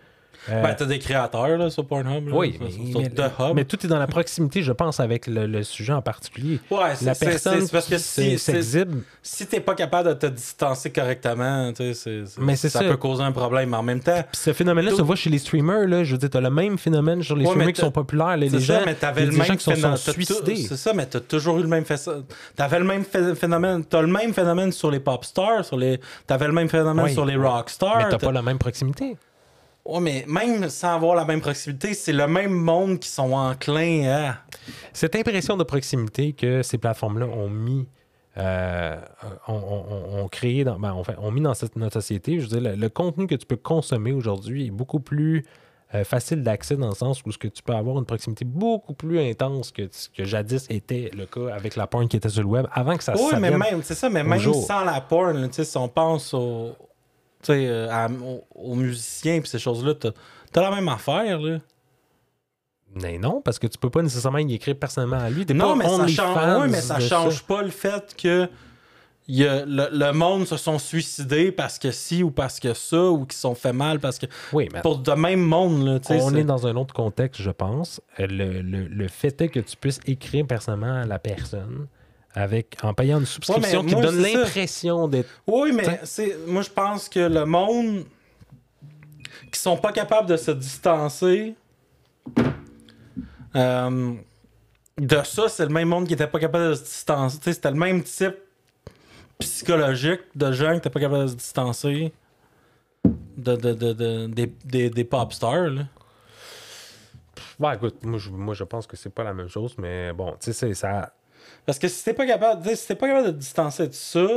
Euh, 0.49 0.61
Ben, 0.63 0.73
t'as 0.73 0.85
des 0.85 0.99
créateurs 0.99 1.57
là, 1.57 1.69
sur 1.69 1.85
Pornhub. 1.85 2.27
Là, 2.29 2.35
oui, 2.35 2.53
sur- 2.53 2.61
mais, 2.63 2.91
sur 2.91 2.99
mais- 3.01 3.09
The 3.09 3.31
Hub. 3.39 3.55
mais 3.55 3.65
tout 3.65 3.83
est 3.85 3.89
dans 3.89 3.99
la 3.99 4.07
proximité, 4.07 4.63
je 4.63 4.71
pense, 4.71 4.99
avec 4.99 5.27
le, 5.27 5.47
le 5.47 5.63
sujet 5.63 5.93
en 5.93 6.01
particulier. 6.01 6.59
Ouais, 6.71 6.95
c'est- 6.95 7.05
La 7.05 7.15
personne 7.15 7.61
c'est 7.61 7.71
parce 7.71 7.87
que 7.87 7.97
si- 7.97 8.37
s'exhibe, 8.39 9.01
si 9.21 9.45
t'es 9.47 9.59
pas 9.59 9.75
capable 9.75 10.09
de 10.09 10.13
te 10.13 10.25
distancer 10.27 10.91
correctement, 10.91 11.71
tu 11.73 11.77
sais, 11.83 11.93
c'est- 11.93 12.25
c'est- 12.25 12.41
Mais 12.41 12.55
c'est 12.55 12.69
ça, 12.69 12.79
ça. 12.79 12.85
peut 12.85 12.97
causer 12.97 13.23
un 13.23 13.31
problème. 13.31 13.69
Mais 13.69 13.77
en 13.77 13.83
même 13.83 13.99
temps, 13.99 14.23
Puis 14.31 14.41
ce 14.41 14.53
phénomène-là 14.53 14.91
se 14.95 15.01
voit 15.01 15.15
chez 15.15 15.29
les 15.29 15.39
streamers. 15.39 15.87
Là. 15.87 16.03
Je 16.03 16.11
veux 16.13 16.17
dire, 16.17 16.29
t'as 16.29 16.41
le 16.41 16.49
même 16.49 16.77
phénomène 16.77 17.21
sur 17.23 17.35
les 17.35 17.43
Ouais, 17.45 17.51
streamers 17.51 17.73
qui 17.73 17.81
sont 17.81 17.91
populaires. 17.91 18.37
les 18.37 18.49
ça, 18.49 18.59
gens, 18.59 18.81
mais 18.85 18.95
t'avais 18.95 19.25
le 19.25 19.31
gens 19.31 19.37
même 19.39 19.57
qui 19.57 19.63
sont, 19.63 19.71
sont 19.71 19.75
phénomène. 19.75 19.99
t'as 20.05 20.11
suicidés. 20.13 20.53
tout- 20.55 20.67
C'est 20.69 20.77
ça, 20.77 20.93
mais 20.93 21.05
t'as 21.05 21.19
toujours 21.19 21.59
eu 21.59 21.61
le 21.63 21.67
même 21.67 21.85
phénomène. 21.85 22.23
T'avais 22.55 22.79
le 22.79 22.85
même 22.85 23.03
phé- 23.03 23.35
phénomène. 23.35 23.83
T'as 23.85 24.01
le 24.01 24.07
même 24.07 24.33
phénomène 24.33 24.71
sur 24.71 24.89
les 24.91 24.99
pop 24.99 25.23
stars, 25.25 25.65
sur 25.65 25.77
les. 25.77 25.99
T'avais 26.27 26.47
le 26.47 26.53
même 26.53 26.69
phénomène 26.69 27.09
sur 27.09 27.25
les 27.25 27.35
rock 27.35 27.69
stars. 27.69 27.97
Mais 27.97 28.09
t'as- 28.09 28.17
pas 28.17 28.31
la 28.31 28.41
même 28.41 28.57
proximité. 28.57 29.15
Ouais, 29.85 29.99
mais 29.99 30.25
même 30.27 30.69
sans 30.69 30.95
avoir 30.95 31.15
la 31.15 31.25
même 31.25 31.41
proximité, 31.41 31.93
c'est 31.93 32.13
le 32.13 32.27
même 32.27 32.51
monde 32.51 32.99
qui 32.99 33.09
sont 33.09 33.33
enclins 33.33 34.07
à. 34.07 34.37
Cette 34.93 35.15
impression 35.15 35.57
de 35.57 35.63
proximité 35.63 36.33
que 36.33 36.61
ces 36.61 36.77
plateformes-là 36.77 37.25
ont 37.27 37.49
mis, 37.49 37.87
euh, 38.37 38.97
créé, 40.31 40.63
dans, 40.63 40.79
ben, 40.79 41.01
fait, 41.03 41.17
ont 41.17 41.31
mis 41.31 41.41
dans 41.41 41.53
cette, 41.53 41.75
notre 41.75 41.93
société, 41.93 42.39
je 42.39 42.47
veux 42.47 42.59
dire, 42.59 42.71
le, 42.71 42.75
le 42.75 42.89
contenu 42.89 43.25
que 43.25 43.35
tu 43.35 43.45
peux 43.45 43.55
consommer 43.55 44.11
aujourd'hui 44.11 44.67
est 44.67 44.71
beaucoup 44.71 44.99
plus 44.99 45.45
euh, 45.95 46.03
facile 46.03 46.43
d'accès 46.43 46.75
dans 46.77 46.89
le 46.89 46.93
sens 46.95 47.23
où 47.25 47.31
ce 47.31 47.39
que 47.39 47.47
tu 47.47 47.63
peux 47.63 47.73
avoir 47.73 47.97
une 47.97 48.05
proximité 48.05 48.45
beaucoup 48.45 48.93
plus 48.93 49.19
intense 49.19 49.71
que 49.71 49.87
ce 49.91 50.07
que 50.09 50.23
jadis 50.23 50.67
était 50.69 51.09
le 51.17 51.25
cas 51.25 51.51
avec 51.51 51.75
la 51.75 51.87
porn 51.87 52.07
qui 52.07 52.15
était 52.15 52.29
sur 52.29 52.43
le 52.43 52.47
web 52.47 52.67
avant 52.71 52.95
que 52.95 53.03
ça 53.03 53.15
Oui, 53.15 53.31
mais 53.39 53.49
même, 53.49 53.81
c'est 53.81 53.95
ça, 53.95 54.07
mais 54.07 54.23
même 54.23 54.39
jour. 54.39 54.63
sans 54.63 54.83
la 54.83 55.01
porn, 55.01 55.35
là, 55.41 55.47
tu 55.47 55.55
sais, 55.55 55.63
si 55.65 55.77
on 55.77 55.87
pense 55.87 56.35
au, 56.35 56.75
tu 57.43 57.53
sais, 57.53 57.67
euh, 57.67 58.07
aux, 58.23 58.43
aux 58.55 58.75
musiciens 58.75 59.35
et 59.35 59.45
ces 59.45 59.59
choses-là, 59.59 59.93
t'as 59.95 60.09
as 60.55 60.61
la 60.61 60.71
même 60.75 60.89
affaire. 60.89 61.39
Là. 61.39 61.59
Mais 62.95 63.17
non, 63.17 63.41
parce 63.41 63.59
que 63.59 63.67
tu 63.67 63.77
peux 63.77 63.89
pas 63.89 64.01
nécessairement 64.01 64.39
y 64.39 64.53
écrire 64.53 64.75
personnellement 64.77 65.19
à 65.19 65.29
lui. 65.29 65.45
Non, 65.53 65.75
mais 65.75 65.85
ça, 65.87 66.07
change, 66.07 66.59
ouais, 66.61 66.67
mais 66.67 66.81
ça 66.81 66.99
change 66.99 67.43
pas 67.43 67.61
le 67.61 67.69
fait 67.69 68.15
que 68.17 68.49
y 69.27 69.45
a- 69.45 69.63
le, 69.63 69.89
le 69.91 70.11
monde 70.11 70.47
se 70.47 70.57
sont 70.57 70.79
suicidés 70.79 71.51
parce 71.51 71.77
que 71.77 71.91
si 71.91 72.23
ou 72.23 72.31
parce 72.31 72.59
que 72.59 72.73
ça, 72.73 73.05
ou 73.11 73.25
qui 73.25 73.35
se 73.35 73.41
sont 73.43 73.53
fait 73.53 73.73
mal 73.73 73.99
parce 73.99 74.17
que. 74.17 74.25
Oui, 74.53 74.67
mais 74.73 74.81
Pour 74.81 74.97
de 74.97 75.11
même 75.11 75.41
monde, 75.41 75.85
là, 75.85 75.99
on 76.09 76.29
c'est- 76.31 76.39
est 76.39 76.43
dans 76.43 76.65
un 76.65 76.75
autre 76.77 76.95
contexte, 76.95 77.41
je 77.43 77.51
pense. 77.51 78.01
Euh, 78.19 78.25
Le, 78.27 78.61
le- 78.63 78.87
le 78.87 79.07
fait 79.07 79.39
est 79.39 79.49
que 79.49 79.59
tu 79.59 79.77
puisses 79.77 79.99
écrire 80.07 80.47
personnellement 80.47 80.95
à 81.01 81.05
la 81.05 81.19
personne 81.19 81.85
avec, 82.33 82.77
en 82.83 82.93
payant 82.93 83.19
une 83.19 83.25
subscription 83.25 83.79
Ouais, 83.81 83.85
qui 83.87 83.95
moi, 83.95 84.03
donne 84.03 84.21
l'impression 84.21 85.07
d'être. 85.07 85.29
Oui, 85.47 85.71
mais 85.73 85.99
c'est 86.03 86.37
moi 86.47 86.61
je 86.61 86.69
pense 86.69 87.09
que 87.09 87.19
le 87.19 87.45
monde 87.45 88.05
qui 89.51 89.59
sont 89.59 89.77
pas 89.77 89.91
capables 89.91 90.27
de 90.29 90.37
se 90.37 90.51
distancer 90.51 91.55
euh, 93.55 94.13
de 94.97 95.17
ça, 95.23 95.47
c'est 95.49 95.65
le 95.65 95.71
même 95.73 95.87
monde 95.87 96.07
qui 96.07 96.13
était 96.13 96.27
pas 96.27 96.39
capable 96.39 96.69
de 96.69 96.73
se 96.75 96.83
distancer. 96.83 97.53
C'était 97.53 97.71
le 97.71 97.77
même 97.77 98.03
type 98.03 98.35
psychologique 99.39 100.21
de 100.35 100.51
gens 100.51 100.71
qui 100.73 100.77
étaient 100.79 100.89
pas 100.89 100.99
capables 100.99 101.23
de 101.23 101.27
se 101.29 101.35
distancer 101.35 102.13
de, 103.37 103.55
de, 103.55 103.73
de, 103.73 103.93
de- 103.93 104.27
des, 104.27 104.47
des, 104.65 104.89
des 104.89 105.03
pop 105.05 105.31
stars. 105.33 105.69
Là. 105.69 105.83
Ouais, 107.59 107.75
écoute, 107.75 108.03
moi 108.03 108.19
je, 108.19 108.29
moi, 108.29 108.53
je 108.53 108.63
pense 108.65 108.85
que 108.85 108.97
c'est 108.97 109.09
pas 109.09 109.23
la 109.23 109.33
même 109.33 109.47
chose, 109.47 109.75
mais 109.77 110.11
bon, 110.13 110.35
tu 110.39 110.51
sais, 110.53 110.73
ça. 110.73 111.13
Parce 111.69 111.77
que 111.77 111.87
si 111.87 112.03
t'es 112.03 112.15
pas 112.15 112.25
capable, 112.25 112.75
si 112.75 112.87
t'es 112.87 112.95
pas 112.95 113.07
capable 113.07 113.27
de 113.27 113.31
te 113.33 113.37
distancer 113.37 113.87
de 113.87 113.93
ça, 113.93 114.27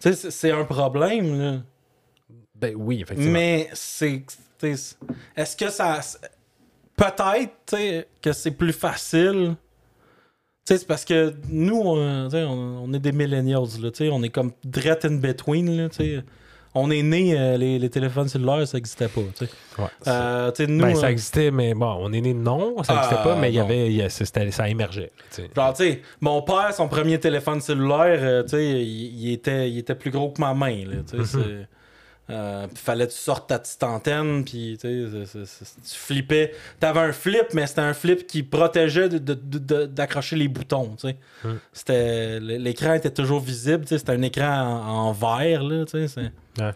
c'est- 0.00 0.50
un 0.50 0.66
problème, 0.66 1.40
là. 1.40 1.62
Ben 2.54 2.74
oui, 2.76 3.00
effectivement. 3.00 3.32
Mais 3.32 3.70
c'est. 3.72 4.22
Est-ce 4.62 5.56
que 5.56 5.70
ça. 5.70 6.00
Peut-être 6.94 7.74
que 8.20 8.32
c'est 8.34 8.50
plus 8.50 8.74
facile? 8.74 9.56
C'est 10.66 10.86
parce 10.86 11.06
que 11.06 11.32
nous, 11.48 11.80
on, 11.80 12.28
on, 12.30 12.84
on 12.84 12.92
est 12.92 12.98
des 12.98 13.12
millennials, 13.12 13.80
là, 13.80 13.90
on 14.12 14.22
est 14.22 14.28
comme 14.28 14.52
direct 14.62 15.06
in 15.06 15.14
between. 15.14 15.74
Là. 15.74 15.88
On 16.74 16.90
est 16.90 17.02
né, 17.02 17.38
euh, 17.38 17.56
les, 17.56 17.78
les 17.78 17.90
téléphones 17.90 18.28
cellulaires, 18.28 18.66
ça 18.68 18.76
n'existait 18.78 19.08
pas. 19.08 19.20
tu 19.36 19.46
sais. 19.46 19.50
Ouais, 19.78 19.86
Euh, 20.06 20.50
sais, 20.54 20.66
nous, 20.66 20.84
ben, 20.84 20.94
ça 20.94 21.06
euh, 21.06 21.10
existait, 21.10 21.50
mais 21.50 21.74
bon, 21.74 21.96
on 22.00 22.12
est 22.12 22.20
né 22.20 22.34
non, 22.34 22.82
ça 22.82 22.94
n'existait 22.94 23.16
Ah, 23.20 23.24
pas, 23.24 23.34
mais 23.36 23.50
il 23.50 23.54
y 23.54 23.60
avait, 23.60 23.92
y 23.92 24.02
a- 24.02 24.08
ça 24.10 24.68
émergeait. 24.68 25.10
tu 25.30 25.42
sais. 25.42 25.50
Genre, 25.54 25.72
tu 25.74 25.84
sais, 25.84 26.02
mon 26.20 26.42
père, 26.42 26.72
son 26.74 26.88
premier 26.88 27.18
téléphone 27.18 27.60
cellulaire, 27.60 28.44
tu 28.44 28.50
sais, 28.50 28.64
il, 28.82 29.20
il 29.28 29.32
était, 29.32 29.70
il 29.70 29.78
était 29.78 29.94
plus 29.94 30.10
gros 30.10 30.30
que 30.30 30.40
ma 30.40 30.54
main, 30.54 30.84
là, 30.84 30.96
tu 31.08 31.18
sais, 31.18 31.24
c'est- 31.24 31.68
euh, 32.30 32.66
fallait 32.74 33.06
que 33.06 33.12
tu 33.12 33.18
sortes 33.18 33.48
ta 33.48 33.58
petite 33.58 33.82
antenne, 33.82 34.44
puis 34.44 34.78
tu 34.80 34.88
flippais. 35.84 36.52
T'avais 36.80 37.00
un 37.00 37.12
flip, 37.12 37.46
mais 37.54 37.66
c'était 37.66 37.80
un 37.80 37.94
flip 37.94 38.26
qui 38.26 38.42
protégeait 38.42 39.08
de- 39.08 39.18
de- 39.18 39.34
de- 39.34 39.58
de- 39.58 39.86
d'accrocher 39.86 40.36
les 40.36 40.48
boutons. 40.48 40.96
Mm. 41.44 41.48
C'était, 41.72 42.40
l'écran 42.40 42.94
était 42.94 43.10
toujours 43.10 43.40
visible, 43.40 43.84
c'était 43.86 44.12
un 44.12 44.22
écran 44.22 44.48
en, 44.60 45.08
en 45.08 45.12
verre, 45.12 45.62
là. 45.62 45.84
Ouais. 45.94 46.72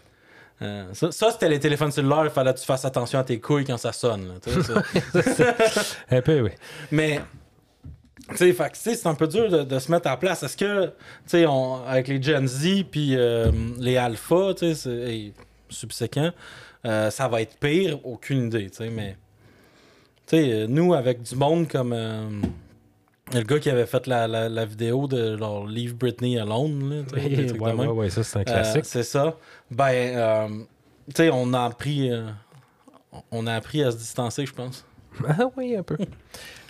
Euh, 0.61 0.85
ça, 0.93 1.11
ça, 1.11 1.31
c'était 1.31 1.49
les 1.49 1.59
téléphones 1.59 1.91
cellulaires, 1.91 2.23
il 2.25 2.29
fallait 2.31 2.53
que 2.53 2.59
tu 2.59 2.65
fasses 2.65 2.85
attention 2.85 3.19
à 3.19 3.23
tes 3.23 3.39
couilles 3.39 3.65
quand 3.65 3.77
ça 3.77 3.91
sonne. 3.91 4.27
là, 4.29 4.61
ça. 4.63 4.81
Un 6.11 6.21
peu, 6.21 6.39
oui. 6.41 6.51
Mais, 6.91 7.19
tu 8.37 8.53
sais, 8.53 8.95
c'est 8.95 9.07
un 9.07 9.15
peu 9.15 9.27
dur 9.27 9.49
de, 9.49 9.63
de 9.63 9.79
se 9.79 9.91
mettre 9.91 10.07
à 10.07 10.11
la 10.11 10.17
place. 10.17 10.43
Est-ce 10.43 10.57
que, 10.57 10.85
tu 10.87 10.91
sais, 11.27 11.45
avec 11.87 12.07
les 12.07 12.21
Gen 12.21 12.47
Z 12.47 12.83
puis 12.89 13.15
euh, 13.15 13.51
les 13.79 13.97
Alpha, 13.97 14.53
tu 14.57 14.73
sais, 14.75 15.33
subséquents, 15.69 16.31
euh, 16.85 17.09
ça 17.09 17.27
va 17.27 17.41
être 17.41 17.57
pire? 17.57 17.99
Aucune 18.05 18.47
idée, 18.47 18.69
tu 18.69 18.77
sais, 18.77 18.89
mais, 18.89 19.17
tu 20.27 20.37
sais, 20.37 20.51
euh, 20.51 20.67
nous, 20.67 20.93
avec 20.93 21.21
du 21.23 21.35
monde 21.35 21.67
comme 21.67 21.91
euh, 21.93 22.29
le 23.33 23.41
gars 23.41 23.59
qui 23.59 23.69
avait 23.69 23.85
fait 23.87 24.05
la, 24.07 24.27
la- 24.27 24.49
la 24.49 24.65
vidéo 24.65 25.07
de 25.07 25.35
genre 25.37 25.65
Leave 25.65 25.95
Britney 25.95 26.37
Alone, 26.37 26.89
là, 26.89 27.01
des 27.03 27.51
Ouais, 27.53 27.71
ouais, 27.73 27.87
ouais, 27.87 28.09
ça, 28.09 28.23
c'est 28.23 28.39
un 28.39 28.43
classique. 28.43 28.85
c'est 28.85 29.03
ça. 29.03 29.37
Ben, 29.71 30.65
tu 31.09 31.15
sais, 31.15 31.29
on 31.31 31.51
a 31.53 31.63
appris, 31.63 32.11
on 33.31 33.47
a 33.47 33.53
appris 33.55 33.83
à 33.83 33.91
se 33.91 33.97
distancer, 33.97 34.45
je 34.45 34.53
pense. 34.53 34.85
Ah 35.27 35.45
oui, 35.57 35.75
un 35.75 35.83
peu. 35.83 35.97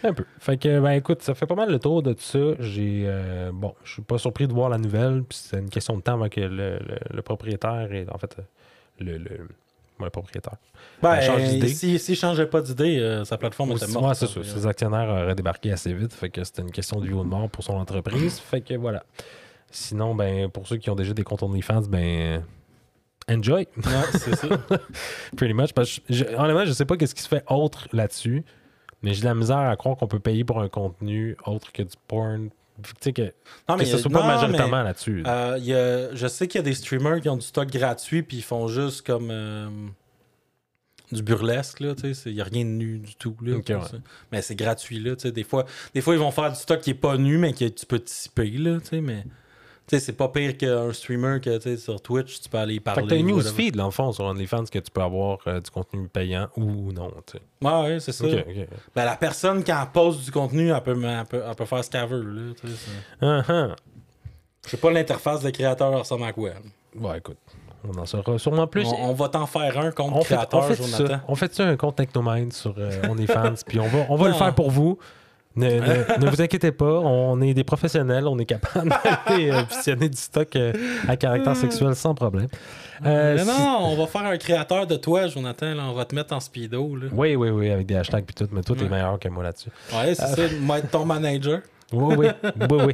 un 0.08 0.13
peu. 0.13 0.26
Fait 0.39 0.58
que, 0.58 0.80
ben 0.80 0.92
écoute, 0.92 1.22
ça 1.22 1.34
fait 1.36 1.46
pas 1.46 1.56
mal 1.56 1.70
le 1.72 1.80
tour 1.80 2.02
de 2.04 2.13
tout 2.13 2.22
ça. 2.22 2.39
J'ai, 2.60 3.04
euh, 3.06 3.52
bon, 3.54 3.74
je 3.84 3.94
suis 3.94 4.02
pas 4.02 4.18
surpris 4.18 4.48
de 4.48 4.54
voir 4.54 4.70
la 4.70 4.78
nouvelle. 4.78 5.24
Puis 5.28 5.39
c'est 5.42 5.60
une 5.60 5.70
question 5.70 5.96
de 5.98 6.02
temps 6.02 6.13
avant 6.13 6.30
que 6.30 6.42
le, 6.42 6.48
le- 6.80 6.80
le 7.12 7.22
propriétaire, 7.22 7.92
et 7.94 8.06
en 8.12 8.18
fait, 8.18 8.36
euh, 8.39 8.44
le, 9.00 9.18
le, 9.18 9.48
le 10.00 10.10
propriétaire. 10.10 10.56
Ben, 11.02 11.22
change 11.22 11.44
d'idée. 11.44 11.68
si, 11.70 11.98
s'il 12.00 12.16
changeait 12.16 12.48
pas 12.48 12.62
d'idée, 12.62 13.00
euh, 13.00 13.24
sa 13.26 13.38
plateforme 13.38 13.72
était 13.72 13.84
Aussi- 13.86 13.94
morte. 13.94 14.08
ouais, 14.08 14.16
c'est 14.16 14.28
ça. 14.28 14.44
ça. 14.44 14.56
Ses 14.56 14.68
actionnaires 14.68 15.10
auraient 15.10 15.36
débarqué 15.36 15.72
assez 15.72 15.94
vite. 15.94 16.13
Fait 16.13 16.30
que 16.30 16.44
c'était 16.44 16.62
une 16.62 16.72
question 16.72 17.00
de 17.00 17.06
vie 17.08 17.13
ou 17.13 17.24
de 17.24 17.28
mort 17.30 17.50
pour 17.50 17.63
son 17.63 17.74
entreprise. 17.74 18.39
fait 18.39 18.62
que 18.62 18.74
voilà. 18.76 19.04
Sinon, 19.72 20.13
ben, 20.16 20.50
pour 20.50 20.68
ceux 20.68 20.78
qui 20.78 20.89
ont 20.89 20.96
déjà 20.96 21.13
des 21.13 21.24
comptes 21.24 21.42
OnlyFans, 21.44 21.84
ben, 21.89 22.44
enjoy. 23.30 23.68
Ouais, 23.78 23.84
c'est 24.12 24.36
ça. 24.36 24.48
Pretty 25.38 25.54
much. 25.54 25.74
Parce 25.74 26.00
que 26.00 26.02
je, 26.13 26.26
honnêtement, 26.26 26.66
je 26.66 26.72
sais 26.74 26.86
pas 26.86 26.98
qu'est-ce 26.98 27.16
qui 27.16 27.22
se 27.24 27.28
fait 27.28 27.44
autre 27.50 27.88
là-dessus, 27.94 28.44
mais 29.04 29.13
j'ai 29.13 29.22
de 29.22 29.26
la 29.26 29.36
misère 29.36 29.58
à 29.58 29.76
croire 29.76 29.96
qu'on 29.98 30.08
peut 30.08 30.20
payer 30.20 30.44
pour 30.44 30.60
un 30.62 30.70
contenu 30.70 31.36
autre 31.46 31.72
que 31.72 31.84
du 31.84 31.96
porn. 32.08 32.50
Tu 32.82 32.92
sais, 33.02 33.13
que, 33.13 33.22
Non, 33.70 33.76
que 33.78 33.84
il 33.84 33.88
y 33.88 33.92
ce 33.92 34.00
soit 34.00 34.10
pas 34.10 34.26
majoritairement 34.26 34.78
mais, 34.80 34.84
là-dessus. 34.86 35.24
euh, 35.28 35.58
il 35.60 35.66
y 35.66 35.74
a- 35.76 36.16
je 36.16 36.26
sais 36.28 36.48
qu'il 36.48 36.58
y 36.58 36.62
a 36.62 36.63
des 36.63 36.74
streamers 36.74 37.22
qui 37.22 37.30
ont 37.30 37.38
du 37.38 37.46
stock 37.46 37.70
gratuit 37.70 38.24
puis 38.24 38.38
ils 38.38 38.44
font 38.44 38.68
juste 38.68 39.06
comme 39.06 39.30
euh, 39.30 39.68
du 41.12 41.22
burlesque 41.22 41.82
là, 41.82 41.94
tu 41.94 42.02
sais, 42.02 42.13
c'est- 42.16 42.30
il 42.32 42.36
y 42.36 42.42
a 42.42 42.46
rien 42.46 42.63
de 42.66 42.70
nu 42.72 42.98
du 42.98 43.13
tout 43.16 43.36
là. 43.42 43.58
Ouais. 43.58 43.78
Mais 44.32 44.42
c'est 44.42 44.56
gratuit 44.56 45.00
là, 45.00 45.16
tu 45.16 45.24
sais, 45.24 45.32
des 45.32 45.44
fois 45.44 45.66
des 45.94 46.02
fois 46.02 46.16
ils 46.16 46.20
vont 46.20 46.32
faire 46.32 46.50
du 46.52 46.58
stock 46.58 46.80
qui 46.80 46.89
est 46.89 46.96
pas 46.96 47.18
nu 47.18 47.38
mais 47.38 47.54
que 47.54 47.66
tu 47.66 47.86
peux 47.86 47.98
anticiper 47.98 48.50
là, 48.50 48.80
tu 48.80 48.88
sais, 48.88 49.02
mais 49.02 49.24
sais, 49.88 50.00
c'est 50.00 50.13
pas 50.13 50.28
pire 50.30 50.58
qu'un 50.58 50.91
streamer 50.93 51.39
que 51.41 51.76
sur 51.78 52.02
Twitch, 52.02 52.41
tu 52.41 52.50
peux 52.50 52.58
aller 52.58 52.76
y 52.76 52.78
fait 52.78 52.82
parler. 52.82 53.04
que 53.04 53.10
t'as 53.10 53.15
un 53.15 53.19
whatever. 53.24 53.43
newsfeed, 53.43 53.76
dans 53.76 53.86
le 53.86 53.91
fond, 53.91 54.12
sur 54.12 54.26
OnlyFans, 54.26 54.65
que 54.65 54.80
tu 54.80 54.91
peux 54.91 55.02
avoir 55.02 55.39
euh, 55.48 55.60
du 55.60 55.69
contenu 55.69 56.08
payant 56.08 56.48
ou 56.56 56.91
non. 56.91 57.12
tu 57.26 57.38
sais. 57.38 57.41
Ouais, 57.62 57.82
ouais, 57.84 58.00
c'est 58.00 58.12
ça. 58.12 58.26
Ben, 58.96 59.06
la 59.06 59.15
personne 59.15 59.63
qui 59.63 59.74
en 59.74 59.86
pose 59.86 60.24
du 60.24 60.32
contenu, 60.32 60.72
elle 60.72 60.82
peut, 60.82 60.98
elle 61.04 61.26
peut, 61.26 61.43
elle 61.48 61.56
peut 61.56 61.65
faire 61.65 61.84
ce 61.84 61.89
qu'elle 61.89 62.08
veut 62.08 62.22
là, 62.22 62.54
tu 62.60 62.67
sais, 62.67 62.74
c'est-. 62.76 63.76
Je 64.65 64.69
sais 64.69 64.78
pas 64.78 64.91
l'interface 64.91 65.41
de 65.41 65.50
créateur 65.50 65.91
ressemble 65.98 66.24
à 66.24 66.32
quoi. 66.32 66.52
Ouais, 66.96 67.17
écoute, 67.17 67.38
on 67.84 68.00
en 68.00 68.06
saura 68.06 68.38
sûrement 68.39 68.67
plus. 68.67 68.88
On, 68.88 69.10
on 69.10 69.13
va 69.13 69.28
t'en 69.28 69.46
faire 69.46 69.78
un 69.78 69.91
compte 69.91 70.13
On 70.13 70.22
fait, 70.22 70.36
on 70.36 70.38
créateur, 70.38 70.65
fait 70.67 70.84
ça. 70.84 71.22
On 71.28 71.36
fait 71.36 71.54
ça 71.54 71.65
un 71.65 71.76
compte 71.76 71.98
Technomind 71.98 72.54
sur 72.54 72.74
euh, 72.78 73.02
OnlyFans, 73.10 73.56
puis 73.67 73.80
on 73.80 73.88
va, 73.88 74.06
on 74.10 74.15
va 74.15 74.28
le 74.30 74.34
faire 74.34 74.56
pour 74.56 74.72
vous. 74.72 74.98
Ne, 75.56 75.68
ne- 75.68 76.20
ne 76.26 76.30
vous 76.30 76.42
inquiétez 76.42 76.72
pas, 76.72 77.00
on 77.00 77.39
est 77.42 77.54
des 77.54 77.63
professionnels, 77.63 78.28
on 78.28 78.38
est 78.39 78.46
capable 78.46 78.89
d'aller 79.28 79.52
euh, 79.52 79.62
visionner 79.70 80.10
du 80.10 80.18
stock 80.18 80.56
euh, 80.56 80.74
à 81.08 81.16
caractère 81.16 81.56
sexuel 81.56 81.96
sans 81.96 82.16
problème. 82.16 82.48
Euh, 83.06 83.36
Mais 83.36 83.42
si- 83.44 83.48
non, 83.48 83.78
on 83.82 83.96
va 83.96 84.08
faire 84.08 84.24
un 84.26 84.38
créateur 84.38 84.88
de 84.88 84.96
toi, 84.96 85.28
Jonathan. 85.28 85.74
là. 85.76 85.84
On 85.89 85.94
va 85.94 86.06
te 86.06 86.16
mettre 86.16 86.34
en 86.34 86.39
speedo. 86.39 86.96
Là. 86.96 87.08
Oui, 87.12 87.36
oui, 87.36 87.50
oui, 87.50 87.70
avec 87.72 87.86
des 87.86 87.96
hashtags 87.96 88.26
puis 88.26 88.34
tout, 88.34 88.48
mais 88.52 88.62
toi, 88.63 88.76
t'es 88.76 88.84
Ouais. 88.84 88.89
meilleur 88.89 89.20
que 89.20 89.28
moi 89.30 89.44
là-dessus. 89.44 89.70
Ouais, 89.94 90.16
c'est 90.16 90.26
ça. 90.26 90.42
Être 90.78 90.89
ton 90.92 91.06
manager. 91.06 91.60
Oui, 91.92 92.16
oui, 92.18 92.28
oui, 92.72 92.78
oui. 92.88 92.94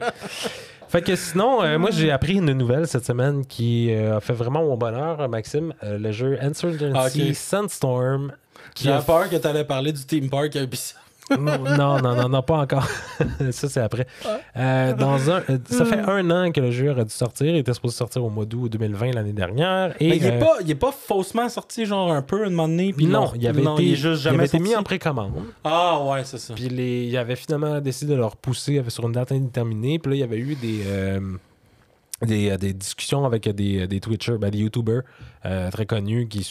Fait 0.89 1.01
que 1.01 1.15
sinon, 1.15 1.63
euh, 1.63 1.77
moi, 1.77 1.89
j'ai 1.91 2.11
appris 2.11 2.33
une 2.33 2.51
nouvelle 2.51 2.85
cette 2.85 3.05
semaine 3.05 3.45
qui 3.45 3.93
euh, 3.93 4.17
a 4.17 4.19
fait 4.19 4.33
vraiment 4.33 4.61
mon 4.61 4.75
bonheur, 4.75 5.21
euh, 5.21 5.27
Maxime. 5.29 5.73
Euh, 5.83 5.97
le 5.97 6.11
jeu 6.11 6.37
Insurgency 6.41 6.93
Ah, 6.93 7.05
ok. 7.29 7.33
Sandstorm. 7.35 8.33
Qui 8.75 8.89
a 8.89 8.99
J'ai 8.99 9.05
peur 9.05 9.29
que 9.29 9.37
tu 9.37 9.47
allais 9.47 9.63
parler 9.63 9.93
du 9.93 10.03
Team 10.03 10.29
Park 10.29 10.53
Ubisoft. 10.55 10.97
Non, 11.37 11.99
non, 12.01 12.15
non, 12.15 12.29
non, 12.29 12.41
pas 12.41 12.57
encore. 12.57 12.87
ça, 13.51 13.69
c'est 13.69 13.79
après. 13.79 14.07
Euh, 14.57 14.93
dans 14.93 15.29
un, 15.29 15.43
euh, 15.49 15.57
ça 15.69 15.85
fait 15.85 15.99
un 15.99 16.29
an 16.31 16.51
que 16.51 16.61
le 16.61 16.71
jeu 16.71 16.89
aurait 16.91 17.05
dû 17.05 17.13
sortir. 17.13 17.47
Il 17.47 17.57
était 17.57 17.73
supposé 17.73 17.95
sortir 17.95 18.23
au 18.23 18.29
mois 18.29 18.45
d'août 18.45 18.69
2020 18.71 19.13
l'année 19.13 19.33
dernière. 19.33 19.95
Et, 19.99 20.09
Mais 20.09 20.17
il 20.17 20.25
est, 20.25 20.37
euh, 20.37 20.39
pas, 20.39 20.57
il 20.61 20.71
est 20.71 20.75
pas 20.75 20.91
faussement 20.91 21.47
sorti, 21.49 21.85
genre 21.85 22.11
un 22.11 22.21
peu, 22.21 22.45
un 22.45 22.49
moment 22.49 22.67
donné. 22.67 22.93
Puis 22.93 23.05
non, 23.05 23.31
il 23.35 23.47
avait 23.47 23.61
non, 23.61 23.75
été, 23.75 23.83
il 23.83 23.93
est 23.93 23.95
juste 23.95 24.21
il 24.21 24.23
jamais 24.23 24.37
avait 24.39 24.47
été 24.47 24.59
mis 24.59 24.75
en 24.75 24.83
précommande. 24.83 25.33
Ah, 25.63 26.01
ouais, 26.03 26.23
c'est 26.23 26.39
ça. 26.39 26.53
Puis 26.53 26.69
les, 26.69 27.05
il 27.05 27.17
avait 27.17 27.35
finalement 27.35 27.79
décidé 27.79 28.13
de 28.13 28.17
le 28.17 28.25
repousser 28.25 28.83
sur 28.87 29.05
une 29.05 29.13
date 29.13 29.31
indéterminée. 29.31 29.99
Puis 29.99 30.11
là, 30.11 30.15
il 30.15 30.19
y 30.19 30.23
avait 30.23 30.37
eu 30.37 30.55
des, 30.55 30.81
euh, 30.87 31.19
des, 32.21 32.57
des 32.57 32.73
discussions 32.73 33.25
avec 33.25 33.47
des, 33.49 33.87
des 33.87 33.99
Twitchers, 33.99 34.37
ben, 34.37 34.49
des 34.49 34.59
YouTubers 34.59 35.01
euh, 35.45 35.71
très 35.71 35.85
connus 35.85 36.27
qui 36.27 36.43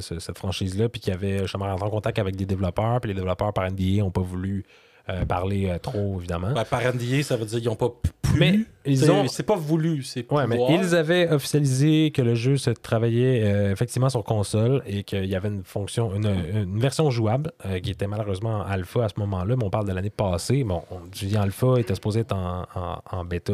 ce- 0.00 0.18
cette 0.18 0.38
franchise-là. 0.38 0.88
Puis 0.88 1.00
qui 1.00 1.10
avaient 1.10 1.40
justement 1.40 1.66
rentré 1.66 1.86
en 1.86 1.90
contact 1.90 2.18
avec 2.18 2.36
des 2.36 2.46
développeurs. 2.46 3.00
Puis 3.00 3.08
les 3.08 3.14
développeurs 3.14 3.52
par 3.52 3.64
NDA 3.66 4.02
n'ont 4.02 4.10
pas 4.10 4.20
voulu 4.22 4.64
euh, 5.10 5.24
parler 5.24 5.68
euh, 5.68 5.78
trop, 5.78 6.16
évidemment. 6.18 6.52
Ben, 6.52 6.64
par 6.64 6.80
NDA, 6.82 7.22
ça 7.22 7.36
veut 7.36 7.44
dire 7.46 7.58
qu'ils 7.60 7.68
ont 7.68 7.76
pas 7.76 7.88
pu. 7.90 8.10
Mais 8.38 8.60
ils 8.86 8.96
C'est- 8.98 9.10
ont- 9.10 9.26
C'est 9.26 9.42
pas 9.42 9.56
voulu, 9.56 10.04
c'est 10.04 10.30
Ouais, 10.32 10.46
mais 10.46 10.54
pouvoir. 10.56 10.80
ils 10.80 10.94
avaient 10.94 11.28
officialisé 11.32 12.12
que 12.12 12.22
le 12.22 12.36
jeu 12.36 12.56
se 12.58 12.70
travaillait 12.70 13.42
euh, 13.44 13.72
effectivement 13.72 14.08
sur 14.08 14.22
console 14.22 14.84
et 14.86 15.02
qu'il 15.02 15.24
y 15.26 15.34
avait 15.34 15.48
une 15.48 15.64
fonction, 15.64 16.14
une, 16.14 16.26
une 16.54 16.78
version 16.78 17.10
jouable 17.10 17.50
euh, 17.66 17.80
qui 17.80 17.90
était 17.90 18.06
malheureusement 18.06 18.58
en 18.58 18.62
alpha 18.62 19.04
à 19.06 19.08
ce 19.08 19.14
moment-là, 19.18 19.56
mais 19.56 19.64
on 19.64 19.70
parle 19.70 19.88
de 19.88 19.92
l'année 19.92 20.10
passée. 20.10 20.62
Bon, 20.62 20.82
on, 20.92 20.98
je 21.12 21.26
dis 21.26 21.36
alpha 21.36 21.74
était 21.80 21.96
supposé 21.96 22.20
être 22.20 22.32
en, 22.32 22.66
en- 22.76 23.02
en 23.10 23.24
bêta 23.24 23.52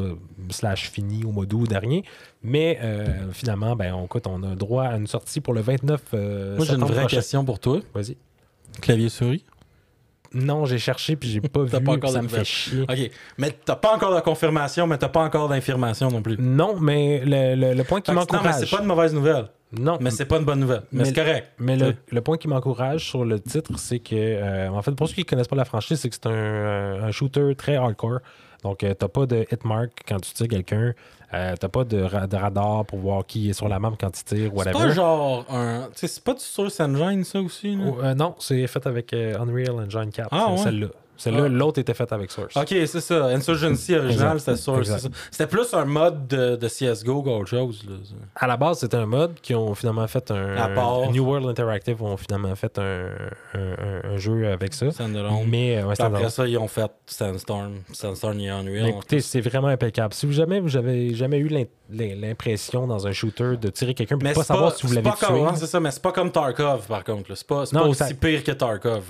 slash 0.50 0.90
fini 0.90 1.24
au 1.24 1.32
mois 1.32 1.46
d'août 1.46 1.66
dernier, 1.70 2.04
mais 2.42 2.78
euh, 2.82 3.32
finalement, 3.32 3.76
ben, 3.76 3.94
on, 3.94 4.04
écoute, 4.04 4.26
on 4.26 4.42
a 4.42 4.54
droit 4.56 4.84
à 4.84 4.96
une 4.98 5.06
sortie 5.06 5.40
pour 5.40 5.54
le 5.54 5.62
29 5.62 6.02
euh, 6.12 6.54
Moi, 6.56 6.66
j'ai 6.66 6.74
une 6.74 6.80
vraie 6.80 7.00
prochain. 7.00 7.16
question 7.16 7.44
pour 7.46 7.60
toi. 7.60 7.80
Vas-y. 7.94 8.18
Clavier-souris? 8.82 9.44
Non, 10.36 10.64
j'ai 10.66 10.78
cherché 10.78 11.16
puis 11.16 11.28
j'ai 11.28 11.40
pas 11.40 11.62
vu. 11.64 11.70
pas 11.70 11.92
encore 11.92 12.10
ça 12.10 12.22
me 12.22 12.28
fait 12.28 12.44
chier. 12.44 12.82
OK. 12.82 13.10
Mais 13.38 13.50
t'as 13.64 13.76
pas 13.76 13.94
encore 13.94 14.14
de 14.14 14.20
confirmation, 14.20 14.86
mais 14.86 14.98
t'as 14.98 15.08
pas 15.08 15.22
encore 15.24 15.48
d'information 15.48 16.08
non 16.10 16.22
plus. 16.22 16.36
Non, 16.38 16.78
mais 16.80 17.20
le, 17.24 17.54
le- 17.54 17.74
le 17.74 17.84
point 17.84 18.00
qui 18.00 18.10
que 18.10 18.16
non, 18.16 18.22
mais 18.30 18.32
m'encourage. 18.38 18.60
c'est 18.60 18.70
pas 18.76 18.82
une 18.82 18.88
mauvaise 18.88 19.14
nouvelle. 19.14 19.46
Non, 19.78 19.98
Mais 20.00 20.10
c'est 20.10 20.26
pas 20.26 20.36
une 20.38 20.44
bonne 20.44 20.60
nouvelle. 20.60 20.82
Mais, 20.92 21.00
Mais- 21.00 21.04
c'est 21.06 21.14
correct. 21.14 21.50
Mais 21.58 21.76
le, 21.76 21.94
le 22.12 22.20
point 22.20 22.36
qui 22.36 22.46
m'encourage 22.46 23.04
sur 23.08 23.24
le 23.24 23.40
titre, 23.40 23.72
c'est 23.78 23.98
que, 23.98 24.14
euh, 24.14 24.68
en 24.70 24.80
fait, 24.80 24.92
pour 24.92 25.08
ceux 25.08 25.14
qui 25.14 25.22
ne 25.22 25.26
connaissent 25.26 25.48
pas 25.48 25.56
la 25.56 25.64
franchise, 25.64 25.98
c'est 26.00 26.08
que 26.08 26.14
c'est 26.14 26.26
un, 26.26 27.02
un 27.02 27.10
shooter 27.10 27.52
très 27.56 27.74
hardcore. 27.74 28.20
Donc, 28.62 28.82
euh, 28.84 28.94
t'as 28.94 29.08
pas 29.08 29.26
de 29.26 29.46
hitmark 29.50 29.90
quand 30.08 30.20
tu 30.20 30.32
tires 30.32 30.48
quelqu'un. 30.48 30.92
Euh, 31.34 31.54
t'as 31.58 31.68
pas 31.68 31.84
de, 31.84 32.00
ra- 32.02 32.26
de 32.26 32.36
radar 32.36 32.84
pour 32.86 33.00
voir 33.00 33.26
qui 33.26 33.50
est 33.50 33.52
sur 33.52 33.68
la 33.68 33.78
map 33.78 33.92
quand 34.00 34.10
tu 34.10 34.22
tires, 34.24 34.50
C'est 34.64 34.72
pas 34.72 34.88
genre 34.90 35.44
un. 35.50 35.88
C'est 35.94 36.22
pas 36.22 36.34
du 36.34 36.40
Source 36.40 36.78
Engine, 36.80 37.24
ça 37.24 37.40
aussi, 37.40 37.74
là? 37.76 37.84
Oh, 37.88 38.14
non, 38.14 38.34
c'est 38.38 38.66
fait 38.68 38.86
avec 38.86 39.12
Unreal 39.12 39.72
Engine 39.80 40.10
4, 40.12 40.28
Ah, 40.30 40.50
ouais. 40.52 40.56
celle-là. 40.58 40.88
Celle-là, 41.16 41.44
Ah. 41.44 41.48
l'autre 41.48 41.78
était 41.80 41.94
faite 41.94 42.12
avec 42.12 42.30
Source. 42.30 42.56
Ok, 42.56 42.68
c'est 42.68 43.00
ça. 43.00 43.26
Insurgency 43.26 43.94
original, 43.94 44.38
c'était 44.40 44.56
Source. 44.56 44.90
C'était 45.30 45.46
plus 45.46 45.72
un 45.74 45.84
mode 45.84 46.26
de, 46.28 46.56
de 46.56 46.68
CSGO 46.68 47.22
qu'autre 47.22 47.46
chose. 47.48 47.84
Là. 47.88 47.96
À 48.34 48.46
la 48.46 48.56
base, 48.56 48.78
c'était 48.80 48.96
un 48.96 49.06
mode 49.06 49.34
qui 49.40 49.54
ont 49.54 49.74
finalement 49.74 50.06
fait 50.06 50.30
un. 50.30 50.56
À 50.56 50.68
part. 50.68 51.10
New 51.10 51.24
World 51.24 51.48
Interactive 51.48 52.02
ont 52.02 52.16
finalement 52.16 52.54
fait 52.54 52.78
un, 52.78 53.08
un, 53.54 53.58
un- 53.58 54.14
un 54.14 54.16
jeu 54.16 54.46
avec 54.50 54.74
ça. 54.74 54.86
Mais, 55.46 55.78
euh, 55.78 55.86
ouais, 55.86 56.00
après 56.00 56.30
ça, 56.30 56.46
ils 56.46 56.58
ont 56.58 56.68
fait 56.68 56.90
Sandstorm. 57.06 57.74
Sandstorm 57.92 58.38
et 58.40 58.48
Unreal. 58.48 58.82
Mais 58.84 58.90
écoutez, 58.90 59.20
c'est 59.20 59.40
vraiment 59.40 59.68
impeccable. 59.68 60.14
Si 60.14 60.26
vous 60.26 60.32
jamais 60.32 60.60
vous 60.60 60.76
avez 60.76 61.14
jamais 61.14 61.38
eu 61.38 61.48
l'im- 61.48 61.64
l'im- 61.90 62.16
l'impression 62.20 62.86
dans 62.86 63.06
un 63.06 63.12
shooter 63.12 63.56
de 63.60 63.68
tirer 63.70 63.94
quelqu'un 63.94 64.16
mais 64.22 64.32
pas 64.32 64.40
c'est 64.42 64.48
savoir 64.48 64.70
pas, 64.72 64.76
si 64.76 64.82
vous 64.82 64.88
c'est 64.88 64.94
l'avez 65.02 65.10
pas 65.10 65.16
tué. 65.16 65.26
comme, 65.26 65.56
c'est 65.56 65.66
ça, 65.66 65.80
mais 65.80 65.90
c'est 65.90 66.02
pas 66.02 66.12
comme 66.12 66.30
Tarkov, 66.30 66.86
par 66.86 67.04
contre. 67.04 67.34
C'est 67.34 67.46
pas, 67.46 67.64
pas 67.66 67.82
aussi 67.82 68.14
pire 68.14 68.42
que 68.44 68.52
Tarkov. 68.52 69.04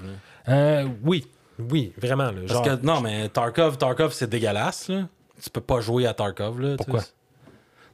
Euh, 0.49 0.87
oui, 1.05 1.27
oui, 1.59 1.93
vraiment. 1.97 2.25
là, 2.31 2.41
Parce 2.47 2.53
genre, 2.53 2.65
que, 2.81 2.85
non, 2.87 3.01
mais 3.01 3.29
Tarkov, 3.29 3.79
Tarkov, 3.79 4.13
c'est 4.13 4.29
dégueulasse. 4.29 4.89
Là. 4.89 5.09
Tu 5.43 5.51
peux 5.51 5.61
pas 5.61 5.81
jouer 5.81 6.07
à 6.07 6.15
Tarkov. 6.15 6.61
Là, 6.61 6.77
Pourquoi? 6.77 7.03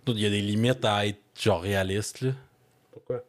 Il 0.06 0.18
y 0.18 0.26
a 0.26 0.30
des 0.30 0.40
limites 0.40 0.84
à 0.84 1.06
être 1.06 1.20
genre 1.38 1.62
réaliste. 1.62 2.22
Là. 2.22 2.32
Pourquoi? 2.92 3.22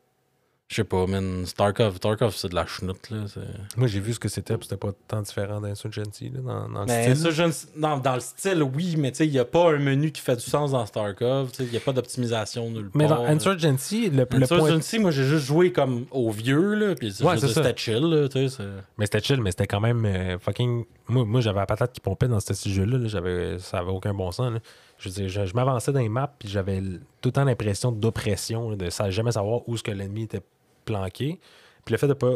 Je 0.69 0.77
sais 0.77 0.83
pas, 0.85 1.05
man. 1.05 1.43
c'est 1.45 1.55
Tarkov, 1.55 1.99
Tarkov, 1.99 2.33
c'est 2.35 2.47
de 2.49 2.55
la 2.55 2.65
chenoute. 2.65 3.09
Là. 3.11 3.25
c'est- 3.27 3.41
Moi, 3.77 3.87
j'ai 3.87 3.99
vu 3.99 4.13
ce 4.13 4.19
que 4.19 4.29
c'était, 4.29 4.57
puis 4.57 4.63
c'était 4.67 4.77
pas 4.79 4.91
tant 5.07 5.21
différent 5.21 5.61
d'Insurgency 5.61 6.29
là, 6.33 6.39
dans, 6.41 6.69
dans 6.69 6.79
le 6.81 6.85
Mais 6.87 7.13
style. 7.15 7.31
je 7.31 7.43
non, 7.79 7.97
dans 7.97 8.15
le 8.15 8.21
style, 8.21 8.63
oui, 8.63 8.95
mais 8.97 9.11
tu 9.11 9.17
sais, 9.17 9.27
il 9.27 9.31
n'y 9.33 9.39
a 9.39 9.45
pas 9.45 9.71
un 9.71 9.77
menu 9.77 10.11
qui 10.11 10.21
fait 10.21 10.35
du 10.37 10.41
sens 10.41 10.71
dans 10.71 10.83
Starcraft. 10.85 11.51
tu 11.51 11.57
sais, 11.57 11.63
Il 11.65 11.71
n'y 11.71 11.77
a 11.77 11.81
pas 11.81 11.91
d'optimisation 11.91 12.71
nulle 12.71 12.89
Mais 12.95 13.07
part. 13.07 13.17
dans 13.17 13.23
là. 13.25 13.29
Insurgency, 13.31 14.09
le, 14.09 14.17
le 14.19 14.25
point. 14.25 14.41
Insurgency, 14.41 14.97
moi, 14.99 15.11
j'ai 15.11 15.25
juste 15.25 15.45
joué 15.45 15.71
comme 15.71 16.05
au 16.11 16.31
vieux, 16.31 16.73
là, 16.73 16.95
puis 16.95 17.13
Ouais, 17.21 17.37
c'était 17.37 17.73
chill, 17.75 17.99
là, 18.01 18.27
tu 18.29 18.49
sais. 18.49 18.63
Mais 18.97 19.05
c'était 19.05 19.21
chill, 19.21 19.41
mais 19.41 19.51
c'était 19.51 19.67
quand 19.67 19.81
même 19.81 20.03
euh, 20.05 20.39
fucking. 20.39 20.85
Moi, 21.09 21.25
moi 21.25 21.41
j'avais 21.41 21.59
la 21.59 21.65
patate 21.67 21.91
qui 21.93 21.99
pompait 21.99 22.29
dans 22.29 22.39
ce 22.39 22.53
jeu-là. 22.69 22.97
là. 22.97 23.07
J'avais... 23.09 23.59
Ça 23.59 23.79
avait 23.79 23.91
aucun 23.91 24.13
bon 24.13 24.31
sens. 24.31 24.53
là. 24.53 24.59
Je 25.03 25.09
veux 25.09 25.15
dire, 25.15 25.27
je, 25.29 25.45
je 25.45 25.53
m'avançais 25.53 25.91
dans 25.91 25.99
les 25.99 26.07
maps, 26.09 26.31
puis 26.39 26.47
j'avais 26.47 26.79
tout 26.79 27.27
le 27.29 27.31
temps 27.31 27.43
l'impression 27.43 27.91
d'oppression, 27.91 28.75
de 28.75 28.89
sa- 28.89 29.09
jamais 29.11 29.33
savoir 29.33 29.67
où 29.67 29.75
ce 29.75 29.83
que 29.83 29.91
l'ennemi 29.91 30.23
était 30.23 30.41
planqué. 30.85 31.39
Puis 31.83 31.91
le 31.91 31.97
fait 31.97 32.07
de 32.07 32.13
pas, 32.13 32.31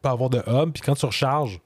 pas 0.00 0.10
avoir 0.10 0.30
de 0.30 0.38
hub, 0.46 0.72
puis 0.72 0.82
quand 0.82 0.94
tu 0.94 1.04
recharges, 1.06 1.60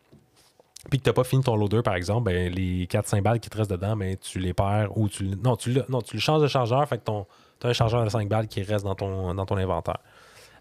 puis 0.91 0.99
que 0.99 1.05
t'as 1.05 1.13
pas 1.13 1.23
fini 1.23 1.45
ton 1.45 1.55
loader, 1.55 1.83
par 1.83 1.95
exemple, 1.95 2.25
ben, 2.25 2.53
les 2.53 2.87
4-5 2.87 3.23
balles 3.23 3.39
qui 3.39 3.49
te 3.49 3.57
restent 3.57 3.71
dedans, 3.71 3.97
ben, 3.97 4.17
tu 4.17 4.41
les 4.41 4.53
perds 4.53 4.89
ou 4.99 5.09
tu. 5.09 5.25
Non, 5.45 5.55
tu, 5.55 5.71
l'as- 5.73 5.85
non, 5.89 6.03
tu 6.03 6.17
le 6.17 6.21
changes 6.21 6.43
de 6.43 6.49
chargeur, 6.49 6.89
fait 6.89 6.99
que 6.99 7.05
ton, 7.05 7.25
t'as 7.61 7.69
un 7.69 7.73
chargeur 7.73 8.03
de 8.05 8.09
5 8.09 8.29
balles 8.29 8.49
qui 8.49 8.63
reste 8.65 8.85
dans 8.85 8.97
ton, 8.97 9.33
dans 9.35 9.47
ton 9.47 9.57
inventaire. 9.57 9.99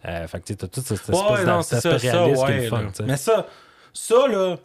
Euh, 0.05 0.27
fait 0.27 0.39
que 0.41 0.45
tu 0.45 0.55
t'as 0.57 0.67
toute 0.67 0.83
cette 0.83 0.99
espèce 0.99 1.15
Ouais, 1.19 1.43
non, 1.45 1.61
ça, 1.63 1.81
ça, 1.81 1.89
réaliste 1.97 2.45
qui 2.45 2.51
est 2.51 2.55
ouais, 2.55 2.61
le 2.61 2.67
fun, 2.69 2.87
tu. 2.95 3.03
Mais 3.03 3.17
ça, 3.17 3.47
ça, 3.93 4.27
là, 4.27 4.57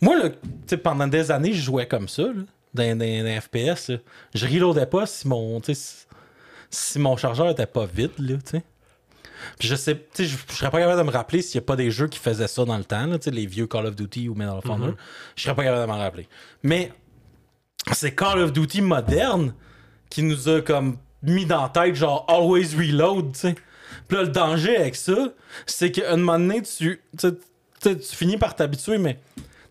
moi, 0.00 0.16
là, 0.18 0.28
tu 0.66 0.78
pendant 0.78 1.06
des 1.06 1.30
années, 1.30 1.52
je 1.52 1.62
jouais 1.62 1.86
comme 1.86 2.08
ça, 2.08 2.22
là, 2.24 2.42
dans 2.74 3.40
FPS, 3.40 3.88
là. 3.88 3.96
Je 4.34 4.46
reloadais 4.46 4.86
pas 4.86 5.06
si 5.06 5.26
mon, 5.28 5.60
si, 5.62 6.06
si 6.70 6.98
mon 6.98 7.16
chargeur 7.16 7.48
était 7.48 7.66
pas 7.66 7.86
vide, 7.86 8.12
là, 8.18 8.36
tu 8.36 8.50
sais. 8.50 8.62
Puis 9.58 9.68
je 9.68 9.76
sais, 9.76 10.06
je 10.18 10.24
je 10.24 10.36
serais 10.52 10.70
pas 10.70 10.80
capable 10.80 10.98
de 10.98 11.06
me 11.06 11.12
rappeler 11.12 11.42
s'il 11.42 11.56
y 11.56 11.58
a 11.58 11.66
pas 11.66 11.76
des 11.76 11.90
jeux 11.90 12.08
qui 12.08 12.18
faisaient 12.18 12.48
ça 12.48 12.64
dans 12.64 12.76
le 12.76 12.84
temps, 12.84 13.06
là, 13.06 13.18
les 13.26 13.46
vieux 13.46 13.66
Call 13.66 13.86
of 13.86 13.94
Duty 13.94 14.28
ou 14.28 14.34
Medal 14.34 14.58
of 14.58 14.68
Honor. 14.68 14.94
Je 15.36 15.42
serais 15.42 15.54
pas 15.54 15.64
capable 15.64 15.82
de 15.82 15.86
m'en 15.86 15.98
rappeler. 15.98 16.28
Mais 16.62 16.92
c'est 17.92 18.14
Call 18.14 18.40
of 18.40 18.52
Duty 18.52 18.80
moderne 18.80 19.54
qui 20.10 20.22
nous 20.22 20.48
a 20.48 20.60
comme 20.60 20.98
mis 21.22 21.46
dans 21.46 21.62
la 21.62 21.68
tête 21.68 21.94
genre 21.94 22.24
always 22.28 22.74
reload, 22.76 23.32
tu 23.32 23.40
sais. 23.40 23.54
Puis 24.06 24.16
là, 24.16 24.24
le 24.24 24.30
danger 24.30 24.76
avec 24.76 24.96
ça, 24.96 25.32
c'est 25.66 25.90
qu'à 25.90 26.12
un 26.12 26.16
moment 26.16 26.38
donné, 26.38 26.62
tu, 26.62 27.00
tu, 27.16 27.28
sais, 27.28 27.32
tu 27.32 27.40
sais, 27.80 27.96
tu 27.96 28.16
finis 28.16 28.36
par 28.36 28.54
t'habituer, 28.54 28.98
mais 28.98 29.18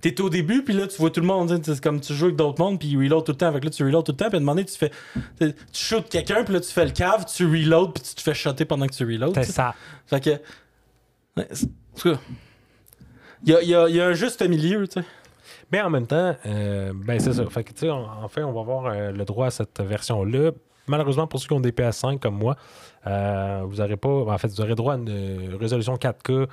t'es 0.01 0.19
au 0.21 0.29
début, 0.29 0.63
puis 0.63 0.73
là, 0.73 0.87
tu 0.87 0.97
vois 0.97 1.09
tout 1.09 1.19
le 1.21 1.27
monde, 1.27 1.59
c'est 1.63 1.81
comme 1.81 1.99
tu 1.99 2.13
joues 2.13 2.25
avec 2.25 2.35
d'autres 2.37 2.61
mondes, 2.63 2.79
puis 2.79 2.95
reload 2.95 3.23
tout 3.25 3.31
le 3.31 3.37
temps, 3.37 3.47
avec 3.47 3.63
là, 3.63 3.69
tu 3.69 3.83
reload 3.83 4.05
tout 4.05 4.11
le 4.11 4.17
temps, 4.17 4.27
puis 4.29 4.35
à 4.35 4.37
un 4.37 4.39
moment 4.41 4.53
donné, 4.55 4.65
tu 4.65 4.77
fais, 4.77 4.91
tu 5.39 5.53
shootes 5.73 6.09
quelqu'un, 6.09 6.43
puis 6.43 6.53
là, 6.53 6.59
tu 6.59 6.71
fais 6.71 6.85
le 6.85 6.91
cave, 6.91 7.25
tu 7.25 7.45
reload, 7.45 7.93
puis 7.93 8.03
tu 8.03 8.15
te 8.15 8.21
fais 8.21 8.33
shotter 8.33 8.65
pendant 8.65 8.85
que 8.87 8.93
tu 8.93 9.03
reload. 9.05 9.33
C'est 9.35 9.51
ça. 9.51 9.73
Fait 10.05 10.23
que. 10.23 10.29
en 11.37 11.43
tout 11.95 12.13
cas, 12.13 12.19
il 13.45 13.49
y 13.51 13.55
a, 13.55 13.61
y 13.63 13.75
a- 13.75 13.89
il 13.89 13.95
y 13.95 14.01
a 14.01 14.07
un 14.07 14.13
juste 14.13 14.41
milieu, 14.47 14.87
tu 14.87 14.99
sais. 15.01 15.05
Mais 15.71 15.81
en 15.81 15.89
même 15.89 16.07
temps, 16.07 16.35
euh, 16.45 16.93
ben 16.95 17.19
c'est 17.19 17.33
ça. 17.33 17.45
Fait 17.47 17.63
que, 17.63 17.71
tu 17.73 17.79
sais, 17.81 17.89
en 17.89 18.23
en 18.23 18.27
fait, 18.29 18.41
on 18.43 18.53
va 18.53 18.61
avoir 18.61 18.85
euh, 18.85 19.11
le 19.11 19.25
droit 19.25 19.47
à 19.47 19.51
cette 19.51 19.81
version-là. 19.81 20.51
Malheureusement, 20.87 21.27
pour 21.27 21.39
ceux 21.41 21.47
qui 21.47 21.53
ont 21.53 21.59
des 21.59 21.71
PS5 21.73 22.19
comme 22.19 22.35
moi, 22.37 22.55
euh, 23.05 23.63
vous 23.65 23.75
n'aurez 23.77 23.97
pas. 23.97 24.09
En 24.09 24.37
fait, 24.37 24.47
vous 24.47 24.61
aurez 24.61 24.75
droit 24.75 24.93
à 24.93 24.97
une 24.97 25.55
résolution 25.59 25.95
4K 25.97 26.47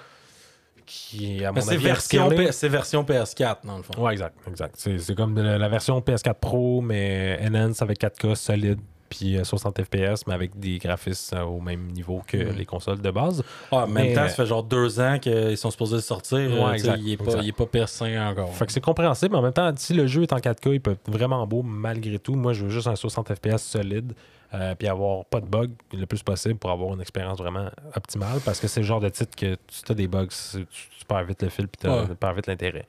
qui, 0.87 1.45
à 1.45 1.53
mon 1.53 1.61
avis, 1.69 1.77
version, 1.83 2.27
upscalée. 2.27 2.47
P- 2.47 2.53
c'est 2.53 2.69
version 2.69 3.03
PS4, 3.05 3.57
dans 3.65 3.77
le 3.79 3.83
fond. 3.83 3.93
Ouais, 4.03 4.13
exact. 4.13 4.37
exact. 4.49 4.75
C'est, 4.79 4.99
c'est 4.99 5.15
comme 5.15 5.35
de 5.35 5.43
la, 5.43 5.59
la 5.59 5.69
version 5.69 5.99
PS4 6.01 6.35
Pro, 6.35 6.81
mais 6.81 7.39
enhanced 7.45 7.83
avec 7.83 8.01
4K 8.01 8.35
solide, 8.35 8.79
puis 9.09 9.37
euh, 9.37 9.45
60 9.45 9.83
FPS, 9.85 10.27
mais 10.27 10.35
avec 10.35 10.59
des 10.59 10.79
graphismes 10.79 11.37
euh, 11.37 11.43
au 11.45 11.61
même 11.61 11.87
niveau 11.93 12.23
que 12.27 12.37
Mhm. 12.37 12.57
les 12.57 12.65
consoles 12.67 13.01
de 13.01 13.11
base. 13.11 13.43
Ah, 13.71 13.77
en 13.85 13.87
même 13.87 14.07
Mais, 14.09 14.15
temps, 14.15 14.23
euh, 14.23 14.29
ça 14.29 14.35
fait 14.35 14.47
genre 14.47 14.63
deux 14.65 14.99
ans 15.01 15.19
qu'ils 15.21 15.57
sont 15.57 15.71
supposés 15.71 16.01
sortir. 16.01 16.39
Ouais, 16.39 16.63
euh, 16.63 16.73
exact, 16.73 16.99
il, 17.01 17.13
est 17.13 17.17
pas, 17.17 17.25
exact. 17.27 17.41
il 17.43 17.49
est 17.49 17.53
pas 17.53 17.65
PS5 17.65 18.31
encore. 18.31 18.55
Fait 18.55 18.67
que 18.67 18.73
c'est 18.73 18.81
compréhensible, 18.81 19.33
mais 19.33 19.39
en 19.39 19.43
même 19.43 19.53
temps, 19.53 19.71
si 19.77 19.95
le 19.95 20.07
jeu 20.07 20.23
est 20.23 20.33
en 20.33 20.39
4K, 20.39 20.73
il 20.75 20.81
peut 20.81 20.93
être 20.93 21.11
vraiment 21.11 21.47
beau 21.47 21.63
malgré 21.63 22.19
tout. 22.19 22.35
Moi, 22.35 22.53
je 22.55 22.65
veux 22.65 22.71
juste 22.71 22.87
un 22.89 22.97
60 22.97 23.35
FPS 23.35 23.59
solide, 23.63 24.15
euh, 24.55 24.75
puis 24.75 24.89
avoir 24.89 25.25
pas 25.27 25.41
de 25.41 25.47
bugs 25.47 25.69
le 25.93 26.07
plus 26.07 26.23
possible 26.23 26.57
pour 26.59 26.71
avoir 26.71 26.95
une 26.95 27.01
expérience 27.01 27.39
vraiment 27.39 27.69
optimale, 27.95 28.39
parce 28.45 28.61
que 28.61 28.69
c'est 28.69 28.81
le 28.81 28.87
genre 28.87 29.01
de 29.01 29.09
titre 29.09 29.37
que 29.37 29.57
tu 29.67 29.93
as 29.93 29.95
des 29.95 30.07
bugs, 30.09 30.29
tu, 30.29 30.65
tu 30.67 31.05
perds 31.07 31.25
vite 31.25 31.43
le 31.43 31.49
fil, 31.51 31.69
puis 31.69 31.91
Ouais. 31.91 32.07
tu 32.07 32.15
perds 32.15 32.35
vite 32.35 32.47
l'intérêt. 32.47 32.87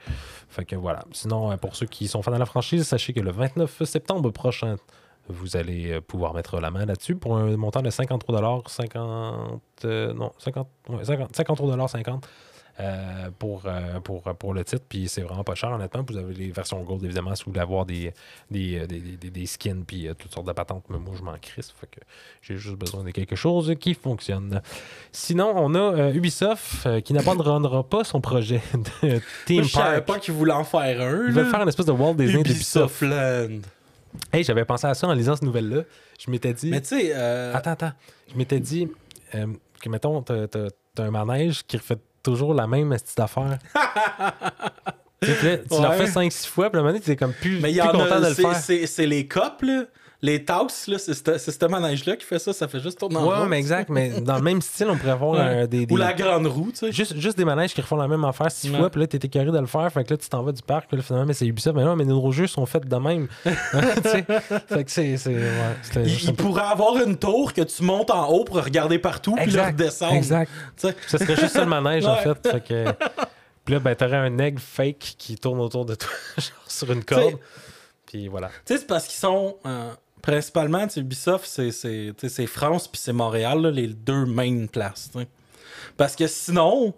Fait 0.47 0.63
que 0.63 0.76
voilà. 0.76 1.03
Sinon, 1.11 1.51
euh, 1.51 1.57
pour 1.57 1.76
ceux 1.76 1.88
qui 1.88 2.07
sont 2.07 2.22
fans 2.22 2.32
de 2.32 2.38
la 2.38 2.45
franchise, 2.45 2.88
sachez 2.88 3.11
que 3.13 3.20
le 3.20 3.32
29 3.32 3.84
septembre 3.84 4.30
prochain, 4.32 4.76
vous 5.28 5.57
allez 5.57 5.91
euh, 5.93 6.01
pouvoir 6.01 6.36
mettre 6.36 6.59
la 6.59 6.70
main 6.70 6.86
là-dessus 6.86 7.16
pour 7.16 7.36
un 7.36 7.57
montant 7.57 7.82
de 7.82 7.89
53 7.89 8.63
50 8.68 9.61
euh, 9.86 10.13
non 10.13 10.32
50 10.38 10.68
ouais, 10.89 11.03
50 11.03 11.36
53 11.36 11.88
50 11.88 12.28
euh, 12.80 13.30
pour, 13.39 13.63
euh, 13.65 13.99
pour, 14.01 14.21
pour 14.21 14.53
le 14.53 14.63
titre. 14.63 14.84
Puis 14.89 15.07
c'est 15.07 15.21
vraiment 15.21 15.43
pas 15.43 15.55
cher, 15.55 15.71
honnêtement. 15.71 16.03
Vous 16.07 16.17
avez 16.17 16.34
les 16.34 16.51
versions 16.51 16.82
Gold, 16.84 17.03
évidemment, 17.03 17.34
si 17.36 17.43
vous 17.45 17.51
voulez 17.51 17.61
avoir 17.61 17.86
des, 17.86 18.13
des, 18.51 18.80
euh, 18.80 18.86
des, 18.88 18.99
des- 18.99 19.30
des 19.30 19.45
skins 19.45 19.84
puis 19.86 20.07
euh, 20.07 20.13
toutes 20.13 20.34
sortes 20.34 20.47
de 20.47 20.51
patentes. 20.51 20.84
Mais 20.89 20.97
moi, 20.97 21.13
je 21.17 21.23
m'en 21.23 21.38
crisse. 21.41 21.73
Fait 21.80 21.88
que 21.88 21.99
j'ai 22.41 22.57
juste 22.57 22.76
besoin 22.76 23.03
de 23.03 23.11
quelque 23.11 23.36
chose 23.36 23.73
qui 23.80 23.93
fonctionne. 23.93 24.61
Sinon, 25.11 25.53
on 25.55 25.73
a 25.76 25.80
euh, 25.80 26.13
Ubisoft 26.13 26.86
euh, 26.86 26.99
qui 27.01 27.13
n'abandonnera 27.13 27.84
pas 27.84 28.03
son 28.03 28.19
projet 28.21 28.61
de 29.03 29.19
Team 29.45 29.57
Moi, 29.59 29.63
je 29.63 29.71
savais 29.71 30.01
pas 30.01 30.19
qu'ils 30.19 30.34
voulaient 30.34 30.51
en 30.53 30.63
faire 30.65 31.01
un. 31.01 31.28
Ils 31.28 31.34
veulent 31.34 31.49
faire 31.49 31.61
une 31.61 31.69
espèce 31.69 31.86
de 31.86 31.91
Walt 31.93 32.15
Disney 32.15 32.43
d'Ubisoft. 32.43 33.01
Ubisoft 33.01 33.49
Land. 33.49 33.59
Hey, 34.32 34.43
j'avais 34.43 34.63
pensé 34.65 34.88
à 34.88 34.93
ça 34.93 35.07
en 35.07 35.13
lisant 35.13 35.36
cette 35.36 35.43
nouvelle-là. 35.43 35.84
Je 36.19 36.32
m'étais 36.32 36.53
dit. 36.53 36.69
Mais 36.69 36.80
tu 36.82 36.88
sais, 36.88 37.11
euh, 37.13 37.53
Attends, 37.53 37.71
attends. 37.71 37.91
Je 38.32 38.38
m'étais 38.38 38.59
dit 38.61 38.88
euh, 39.34 39.47
que, 39.82 39.89
mettons, 39.89 40.21
t'as, 40.21 40.47
t'as- 40.47 40.67
t'as 40.93 41.03
un 41.03 41.11
manège 41.11 41.63
qui 41.67 41.76
refait 41.78 41.97
toujours 42.26 42.53
la 42.53 42.67
même 42.67 42.97
style 42.97 43.15
d'affaires. 43.17 43.57
tu 45.21 45.32
sais, 45.32 45.63
tu 45.69 45.82
l'as 45.82 45.91
fait 45.93 46.05
5-6 46.05 46.47
fois, 46.47 46.69
puis 46.69 46.78
à 46.78 46.80
un 46.80 46.84
moment 46.84 46.93
donné, 46.93 47.03
t'es 47.03 47.15
comme 47.15 47.34
plus, 47.34 47.59
mais 47.61 47.71
il 47.71 47.78
y 47.78 47.80
plus 47.80 47.88
en 47.89 47.91
content 47.93 48.19
de 48.19 48.26
a. 48.26 48.30
le 48.30 48.36
c'est- 48.36 48.41
faire. 48.41 48.88
C'est 48.88 49.05
les 49.05 49.28
copes, 49.28 49.61
là. 49.61 49.84
Les 50.22 50.43
tasses, 50.43 50.88
là. 50.88 50.97
C'est 50.97 51.13
ce 51.13 51.66
manège-là 51.66 52.16
qui 52.16 52.26
fait 52.26 52.39
ça. 52.39 52.53
Ça 52.53 52.68
fait 52.68 52.80
juste 52.80 52.97
tourner 52.99 53.18
en 53.18 53.28
Ouais, 53.28 53.47
mais 53.47 53.59
exact. 53.59 53.89
Mais 53.89 54.22
dans 54.22 54.38
le 54.38 54.41
même 54.41 54.61
style, 54.61 54.88
on 54.89 54.97
pourrait 54.97 55.11
avoir 55.11 55.32
Ouais. 55.34 55.39
euh, 55.63 55.68
des. 55.68 55.86
des- 55.86 55.93
Ou 55.93 55.97
la 55.97 56.13
grande 56.13 56.47
roue, 56.47 56.72
tu 56.72 56.78
sais. 56.80 56.91
Juste, 56.91 57.18
juste 57.18 57.38
des 57.38 57.45
manèges 57.45 57.74
qui 57.74 57.82
refont 57.82 57.97
la 57.97 58.07
même 58.07 58.24
affaire 58.24 58.49
six 58.49 58.70
Ouais. 58.72 58.78
fois, 58.78 58.89
puis 58.89 59.01
là, 59.01 59.07
t'es 59.07 59.18
écœuré 59.18 59.51
de 59.51 59.59
le 59.59 59.66
faire, 59.68 59.91
fait 59.91 60.03
que 60.03 60.13
là, 60.13 60.18
tu 60.18 60.28
t'en 60.30 60.41
vas 60.41 60.51
du 60.51 60.61
parc, 60.61 60.88
puis 60.88 60.97
là, 60.97 61.03
finalement, 61.03 61.28
mais 61.28 61.34
c'est 61.34 61.45
Ubisoft. 61.45 61.76
Mais 61.76 61.84
non, 61.84 61.95
mais 61.95 62.05
nos 62.05 62.32
jeux 62.32 62.47
sont 62.47 62.66
faits 62.66 62.88
de 62.88 62.95
même. 62.95 63.28
Tu 63.43 64.09
sais, 64.09 64.26
fait 64.68 64.84
que 64.84 64.91
c'est. 64.91 65.16
ouais, 65.28 66.05
Il, 66.05 66.24
il 66.24 66.34
pourrait 66.34 66.63
avoir 66.63 66.97
une 66.97 67.18
tour 67.18 67.53
que 67.53 67.61
tu 67.61 67.84
montes 67.84 68.09
en 68.11 68.28
haut 68.30 68.45
pour 68.45 68.63
regarder 68.63 68.97
partout, 68.99 69.36
puis 69.36 69.45
là, 69.51 69.70
Exact, 69.70 69.72
redescendre. 69.80 70.13
Exact. 70.16 70.51
Tu 70.78 70.88
sais. 70.88 70.95
Ce 71.07 71.18
serait 71.18 71.36
juste 71.36 71.53
ça 71.53 71.61
le 71.63 71.70
manège, 71.70 72.05
en 72.05 72.16
fait. 72.18 72.47
Fait 72.49 72.63
que. 72.63 72.86
Puis 73.66 73.74
là, 73.74 73.80
ben, 73.80 73.95
t'aurais 73.95 74.18
un 74.18 74.38
egg 74.39 74.59
fake 74.59 75.16
qui 75.18 75.36
tourne 75.38 75.59
autour 75.59 75.86
de 75.86 75.95
toi, 75.95 76.09
genre 76.38 76.51
sur 76.68 76.91
une 76.91 77.03
corde. 77.03 77.32
T'sais- 77.32 77.38
Puis 78.05 78.28
voilà. 78.28 78.47
Tu 78.66 78.74
sais, 78.74 78.78
c'est 78.80 78.88
parce 78.88 79.05
qu'ils 79.07 79.20
sont. 79.20 79.57
euh, 79.66 79.91
principalement, 80.26 80.88
tu 80.88 80.93
sais, 80.95 80.99
Ubisoft, 81.01 81.45
c'est- 81.45 82.45
France 82.47 82.88
puis 82.88 82.99
c'est 82.99 83.13
Montréal, 83.13 83.61
là, 83.61 83.71
les 83.71 83.88
deux 83.88 84.26
main 84.26 84.65
places. 84.65 85.11
Parce 85.97 86.15
que 86.15 86.26
sinon, 86.28 86.93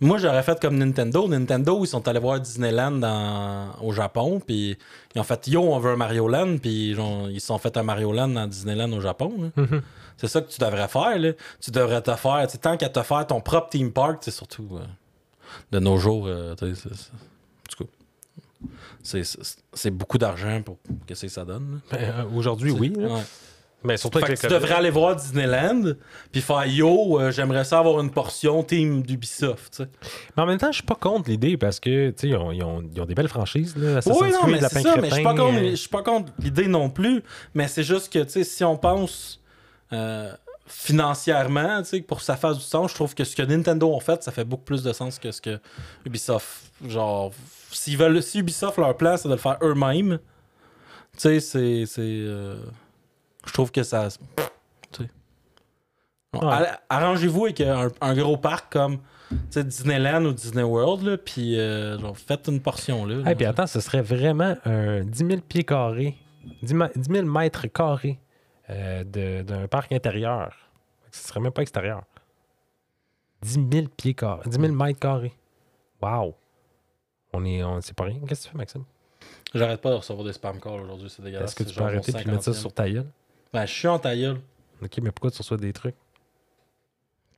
moi, 0.00 0.18
j'aurais 0.18 0.42
fait 0.42 0.60
comme 0.60 0.78
Nintendo. 0.78 1.26
Nintendo, 1.28 1.84
ils 1.84 1.88
sont 1.88 2.06
allés 2.08 2.20
voir 2.20 2.40
Disneyland 2.40 2.92
dans- 2.92 3.72
au 3.82 3.92
Japon, 3.92 4.40
puis 4.44 4.76
ils 5.14 5.20
ont 5.20 5.24
fait 5.24 5.46
Yo, 5.48 5.60
on 5.62 5.78
veut 5.78 5.92
un 5.92 5.96
Mario 5.96 6.28
Land, 6.28 6.58
puis 6.58 6.90
ils 7.30 7.40
se 7.40 7.46
sont 7.48 7.58
fait 7.58 7.76
un 7.76 7.82
Mario 7.82 8.12
Land 8.12 8.28
dans 8.28 8.46
Disneyland 8.46 8.92
au 8.92 9.00
Japon. 9.00 9.32
là. 9.56 9.62
Mhm. 9.62 9.82
C'est 10.16 10.28
ça 10.28 10.40
que 10.40 10.50
tu 10.50 10.60
devrais 10.60 10.86
faire. 10.88 11.18
Là. 11.18 11.32
Tu 11.60 11.70
devrais 11.72 12.00
te 12.02 12.14
faire, 12.14 12.46
tant 12.60 12.76
qu'à 12.76 12.88
te 12.88 13.02
faire 13.02 13.26
ton 13.26 13.40
propre 13.40 13.70
theme 13.70 13.90
park, 13.90 14.18
c'est 14.20 14.30
surtout 14.30 14.68
euh, 14.74 14.84
de 15.72 15.78
nos 15.80 15.98
jours, 15.98 16.26
euh, 16.28 16.54
tu 16.54 16.74
sais, 16.74 16.80
c'est- 16.82 16.94
c'est- 16.94 17.10
en 17.12 17.68
tout 17.76 17.84
cas, 17.84 17.90
c'est- 19.02 19.90
beaucoup 19.90 20.18
d'argent 20.18 20.62
pour 20.62 20.78
qu'est-ce 21.06 21.22
que 21.22 21.28
ça 21.28 21.44
donne. 21.44 21.80
Ben, 21.90 21.98
euh, 22.00 22.24
Aujourd'hui, 22.34 22.70
oui. 22.70 22.92
Ouais. 22.96 23.08
Mais 23.84 23.96
surtout 23.96 24.20
Fait 24.20 24.34
que 24.34 24.40
tu 24.40 24.46
devrais 24.46 24.74
aller 24.74 24.90
voir 24.90 25.16
Disneyland, 25.16 25.94
puis 26.30 26.40
faire 26.40 26.64
yo, 26.66 27.18
euh, 27.18 27.32
j'aimerais 27.32 27.64
ça 27.64 27.80
avoir 27.80 28.00
une 28.00 28.12
portion 28.12 28.62
team 28.62 29.02
d'Ubisoft. 29.02 29.82
Mais 30.36 30.42
en 30.44 30.46
même 30.46 30.58
temps, 30.58 30.70
je 30.70 30.76
suis 30.76 30.86
pas 30.86 30.94
contre 30.94 31.28
l'idée 31.30 31.56
parce 31.56 31.80
que, 31.80 32.10
tu 32.10 32.14
sais, 32.16 32.28
ils 32.28 32.36
ont, 32.36 32.52
ils 32.52 32.62
ont- 32.62 32.84
ils 32.94 33.00
ont 33.00 33.06
des 33.06 33.16
belles 33.16 33.26
franchises, 33.26 33.74
là. 33.76 33.96
Assassin's 33.96 34.22
Oui, 34.22 34.30
non, 34.30 34.38
Creed, 34.42 34.52
mais 34.52 34.60
Lapin 34.60 34.82
ça, 34.82 34.96
mais 34.98 35.08
je 35.10 35.14
suis 35.16 35.24
pas 35.24 35.34
contre, 35.34 35.58
euh, 35.58 35.70
je 35.70 35.74
suis 35.74 35.88
pas 35.88 36.02
contre 36.04 36.32
l'idée 36.38 36.68
non 36.68 36.90
plus, 36.90 37.24
mais 37.54 37.66
c'est 37.66 37.82
juste 37.82 38.12
que, 38.12 38.20
tu 38.20 38.30
sais, 38.30 38.44
si 38.44 38.62
on 38.62 38.76
pense 38.76 39.40
euh, 39.92 40.32
financièrement, 40.66 41.82
tu 41.82 41.88
sais, 41.88 42.00
pour 42.02 42.18
que 42.18 42.24
ça 42.24 42.36
fasse 42.36 42.58
du 42.58 42.64
sens, 42.64 42.90
je 42.90 42.94
trouve 42.94 43.14
que 43.14 43.24
ce 43.24 43.34
que 43.34 43.42
Nintendo 43.42 43.96
a 43.96 44.00
fait, 44.00 44.22
ça 44.22 44.30
fait 44.30 44.44
beaucoup 44.44 44.64
plus 44.64 44.82
de 44.82 44.92
sens 44.92 45.18
que 45.18 45.32
ce 45.32 45.40
que 45.40 45.58
Ubisoft, 46.06 46.70
genre, 46.88 47.32
s'ils 47.74 47.96
veulent, 47.98 48.22
si 48.22 48.38
Ubisoft, 48.40 48.78
leur 48.78 48.96
plan, 48.96 49.16
c'est 49.16 49.28
de 49.28 49.34
le 49.34 49.38
faire 49.40 49.58
eux-mêmes, 49.62 50.18
tu 51.14 51.18
sais, 51.20 51.40
c'est, 51.40 51.84
c'est, 51.86 52.00
euh, 52.02 52.56
je 53.46 53.52
trouve 53.52 53.70
que 53.70 53.82
ça, 53.82 54.08
tu 54.90 55.02
sais. 55.04 55.10
Ouais. 56.34 56.66
Arrangez-vous 56.88 57.44
avec 57.44 57.60
un, 57.60 57.88
un 58.00 58.14
gros 58.14 58.36
parc 58.36 58.72
comme, 58.72 58.98
Disneyland 59.50 60.24
ou 60.26 60.32
Disney 60.32 60.62
World, 60.62 61.02
là, 61.06 61.16
puis 61.18 61.58
euh, 61.58 61.98
genre, 61.98 62.16
faites 62.16 62.48
une 62.48 62.60
portion, 62.60 63.04
là. 63.06 63.28
Hey, 63.28 63.34
puis 63.34 63.46
attends, 63.46 63.66
ce 63.66 63.80
serait 63.80 64.02
vraiment 64.02 64.56
un 64.64 65.00
10 65.04 65.26
000 65.26 65.40
pieds 65.40 65.64
carrés, 65.64 66.16
10 66.62 66.74
ma- 66.74 66.90
10 66.94 67.10
000 67.10 67.26
mètres 67.26 67.66
carrés 67.68 68.18
euh, 68.70 69.04
de- 69.04 69.42
d'un 69.42 69.66
parc 69.68 69.92
intérieur. 69.92 70.54
Ce 71.10 71.28
serait 71.28 71.40
même 71.40 71.52
pas 71.52 71.62
extérieur. 71.62 72.02
10 73.42 73.58
000 73.72 73.86
pieds 73.96 74.14
carrés, 74.14 74.48
10 74.48 74.58
000 74.60 74.72
mètres 74.72 75.00
carrés. 75.00 75.34
Wow! 76.02 76.34
On 77.32 77.44
est, 77.44 77.62
on, 77.62 77.80
c'est 77.80 77.94
pas 77.96 78.04
rien. 78.04 78.18
Qu'est-ce 78.28 78.42
que 78.42 78.46
tu 78.48 78.52
fais, 78.52 78.58
Maxime? 78.58 78.84
J'arrête 79.54 79.80
pas 79.80 79.90
de 79.90 79.96
recevoir 79.96 80.26
des 80.26 80.32
spam 80.32 80.60
calls 80.60 80.80
aujourd'hui, 80.80 81.08
c'est 81.10 81.22
dégueulasse. 81.22 81.50
Est-ce 81.50 81.64
que 81.64 81.68
tu 81.68 81.74
peux 81.74 81.84
arrêter 81.84 82.10
et 82.12 82.24
mettre 82.30 82.42
ça 82.44 82.50
50e. 82.52 82.54
sur 82.54 82.72
ta 82.72 82.88
gueule? 82.90 83.06
Ben, 83.52 83.66
je 83.66 83.72
suis 83.72 83.88
en 83.88 83.98
ta 83.98 84.16
gueule. 84.16 84.40
Ok, 84.82 84.98
mais 85.02 85.10
pourquoi 85.12 85.30
tu 85.30 85.38
reçois 85.38 85.56
des 85.58 85.72
trucs? 85.72 85.94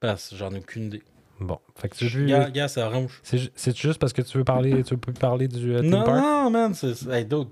Parce 0.01 0.31
que 0.31 0.37
j'en 0.37 0.53
ai 0.55 0.59
aucune 0.59 0.85
idée. 0.85 1.03
Bon, 1.41 1.59
fait 1.75 1.89
que 1.89 1.97
tu 1.97 2.07
veux. 2.07 2.27
Gars, 2.27 2.51
gars, 2.51 2.69
c'est 2.69 2.83
orange. 2.83 3.21
C'est 3.25 3.39
ju- 3.39 3.51
c'est 3.57 3.77
juste 3.77 3.99
parce 3.99 4.13
que 4.13 4.23
tu 4.23 4.39
veux 4.39 4.45
parler, 4.45 4.83
tu 4.85 4.95
veux 4.95 5.01
parler 5.13 5.49
du 5.49 5.75
euh, 5.75 5.81
theme 5.81 5.91
Non, 5.91 6.05
park? 6.05 6.19
non, 6.19 6.51
man, 6.51 6.75
c'est. 6.75 7.03
Hey, 7.11 7.25
dude. 7.25 7.49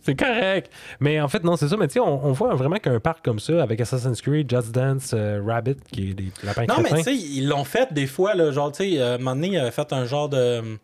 C'est 0.00 0.16
correct. 0.18 0.72
Mais 0.98 1.20
en 1.20 1.28
fait, 1.28 1.44
non, 1.44 1.56
c'est 1.56 1.68
ça. 1.68 1.76
Mais 1.76 1.86
tu 1.86 1.94
sais, 1.94 2.00
on, 2.00 2.24
on 2.24 2.32
voit 2.32 2.54
vraiment 2.54 2.76
qu'un 2.76 2.98
parc 3.00 3.22
comme 3.22 3.38
ça, 3.38 3.62
avec 3.62 3.78
Assassin's 3.82 4.22
Creed, 4.22 4.48
Just 4.50 4.72
Dance, 4.72 5.10
euh, 5.12 5.42
Rabbit, 5.44 5.76
qui 5.92 6.10
est 6.10 6.14
des 6.14 6.32
lapins 6.42 6.64
Non, 6.66 6.76
mais 6.82 6.88
tu 6.90 7.02
sais, 7.02 7.14
ils 7.14 7.46
l'ont 7.46 7.64
fait 7.64 7.92
des 7.92 8.06
fois, 8.06 8.34
là, 8.34 8.50
genre, 8.50 8.72
tu 8.72 8.78
sais, 8.84 8.98
euh, 8.98 9.16
un 9.16 9.18
moment 9.18 9.34
donné, 9.34 9.48
ils 9.48 9.58
avaient 9.58 9.70
fait 9.70 9.92
un 9.92 10.06
genre 10.06 10.30
de. 10.30 10.78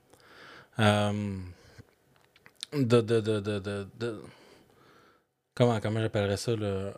De, 0.78 1.40
de, 3.00 3.20
de, 3.20 3.40
de, 3.98 4.22
Comment, 5.54 5.80
comment 5.80 6.00
j'appellerais 6.00 6.36
ça, 6.36 6.54
là? 6.54 6.92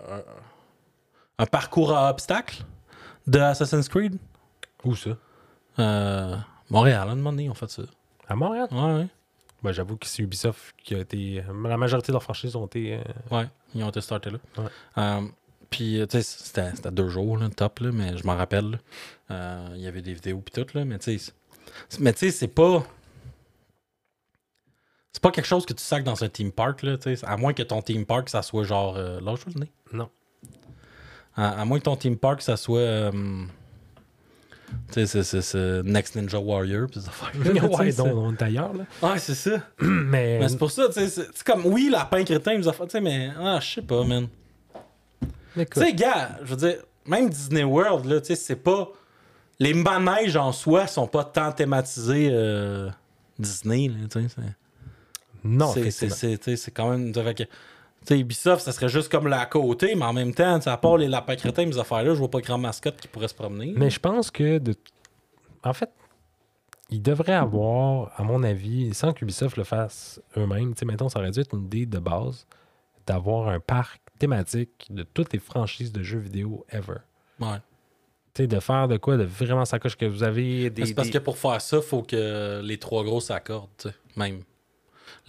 Un, 1.38 1.46
parcours 1.46 1.96
à 1.96 2.10
obstacles 2.10 2.64
de 3.26 3.38
Assassin's 3.38 3.88
Creed? 3.88 4.16
Où 4.84 4.96
ça? 4.96 5.10
Euh, 5.78 6.36
Montréal, 6.68 7.08
à 7.08 7.12
un 7.12 7.14
moment 7.14 7.30
donné, 7.30 7.48
ont 7.48 7.54
fait 7.54 7.70
ça. 7.70 7.82
À 8.26 8.34
Montréal? 8.34 8.66
Ouais, 8.72 8.94
ouais. 8.94 9.06
Ben, 9.62 9.72
J'avoue 9.72 9.96
que 9.96 10.06
c'est 10.06 10.22
Ubisoft 10.22 10.74
qui 10.82 10.94
a 10.96 10.98
été. 10.98 11.42
La 11.64 11.76
majorité 11.76 12.08
de 12.08 12.14
leurs 12.14 12.22
franchises 12.22 12.56
ont 12.56 12.66
été. 12.66 12.94
euh, 12.94 13.02
Ouais, 13.30 13.46
ils 13.74 13.82
ont 13.84 13.90
été 13.90 14.00
startés 14.00 14.30
là. 14.30 15.20
Puis, 15.70 16.00
euh, 16.00 16.06
tu 16.06 16.16
sais, 16.16 16.22
c'était 16.22 16.74
c'était 16.74 16.90
deux 16.90 17.08
jours, 17.08 17.36
là, 17.36 17.48
top, 17.50 17.80
là, 17.80 17.90
mais 17.92 18.16
je 18.16 18.26
m'en 18.26 18.36
rappelle. 18.36 18.80
Euh, 19.30 19.68
Il 19.74 19.80
y 19.82 19.86
avait 19.86 20.00
des 20.02 20.14
vidéos 20.14 20.40
puis 20.40 20.52
tout, 20.64 20.66
là, 20.76 20.84
mais 20.84 20.98
tu 20.98 21.18
sais, 21.18 21.32
mais 22.00 22.12
tu 22.12 22.20
sais, 22.20 22.30
c'est 22.30 22.48
pas. 22.48 22.82
C'est 25.12 25.22
pas 25.22 25.30
quelque 25.30 25.46
chose 25.46 25.66
que 25.66 25.72
tu 25.72 25.82
sacs 25.82 26.04
dans 26.04 26.22
un 26.22 26.28
theme 26.28 26.52
park, 26.52 26.82
là, 26.82 26.96
tu 26.98 27.16
sais, 27.16 27.26
à 27.26 27.36
moins 27.36 27.52
que 27.52 27.62
ton 27.62 27.82
theme 27.82 28.04
park, 28.06 28.28
ça 28.28 28.42
soit 28.42 28.64
genre. 28.64 28.96
Euh, 28.96 29.20
lâche 29.20 29.40
le 29.52 29.60
nez. 29.60 29.72
Non. 29.92 30.08
À, 31.36 31.60
à 31.60 31.64
moins 31.64 31.78
que 31.78 31.84
ton 31.84 31.96
theme 31.96 32.16
park, 32.16 32.42
ça 32.42 32.56
soit. 32.56 32.78
euh, 32.80 33.10
tu 34.92 35.06
sais, 35.06 35.22
c'est- 35.24 35.82
Next 35.82 36.14
Ninja 36.14 36.38
Warrior, 36.38 36.88
puis 36.90 37.00
des 37.42 37.60
ouais, 37.60 37.92
donc, 37.92 38.08
on 38.14 38.34
est 38.34 38.42
ailleurs, 38.42 38.74
là. 38.74 38.84
Ouais, 39.02 39.18
c'est 39.18 39.34
ça. 39.34 39.62
Mais. 39.80 40.38
Mais 40.40 40.48
c'est 40.48 40.58
pour 40.58 40.70
ça, 40.70 40.86
tu 40.88 40.92
sais, 40.94 41.08
c'est 41.08 41.42
comme, 41.42 41.64
oui, 41.66 41.88
lapin 41.90 42.22
crétin, 42.24 42.52
ils 42.52 42.58
nous 42.60 42.68
a 42.68 42.72
fait, 42.72 42.84
tu 42.84 42.90
sais, 42.90 43.00
mais, 43.00 43.30
ah, 43.40 43.58
je 43.62 43.66
sais 43.74 43.82
pas, 43.82 44.04
man. 44.04 44.28
Tu 45.56 45.64
sais, 45.74 45.92
gars, 45.94 46.38
je 46.42 46.50
veux 46.50 46.56
dire, 46.56 46.76
même 47.06 47.30
Disney 47.30 47.64
World, 47.64 48.04
là, 48.04 48.20
tu 48.20 48.26
sais, 48.28 48.36
c'est 48.36 48.56
pas. 48.56 48.90
Les 49.58 49.74
manèges 49.74 50.36
en 50.36 50.52
soi 50.52 50.86
sont 50.86 51.06
pas 51.08 51.24
tant 51.24 51.50
thématisés 51.50 52.28
euh, 52.30 52.88
Disney, 53.38 53.88
là, 53.88 54.06
tu 54.08 54.28
sais. 54.28 54.36
Non, 55.44 55.72
c'est- 55.72 56.56
c'est 56.56 56.70
quand 56.70 56.90
même. 56.90 57.12
Tu 57.12 57.46
sais, 58.04 58.18
Ubisoft, 58.20 58.62
ça 58.64 58.72
serait 58.72 58.88
juste 58.88 59.10
comme 59.10 59.26
la 59.26 59.44
côté, 59.46 59.94
mais 59.94 60.04
en 60.04 60.12
même 60.12 60.32
temps, 60.34 60.58
à 60.64 60.76
part 60.76 60.96
les 60.96 61.08
lapins 61.08 61.36
crétins, 61.36 61.66
mes 61.66 61.78
affaires-là, 61.78 62.14
je 62.14 62.18
vois 62.18 62.30
pas 62.30 62.40
grand 62.40 62.58
mascotte 62.58 62.96
qui 63.00 63.08
pourrait 63.08 63.28
se 63.28 63.34
promener. 63.34 63.72
Mais 63.76 63.90
je 63.90 64.00
pense 64.00 64.30
que. 64.30 64.58
De... 64.58 64.74
En 65.64 65.72
fait, 65.72 65.90
il 66.90 67.02
devrait 67.02 67.34
avoir, 67.34 68.12
à 68.18 68.22
mon 68.22 68.42
avis, 68.44 68.94
sans 68.94 69.12
qu'Ubisoft 69.12 69.56
le 69.56 69.64
fasse 69.64 70.20
eux-mêmes, 70.36 70.74
tu 70.74 70.80
sais, 70.80 70.86
mettons, 70.86 71.08
ça 71.08 71.18
aurait 71.18 71.30
dû 71.32 71.40
être 71.40 71.54
une 71.54 71.64
idée 71.64 71.86
de 71.86 71.98
base 71.98 72.46
d'avoir 73.06 73.48
un 73.48 73.60
parc 73.60 74.00
thématique 74.18 74.86
de 74.90 75.02
toutes 75.02 75.32
les 75.32 75.38
franchises 75.38 75.92
de 75.92 76.02
jeux 76.02 76.18
vidéo 76.18 76.64
ever. 76.70 76.98
Ouais. 77.40 77.58
Tu 78.34 78.42
sais, 78.42 78.46
de 78.46 78.60
faire 78.60 78.86
de 78.88 78.96
quoi 78.96 79.16
de 79.16 79.24
vraiment 79.24 79.64
sacoche 79.64 79.96
que 79.96 80.06
vous 80.06 80.22
avez 80.22 80.70
des. 80.70 80.86
C'est 80.86 80.94
parce 80.94 81.08
des- 81.08 81.14
que 81.14 81.18
pour 81.18 81.36
faire 81.36 81.60
ça, 81.60 81.80
faut 81.82 82.02
que 82.02 82.60
les 82.62 82.78
trois 82.78 83.02
gros 83.04 83.20
s'accordent, 83.20 83.68
tu 83.76 83.88
sais, 83.88 83.94
même. 84.16 84.42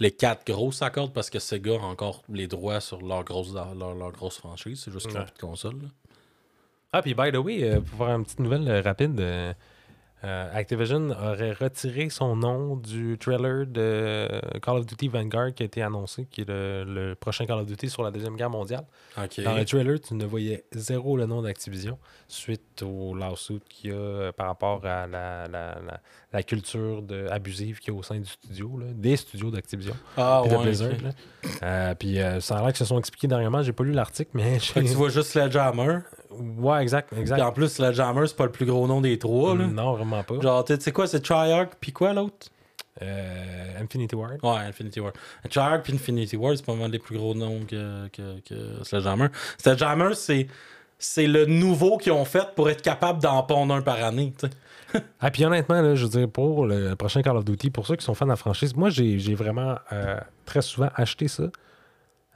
Les 0.00 0.10
quatre 0.10 0.46
gros 0.50 0.72
s'accordent 0.72 1.12
parce 1.12 1.28
que 1.30 1.38
Sega 1.38 1.74
a 1.74 1.84
encore 1.84 2.22
les 2.30 2.46
droits 2.46 2.80
sur 2.80 3.00
leur 3.02 3.22
grosse, 3.22 3.52
leur, 3.52 3.74
leur 3.74 4.12
grosse 4.12 4.38
franchise. 4.38 4.80
C'est 4.84 4.90
juste 4.90 5.06
qu'ils 5.06 5.14
n'ont 5.14 5.20
Ouais. 5.20 5.26
plus 5.26 5.34
de 5.34 5.40
console. 5.46 5.82
là. 5.82 5.88
Ah, 6.92 7.02
puis 7.02 7.14
by 7.14 7.30
the 7.30 7.36
way, 7.36 7.62
euh, 7.62 7.80
pour 7.80 7.98
faire 8.06 8.16
une 8.16 8.24
petite 8.24 8.40
nouvelle 8.40 8.66
euh, 8.68 8.80
rapide, 8.80 9.20
euh, 9.20 9.52
euh, 10.24 10.50
Activision 10.52 11.10
aurait 11.10 11.52
retiré 11.52 12.10
son 12.10 12.36
nom 12.36 12.76
du 12.76 13.16
trailer 13.18 13.66
de 13.66 14.28
Call 14.60 14.76
of 14.78 14.86
Duty 14.86 15.08
Vanguard 15.08 15.54
qui 15.54 15.62
a 15.62 15.66
été 15.66 15.82
annoncé, 15.82 16.26
qui 16.30 16.42
est 16.42 16.48
le, 16.48 16.84
le 16.84 17.14
prochain 17.14 17.46
Call 17.46 17.60
of 17.60 17.66
Duty 17.66 17.88
sur 17.88 18.02
la 18.02 18.10
Deuxième 18.10 18.36
Guerre 18.36 18.50
mondiale. 18.50 18.84
Dans 19.16 19.54
le 19.54 19.64
trailer, 19.64 20.00
tu 20.00 20.14
ne 20.14 20.24
voyais 20.26 20.64
zéro 20.72 21.16
le 21.16 21.26
nom 21.26 21.40
d'Activision 21.42 21.98
suite 22.28 22.82
au 22.82 23.14
lawsuit 23.14 23.60
qu'il 23.68 23.90
y 23.90 23.92
a 23.92 23.96
euh, 23.96 24.32
par 24.32 24.46
rapport 24.48 24.84
à 24.84 25.06
la, 25.06 25.46
la, 25.48 25.78
la- 25.78 26.00
la 26.32 26.42
culture 26.44 27.02
de, 27.02 27.26
abusive 27.28 27.80
qu'il 27.80 27.92
y 27.92 27.96
a 27.96 27.98
au 27.98 28.02
sein 28.04 28.18
du 28.18 28.26
studio, 28.26 28.78
là, 28.78 28.86
des 28.94 29.16
studios 29.16 29.50
d'Activision 29.50 29.94
Ah, 30.16 30.42
de 30.48 30.54
ouais, 30.54 30.62
Blizzard. 30.62 30.90
Euh, 31.62 31.94
puis 31.96 32.20
euh, 32.20 32.40
ça 32.40 32.56
a 32.58 32.62
l'air 32.62 32.68
qu'ils 32.68 32.76
se 32.76 32.84
sont 32.84 32.98
expliqués 32.98 33.26
dernièrement. 33.26 33.62
J'ai 33.62 33.72
pas 33.72 33.82
lu 33.84 33.92
l'article, 33.92 34.30
mais 34.34 34.58
j'ai- 34.60 34.74
tu 34.84 34.94
vois 34.94 35.08
juste 35.08 35.30
Sledgehammer. 35.30 35.98
Ouais, 36.30 36.82
exact, 36.82 37.12
exact. 37.12 37.36
Puis 37.36 37.42
en 37.42 37.52
plus, 37.52 37.68
Sledgehammer, 37.68 38.26
c'est 38.26 38.36
pas 38.36 38.44
le 38.44 38.52
plus 38.52 38.66
gros 38.66 38.86
nom 38.86 39.00
des 39.00 39.18
trois. 39.18 39.56
Là. 39.56 39.66
Non, 39.66 39.94
vraiment 39.94 40.22
pas. 40.22 40.40
Genre, 40.40 40.64
tu 40.64 40.76
sais 40.78 40.92
quoi, 40.92 41.06
c'est 41.06 41.20
Triarch, 41.20 41.70
puis 41.80 41.92
quoi 41.92 42.12
l'autre? 42.12 42.48
Euh, 43.02 43.80
Infinity 43.80 44.14
Ward. 44.14 44.38
Ouais, 44.42 44.58
Infinity 44.68 45.00
War. 45.00 45.12
Triarch 45.48 45.82
puis 45.82 45.94
Infinity 45.94 46.36
War, 46.36 46.56
c'est 46.56 46.64
pas 46.64 46.74
mal 46.74 46.90
les 46.90 46.98
plus 46.98 47.16
gros 47.16 47.34
noms 47.34 47.60
que, 47.66 48.08
que, 48.08 48.40
que 48.40 48.84
Sledgehammer. 48.84 49.28
Sledgehammer, 49.58 50.14
c'est. 50.14 50.46
C'est 51.02 51.26
le 51.26 51.46
nouveau 51.46 51.96
qu'ils 51.96 52.12
ont 52.12 52.26
fait 52.26 52.54
pour 52.54 52.68
être 52.68 52.82
capable 52.82 53.22
d'en 53.22 53.42
pondre 53.42 53.72
un 53.74 53.80
par 53.80 54.04
année. 54.04 54.34
tu 54.38 54.46
sais. 54.46 55.02
Ah, 55.20 55.30
puis 55.30 55.44
honnêtement, 55.46 55.80
là, 55.80 55.94
je 55.94 56.04
veux 56.04 56.10
dire, 56.10 56.28
pour 56.28 56.66
le 56.66 56.94
prochain 56.94 57.22
Call 57.22 57.38
of 57.38 57.44
Duty, 57.46 57.70
pour 57.70 57.86
ceux 57.86 57.96
qui 57.96 58.04
sont 58.04 58.12
fans 58.12 58.26
de 58.26 58.30
la 58.30 58.36
franchise, 58.36 58.76
moi, 58.76 58.90
j'ai 58.90 59.18
j'ai 59.18 59.34
vraiment 59.34 59.76
euh, 59.92 60.18
très 60.44 60.60
souvent 60.60 60.90
acheté 60.94 61.26
ça. 61.28 61.44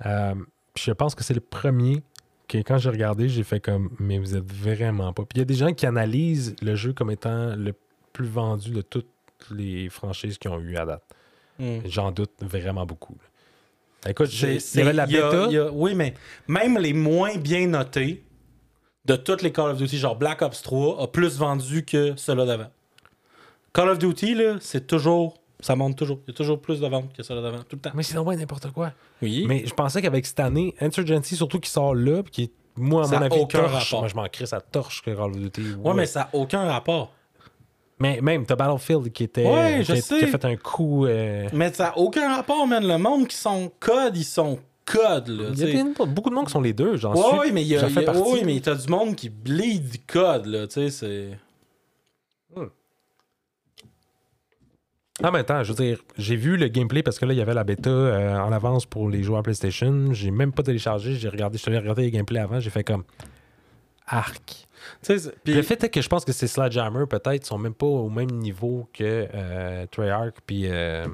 Euh, 0.07 0.34
puis 0.72 0.84
je 0.86 0.92
pense 0.92 1.14
que 1.14 1.22
c'est 1.22 1.34
le 1.34 1.40
premier 1.40 2.03
que 2.49 2.59
quand 2.59 2.78
j'ai 2.78 2.90
regardé, 2.90 3.28
j'ai 3.28 3.42
fait 3.45 3.61
comme, 3.61 3.90
mais 3.99 4.18
vous 4.18 4.36
êtes 4.36 4.45
vraiment 4.53 5.12
pas. 5.12 5.22
Puis 5.22 5.36
il 5.36 5.38
y 5.38 5.42
a 5.42 5.47
des 5.47 5.55
gens 5.55 5.72
qui 5.72 5.86
analysent 5.86 6.55
le 6.62 6.74
jeu 6.74 6.92
comme 6.92 7.11
étant 7.11 7.55
le 7.57 7.74
plus 8.12 8.26
vendu 8.26 8.70
de 8.70 8.82
toutes 8.82 9.07
les 9.51 9.88
franchises 9.88 10.38
qui 10.38 10.49
ont 10.49 10.61
eu 10.61 10.76
à 10.76 10.84
date. 10.86 11.03
Hmm. 11.59 11.78
J'en 11.86 12.11
doute 12.12 12.32
vraiment 12.40 12.84
beaucoup. 12.86 13.14
là. 14.05 14.11
Écoute, 14.11 14.26
C'est- 14.26 14.57
il 14.74 14.78
y 14.78 14.82
avait 14.82 14.92
la 14.92 15.07
y 15.09 15.16
a- 15.16 15.47
y 15.51 15.57
a- 15.59 15.72
oui, 15.72 15.95
mais 15.95 16.14
même 16.47 16.78
les 16.78 16.92
moins 16.92 17.36
bien 17.36 17.66
notés 17.66 18.22
de 19.07 19.16
toutes 19.16 19.40
les 19.42 19.51
Call 19.53 19.70
of 19.70 19.78
Duty, 19.78 19.97
genre 19.99 20.16
Black 20.16 20.42
Ops 20.42 20.61
3, 20.62 21.03
a 21.03 21.07
plus 21.07 21.38
vendu 21.38 21.84
que 21.84 22.14
ceux-là 22.16 22.45
d'avant. 22.45 22.70
Call 23.72 23.88
of 23.88 23.99
Duty, 23.99 24.36
c'est 24.61 24.86
toujours. 24.86 25.38
Ça 25.64 25.74
monte 25.74 25.96
toujours. 25.96 26.18
Il 26.26 26.30
y 26.30 26.34
a 26.34 26.36
toujours 26.36 26.60
plus 26.60 26.78
de 26.78 26.86
ventes 26.86 27.10
que 27.16 27.22
ceux-là 27.22 27.40
d'avant, 27.40 27.56
tout 27.60 27.76
le 27.76 27.78
temps. 27.78 27.90
Mais 27.94 28.02
c'est 28.02 28.14
vraiment 28.16 28.34
n'importe 28.36 28.70
quoi. 28.72 28.92
Oui. 29.22 29.46
Mais 29.48 29.64
je 29.64 29.72
pensais 29.72 30.02
qu'avec 30.02 30.26
cette 30.26 30.40
année, 30.40 30.74
Insurgency, 30.78 31.36
surtout 31.36 31.58
qui 31.58 31.70
sort 31.70 31.94
là, 31.94 32.22
puis 32.22 32.30
qui 32.32 32.42
est, 32.42 32.52
moi, 32.76 33.04
à 33.04 33.06
Ça 33.06 33.16
mon 33.18 33.22
avis, 33.22 33.38
aucun 33.38 33.60
torche. 33.60 33.72
rapport. 33.84 34.00
Moi, 34.00 34.08
je 34.08 34.14
m'en 34.14 34.28
crée, 34.28 34.44
ça 34.44 34.60
torche 34.60 35.00
que 35.00 35.10
Call 35.12 35.30
of 35.30 35.36
Duty. 35.38 35.62
ouais, 35.82 35.94
mais 35.94 36.04
ça 36.04 36.20
n'a 36.20 36.28
aucun 36.34 36.64
rapport. 36.70 37.12
Mais 37.98 38.20
même, 38.20 38.44
t'as 38.44 38.56
Battlefield 38.56 39.10
qui 39.12 39.24
était. 39.24 39.46
Ouais, 39.50 39.78
qui, 39.78 39.84
je 39.86 39.92
a, 39.92 39.96
sais. 40.02 40.18
qui 40.18 40.24
a 40.24 40.26
fait 40.26 40.44
un 40.44 40.56
coup. 40.56 41.06
euh, 41.06 41.48
Mais 41.54 41.72
ça 41.72 41.84
n'a 41.84 41.98
aucun 41.98 42.36
rapport, 42.36 42.66
man. 42.66 42.86
Le 42.86 42.98
monde 42.98 43.26
qui 43.28 43.36
sont 43.36 43.70
code, 43.80 44.16
ils 44.16 44.24
sont 44.24 44.58
code, 44.84 45.28
là. 45.28 45.44
Il 45.54 45.58
y 45.60 45.62
a 45.62 45.66
des- 45.82 46.06
beaucoup 46.06 46.28
de 46.28 46.34
monde 46.34 46.46
qui 46.46 46.52
sont 46.52 46.60
les 46.60 46.72
deux, 46.74 46.96
j'en 46.98 47.14
Ouais, 47.14 47.22
suis. 47.22 47.38
ouais, 47.38 47.52
mais 47.52 47.62
il 47.62 47.68
y 47.68 47.76
a, 47.78 47.88
y 47.88 48.04
partie. 48.04 48.20
ouais, 48.20 48.42
mais 48.44 48.60
t'as 48.60 48.74
du 48.74 48.88
monde 48.88 49.14
qui 49.14 49.30
bleed 49.30 50.04
code, 50.06 50.44
là. 50.46 50.66
Tu 50.66 50.74
sais, 50.74 50.90
c'est. 50.90 51.38
En 55.22 55.30
même 55.30 55.44
temps, 55.44 55.62
je 55.62 55.72
veux 55.72 55.84
dire, 55.84 55.98
j'ai 56.18 56.34
vu 56.34 56.56
le 56.56 56.66
gameplay 56.66 57.04
parce 57.04 57.20
que 57.20 57.24
là, 57.24 57.32
il 57.32 57.36
y 57.36 57.40
avait 57.40 57.54
la 57.54 57.62
bêta 57.62 57.88
euh, 57.88 58.36
en 58.36 58.50
avance 58.50 58.84
pour 58.84 59.08
les 59.08 59.22
joueurs 59.22 59.44
PlayStation. 59.44 60.12
J'ai 60.12 60.32
même 60.32 60.52
pas 60.52 60.64
téléchargé. 60.64 61.14
J'ai 61.14 61.28
regardé, 61.28 61.56
je 61.56 61.62
suis 61.62 61.70
allé 61.70 61.78
regarder 61.78 62.02
les 62.02 62.10
gameplays 62.10 62.40
avant. 62.40 62.58
J'ai 62.58 62.70
fait 62.70 62.82
comme 62.82 63.04
arc. 64.06 64.66
Le 65.46 65.62
fait 65.62 65.84
est 65.84 65.88
que 65.88 66.00
je 66.02 66.08
pense 66.08 66.24
que 66.24 66.32
ces 66.32 66.46
Sledgehammer, 66.46 67.06
peut-être, 67.06 67.46
sont 67.46 67.58
même 67.58 67.74
pas 67.74 67.86
au 67.86 68.10
même 68.10 68.30
niveau 68.30 68.88
que 68.92 69.28
euh, 69.32 69.86
Treyarch 69.90 70.34
puis, 70.46 70.64
euh, 70.66 71.06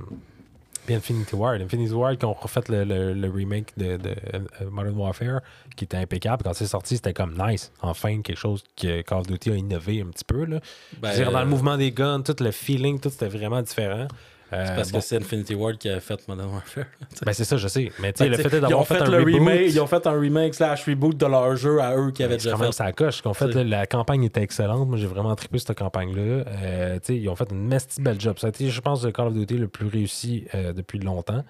puis 0.87 0.95
Infinity 0.95 1.35
Ward. 1.35 1.61
Infinity 1.63 1.93
Ward, 1.93 2.19
qui 2.19 2.25
ont 2.25 2.33
refait 2.33 2.61
le, 2.69 2.85
le- 2.85 3.13
le 3.15 3.29
remake 3.31 3.77
de, 3.77 3.97
de, 3.97 4.11
euh, 4.35 4.71
Modern 4.71 4.97
Warfare, 4.97 5.41
qui 5.77 5.85
était 5.85 5.97
impeccable. 5.97 6.43
Quand 6.45 6.53
c'est 6.55 6.67
sorti, 6.67 6.97
c'était 6.97 7.13
comme 7.13 7.35
nice. 7.39 7.71
Enfin, 7.83 8.23
quelque 8.23 8.39
chose 8.39 8.63
que 8.77 9.03
Call 9.03 9.19
of 9.21 9.27
Duty 9.27 9.51
a 9.53 9.57
innové 9.57 10.01
un 10.01 10.07
petit 10.07 10.25
peu. 10.25 10.45
Là. 10.45 10.61
ben, 11.01 11.15
dire, 11.15 11.31
dans 11.33 11.41
le 11.41 11.47
mouvement 11.47 11.77
des 11.77 11.93
guns, 11.93 12.23
tout 12.23 12.37
le 12.41 12.51
feeling, 12.51 12.99
tout 13.01 13.11
c'était 13.11 13.29
vraiment 13.29 13.63
différent. 13.63 14.09
Euh, 14.53 14.65
c'est 14.67 14.75
parce 14.75 14.93
bon, 14.93 14.99
que 14.99 15.05
c'est 15.05 15.17
Infinity 15.17 15.55
Ward 15.55 15.79
qui 15.79 15.89
a 15.89 16.01
fait 16.01 16.27
Modern 16.27 16.51
Warfare. 16.51 16.85
ben, 17.25 17.33
c'est 17.33 17.45
ça, 17.45 17.57
je 17.57 17.69
sais. 17.69 17.93
Mais 18.01 18.13
tu 18.13 18.25
sais, 18.25 18.31
Ben, 18.31 18.37
le 18.37 18.43
fait 18.43 18.57
est 18.57 18.59
ils 18.59 18.65
ont 18.65 18.69
d'avoir 18.69 18.87
fait, 18.87 18.97
fait, 18.97 19.03
un 19.03 19.11
le 19.11 19.19
reboot, 19.19 19.35
remake, 19.35 19.61
ils 19.67 19.81
ont 19.81 19.87
fait 19.87 20.07
un 20.07 20.19
remake 20.19 20.55
slash 20.55 20.85
reboot 20.87 21.17
de 21.17 21.27
leur 21.27 21.55
jeu 21.57 21.81
à 21.81 21.97
eux 21.97 22.11
qui 22.11 22.25
avaient 22.25 22.35
Ben, 22.35 22.41
c'est 22.41 22.45
déjà 22.49 22.57
quand 22.57 22.63
même 22.63 22.73
fait. 22.73 22.77
ça 22.77 22.93
coche. 22.93 23.23
Fait, 23.35 23.55
là, 23.55 23.65
la 23.65 23.87
campagne 23.87 24.25
était 24.25 24.43
excellente. 24.43 24.89
Moi, 24.89 24.99
j'ai 24.99 25.07
vraiment 25.07 25.35
trippé 25.37 25.59
cette 25.59 25.79
campagne-là. 25.79 26.45
Euh, 26.47 26.99
ils 27.09 27.29
ont 27.29 27.37
fait 27.37 27.51
une 27.53 27.67
mesti 27.67 28.03
belle 28.03 28.21
job. 28.21 28.39
Ça 28.39 28.49
a 28.49 28.51
été, 28.51 28.69
je 28.71 28.81
pense, 28.81 29.05
le 29.05 29.13
Call 29.13 29.29
of 29.29 29.35
Duty 29.35 29.57
le 29.57 29.69
plus 29.69 29.87
réussi 29.87 30.47
euh, 30.55 30.73
depuis 30.73 30.99
longtemps. 30.99 31.45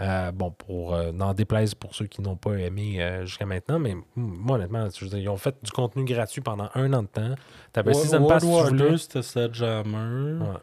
Euh, 0.00 0.32
bon, 0.32 0.50
pour 0.50 0.96
n'en 1.12 1.34
déplaise 1.34 1.74
pour 1.74 1.94
ceux 1.94 2.06
qui 2.06 2.22
n'ont 2.22 2.36
pas 2.36 2.54
aimé 2.54 3.20
jusqu'à 3.24 3.44
maintenant, 3.44 3.78
mais 3.78 3.94
mm, 3.94 4.02
moi, 4.16 4.56
honnêtement, 4.56 4.88
je 4.88 5.04
veux 5.04 5.10
dire, 5.10 5.18
ils 5.18 5.28
ont 5.28 5.36
fait 5.36 5.54
du 5.62 5.70
contenu 5.70 6.04
gratuit 6.04 6.40
pendant 6.40 6.70
un 6.74 6.92
an 6.94 7.02
de 7.02 7.08
temps. 7.08 7.34
T'avais 7.72 7.92
Season 7.92 8.26
Pass 8.26 8.42
si 8.42 8.48
tu 8.48 8.54
voulais. 8.54 8.90
2, 8.90 8.96
c'était 8.96 9.22
Sledgehammer. 9.22 10.38
Ouais. 10.40 10.56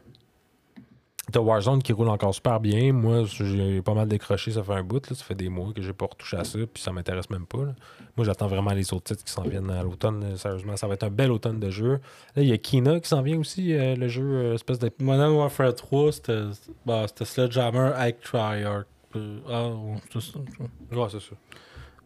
T'as 1.30 1.40
Warzone 1.40 1.82
qui 1.82 1.92
roule 1.92 2.08
encore 2.08 2.34
super 2.34 2.58
bien. 2.58 2.92
Moi, 2.92 3.24
j'ai 3.24 3.82
pas 3.82 3.94
mal 3.94 4.08
décroché, 4.08 4.50
ça 4.50 4.62
fait 4.62 4.72
un 4.72 4.82
bout. 4.82 5.08
Là. 5.10 5.16
Ça 5.16 5.24
fait 5.24 5.34
des 5.34 5.48
mois 5.48 5.72
que 5.74 5.82
j'ai 5.82 5.92
pas 5.92 6.06
retouché 6.06 6.36
à 6.36 6.44
ça, 6.44 6.58
puis 6.72 6.82
ça 6.82 6.90
m'intéresse 6.92 7.28
même 7.30 7.46
pas. 7.46 7.58
là. 7.64 7.74
Moi, 8.16 8.24
j'attends 8.24 8.46
vraiment 8.48 8.72
les 8.72 8.92
autres 8.92 9.04
titres 9.14 9.24
qui 9.24 9.30
s'en 9.32 9.42
viennent 9.42 9.70
à 9.70 9.82
l'automne. 9.82 10.36
Sérieusement, 10.36 10.76
ça 10.76 10.86
va 10.88 10.94
être 10.94 11.04
un 11.04 11.10
bel 11.10 11.30
automne 11.30 11.60
de 11.60 11.70
jeu. 11.70 12.00
Là, 12.34 12.42
il 12.42 12.48
y 12.48 12.52
a 12.52 12.58
Kina 12.58 12.98
qui 13.00 13.08
s'en 13.08 13.22
vient 13.22 13.38
aussi, 13.38 13.74
euh, 13.74 13.94
le 13.94 14.08
jeu 14.08 14.24
euh, 14.24 14.54
espèce 14.54 14.78
de. 14.78 14.90
Modern 15.00 15.32
Warfare 15.34 15.74
3, 15.74 16.12
c'était 16.12 16.42
bah, 16.86 17.04
c'était 17.06 17.24
Sledgehammer 17.24 17.92
avec 17.94 18.20
Treyarch. 18.20 18.86
Euh, 19.16 19.38
Ah, 19.48 19.68
ouais, 19.68 21.08
c'est 21.10 21.20
ça. 21.20 21.34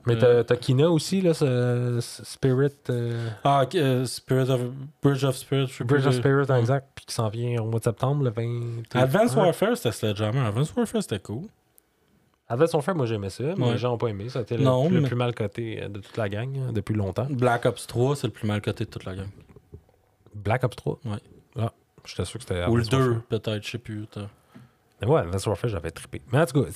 Mais 0.06 0.14
Euh. 0.22 0.42
t'as 0.42 0.44
t'as 0.44 0.56
Kina 0.56 0.90
aussi, 0.90 1.20
là, 1.20 1.32
ce- 1.34 1.98
ce 2.00 2.24
Spirit. 2.24 2.72
euh, 2.90 3.28
Ah, 3.44 3.64
euh, 3.74 4.04
Spirit 4.04 4.50
of... 4.50 4.60
Bridge 5.02 5.22
of 5.24 5.36
Spirit. 5.36 5.66
je 5.68 5.84
Bridge 5.84 6.02
plus 6.02 6.08
of 6.08 6.14
Spirit, 6.16 6.46
exact, 6.58 6.88
puis 6.94 7.04
qui 7.04 7.14
s'en 7.14 7.28
vient 7.28 7.62
au 7.62 7.66
mois 7.66 7.78
de 7.78 7.84
septembre, 7.84 8.24
le 8.24 8.30
20. 8.30 8.82
Advanced. 8.94 9.36
Warfare, 9.36 9.76
c'était 9.76 9.92
Sledgehammer. 9.92 10.40
Advanced 10.40 10.76
Warfare, 10.76 11.02
c'était 11.02 11.20
cool. 11.20 11.44
Advanced 12.48 12.74
Warfare, 12.74 12.94
moi 12.96 13.06
j'aimais 13.06 13.30
ça, 13.30 13.44
mais 13.56 13.64
Ouais. 13.64 13.72
les 13.72 13.78
gens 13.78 13.90
n'ont 13.90 13.98
pas 13.98 14.08
aimé. 14.08 14.28
Ça 14.28 14.40
a 14.40 14.42
été 14.42 14.56
le, 14.56 14.64
Non, 14.64 14.88
le 14.90 15.00
mais- 15.00 15.06
plus 15.08 15.16
mal 15.16 15.34
coté 15.34 15.80
de 15.88 16.00
toute 16.00 16.16
la 16.16 16.28
gang 16.28 16.50
hein, 16.58 16.72
depuis 16.72 16.94
longtemps. 16.94 17.26
Black 17.30 17.64
Ops 17.66 17.86
3, 17.86 18.16
c'est 18.16 18.26
le 18.26 18.32
plus 18.32 18.46
mal 18.46 18.60
coté 18.60 18.84
de 18.84 18.90
toute 18.90 19.04
la 19.04 19.14
gang. 19.14 19.28
Black 20.34 20.64
Ops 20.64 20.76
3. 20.76 20.98
Ouais. 21.04 21.18
Ah, 21.58 21.72
j'étais 22.04 22.24
sûr 22.24 22.38
que 22.40 22.44
c'était. 22.46 22.64
Ou 22.66 22.76
le 22.76 22.82
Advanced 22.82 22.92
Warfare. 22.92 23.14
2, 23.14 23.20
peut-être, 23.38 23.64
je 23.64 23.70
sais 23.70 23.78
plus. 23.78 24.06
t'as- 24.10 24.28
ouais, 25.06 25.20
Advanced 25.20 25.46
Warfare, 25.46 25.70
j'avais 25.70 25.90
trippé. 25.90 26.20
Mais 26.32 26.38
en 26.40 26.46
tout 26.46 26.62
cas, 26.64 26.70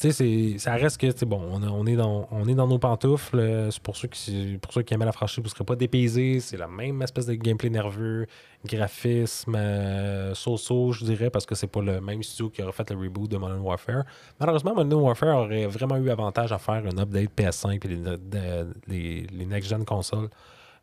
ça 0.58 0.74
reste 0.74 0.98
que, 1.00 1.24
bon, 1.24 1.40
on, 1.52 1.62
on 1.62 1.86
est 1.86 1.96
dans, 1.96 2.26
on 2.30 2.46
est 2.48 2.54
dans 2.54 2.66
nos 2.66 2.78
pantoufles. 2.78 3.38
euh, 3.38 3.70
pour 3.82 3.96
ceux 3.96 4.08
qui, 4.08 4.58
pour 4.60 4.72
ceux 4.72 4.82
qui 4.82 4.94
la 4.96 5.12
franchise, 5.12 5.38
vous 5.38 5.44
ne 5.44 5.48
serez 5.50 5.64
pas 5.64 5.76
dépaysés. 5.76 6.40
C'est 6.40 6.56
la 6.56 6.66
même 6.68 7.02
espèce 7.02 7.26
de 7.26 7.34
gameplay 7.34 7.70
nerveux, 7.70 8.26
graphisme, 8.64 9.54
euh, 9.56 10.34
so-so, 10.34 10.92
je 10.92 11.04
dirais, 11.04 11.30
parce 11.30 11.46
que 11.46 11.54
c'est 11.54 11.66
pas 11.66 11.82
le 11.82 12.00
même 12.00 12.22
studio 12.22 12.50
qui 12.50 12.62
aurait 12.62 12.72
fait 12.72 12.90
le 12.90 12.96
reboot 12.98 13.30
de 13.30 13.36
Modern 13.36 13.60
Warfare. 13.60 14.04
Malheureusement, 14.40 14.74
Modern 14.74 15.00
Warfare 15.02 15.36
aurait 15.36 15.66
vraiment 15.66 15.96
eu 15.96 16.10
avantage 16.10 16.52
à 16.52 16.58
faire 16.58 16.82
un 16.86 16.98
update 16.98 17.30
PS5 17.36 17.84
et 17.84 17.88
les, 17.88 17.96
de- 17.96 18.74
les, 18.88 19.26
les 19.32 19.46
next-gen 19.46 19.84
consoles. 19.84 20.28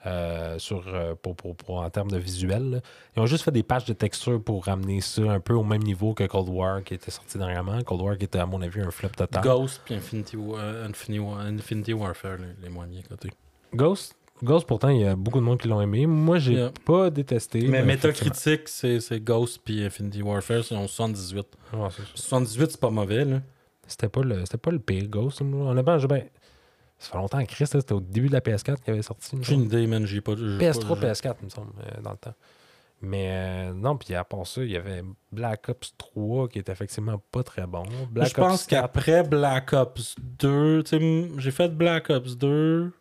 Euh, 0.05 0.59
sur, 0.59 0.83
euh, 0.87 1.15
pour, 1.21 1.35
pour- 1.35 1.55
pour- 1.55 1.77
en 1.81 1.89
termes 1.89 2.11
de 2.11 2.17
visuel. 2.17 2.69
là. 2.71 2.79
Ils 3.15 3.19
ont 3.21 3.25
juste 3.25 3.43
fait 3.43 3.51
des 3.51 3.63
patchs 3.63 3.85
de 3.85 3.93
texture 3.93 4.41
pour 4.43 4.65
ramener 4.65 4.99
ça 5.01 5.21
un 5.23 5.39
peu 5.39 5.53
au 5.53 5.63
même 5.63 5.81
niveau 5.83 6.13
que 6.13 6.25
Cold 6.25 6.49
War 6.49 6.83
qui 6.83 6.93
était 6.95 7.11
sorti 7.11 7.37
dernièrement. 7.37 7.81
Cold 7.83 8.01
War 8.01 8.17
qui 8.17 8.25
était, 8.25 8.39
à 8.39 8.45
mon 8.45 8.61
avis, 8.61 8.81
un 8.81 8.91
flop 8.91 9.09
total. 9.09 9.43
Ghost 9.43 9.81
puis 9.85 9.95
Infinity, 9.95 10.35
euh, 10.37 10.87
Infinity, 10.87 11.23
Infinity 11.23 11.93
Warfare, 11.93 12.37
les, 12.37 12.63
les 12.63 12.69
moins 12.69 12.87
bien 12.87 13.01
cotés. 13.07 13.29
Ghost, 13.73 14.15
Ghost, 14.43 14.67
pourtant, 14.67 14.89
il 14.89 14.99
y 15.01 15.05
a 15.05 15.15
beaucoup 15.15 15.39
de 15.39 15.43
monde 15.45 15.57
qui 15.59 15.69
l'ont 15.69 15.79
aimé. 15.79 16.05
Moi, 16.05 16.37
j'ai 16.37 16.53
Yeah. 16.55 16.71
pas 16.85 17.09
détesté. 17.09 17.59
Mais 17.67 17.79
effectivement. 17.79 18.25
Metacritic, 18.33 18.67
c'est 18.67 19.19
Ghost 19.23 19.61
puis 19.63 19.85
Infinity 19.85 20.21
Warfare, 20.21 20.63
c'est 20.65 20.75
en 20.75 20.85
78. 20.87 21.47
Ouais, 21.71 21.87
c'est 21.91 22.01
ça. 22.01 22.07
78, 22.15 22.71
c'est 22.71 22.79
pas 22.79 22.89
mauvais. 22.89 23.25
C'était 23.87 24.09
pas 24.09 24.21
le, 24.21 24.39
c'était 24.45 24.57
pas 24.57 24.71
le 24.71 24.79
pire 24.79 25.07
Ghost. 25.07 25.41
Honnêtement, 25.41 25.97
j'ai 25.97 26.07
ben, 26.07 26.23
ça 27.03 27.11
fait 27.11 27.17
longtemps 27.17 27.43
que 27.43 27.51
Chris, 27.51 27.67
c'était 27.67 27.91
au 27.93 27.99
début 27.99 28.27
de 28.27 28.33
la 28.33 28.39
PS4 28.41 28.77
qui 28.83 28.89
avait 28.89 29.01
sorti. 29.01 29.37
J'ai 29.41 29.53
une 29.55 29.63
idée, 29.63 29.85
man, 29.87 30.05
j'ai 30.05 30.21
pas... 30.21 30.35
j'ai 30.35 30.57
PS3, 30.57 30.99
pas- 30.99 31.11
PS4, 31.11 31.35
il 31.41 31.45
me 31.45 31.49
semble, 31.49 31.71
euh, 31.85 32.01
dans 32.01 32.11
le 32.11 32.17
temps. 32.17 32.33
Mais 33.01 33.27
euh, 33.29 33.73
non, 33.73 33.97
puis 33.97 34.15
à 34.15 34.23
part 34.23 34.47
ça, 34.47 34.63
il 34.63 34.71
y 34.71 34.77
avait 34.77 35.03
Black 35.31 35.67
Ops 35.67 35.93
3 35.97 36.47
qui 36.47 36.59
était 36.59 36.71
effectivement 36.71 37.21
pas 37.31 37.43
très 37.43 37.67
bon. 37.67 37.83
Black 38.09 38.29
je 38.29 38.33
pense 38.35 38.61
Ops 38.61 38.67
4, 38.67 38.81
qu'après 38.81 39.23
Black 39.23 39.73
Ops 39.73 40.15
2, 40.39 40.83
tu 40.83 40.89
sais, 40.89 40.95
m- 41.03 41.37
j'ai 41.37 41.51
fait 41.51 41.67
Black 41.75 42.09
Ops 42.09 42.37
2, 42.37 42.93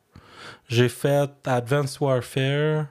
j'ai 0.68 0.88
fait 0.88 1.30
Advanced 1.44 2.00
Warfare, 2.00 2.86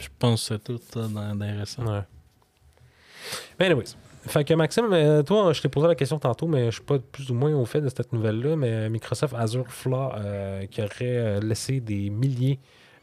je 0.00 0.08
pense 0.18 0.48
que 0.48 0.54
c'est 0.54 0.64
tout 0.64 0.80
ça 0.90 1.00
dans, 1.08 1.34
dans 1.36 1.44
les 1.44 1.52
récents. 1.52 1.84
Ouais. 1.86 2.02
Mais 3.60 3.66
anyways. 3.66 3.94
Fait 4.26 4.44
que 4.44 4.54
Maxime, 4.54 4.86
euh, 4.92 5.22
toi, 5.22 5.52
je 5.52 5.60
t'ai 5.62 5.68
posé 5.68 5.86
la 5.86 5.94
question 5.94 6.18
tantôt, 6.18 6.46
mais 6.46 6.66
je 6.66 6.76
suis 6.76 6.82
pas 6.82 6.98
plus 6.98 7.30
ou 7.30 7.34
moins 7.34 7.54
au 7.54 7.64
fait 7.64 7.80
de 7.80 7.88
cette 7.88 8.12
nouvelle-là. 8.12 8.56
Mais 8.56 8.88
Microsoft 8.90 9.34
Azure 9.36 9.66
Flaw 9.68 10.12
euh, 10.16 10.66
qui 10.66 10.80
aurait 10.82 10.90
euh, 11.02 11.40
laissé 11.40 11.80
des 11.80 12.10
milliers 12.10 12.58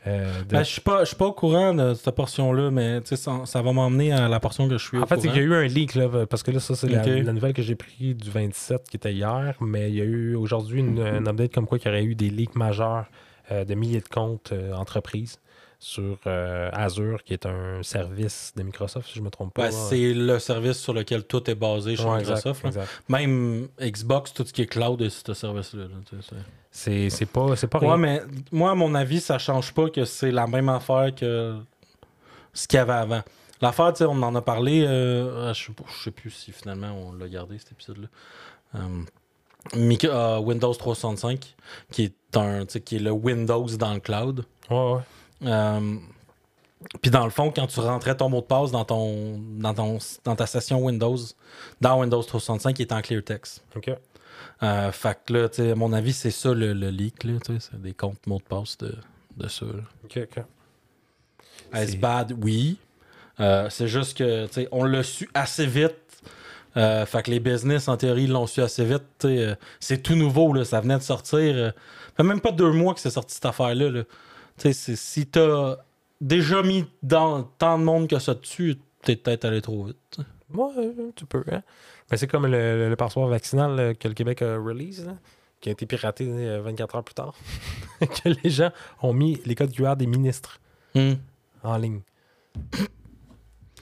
euh, 0.07 0.27
de. 0.43 0.49
Ben, 0.49 0.63
je 0.63 0.69
suis 0.71 0.81
pas, 0.81 0.99
je 0.99 1.05
suis 1.07 1.15
pas 1.15 1.25
au 1.25 1.33
courant 1.33 1.73
de 1.73 1.93
cette 1.95 2.13
portion-là, 2.13 2.69
mais 2.69 2.99
ça, 3.05 3.41
ça 3.45 3.61
va 3.61 3.73
m'emmener 3.73 4.11
à 4.11 4.27
la 4.27 4.39
portion 4.39 4.67
que 4.67 4.77
je 4.77 4.83
suis 4.85 4.97
en 4.99 5.03
au 5.03 5.05
fait, 5.07 5.15
courant. 5.15 5.31
qu'il 5.31 5.41
y 5.41 5.43
a 5.43 5.47
eu 5.47 5.53
un 5.55 5.65
leak, 5.65 5.95
là, 5.95 6.25
parce 6.27 6.43
que 6.43 6.51
là, 6.51 6.59
ça, 6.59 6.75
c'est 6.75 6.87
la- 6.87 7.33
nouvelle 7.33 7.53
que 7.53 7.63
j'ai 7.63 7.75
pris 7.75 8.13
du 8.13 8.29
27 8.29 8.83
qui 8.89 8.97
était 8.97 9.13
hier, 9.13 9.55
mais 9.61 9.89
il 9.89 9.95
y 9.95 10.01
a 10.01 10.05
eu 10.05 10.35
aujourd'hui 10.35 10.81
une, 10.81 10.99
un 10.99 11.25
update 11.25 11.53
comme 11.53 11.65
quoi 11.65 11.79
il 11.79 11.85
y 11.85 11.89
aurait 11.89 12.03
eu 12.03 12.13
des 12.13 12.29
leaks 12.29 12.55
majeurs 12.55 13.05
euh, 13.51 13.65
de 13.65 13.73
milliers 13.73 14.01
de 14.01 14.07
comptes 14.07 14.51
euh, 14.51 14.73
entreprises 14.73 15.39
sur 15.87 16.17
euh, 16.25 16.69
Azure, 16.73 17.23
qui 17.23 17.33
est 17.33 17.45
un 17.45 17.83
service 17.83 18.51
de 18.55 18.63
Microsoft, 18.63 19.07
si 19.07 19.19
je 19.19 19.21
me 19.21 19.29
trompe 19.29 19.53
pas. 19.53 19.65
Ben, 19.65 19.71
c'est 19.71 20.13
le 20.15 20.39
service 20.39 20.79
sur 20.79 20.93
lequel 20.93 21.25
tout 21.25 21.47
est 21.47 21.53
basé 21.53 21.95
chez 21.95 22.03
Ouais, 22.05 22.17
Microsoft. 22.21 22.65
exact, 22.65 22.75
là. 22.75 22.81
exact. 22.83 23.03
Même 23.07 23.67
Xbox, 23.79 24.33
tout 24.33 24.43
ce 24.47 24.51
qui 24.51 24.63
est 24.63 24.65
cloud 24.65 24.99
est 25.03 25.11
ce 25.11 25.33
service-là. 25.35 25.83
c'est- 26.21 26.35
C'est 26.71 27.09
c'est 27.11 27.25
pas, 27.27 27.55
c'est 27.55 27.67
pas 27.67 27.77
Ouais, 27.79 27.85
rien. 27.87 27.97
mais 27.97 28.21
moi, 28.51 28.71
à 28.71 28.75
mon 28.75 28.95
avis, 28.95 29.21
ça 29.21 29.37
change 29.37 29.73
pas 29.75 29.89
que 29.91 30.05
c'est 30.05 30.31
la 30.31 30.47
même 30.47 30.69
affaire 30.69 31.13
que 31.13 31.55
ce 32.51 32.67
qu'il 32.67 32.77
y 32.77 32.81
avait 32.81 32.93
avant. 32.93 33.21
L'affaire, 33.61 33.93
tu 33.93 33.99
sais, 33.99 34.05
on 34.05 34.21
en 34.23 34.33
a 34.33 34.41
parlé, 34.41 34.83
euh, 34.87 35.53
je, 35.53 35.65
sais 35.67 35.71
pas, 35.71 35.83
je 35.87 36.03
sais 36.05 36.11
plus 36.11 36.31
si 36.31 36.51
finalement 36.51 36.91
on 36.93 37.13
l'a 37.13 37.27
gardé 37.29 37.59
cet 37.59 37.73
épisode-là. 37.73 38.07
Euh, 38.75 39.03
euh, 40.05 40.39
Windows 40.39 40.73
365, 40.73 41.55
qui 41.91 42.03
est 42.05 42.37
un, 42.37 42.65
qui 42.65 42.95
est 42.97 42.99
le 42.99 43.11
Windows 43.11 43.67
dans 43.77 43.93
le 43.93 43.99
cloud. 43.99 44.45
Ouais, 44.69 44.93
ouais. 44.93 44.99
Euh, 45.45 45.95
puis 47.01 47.11
dans 47.11 47.25
le 47.25 47.31
fond, 47.31 47.51
quand 47.55 47.67
tu 47.67 47.79
rentrais 47.79 48.15
ton 48.15 48.29
mot 48.29 48.41
de 48.41 48.45
passe 48.45 48.71
dans 48.71 48.85
ton, 48.85 49.39
dans 49.57 49.73
ton 49.73 49.97
dans 50.23 50.35
ta 50.35 50.45
session 50.45 50.83
Windows, 50.83 51.17
dans 51.81 51.99
Windows 51.99 52.21
365, 52.21 52.77
il 52.79 52.81
est 52.83 52.91
en 52.91 53.01
clear 53.01 53.23
text. 53.23 53.63
OK. 53.75 53.91
Euh, 54.63 54.91
fait 54.91 55.17
que 55.25 55.33
là, 55.33 55.49
tu 55.49 55.57
sais, 55.57 55.71
à 55.71 55.75
mon 55.75 55.93
avis, 55.93 56.13
c'est 56.13 56.31
ça 56.31 56.53
le, 56.53 56.73
le 56.73 56.89
leak, 56.89 57.23
là, 57.23 57.33
tu 57.43 57.53
sais, 57.53 57.67
c'est 57.71 57.81
des 57.81 57.93
comptes 57.93 58.25
mots 58.27 58.37
de 58.37 58.43
passe 58.43 58.77
de, 58.77 58.95
de 59.37 59.47
ça. 59.47 59.65
là. 59.65 59.81
OK, 60.03 60.19
OK. 60.23 60.43
Est-ce 61.73 61.97
bad? 61.97 62.33
Oui. 62.41 62.77
Euh, 63.39 63.69
c'est 63.69 63.87
juste 63.87 64.17
que, 64.17 64.45
tu 64.47 64.53
sais, 64.53 64.67
on 64.71 64.85
l'a 64.85 65.03
su 65.03 65.29
assez 65.33 65.65
vite. 65.65 65.95
Euh, 66.77 67.05
fait 67.05 67.23
que 67.23 67.31
les 67.31 67.39
business, 67.39 67.87
en 67.87 67.97
théorie, 67.97 68.27
l'ont 68.27 68.47
su 68.47 68.61
assez 68.61 68.85
vite. 68.85 69.27
c'est 69.79 70.03
tout 70.03 70.15
nouveau, 70.15 70.53
là, 70.53 70.63
ça 70.65 70.81
venait 70.81 70.97
de 70.97 71.03
sortir. 71.03 71.73
fait 72.15 72.23
même 72.23 72.41
pas 72.41 72.51
deux 72.51 72.71
mois 72.71 72.93
que 72.93 72.99
c'est 72.99 73.09
sorti 73.09 73.35
cette 73.35 73.45
affaire-là. 73.45 73.89
là. 73.89 74.03
Tu 74.57 74.73
sais, 74.73 74.95
si 74.95 75.25
t'as 75.27 75.77
déjà 76.21 76.61
mis 76.63 76.85
dans 77.03 77.43
tant 77.43 77.77
de 77.77 77.83
monde 77.83 78.07
que 78.07 78.19
ça 78.19 78.33
dessus, 78.33 78.75
t'es 79.03 79.15
peut-être 79.15 79.45
allé 79.45 79.61
trop 79.61 79.83
vite. 79.85 80.19
Ouais, 80.53 80.69
euh, 80.77 81.11
tu 81.15 81.25
peux. 81.25 81.43
Hein? 81.51 81.61
Ben, 82.09 82.17
c'est 82.17 82.27
comme 82.27 82.45
le, 82.47 82.89
le- 82.89 83.27
vaccinal 83.29 83.79
euh, 83.79 83.93
que 83.93 84.07
le 84.07 84.13
Québec 84.13 84.41
a 84.41 84.57
release, 84.57 85.05
là, 85.05 85.15
qui 85.59 85.69
a 85.69 85.71
été 85.73 85.85
piraté 85.85 86.25
euh, 86.29 86.61
24 86.61 86.95
heures 86.95 87.03
plus 87.03 87.15
tard. 87.15 87.33
que 87.99 88.29
les 88.43 88.49
gens 88.49 88.71
ont 89.01 89.13
mis 89.13 89.41
les 89.45 89.55
codes 89.55 89.71
QR 89.73 89.95
des 89.95 90.07
ministres 90.07 90.59
Hmm. 90.93 91.15
en 91.63 91.77
ligne. 91.77 91.99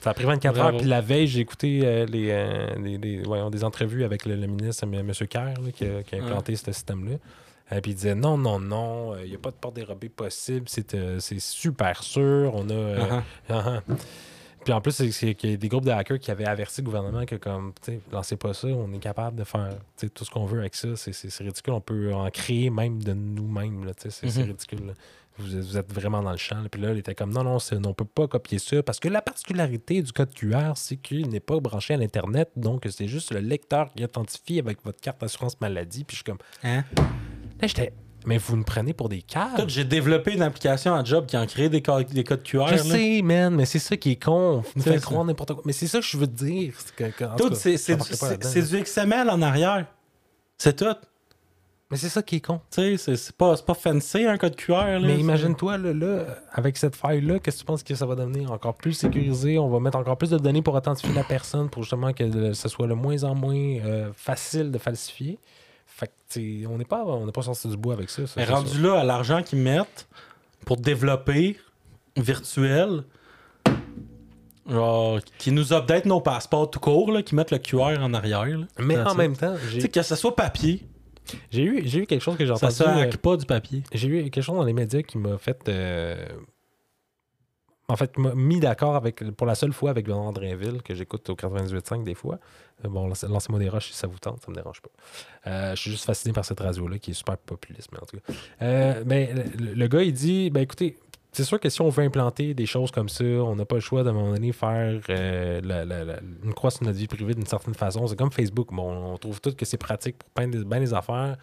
Ça 0.00 0.10
a 0.10 0.14
pris 0.14 0.24
24 0.24 0.52
Bravo. 0.54 0.68
heures, 0.70 0.76
puis 0.80 0.88
la 0.88 1.00
veille, 1.00 1.26
j'ai 1.28 1.40
écouté 1.40 1.80
euh, 1.84 2.04
les, 2.06 2.28
euh, 2.30 2.74
les- 2.82 2.98
les- 2.98 3.22
voyons, 3.22 3.50
des 3.50 3.62
entrevues 3.62 4.02
avec 4.04 4.26
le, 4.26 4.34
le 4.34 4.46
ministre, 4.48 4.84
M. 4.84 5.12
Kerr, 5.28 5.54
là, 5.62 5.70
qui, 5.72 5.84
a, 5.86 6.02
qui 6.02 6.16
a 6.16 6.22
implanté 6.24 6.56
ce 6.56 6.72
système-là. 6.72 7.16
Et 7.76 7.80
puis 7.80 7.92
il 7.92 7.94
disait 7.94 8.14
non, 8.14 8.36
non, 8.38 8.58
non, 8.60 9.16
il 9.18 9.28
n'y 9.30 9.34
a 9.34 9.38
pas 9.38 9.50
de 9.50 9.56
porte 9.56 9.74
dérobée 9.74 10.08
possible, 10.08 10.66
c'est 10.68 10.94
euh, 10.94 11.18
super 11.20 12.02
sûr, 12.02 12.52
on 12.54 12.68
a. 12.68 12.72
euh, 12.72 13.20
Uh-huh. 13.48 13.80
Uh-huh. 13.88 13.96
Puis 14.64 14.72
en 14.72 14.80
plus, 14.80 14.92
c'est- 15.12 15.34
qu'il 15.34 15.50
y 15.50 15.52
a 15.52 15.56
des 15.58 15.68
groupes 15.68 15.84
de 15.84 15.90
hackers 15.90 16.18
qui 16.18 16.30
avaient 16.30 16.46
averti 16.46 16.80
le 16.80 16.86
gouvernement 16.86 17.26
que, 17.26 17.34
comme, 17.36 17.74
tu 17.82 17.92
sais, 17.92 18.00
lancez 18.10 18.36
pas 18.36 18.54
ça, 18.54 18.66
on 18.68 18.90
est 18.94 18.98
capable 18.98 19.36
de 19.36 19.44
faire 19.44 19.76
tout 20.14 20.24
ce 20.24 20.30
qu'on 20.30 20.46
veut 20.46 20.60
avec 20.60 20.74
ça. 20.74 20.88
C'est- 20.96 21.38
ridicule. 21.42 21.74
On 21.74 21.82
peut 21.82 22.14
en 22.14 22.30
créer 22.30 22.70
même 22.70 23.02
de 23.02 23.12
nous-mêmes. 23.12 23.84
là, 23.84 23.92
tu 23.92 24.04
sais, 24.04 24.10
C'est 24.10 24.30
c'est 24.30 24.40
Mhm. 24.40 24.46
ridicule. 24.48 24.86
là. 24.86 24.92
Vous, 25.36 25.54
êtes- 25.54 25.64
vous 25.64 25.76
êtes 25.76 25.92
vraiment 25.92 26.22
dans 26.22 26.30
le 26.30 26.38
champ. 26.38 26.62
là. 26.62 26.68
Puis 26.70 26.80
là, 26.80 26.92
il 26.92 26.98
était 26.98 27.14
comme, 27.14 27.30
non, 27.34 27.44
non, 27.44 27.58
on 27.84 27.92
peut 27.92 28.04
pas 28.06 28.26
copier 28.26 28.58
ça 28.58 28.82
parce 28.82 29.00
que 29.00 29.08
la 29.08 29.20
particularité 29.20 30.00
du 30.00 30.12
code 30.12 30.32
QR, 30.32 30.72
c'est 30.76 30.96
qu'il 30.96 31.28
n'est 31.28 31.40
pas 31.40 31.60
branché 31.60 31.92
à 31.92 31.96
l'Internet. 31.98 32.48
Donc, 32.56 32.86
c'est 32.88 33.08
juste 33.08 33.32
le 33.34 33.40
lecteur 33.40 33.92
qui 33.92 34.02
identifie 34.02 34.58
avec 34.60 34.82
votre 34.82 35.00
carte 35.00 35.20
d'assurance 35.20 35.60
maladie. 35.60 36.04
Puis 36.04 36.16
je 36.16 36.22
suis 36.22 36.24
comme, 36.24 36.38
Hein? 36.62 36.84
Là, 37.60 37.66
j'étais, 37.68 37.92
mais 38.26 38.38
vous 38.38 38.56
nous 38.56 38.64
prenez 38.64 38.92
pour 38.94 39.08
des 39.08 39.22
caves. 39.22 39.50
Écoute, 39.56 39.68
J'ai 39.70 39.84
développé 39.84 40.32
une 40.32 40.42
application 40.42 40.94
à 40.94 41.04
job 41.04 41.26
qui 41.26 41.36
en 41.36 41.46
crée 41.46 41.68
des, 41.68 41.82
co- 41.82 42.02
des 42.02 42.24
codes 42.24 42.42
QR. 42.42 42.66
Je 42.68 42.74
là. 42.74 42.78
sais, 42.82 43.22
man, 43.22 43.54
mais 43.54 43.66
c'est 43.66 43.78
ça 43.78 43.96
qui 43.96 44.12
est 44.12 44.22
con. 44.24 44.58
Vous 44.64 44.70
nous 44.76 44.82
C'est 44.82 44.90
faites 44.92 45.00
ça. 45.00 45.06
croire 45.06 45.24
n'importe 45.24 45.52
quoi. 45.54 45.62
Mais 45.66 45.72
c'est 45.72 45.86
ça 45.86 45.98
que 46.00 46.04
je 46.06 46.16
veux 46.16 46.26
te 46.26 46.44
dire. 46.44 46.74
c'est 47.52 48.62
du, 48.70 48.82
XML 48.82 49.28
en 49.30 49.42
arrière. 49.42 49.86
C'est 50.58 50.76
tout. 50.76 50.94
Mais 51.90 51.98
c'est 51.98 52.08
ça 52.08 52.22
qui 52.22 52.36
est 52.36 52.40
con. 52.40 52.60
Tu 52.70 52.80
sais, 52.80 52.96
c'est- 52.96 53.16
c'est 53.16 53.36
pas, 53.36 53.56
c'est 53.56 53.66
pas 53.66 53.74
fancy 53.74 54.24
un 54.24 54.38
code 54.38 54.56
QR. 54.56 54.72
Là, 54.98 55.00
Mais 55.00 55.18
imagine-toi, 55.18 55.76
là, 55.76 55.92
là, 55.92 56.24
avec 56.52 56.76
cette 56.78 56.96
faille-là, 56.96 57.38
qu'est-ce 57.38 57.56
que 57.58 57.60
tu 57.60 57.66
penses 57.66 57.82
que 57.82 57.94
ça 57.94 58.06
va 58.06 58.14
devenir? 58.14 58.50
Encore 58.50 58.74
plus 58.74 58.94
sécurisé? 58.94 59.58
On 59.58 59.68
va 59.68 59.78
mettre 59.80 59.98
encore 59.98 60.16
plus 60.16 60.30
de 60.30 60.38
données 60.38 60.62
pour 60.62 60.74
authentifier 60.74 61.12
la 61.14 61.24
personne 61.24 61.68
pour 61.68 61.82
justement 61.82 62.12
que 62.14 62.52
ce 62.54 62.68
soit 62.68 62.86
le 62.86 62.94
moins 62.94 63.22
en 63.24 63.34
moins 63.34 63.54
euh, 63.54 64.10
facile 64.16 64.70
de 64.72 64.78
falsifier. 64.78 65.38
Fait 65.96 66.10
que, 66.34 66.66
on 66.66 66.76
n'est 66.76 66.84
pas, 66.84 67.04
on 67.04 67.30
pas 67.30 67.42
sorti 67.42 67.68
du 67.68 67.76
bois 67.76 67.94
avec 67.94 68.10
ça. 68.10 68.26
ça, 68.26 68.32
Mais 68.36 68.44
rendu 68.46 68.80
là, 68.82 68.98
à 69.00 69.04
l'argent 69.04 69.42
qu'ils 69.44 69.60
mettent 69.60 70.08
pour 70.66 70.76
développer 70.76 71.56
virtuel, 72.16 73.04
genre, 74.68 75.20
qui 75.38 75.52
nous 75.52 75.72
update 75.72 76.06
nos 76.06 76.20
passeports 76.20 76.70
tout 76.70 76.80
court, 76.80 77.12
là, 77.12 77.22
qui 77.22 77.34
mettent 77.34 77.50
le 77.52 77.58
QR 77.58 77.98
en 78.00 78.12
arrière. 78.14 78.44
là. 78.44 78.66
Mais 78.78 78.98
en 78.98 79.14
même 79.14 79.36
temps, 79.36 79.54
Tu 79.60 79.68
j'ai 79.74 79.80
sais, 79.82 79.88
que 79.88 80.02
ce 80.02 80.16
soit 80.16 80.34
papier, 80.34 80.84
j'ai 81.50 81.62
eu, 81.62 81.82
j'ai 81.86 82.00
eu 82.00 82.06
quelque 82.06 82.22
chose 82.22 82.36
que 82.36 82.44
j'ai 82.44 82.54
ça 82.56 82.66
entendu. 82.66 82.74
se 82.74 82.82
euh, 82.82 83.02
hack 83.02 83.16
pas 83.18 83.36
du 83.36 83.46
papier. 83.46 83.82
J'ai 83.92 84.08
eu 84.08 84.22
quelque 84.30 84.42
chose 84.42 84.56
dans 84.56 84.64
les 84.64 84.72
médias 84.72 85.02
qui 85.02 85.18
m'a 85.18 85.38
fait. 85.38 85.58
euh, 85.68 86.26
En 87.88 87.96
fait, 87.96 88.16
mis 88.16 88.60
d'accord 88.60 88.96
avec 88.96 89.22
pour 89.32 89.46
la 89.46 89.54
seule 89.54 89.72
fois 89.74 89.90
avec 89.90 90.06
Bernard 90.06 90.32
Drainville, 90.32 90.80
que 90.82 90.94
j'écoute 90.94 91.28
au 91.28 91.34
98.5 91.34 92.02
des 92.04 92.14
fois. 92.14 92.38
Euh, 92.84 92.88
Bon, 92.88 93.06
lancez- 93.08 93.28
lancez-moi 93.28 93.58
des 93.60 93.68
roches 93.68 93.88
si 93.90 93.94
ça 93.96 94.06
vous 94.06 94.18
tente, 94.18 94.40
ça 94.42 94.50
me 94.50 94.56
dérange 94.56 94.80
pas. 94.80 94.88
Euh, 95.50 95.74
je 95.76 95.80
suis 95.80 95.90
juste 95.90 96.04
fasciné 96.06 96.32
par 96.32 96.44
cette 96.46 96.60
radio-là 96.60 96.98
qui 96.98 97.10
est 97.10 97.14
super 97.14 97.36
populiste, 97.36 97.90
mais 97.92 97.98
en 98.00 98.06
tout 98.06 98.16
cas. 98.16 98.32
Euh, 98.62 99.04
ben, 99.04 99.44
le, 99.58 99.86
gars, 99.86 100.02
il 100.02 100.12
dit 100.14 100.48
ben 100.50 100.60
écoutez, 100.62 100.96
c'est 101.32 101.44
sûr 101.44 101.60
que 101.60 101.68
si 101.68 101.82
on 101.82 101.88
veut 101.90 102.04
implanter 102.04 102.54
des 102.54 102.64
choses 102.66 102.90
comme 102.90 103.08
ça, 103.10 103.22
on 103.24 103.54
n'a 103.56 103.64
pas 103.66 103.74
le 103.74 103.80
choix 103.82 104.02
d'à 104.02 104.10
un 104.10 104.12
moment 104.14 104.32
donné 104.32 104.52
faire 104.52 105.00
la- 105.08 105.84
la- 105.84 106.04
la- 106.04 106.20
une 106.42 106.54
croix 106.54 106.70
sur 106.70 106.84
notre 106.84 106.96
vie 106.98 107.06
privée 107.06 107.34
d'une 107.34 107.44
certaine 107.46 107.74
façon. 107.74 108.06
C'est 108.06 108.16
comme 108.16 108.30
Facebook. 108.32 108.68
Bon, 108.72 109.12
on 109.12 109.18
trouve 109.18 109.40
tout 109.42 109.52
que 109.54 109.64
c'est 109.66 109.76
pratique 109.76 110.16
pour 110.34 110.46
des, 110.46 110.64
bien 110.64 110.80
des 110.80 110.94
affaires. 110.94 111.36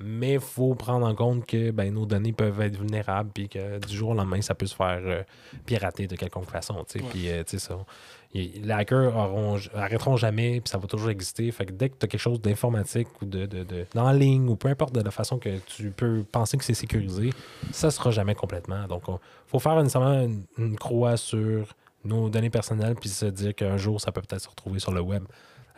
Mais 0.00 0.34
il 0.34 0.40
faut 0.40 0.74
prendre 0.74 1.06
en 1.06 1.14
compte 1.14 1.46
que 1.46 1.70
ben, 1.70 1.92
nos 1.94 2.04
données 2.06 2.32
peuvent 2.32 2.60
être 2.60 2.76
vulnérables 2.78 3.30
puis 3.32 3.48
que 3.48 3.78
du 3.86 3.94
jour 3.96 4.10
au 4.10 4.14
lendemain, 4.14 4.40
ça 4.42 4.54
peut 4.54 4.66
se 4.66 4.74
faire 4.74 5.00
euh, 5.04 5.22
pirater 5.66 6.06
de 6.06 6.16
quelconque 6.16 6.50
façon. 6.50 6.84
Ouais. 6.94 7.02
Puis, 7.10 7.28
euh, 7.28 7.42
ça, 7.46 7.78
y- 8.34 8.60
les 8.60 8.70
hackers 8.72 9.16
auront, 9.16 9.58
arrêteront 9.74 10.16
jamais, 10.16 10.60
puis 10.60 10.68
ça 10.70 10.78
va 10.78 10.86
toujours 10.88 11.10
exister. 11.10 11.50
Fait 11.52 11.66
que 11.66 11.72
dès 11.72 11.88
que 11.90 11.94
tu 11.98 12.04
as 12.04 12.08
quelque 12.08 12.20
chose 12.20 12.40
d'informatique 12.40 13.08
ou 13.22 13.26
de, 13.26 13.46
de, 13.46 13.62
de- 13.62 13.86
en 13.96 14.10
ligne 14.12 14.48
ou 14.48 14.56
peu 14.56 14.68
importe 14.68 14.94
de 14.94 15.00
la 15.00 15.10
façon 15.12 15.38
que 15.38 15.58
tu 15.66 15.90
peux 15.90 16.24
penser 16.30 16.56
que 16.58 16.64
c'est 16.64 16.74
sécurisé, 16.74 17.30
ça 17.70 17.90
sera 17.90 18.10
jamais 18.10 18.34
complètement. 18.34 18.86
Donc, 18.88 19.04
il 19.08 19.14
faut 19.46 19.60
faire 19.60 19.76
nécessairement 19.76 20.22
une, 20.22 20.42
une 20.58 20.76
croix 20.76 21.16
sur 21.16 21.74
nos 22.04 22.28
données 22.28 22.50
personnelles 22.50 22.96
puis 23.00 23.08
se 23.08 23.26
dire 23.26 23.54
qu'un 23.54 23.76
jour, 23.76 24.00
ça 24.00 24.12
peut 24.12 24.20
peut-être 24.20 24.42
se 24.42 24.48
retrouver 24.48 24.78
sur 24.80 24.92
le 24.92 25.00
web. 25.00 25.22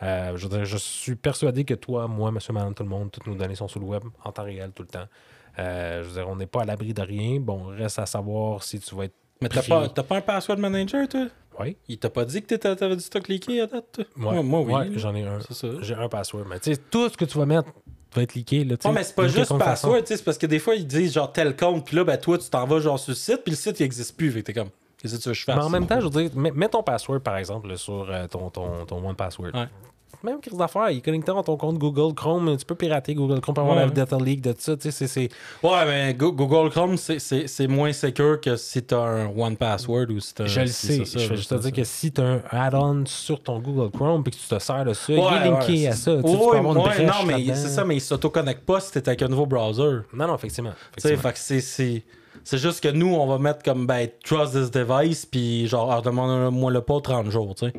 Euh, 0.03 0.37
je, 0.37 0.77
suis 0.77 1.15
persuadé 1.15 1.63
que 1.65 1.73
toi, 1.73 2.07
moi, 2.07 2.31
monsieur, 2.31 2.53
madame, 2.53 2.73
tout 2.73 2.83
le 2.83 2.89
monde, 2.89 3.11
toutes 3.11 3.25
nos 3.25 3.35
données 3.35 3.55
sont 3.55 3.67
sur 3.67 3.79
le 3.79 3.87
web 3.87 4.03
en 4.23 4.31
temps 4.31 4.43
réel 4.43 4.71
tout 4.73 4.83
le 4.83 4.89
temps. 4.89 5.07
Euh, 5.59 6.03
je 6.03 6.07
veux 6.07 6.13
dire, 6.13 6.29
on 6.29 6.35
n'est 6.35 6.45
pas 6.45 6.61
à 6.61 6.65
l'abri 6.65 6.93
de 6.93 7.01
rien. 7.01 7.39
Bon, 7.39 7.65
reste 7.65 7.97
à 7.97 8.05
savoir 8.05 8.63
si 8.63 8.79
tu 8.79 8.93
vas 8.95 9.05
être. 9.05 9.15
Mais 9.41 9.49
t'as 9.49 9.63
pas, 9.63 9.89
t'as 9.89 10.03
pas 10.03 10.17
un 10.17 10.21
password 10.21 10.57
manager, 10.57 11.07
toi? 11.07 11.27
Oui. 11.59 11.77
Il 11.87 11.97
t'a 11.97 12.11
pas 12.11 12.25
dit 12.25 12.43
que 12.43 12.53
t'avais 12.55 12.95
du 12.95 13.01
stock 13.01 13.27
leaké 13.27 13.61
à 13.61 13.67
date, 13.67 13.85
toi? 13.91 14.05
Ouais, 14.15 14.41
Moi, 14.41 14.43
moi, 14.43 14.61
oui. 14.61 14.73
Ouais, 14.73 14.99
j'en 14.99 15.15
ai 15.15 15.23
un. 15.23 15.39
J'ai 15.81 15.95
un 15.95 16.07
password. 16.07 16.45
Mais 16.47 16.59
tu 16.59 16.73
sais, 16.73 16.81
tout 16.91 17.09
ce 17.09 17.17
que 17.17 17.25
tu 17.25 17.37
vas 17.37 17.47
mettre 17.47 17.69
va 18.13 18.21
être 18.21 18.35
leaké. 18.35 18.63
Là, 18.63 18.75
Non, 18.85 18.91
mais 18.91 19.03
c'est 19.03 19.15
pas 19.15 19.27
juste 19.27 19.57
password, 19.57 20.01
tu 20.01 20.07
sais, 20.07 20.17
c'est 20.17 20.23
parce 20.23 20.37
que 20.37 20.45
des 20.45 20.59
fois, 20.59 20.75
ils 20.75 20.85
disent 20.85 21.13
genre 21.13 21.31
tel 21.31 21.55
compte, 21.55 21.85
puis 21.85 21.95
là, 21.95 22.03
ben 22.03 22.17
toi, 22.17 22.37
tu 22.37 22.49
t'en 22.49 22.65
vas 22.67 22.79
genre 22.79 22.99
sur 22.99 23.11
le 23.11 23.15
site, 23.15 23.41
puis 23.43 23.51
le 23.51 23.57
site, 23.57 23.79
il 23.79 23.83
existe 23.83 24.15
plus. 24.15 24.29
Fait 24.31 24.41
que 24.41 24.45
t'es 24.45 24.53
comme, 24.53 24.69
qu'est-ce 25.01 25.15
que 25.17 25.21
tu 25.21 25.29
veux 25.29 25.33
que 25.33 25.39
je 25.39 25.43
fasse? 25.45 25.55
Mais 25.57 25.63
en 25.63 25.69
même 25.69 25.87
temps, 25.87 25.99
je 25.99 26.05
veux 26.07 26.23
dire, 26.23 26.31
mets, 26.35 26.51
mets 26.51 26.69
ton 26.69 26.83
password, 26.83 27.19
par 27.21 27.37
exemple, 27.37 27.75
sur 27.77 28.07
euh, 28.09 28.27
ton, 28.27 28.49
ton, 28.49 28.85
ton 28.85 29.07
One 29.07 29.15
Password. 29.15 29.51
Ouais. 29.53 29.67
Même 30.23 30.39
crise 30.41 30.57
d'affaires, 30.57 30.89
il 30.89 30.97
est 30.97 31.01
connecté 31.01 31.31
à 31.31 31.43
ton 31.43 31.57
compte 31.57 31.77
Google 31.77 32.15
Chrome. 32.15 32.57
Tu 32.57 32.65
peux 32.65 32.73
pirater 32.73 33.13
Google 33.13 33.39
Chrome 33.39 33.53
pour 33.53 33.63
avoir 33.63 33.77
Ouais. 33.77 33.85
la 33.85 33.91
data 33.91 34.17
leak 34.17 34.41
de 34.41 34.51
tout 34.53 34.61
ça. 34.61 34.75
Tu 34.75 34.83
sais, 34.83 34.91
c'est- 34.91 35.07
c'est. 35.07 35.29
Ouais, 35.61 35.85
mais 35.85 36.13
Go- 36.15 36.31
Google 36.31 36.71
Chrome, 36.71 36.97
c'est- 36.97 37.19
c'est 37.19 37.45
c'est 37.45 37.67
moins 37.67 37.93
secure 37.93 38.41
que 38.41 38.55
si 38.55 38.81
t'as 38.81 38.97
un 38.99 39.27
One 39.37 39.55
Password 39.57 40.07
ou 40.09 40.19
si 40.19 40.33
t'as. 40.33 40.45
Je 40.47 40.61
le 40.61 40.67
si 40.67 40.87
sais. 40.87 41.05
ça, 41.05 41.19
je 41.19 41.27
vais 41.29 41.35
juste 41.35 41.49
te 41.51 41.55
dire 41.61 41.71
que 41.71 41.83
si 41.83 42.11
tu 42.11 42.19
as 42.21 42.23
un 42.25 42.41
add-on 42.49 43.05
sur 43.05 43.43
ton 43.43 43.59
Google 43.59 43.91
Chrome 43.91 44.23
et 44.25 44.31
que 44.31 44.35
tu 44.37 44.47
te 44.47 44.57
sers 44.57 44.85
de 44.85 44.93
ça, 44.93 45.13
il 45.13 45.19
est 45.19 45.49
linké 45.51 45.87
à 45.87 45.91
ça. 45.91 46.15
Tu 46.15 46.21
sais, 46.21 46.23
tu 46.31 46.37
peux 46.37 46.43
Ouais, 46.45 46.57
avoir 46.57 46.75
une 46.75 46.81
ouais, 46.81 47.05
non, 47.05 47.13
mais 47.27 47.33
là-dedans. 47.33 47.53
c'est 47.55 47.67
ça, 47.69 47.85
mais 47.85 47.97
il 47.97 48.01
s'auto-connecte 48.01 48.65
pas 48.65 48.79
si 48.79 48.91
t'es 48.93 49.07
avec 49.07 49.21
un 49.21 49.27
nouveau 49.27 49.45
browser. 49.45 49.99
Non, 50.13 50.25
non, 50.27 50.35
effectivement. 50.35 50.71
Tu 50.95 51.01
sais, 51.01 51.13
effectivement. 51.13 51.21
fait 51.21 51.33
que 51.33 51.61
c'est- 51.61 52.03
c'est. 52.47 52.57
Juste 52.57 52.81
que 52.81 52.89
nous, 52.89 53.13
on 53.13 53.27
va 53.27 53.37
mettre 53.37 53.63
comme, 53.63 53.85
ben, 53.85 54.07
trust 54.23 54.53
this 54.53 54.71
device, 54.71 55.25
puis 55.25 55.67
genre, 55.67 55.91
ah, 55.91 56.01
demande-moi 56.01 56.71
le 56.71 56.81
pas 56.81 56.99
30 56.99 57.29
jours, 57.29 57.55
tu 57.55 57.67
sais. 57.67 57.73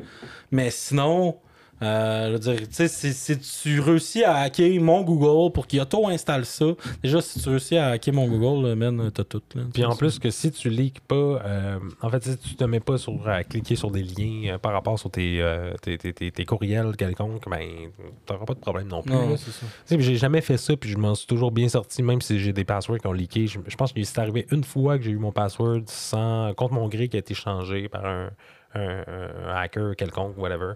Mais 0.51 0.69
sinon, 0.71 1.35
euh, 1.81 2.27
je 2.27 2.31
veux 2.33 2.39
dire, 2.39 2.67
tu 2.67 2.87
sais, 2.87 2.87
si, 3.13 3.37
tu 3.39 3.79
réussis 3.79 4.23
à 4.23 4.35
hacker 4.37 4.81
mon 4.81 5.01
Google 5.01 5.51
pour 5.53 5.65
qu'il 5.67 5.79
auto-installe 5.81 6.45
ça, 6.45 6.65
déjà, 7.03 7.21
si 7.21 7.39
tu 7.41 7.49
réussis 7.49 7.77
à 7.77 7.87
hacker 7.91 8.13
mon 8.13 8.27
Google, 8.27 8.67
là, 8.67 8.75
man, 8.75 9.11
t'as 9.13 9.23
tout. 9.23 9.41
Là, 9.55 9.63
Puis 9.73 9.85
en 9.85 9.95
plus 9.95 10.19
que 10.19 10.29
si 10.29 10.51
tu 10.51 10.69
leaks 10.69 10.99
pas, 11.01 11.15
euh, 11.15 11.79
en 12.01 12.09
fait, 12.09 12.23
si 12.23 12.37
tu 12.37 12.55
te 12.55 12.63
mets 12.65 12.79
pas 12.79 12.97
sur, 12.97 13.27
à 13.27 13.43
cliquer 13.43 13.75
sur 13.75 13.91
des 13.91 14.03
liens 14.03 14.55
euh, 14.55 14.57
par 14.57 14.73
rapport 14.73 14.99
sur 14.99 15.09
tes, 15.11 15.41
euh, 15.41 15.73
tes, 15.81 15.97
tes- 15.97 16.13
tes- 16.13 16.31
tes 16.31 16.45
courriels 16.45 16.95
quelconques, 16.97 17.49
ben, 17.49 17.89
t'auras 18.25 18.45
pas 18.45 18.53
de 18.55 18.59
problème 18.59 18.87
non 18.87 19.01
plus. 19.01 19.13
Non, 19.13 19.37
c'est 19.37 19.51
ça. 19.51 19.65
J'ai 19.99 20.15
jamais 20.15 20.41
fait 20.41 20.57
ça, 20.57 20.75
puis 20.75 20.89
je 20.89 20.97
m'en 20.97 21.15
suis 21.15 21.27
toujours 21.27 21.51
bien 21.51 21.69
sorti, 21.69 22.03
même 22.03 22.21
si 22.21 22.39
j'ai 22.39 22.53
des 22.53 22.65
passwords 22.65 22.99
qui 22.99 23.07
ont 23.07 23.13
leaké. 23.13 23.47
Je, 23.47 23.59
je 23.67 23.75
pense 23.75 23.93
que 23.93 24.03
c'est 24.03 24.19
arrivé 24.19 24.45
une 24.51 24.63
fois 24.63 24.97
que 24.97 25.03
j'ai 25.03 25.11
eu 25.11 25.17
mon 25.17 25.31
password 25.31 25.83
sans, 25.87 26.53
contre 26.55 26.73
mon 26.73 26.87
gré 26.87 27.07
qui 27.07 27.15
a 27.15 27.19
été 27.19 27.33
changé 27.33 27.87
par 27.89 28.05
un, 28.05 28.29
un- 28.75 29.03
un 29.47 29.55
hacker 29.55 29.95
quelconque, 29.95 30.37
whatever. 30.37 30.73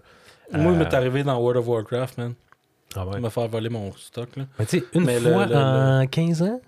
Moi, 0.52 0.72
il 0.72 0.76
Euh, 0.80 0.84
m'est 0.84 0.94
arrivé 0.94 1.22
dans 1.22 1.38
World 1.38 1.58
of 1.58 1.68
Warcraft, 1.68 2.18
man. 2.18 2.34
Ah 2.96 3.04
ouais. 3.06 3.12
Il 3.16 3.20
m'a 3.20 3.30
fait 3.30 3.48
voler 3.48 3.68
mon 3.68 3.92
stock, 3.94 4.28
là. 4.36 4.44
Mais 4.58 4.66
tu 4.66 4.78
sais, 4.78 4.84
une 4.94 5.04
Mais 5.04 5.18
fois 5.18 5.46
le- 5.46 5.54
en 5.56 6.06
15 6.06 6.42
ans, 6.42 6.60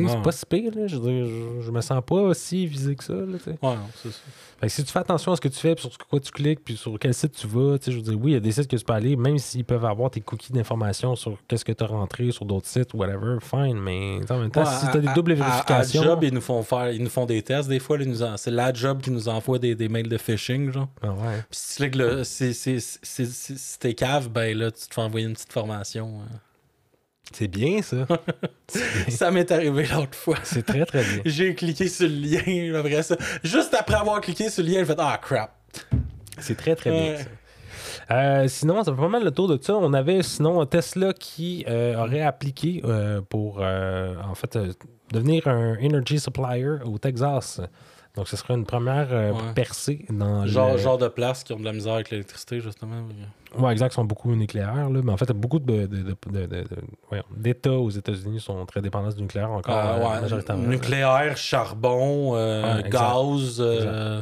Ouais. 0.00 0.08
c'est 0.10 0.22
pas 0.22 0.32
si 0.32 0.46
pire, 0.46 0.72
là. 0.74 0.86
Je, 0.86 0.96
veux 0.96 1.10
dire, 1.12 1.26
je, 1.26 1.66
je 1.66 1.70
me 1.70 1.80
sens 1.82 2.02
pas 2.06 2.32
si 2.34 2.66
visé 2.66 2.96
que 2.96 3.04
ça, 3.04 3.12
là. 3.12 3.20
Ouais, 3.46 3.76
c'est 4.02 4.10
ça. 4.10 4.18
Fait 4.60 4.68
que 4.68 4.72
si 4.72 4.84
tu 4.84 4.92
fais 4.92 5.00
attention 5.00 5.32
à 5.32 5.36
ce 5.36 5.40
que 5.40 5.48
tu 5.48 5.58
fais, 5.58 5.74
puis 5.74 5.88
sur 5.88 5.98
quoi 6.06 6.20
tu 6.20 6.30
cliques, 6.30 6.60
puis 6.64 6.76
sur 6.76 6.96
quel 6.98 7.12
site 7.12 7.32
tu 7.32 7.48
vas, 7.48 7.76
je 7.84 7.90
veux 7.90 8.00
dire, 8.00 8.16
oui, 8.20 8.30
il 8.30 8.34
y 8.34 8.36
a 8.36 8.40
des 8.40 8.52
sites 8.52 8.68
que 8.68 8.76
tu 8.76 8.84
peux 8.84 8.92
aller, 8.92 9.16
même 9.16 9.36
s'ils 9.38 9.64
peuvent 9.64 9.84
avoir 9.84 10.08
tes 10.10 10.20
cookies 10.20 10.52
d'information 10.52 11.16
sur 11.16 11.36
qu'est-ce 11.48 11.64
que 11.64 11.72
tu 11.72 11.82
as 11.82 11.88
rentré 11.88 12.30
sur 12.30 12.44
d'autres 12.44 12.68
sites, 12.68 12.94
whatever, 12.94 13.38
fine, 13.40 13.80
mais 13.80 14.20
en 14.30 14.38
même 14.38 14.50
temps, 14.52 14.60
Ouais, 14.62 14.66
si 14.78 14.86
à- 14.86 14.90
tu 14.92 14.96
as 14.98 15.00
des 15.00 15.08
à- 15.08 15.14
doubles 15.14 15.32
à- 15.32 15.34
vérifications. 15.34 16.02
À, 16.02 16.04
job, 16.04 16.22
ils 16.22 16.32
nous 16.32 16.40
font 16.40 16.62
faire, 16.62 16.92
ils 16.92 17.02
nous 17.02 17.10
font 17.10 17.26
des 17.26 17.42
tests 17.42 17.68
des 17.68 17.80
fois. 17.80 17.98
en- 17.98 18.36
C'est 18.36 18.52
la 18.52 18.72
job 18.72 19.00
qui 19.02 19.10
nous 19.10 19.28
envoie 19.28 19.58
des, 19.58 19.74
des 19.74 19.88
mails 19.88 20.08
de 20.08 20.16
phishing, 20.18 20.70
genre. 20.70 20.88
Ah 21.02 21.08
ouais. 21.10 21.42
Puis 21.50 21.58
si 21.60 21.76
tu 21.82 21.90
cliques 21.90 21.96
si 23.02 23.78
t'es 23.80 23.94
cave, 23.94 24.28
ben 24.28 24.56
là, 24.56 24.70
tu 24.70 24.86
te 24.86 24.94
fais 24.94 25.00
envoyer 25.00 25.26
une 25.26 25.32
petite 25.34 25.52
formation. 25.52 26.20
hein. 26.22 26.36
C'est 27.30 27.48
bien, 27.48 27.80
ça. 27.82 28.06
ça 29.08 29.30
m'est 29.30 29.50
arrivé 29.50 29.86
l'autre 29.86 30.16
fois. 30.16 30.36
C'est 30.42 30.66
très, 30.66 30.84
très 30.84 31.02
bien. 31.02 31.22
J'ai 31.24 31.54
cliqué 31.54 31.88
sur 31.88 32.08
le 32.08 32.14
lien, 32.14 32.78
après 32.78 33.02
ça. 33.02 33.16
Juste 33.42 33.74
après 33.74 33.94
avoir 33.94 34.20
cliqué 34.20 34.50
sur 34.50 34.62
le 34.64 34.70
lien, 34.70 34.78
j'ai 34.80 34.86
fait 34.86 34.98
Ah 34.98 35.18
crap. 35.22 35.54
C'est 36.38 36.56
très, 36.56 36.74
très 36.74 36.90
bien, 36.90 37.16
ça. 37.18 37.24
Euh, 38.10 38.48
sinon, 38.48 38.82
ça 38.82 38.92
fait 38.92 39.00
pas 39.00 39.08
mal 39.08 39.24
le 39.24 39.30
tour 39.30 39.48
de 39.48 39.58
ça. 39.62 39.74
On 39.74 39.92
avait 39.92 40.22
sinon 40.22 40.60
un 40.60 40.66
Tesla 40.66 41.12
qui 41.12 41.64
euh, 41.68 41.96
aurait 41.96 42.22
appliqué 42.22 42.82
euh, 42.84 43.20
pour 43.22 43.60
en 43.60 44.34
fait 44.34 44.58
devenir 45.12 45.46
un 45.48 45.76
energy 45.82 46.18
supplier 46.18 46.78
au 46.84 46.98
Texas. 46.98 47.60
Donc, 48.14 48.28
ce 48.28 48.36
serait 48.36 48.52
une 48.54 48.66
première 48.66 49.08
euh, 49.10 49.32
Ouais. 49.32 49.38
percée 49.54 50.04
dans 50.10 50.46
Genre, 50.46 50.72
le... 50.72 50.78
genre 50.78 50.98
de 50.98 51.08
place 51.08 51.44
qui 51.44 51.52
ont 51.54 51.58
de 51.58 51.64
la 51.64 51.72
misère 51.72 51.94
avec 51.94 52.10
l'électricité, 52.10 52.60
justement. 52.60 53.02
Ouais, 53.58 53.72
exact, 53.72 53.92
ils 53.92 53.94
sont 53.94 54.04
beaucoup 54.04 54.34
nucléaires, 54.34 54.90
là, 54.90 55.00
mais 55.02 55.12
en 55.12 55.16
fait, 55.16 55.30
beaucoup 55.32 55.58
de, 55.58 55.86
de- 55.86 56.16
de- 56.30 56.46
de- 56.46 56.64
d'États 57.36 57.72
aux 57.72 57.88
États-Unis 57.88 58.40
sont 58.40 58.66
très 58.66 58.82
dépendants 58.82 59.08
du 59.10 59.22
nucléaire 59.22 59.50
encore. 59.50 59.74
Ah, 59.74 59.98
ouais, 59.98 60.20
majoritairement. 60.20 60.66
nucléaire, 60.68 61.36
charbon, 61.38 62.34
euh, 62.34 62.82
Ouais, 62.82 62.88
gaz. 62.90 63.56
euh, 63.60 64.20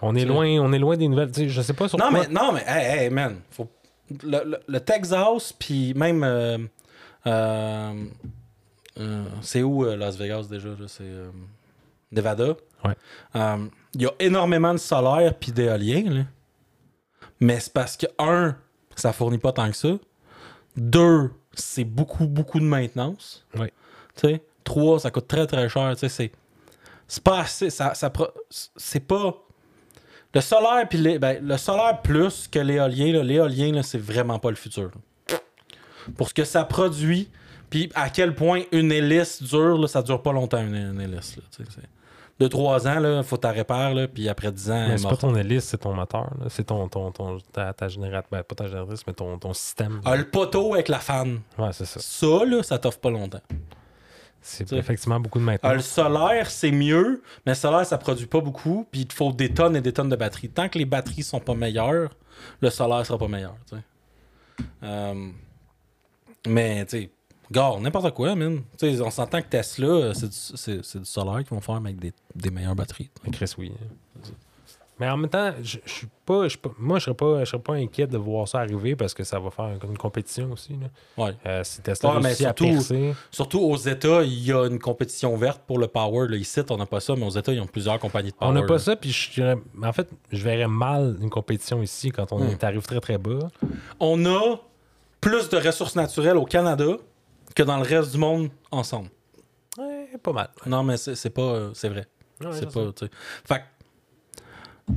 On 0.00 0.14
est 0.14 0.24
loin, 0.24 0.46
on 0.60 0.72
est 0.72 0.78
loin 0.78 0.96
des 0.96 1.08
nouvelles. 1.08 1.32
Tu 1.32 1.40
sais, 1.42 1.48
je 1.48 1.60
sais 1.60 1.72
pas 1.74 1.88
sur 1.88 1.98
Non, 1.98 2.10
quoi- 2.10 2.20
mais, 2.20 2.28
non, 2.32 2.52
mais, 2.52 2.62
hey, 2.68 3.04
hey, 3.06 3.10
man. 3.10 3.36
Faut... 3.50 3.68
Le, 4.22 4.44
le- 4.44 4.60
le 4.66 4.80
Texas, 4.80 5.52
puis 5.58 5.92
même. 5.94 6.68
c'est 9.42 9.62
où 9.62 9.84
Las 9.84 10.16
Vegas 10.16 10.46
déjà? 10.48 10.68
C'est. 10.86 11.02
euh, 11.02 11.30
Ouais. 12.84 12.94
Euh, 13.36 13.66
Il 13.94 14.02
y 14.02 14.06
a 14.06 14.12
énormément 14.20 14.72
de 14.72 14.78
solaire 14.78 15.34
puis 15.38 15.52
d'éolien. 15.52 16.26
Mais 17.40 17.60
c'est 17.60 17.72
parce 17.72 17.96
que, 17.96 18.06
un, 18.18 18.56
ça 18.96 19.12
fournit 19.12 19.38
pas 19.38 19.52
tant 19.52 19.68
que 19.70 19.76
ça. 19.76 19.90
Deux, 20.76 21.30
c'est 21.54 21.84
beaucoup, 21.84 22.26
beaucoup 22.26 22.60
de 22.60 22.64
maintenance. 22.64 23.44
Ouais. 23.56 23.72
Tu 24.16 24.28
sais. 24.28 24.42
Trois, 24.64 25.00
ça 25.00 25.10
coûte 25.10 25.28
très, 25.28 25.46
très 25.46 25.68
cher. 25.68 25.90
Tu 25.94 26.00
sais, 26.00 26.08
c'est. 26.08 27.20
Pas 27.22 27.40
assez. 27.40 27.70
Ça, 27.70 27.94
ça 27.94 28.10
pro- 28.10 28.28
c'est 28.76 29.00
pas. 29.00 29.34
Le 30.34 30.40
solaire 30.42 30.86
puis 30.88 30.98
les- 30.98 31.18
ben, 31.18 31.38
le 31.42 31.56
solaire 31.56 32.02
plus 32.02 32.48
que 32.48 32.58
l'éolien, 32.58 33.22
l'éolien, 33.22 33.82
c'est 33.82 33.98
vraiment 33.98 34.38
pas 34.38 34.50
le 34.50 34.56
futur. 34.56 34.90
là. 35.28 35.38
Pour 36.16 36.28
ce 36.28 36.34
que 36.34 36.44
ça 36.44 36.64
produit, 36.64 37.30
puis 37.70 37.90
à 37.94 38.10
quel 38.10 38.34
point 38.34 38.62
une 38.72 38.92
hélice 38.92 39.42
dure, 39.42 39.78
là, 39.78 39.88
ça 39.88 40.02
dure 40.02 40.20
pas 40.22 40.32
longtemps 40.32 40.60
une, 40.60 40.74
une 40.74 41.00
hélice. 41.00 41.36
Là, 41.36 41.42
de 42.40 42.46
3 42.46 42.86
ans, 42.86 43.18
il 43.18 43.24
faut 43.24 43.36
t'en 43.36 43.52
réparer, 43.52 43.94
là, 43.94 44.08
puis 44.08 44.28
après 44.28 44.52
10 44.52 44.70
ans, 44.70 44.88
c'est 44.96 45.08
pas 45.08 45.16
ton 45.16 45.34
hélice, 45.34 45.64
c'est 45.64 45.78
ton 45.78 45.92
moteur. 45.94 46.30
C'est 46.48 46.64
ton, 46.64 46.88
ton, 46.88 47.10
ton, 47.10 47.38
ta, 47.52 47.72
ta 47.72 47.88
génératrice. 47.88 48.30
Ben, 48.30 48.42
pas 48.44 48.54
ta 48.54 48.66
génératrice, 48.66 49.04
mais 49.06 49.12
ton, 49.12 49.38
ton 49.38 49.52
système. 49.52 50.00
Ah, 50.04 50.16
le 50.16 50.28
poteau 50.28 50.74
avec 50.74 50.88
la 50.88 50.98
fan. 51.00 51.40
Ouais, 51.58 51.70
c'est 51.72 51.84
ça. 51.86 51.98
Ça, 52.00 52.44
là, 52.44 52.62
ça 52.62 52.78
t'offre 52.78 53.00
pas 53.00 53.10
longtemps. 53.10 53.40
C'est 54.40 54.64
Tu 54.64 54.76
effectivement 54.76 55.18
beaucoup 55.18 55.40
de 55.40 55.44
Ah, 55.44 55.50
le 55.58 55.58
maintenance. 55.64 55.84
solaire, 55.86 56.48
c'est 56.48 56.70
mieux, 56.70 57.22
mais 57.44 57.52
le 57.52 57.56
solaire, 57.56 57.84
ça 57.84 57.98
produit 57.98 58.26
pas 58.26 58.40
beaucoup, 58.40 58.86
puis 58.90 59.00
il 59.00 59.06
te 59.08 59.14
faut 59.14 59.32
des 59.32 59.52
tonnes 59.52 59.74
et 59.74 59.80
des 59.80 59.92
tonnes 59.92 60.08
de 60.08 60.16
batteries. 60.16 60.48
Tant 60.48 60.68
que 60.68 60.78
les 60.78 60.84
batteries 60.84 61.24
sont 61.24 61.40
pas 61.40 61.54
meilleures, 61.54 62.10
le 62.60 62.70
solaire 62.70 63.04
sera 63.04 63.18
pas 63.18 63.26
meilleur. 63.28 63.56
tu. 63.68 63.74
Euh, 64.84 65.28
mais, 66.46 66.84
tu 66.86 66.98
sais, 67.02 67.10
gars, 67.50 67.72
n'importe 67.80 68.12
quoi, 68.14 68.34
man. 68.34 68.62
On 68.82 69.10
s'entend 69.10 69.40
que 69.42 69.48
Tesla, 69.48 69.86
euh, 69.86 70.14
c'est 70.14 70.28
du, 70.28 70.82
c'est- 70.82 70.98
du 70.98 71.04
solaire 71.04 71.38
qu'ils 71.38 71.54
vont 71.54 71.60
faire 71.60 71.76
avec 71.76 71.98
des, 71.98 72.12
des 72.34 72.50
meilleures 72.50 72.74
batteries. 72.76 73.10
Mais 73.24 73.30
Chris, 73.30 73.52
oui. 73.58 73.72
Mais 75.00 75.08
en 75.08 75.16
même 75.16 75.30
temps, 75.30 75.52
je 75.62 75.78
suis 75.86 76.08
pas, 76.26 76.48
pas- 76.60 76.70
moi, 76.76 76.98
je 76.98 77.04
serais 77.04 77.14
pas, 77.14 77.44
je 77.44 77.50
serais 77.50 77.62
pas 77.62 77.74
inquiet 77.74 78.08
de 78.08 78.18
voir 78.18 78.48
ça 78.48 78.58
arriver 78.58 78.96
parce 78.96 79.14
que 79.14 79.22
ça 79.22 79.38
va 79.38 79.48
faire 79.52 79.78
une 79.88 79.96
compétition 79.96 80.50
aussi. 80.50 80.72
Là. 80.72 81.24
Ouais. 81.24 81.36
Euh, 81.46 81.62
si 81.62 81.80
Tesla 81.82 82.14
Ouais, 82.14 82.16
mais 82.20 82.26
réussit 82.30 82.46
à 82.46 82.48
surtout- 82.48 82.64
percer, 82.72 83.14
Surtout 83.30 83.60
aux 83.60 83.76
États, 83.76 84.24
il 84.24 84.44
y 84.44 84.52
a 84.52 84.66
une 84.66 84.80
compétition 84.80 85.36
verte 85.36 85.62
pour 85.68 85.78
le 85.78 85.86
power. 85.86 86.26
Là. 86.26 86.36
Ici, 86.36 86.62
on 86.68 86.76
n'a 86.78 86.86
pas 86.86 86.98
ça, 86.98 87.14
mais 87.14 87.24
aux 87.24 87.30
États, 87.30 87.52
ils 87.52 87.60
ont 87.60 87.66
plusieurs 87.68 88.00
compagnies 88.00 88.30
de 88.32 88.34
power. 88.34 88.50
on 88.50 88.54
n'a 88.54 88.62
là. 88.62 88.66
pas 88.66 88.80
ça. 88.80 88.96
Puis 88.96 89.12
je 89.12 89.56
en 89.84 89.92
fait, 89.92 90.08
je 90.32 90.42
verrais 90.42 90.66
mal 90.66 91.16
une 91.22 91.30
compétition 91.30 91.80
ici 91.80 92.10
quand 92.10 92.32
on 92.32 92.48
est 92.48 92.64
arrive 92.64 92.82
très 92.82 92.98
très 92.98 93.18
bas. 93.18 93.38
on 94.00 94.26
a 94.26 94.56
plus 95.20 95.48
de 95.48 95.58
ressources 95.58 95.94
naturelles 95.94 96.36
au 96.38 96.44
Canada 96.44 96.96
que 97.54 97.62
dans 97.62 97.76
le 97.76 97.82
reste 97.82 98.12
du 98.12 98.18
monde 98.18 98.50
ensemble. 98.70 99.08
Ouais, 99.78 100.08
pas 100.22 100.32
mal. 100.32 100.50
Non, 100.66 100.82
mais 100.82 100.96
c'est 100.96 101.30
pas. 101.30 101.42
euh, 101.42 101.70
c'est 101.74 101.88
vrai. 101.88 102.06
Ouais, 102.40 102.50
c'est 102.52 102.72
pas. 102.72 102.80
Fait 103.44 103.58
que, 103.58 104.92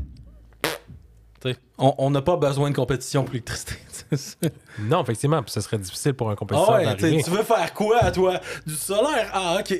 tu 1.41 1.51
sais, 1.51 1.57
on 1.77 2.09
n'a 2.11 2.21
pas 2.21 2.37
besoin 2.37 2.69
de 2.69 2.75
compétition 2.75 3.23
pour 3.23 3.33
l'électricité. 3.33 3.75
Non, 4.79 5.03
effectivement, 5.03 5.41
puis 5.41 5.51
ce 5.53 5.61
serait 5.61 5.77
difficile 5.77 6.13
pour 6.13 6.29
un 6.29 6.35
compétiteur 6.35 6.69
Ah 6.73 6.79
ouais, 6.83 6.97
tu 7.23 7.29
veux 7.29 7.43
faire 7.43 7.73
quoi 7.73 7.99
à 8.03 8.11
toi? 8.11 8.41
Du 8.67 8.75
solaire? 8.75 9.29
Ah, 9.31 9.57
ok. 9.61 9.73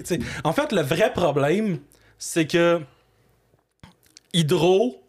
En 0.46 0.54
fait, 0.54 0.72
le 0.72 0.82
vrai 0.82 1.12
problème, 1.12 1.80
c'est 2.18 2.48
que 2.48 2.80
Hydro 4.34 5.04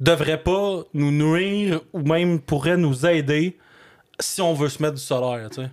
devrait 0.00 0.42
pas 0.42 0.82
nous 0.94 1.12
nuire 1.12 1.80
ou 1.92 2.00
même 2.00 2.40
pourrait 2.40 2.76
nous 2.76 3.06
aider 3.06 3.56
si 4.18 4.42
on 4.42 4.52
veut 4.52 4.68
se 4.68 4.82
mettre 4.82 4.94
du 4.96 5.00
solaire, 5.02 5.48
tu 5.50 5.62
sais. 5.62 5.70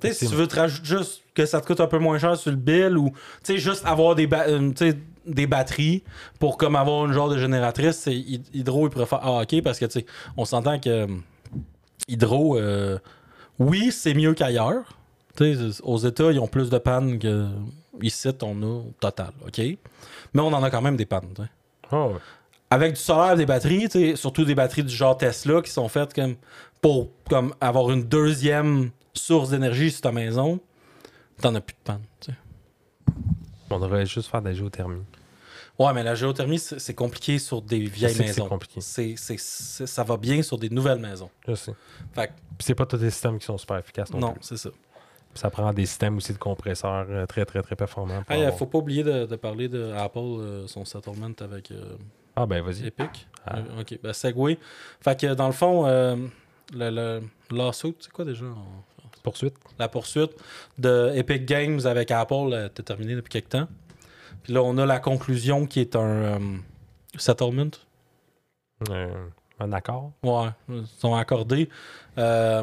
Tu 0.00 0.08
sais, 0.08 0.12
si 0.14 0.28
tu 0.28 0.34
veux 0.34 0.46
te 0.46 0.56
rajouter 0.56 0.86
juste 0.86 1.22
que 1.34 1.44
ça 1.46 1.60
te 1.60 1.66
coûte 1.66 1.80
un 1.80 1.86
peu 1.86 1.98
moins 1.98 2.18
cher 2.18 2.36
sur 2.36 2.50
le 2.50 2.56
bill 2.56 2.96
ou 2.96 3.10
tu 3.42 3.54
sais 3.54 3.58
juste 3.58 3.84
avoir 3.84 4.14
des, 4.14 4.26
ba- 4.26 4.46
des 5.26 5.46
batteries 5.46 6.02
pour 6.38 6.56
comme 6.56 6.76
avoir 6.76 7.06
une 7.06 7.12
genre 7.12 7.28
de 7.28 7.38
génératrice, 7.38 8.06
Hydro 8.06 8.86
il 8.86 8.90
préfère 8.90 9.20
ah 9.22 9.42
OK 9.42 9.62
parce 9.62 9.78
que 9.78 9.84
tu 9.86 10.00
sais 10.00 10.06
on 10.36 10.44
s'entend 10.44 10.78
que 10.78 10.88
euh, 10.88 11.06
Hydro 12.08 12.56
euh, 12.58 12.98
oui, 13.58 13.90
c'est 13.92 14.14
mieux 14.14 14.34
qu'ailleurs. 14.34 14.84
Tu 15.36 15.54
sais, 15.54 15.80
aux 15.82 15.98
États, 15.98 16.30
ils 16.32 16.38
ont 16.38 16.46
plus 16.46 16.70
de 16.70 16.78
pannes 16.78 17.18
que 17.18 17.46
ici 18.02 18.28
on 18.42 18.62
a 18.62 18.66
au 18.66 18.92
total, 19.00 19.30
OK? 19.46 19.58
Mais 19.58 20.40
on 20.42 20.46
en 20.52 20.62
a 20.62 20.70
quand 20.70 20.82
même 20.82 20.96
des 20.96 21.06
pannes, 21.06 21.28
Oh, 21.90 22.10
ouais. 22.14 22.20
avec 22.70 22.94
du 22.94 23.00
solaire 23.00 23.34
des 23.36 23.46
batteries, 23.46 24.16
surtout 24.16 24.44
des 24.44 24.54
batteries 24.54 24.84
du 24.84 24.94
genre 24.94 25.16
Tesla 25.16 25.60
qui 25.62 25.70
sont 25.70 25.88
faites 25.88 26.12
comme 26.14 26.36
pour 26.80 27.08
comme 27.28 27.54
avoir 27.60 27.90
une 27.90 28.04
deuxième 28.04 28.90
source 29.14 29.50
d'énergie 29.50 29.90
sur 29.90 30.02
ta 30.02 30.12
maison, 30.12 30.60
t'en 31.40 31.54
as 31.54 31.60
plus 31.60 31.74
de 31.74 31.78
panne. 31.84 32.02
tu 32.20 32.32
sais. 32.32 32.38
On 33.70 33.78
devrait 33.78 34.06
juste 34.06 34.30
faire 34.30 34.40
de 34.40 34.48
la 34.48 34.54
géothermie. 34.54 35.02
Ouais, 35.78 35.92
mais 35.92 36.02
la 36.02 36.14
géothermie, 36.14 36.58
c'est 36.58 36.94
compliqué 36.94 37.38
sur 37.38 37.62
des 37.62 37.80
vieilles 37.80 38.16
maisons. 38.18 38.48
compliqué. 38.48 38.80
C'est- 38.80 39.14
c'est- 39.16 39.86
ça 39.86 40.02
va 40.02 40.16
bien 40.16 40.42
sur 40.42 40.58
des 40.58 40.70
nouvelles 40.70 40.98
maisons. 40.98 41.30
Je 41.46 41.54
sais. 41.54 41.74
Fait 42.12 42.32
c'est 42.58 42.74
pas 42.74 42.86
tous 42.86 42.96
les 42.96 43.10
systèmes 43.10 43.38
qui 43.38 43.44
sont 43.46 43.58
super 43.58 43.76
efficaces 43.78 44.10
non, 44.12 44.18
non, 44.18 44.34
c'est 44.40 44.56
ça. 44.56 44.70
Puis 44.70 45.40
ça 45.40 45.50
prend 45.50 45.72
des 45.72 45.86
systèmes 45.86 46.16
aussi 46.16 46.32
de 46.32 46.38
compresseurs 46.38 47.06
euh, 47.08 47.26
très 47.26 47.44
très 47.44 47.62
très 47.62 47.76
performants. 47.76 48.24
Il 48.30 48.36
avoir- 48.36 48.56
faut 48.58 48.66
pas 48.66 48.78
oublier 48.78 49.04
de, 49.04 49.26
de 49.26 49.36
parler 49.36 49.68
de 49.68 49.92
Apple, 49.92 50.18
euh, 50.18 50.66
son 50.66 50.84
settlement 50.84 51.30
avec 51.40 51.70
euh, 51.70 51.94
Ah 52.34 52.46
ben 52.46 52.60
vas-y. 52.62 52.86
Epic. 52.86 53.28
Ah. 53.46 53.58
Euh, 53.58 53.80
ok, 53.82 53.98
ben 54.02 54.12
Segway. 54.12 54.58
Fait 55.00 55.20
que 55.20 55.34
dans 55.34 55.46
le 55.46 55.52
fond, 55.52 55.86
euh, 55.86 56.16
le, 56.72 56.90
le 56.90 57.22
lawsuit, 57.56 57.94
c'est 58.00 58.12
quoi 58.12 58.24
déjà? 58.24 58.44
Poursuite. 59.22 59.54
la 59.78 59.88
poursuite 59.88 60.30
de 60.78 61.12
Epic 61.14 61.44
Games 61.44 61.80
avec 61.84 62.10
Apple 62.10 62.52
euh, 62.52 62.66
était 62.68 62.82
terminée 62.82 63.14
depuis 63.14 63.30
quelque 63.30 63.48
temps. 63.50 63.68
Puis 64.42 64.52
là, 64.52 64.62
on 64.62 64.78
a 64.78 64.86
la 64.86 65.00
conclusion 65.00 65.66
qui 65.66 65.80
est 65.80 65.96
un 65.96 66.00
euh, 66.00 66.38
settlement. 67.16 67.70
Euh, 68.90 69.12
un 69.60 69.72
accord. 69.72 70.12
Ouais, 70.22 70.48
ils 70.68 70.86
sont 70.98 71.14
accordés. 71.14 71.68
Euh, 72.16 72.62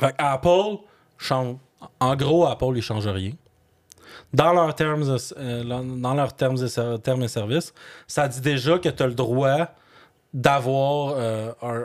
fait 0.00 0.14
Apple 0.18 0.78
change. 1.18 1.56
En 2.00 2.16
gros, 2.16 2.46
Apple, 2.46 2.72
ils 2.76 2.82
changent 2.82 3.06
rien. 3.06 3.32
Dans 4.32 4.52
leurs 4.52 4.74
termes, 4.74 5.04
euh, 5.36 5.64
dans 5.64 6.14
leurs 6.14 6.34
termes, 6.34 6.56
ser- 6.66 6.98
termes 7.02 7.22
et 7.22 7.28
services, 7.28 7.74
ça 8.06 8.26
dit 8.28 8.40
déjà 8.40 8.78
que 8.78 8.88
tu 8.88 9.02
as 9.02 9.06
le 9.06 9.14
droit 9.14 9.68
d'avoir 10.32 11.14
euh, 11.16 11.52
un, 11.62 11.84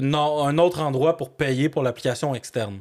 un- 0.00 0.48
un 0.48 0.58
autre 0.58 0.80
endroit 0.80 1.16
pour 1.16 1.30
payer 1.30 1.68
pour 1.68 1.82
l'application 1.82 2.34
externe. 2.34 2.80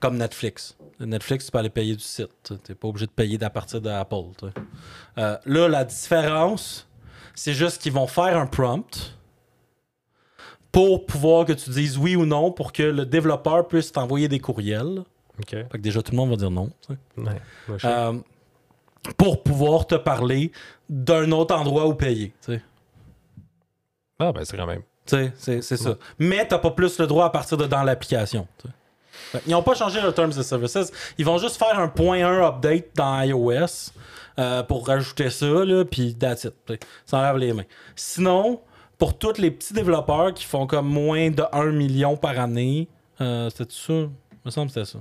Comme 0.00 0.16
Netflix. 0.16 0.76
Netflix, 1.00 1.46
tu 1.46 1.50
peux 1.50 1.58
aller 1.58 1.70
payer 1.70 1.94
du 1.96 2.02
site. 2.02 2.30
Tu 2.44 2.52
n'es 2.68 2.74
pas 2.74 2.88
obligé 2.88 3.06
de 3.06 3.10
payer 3.10 3.42
à 3.42 3.50
partir 3.50 3.80
d'Apple. 3.80 4.16
Euh, 5.18 5.36
là, 5.44 5.68
la 5.68 5.84
différence, 5.84 6.88
c'est 7.34 7.52
juste 7.52 7.82
qu'ils 7.82 7.92
vont 7.92 8.06
faire 8.06 8.36
un 8.38 8.46
prompt 8.46 9.16
pour 10.70 11.06
pouvoir 11.06 11.44
que 11.46 11.52
tu 11.52 11.70
dises 11.70 11.98
oui 11.98 12.14
ou 12.16 12.26
non 12.26 12.52
pour 12.52 12.72
que 12.72 12.82
le 12.82 13.06
développeur 13.06 13.66
puisse 13.66 13.90
t'envoyer 13.90 14.28
des 14.28 14.38
courriels. 14.38 15.02
Fait 15.64 15.78
que 15.78 15.82
déjà, 15.82 16.02
tout 16.02 16.12
le 16.12 16.16
monde 16.16 16.30
va 16.30 16.36
dire 16.36 16.50
non. 16.50 16.70
Ouais. 17.16 17.40
Euh, 17.84 18.18
pour 19.16 19.42
pouvoir 19.42 19.86
te 19.86 19.94
parler 19.94 20.52
d'un 20.88 21.30
autre 21.32 21.54
endroit 21.54 21.86
où 21.86 21.94
payer. 21.94 22.32
Ah 24.18 24.32
ben 24.32 24.44
c'est 24.44 24.56
quand 24.56 24.66
même. 24.66 24.82
C'est 25.08 25.62
ça. 25.62 25.96
Mais 26.18 26.46
t'as 26.46 26.58
pas 26.58 26.70
plus 26.70 26.98
le 26.98 27.06
droit 27.06 27.26
à 27.26 27.30
partir 27.30 27.56
de 27.56 27.66
dans 27.66 27.82
l'application. 27.82 28.46
qu'ils 29.42 29.52
n'ont 29.52 29.62
pas 29.62 29.74
changé 29.74 30.00
le 30.00 30.12
Terms 30.12 30.32
and 30.36 30.42
Services. 30.42 30.92
Ils 31.18 31.24
vont 31.24 31.38
juste 31.38 31.56
faire 31.56 31.78
un 31.78 31.88
point 31.88 32.24
1 32.24 32.42
update 32.46 32.86
dans 32.94 33.22
iOS 33.22 33.92
euh, 34.38 34.62
pour 34.62 34.86
rajouter 34.86 35.30
ça, 35.30 35.46
puis 35.90 36.14
that's 36.14 36.44
it. 36.44 36.54
Ça 37.04 37.18
enlève 37.18 37.36
les 37.36 37.52
mains. 37.52 37.64
Sinon, 37.96 38.60
pour 38.98 39.16
tous 39.16 39.38
les 39.38 39.50
petits 39.50 39.72
développeurs 39.72 40.34
qui 40.34 40.44
font 40.44 40.66
comme 40.66 40.88
moins 40.88 41.30
de 41.30 41.44
1 41.52 41.66
million 41.72 42.16
par 42.16 42.38
année, 42.38 42.88
euh, 43.20 43.48
c'était 43.50 43.72
ça? 43.72 43.92
Il 43.92 44.10
me 44.44 44.50
semble 44.50 44.68
que 44.68 44.74
c'était 44.74 44.86
ça. 44.86 44.98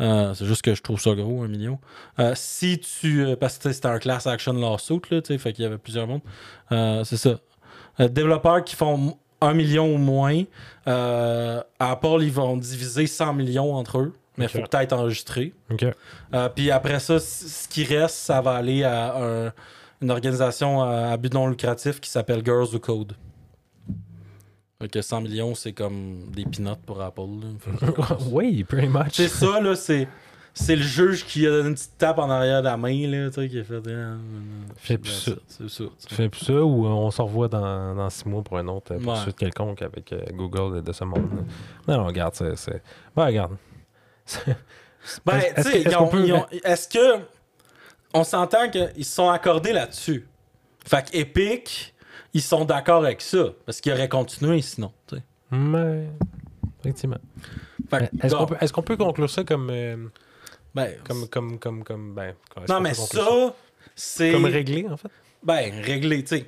Euh, 0.00 0.34
c'est 0.34 0.44
juste 0.44 0.62
que 0.62 0.74
je 0.74 0.82
trouve 0.82 1.00
ça 1.00 1.14
gros, 1.14 1.42
un 1.42 1.48
million. 1.48 1.78
Euh, 2.18 2.32
si 2.34 2.80
tu. 2.80 3.24
parce 3.38 3.58
que 3.58 3.72
c'était 3.72 3.86
un 3.86 3.98
class 3.98 4.26
action 4.26 4.52
lawsuit, 4.52 5.00
là, 5.10 5.20
fait 5.22 5.52
qu'il 5.52 5.62
y 5.62 5.66
avait 5.66 5.78
plusieurs 5.78 6.06
mondes. 6.06 6.22
C'est 7.04 7.16
ça. 7.16 7.38
Développeurs 7.98 8.64
qui 8.64 8.74
font 8.74 9.16
un 9.44 9.54
million 9.54 9.92
ou 9.94 9.98
moins, 9.98 10.42
euh, 10.86 11.62
à 11.78 11.92
Apple, 11.92 12.18
ils 12.22 12.32
vont 12.32 12.56
diviser 12.56 13.06
100 13.06 13.34
millions 13.34 13.74
entre 13.74 13.98
eux, 13.98 14.14
mais 14.36 14.46
il 14.46 14.48
faut 14.48 14.58
peut-être 14.66 14.92
enregistrer. 14.92 15.52
Euh, 16.34 16.48
puis 16.48 16.70
après 16.70 16.98
ça, 17.00 17.18
ce 17.20 17.68
qui 17.68 17.84
reste, 17.84 18.16
ça 18.16 18.40
va 18.40 18.52
aller 18.52 18.82
à 18.84 19.16
un- 19.16 19.52
une 20.02 20.10
organisation 20.10 20.82
à 20.82 21.16
but 21.16 21.32
non 21.32 21.46
lucratif 21.48 22.00
qui 22.00 22.10
s'appelle 22.10 22.42
Girls 22.44 22.68
Who 22.74 22.78
Code. 22.80 23.12
Que 24.92 25.00
100 25.00 25.22
millions, 25.22 25.54
c'est 25.54 25.72
comme 25.72 26.26
des 26.30 26.44
peanuts 26.44 26.76
pour 26.84 27.00
Apple. 27.00 27.22
oui, 28.30 28.64
pretty 28.64 28.88
much. 28.88 29.12
c'est 29.12 29.28
ça, 29.28 29.58
là, 29.60 29.74
c'est. 29.76 30.06
C'est 30.56 30.76
le 30.76 30.82
juge 30.82 31.24
qui 31.26 31.46
a 31.48 31.50
donné 31.50 31.70
une 31.70 31.74
petite 31.74 31.98
tape 31.98 32.18
en 32.18 32.30
arrière 32.30 32.60
de 32.60 32.66
la 32.68 32.76
main, 32.76 33.08
là, 33.08 33.28
tu 33.28 33.34
sais, 33.42 33.48
qui 33.48 33.58
a 33.58 33.64
fait. 33.64 33.82
euh, 33.88 34.16
Fais 34.76 34.94
euh, 34.94 34.98
plus 34.98 35.10
ça. 35.10 35.32
C'est 35.48 35.68
ça. 35.68 35.84
fais 36.08 36.28
plus 36.28 36.44
ça 36.44 36.52
ou 36.62 36.86
on 36.86 37.10
se 37.10 37.20
revoit 37.20 37.48
dans, 37.48 37.94
dans 37.96 38.08
six 38.08 38.24
mois 38.28 38.42
pour 38.42 38.56
un 38.58 38.68
autre 38.68 38.92
euh, 38.92 38.98
Ouais. 38.98 39.02
poursuite 39.04 39.36
quelconque 39.36 39.82
avec 39.82 40.12
euh, 40.12 40.20
Google 40.32 40.76
de, 40.76 40.80
de 40.80 40.92
ce 40.92 41.02
monde. 41.02 41.28
Non, 41.88 41.98
non, 41.98 42.04
regarde, 42.06 42.34
c'est. 42.34 42.82
Ouais, 43.16 43.24
regarde. 43.26 43.56
Ben, 45.26 45.38
tu 45.56 45.62
sais, 45.62 45.80
est-ce 45.82 45.96
qu'on 45.96 46.06
peut- 46.08 46.26
est-ce 46.64 46.88
que. 46.88 47.20
on 48.14 48.24
s'entend 48.24 48.70
qu'ils 48.70 49.04
se 49.04 49.14
sont 49.14 49.28
accordés 49.28 49.72
là-dessus. 49.72 50.26
Fait 50.86 51.10
que 51.10 51.16
Epic, 51.18 51.94
ils 52.32 52.40
sont 52.40 52.64
d'accord 52.64 53.04
avec 53.04 53.20
ça. 53.20 53.48
Parce 53.66 53.80
qu'ils 53.82 53.92
auraient 53.92 54.08
continué 54.08 54.62
sinon. 54.62 54.92
tu 55.06 55.16
sais. 55.16 55.22
Mais, 55.50 56.06
effectivement. 56.80 57.18
Est-ce 58.22 58.34
qu'on 58.34 58.46
peut, 58.46 58.56
est-ce 58.60 58.72
qu'on 58.72 58.82
peut 58.82 58.96
conclure 58.96 59.28
ça 59.28 59.44
comme. 59.44 59.68
euh, 59.70 59.96
ben, 60.74 60.92
comme, 61.06 61.28
comme, 61.28 61.58
comme, 61.58 61.84
comme, 61.84 62.14
ben, 62.14 62.34
non, 62.68 62.80
mais 62.80 62.94
ça? 62.94 63.06
ça, 63.18 63.54
c'est. 63.94 64.32
Comme 64.32 64.44
réglé, 64.46 64.86
en 64.90 64.96
fait? 64.96 65.08
Ben, 65.42 65.72
réglé, 65.82 66.22
tu 66.24 66.36
sais. 66.38 66.46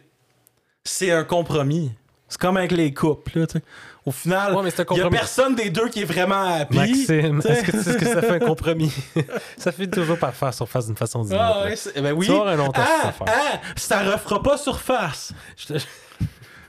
C'est 0.85 1.11
un 1.11 1.25
compromis. 1.25 1.93
C'est 2.29 2.41
comme 2.41 2.57
avec 2.57 2.73
les 2.73 2.93
couples, 2.93 3.39
là, 3.41 3.47
tu 3.47 3.59
sais. 3.59 3.65
Au 4.05 4.11
final, 4.13 4.55
Ouais, 4.55 4.63
il 4.69 4.77
y 4.79 4.81
a 4.81 4.85
compromis. 4.85 5.11
personne 5.17 5.55
des 5.55 5.69
deux 5.71 5.89
qui 5.89 6.03
est 6.03 6.05
vraiment 6.05 6.55
happy. 6.61 6.77
Maxime, 6.77 7.41
est-ce 7.45 7.63
que 7.71 7.83
ce 7.83 7.91
que 7.97 8.05
ça 8.05 8.21
fait 8.23 8.31
un 8.31 8.39
compromis? 8.47 8.93
ça 9.57 9.71
fait 9.73 9.87
toujours 9.89 10.19
par 10.19 10.33
faire 10.35 10.55
surface 10.55 10.87
d'une 10.87 10.97
façon 10.97 11.21
ou 11.21 11.25
d'une 11.29 11.37
Ah, 11.39 11.65
autre. 11.67 11.69
ouais, 11.95 12.03
ben 12.03 12.13
oui. 12.13 12.29
Avoir 12.29 12.49
un 12.49 12.57
long 12.57 12.71
ah, 12.75 13.13
ah, 13.27 13.61
ça 13.77 14.03
refera 14.03 14.43
pas 14.43 14.57
surface. 14.59 15.33
Je 15.57 15.67
te, 15.75 15.79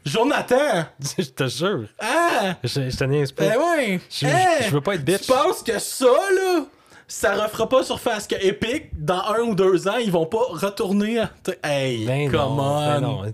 Jonathan! 0.06 0.86
je 1.18 1.24
te 1.26 1.48
jure. 1.48 1.88
Ah! 2.00 2.56
Je, 2.64 2.90
je 2.90 2.96
te 2.98 3.04
niaise 3.04 3.32
pas. 3.32 3.50
Ben 3.50 3.58
ouais! 3.58 4.00
Je- 4.10 4.26
je 4.66 4.70
veux 4.72 4.82
pas 4.82 4.96
être 4.96 5.04
bitch. 5.04 5.22
Tu 5.22 5.32
penses 5.32 5.62
que 5.62 5.78
ça, 5.80 6.06
là, 6.06 6.66
ça 7.10 7.36
refera 7.42 7.70
pas 7.70 7.84
surface 7.84 8.28
que 8.28 8.36
Epic, 8.46 8.90
dans 8.94 9.22
un 9.30 9.40
ou 9.44 9.56
deux 9.56 9.88
ans, 9.88 9.96
ils 9.96 10.12
vont 10.12 10.26
pas 10.26 10.42
retourner 10.50 11.20
à... 11.20 11.32
Hey, 11.64 12.06
Ben 12.06 12.30
come 12.30 12.58
non, 12.58 12.80
ben 12.80 13.04
on! 13.06 13.24
non. 13.24 13.34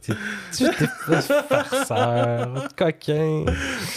Tu 0.55 0.65
t'es 0.69 0.85
farceur, 1.49 2.67
coquin. 2.77 3.45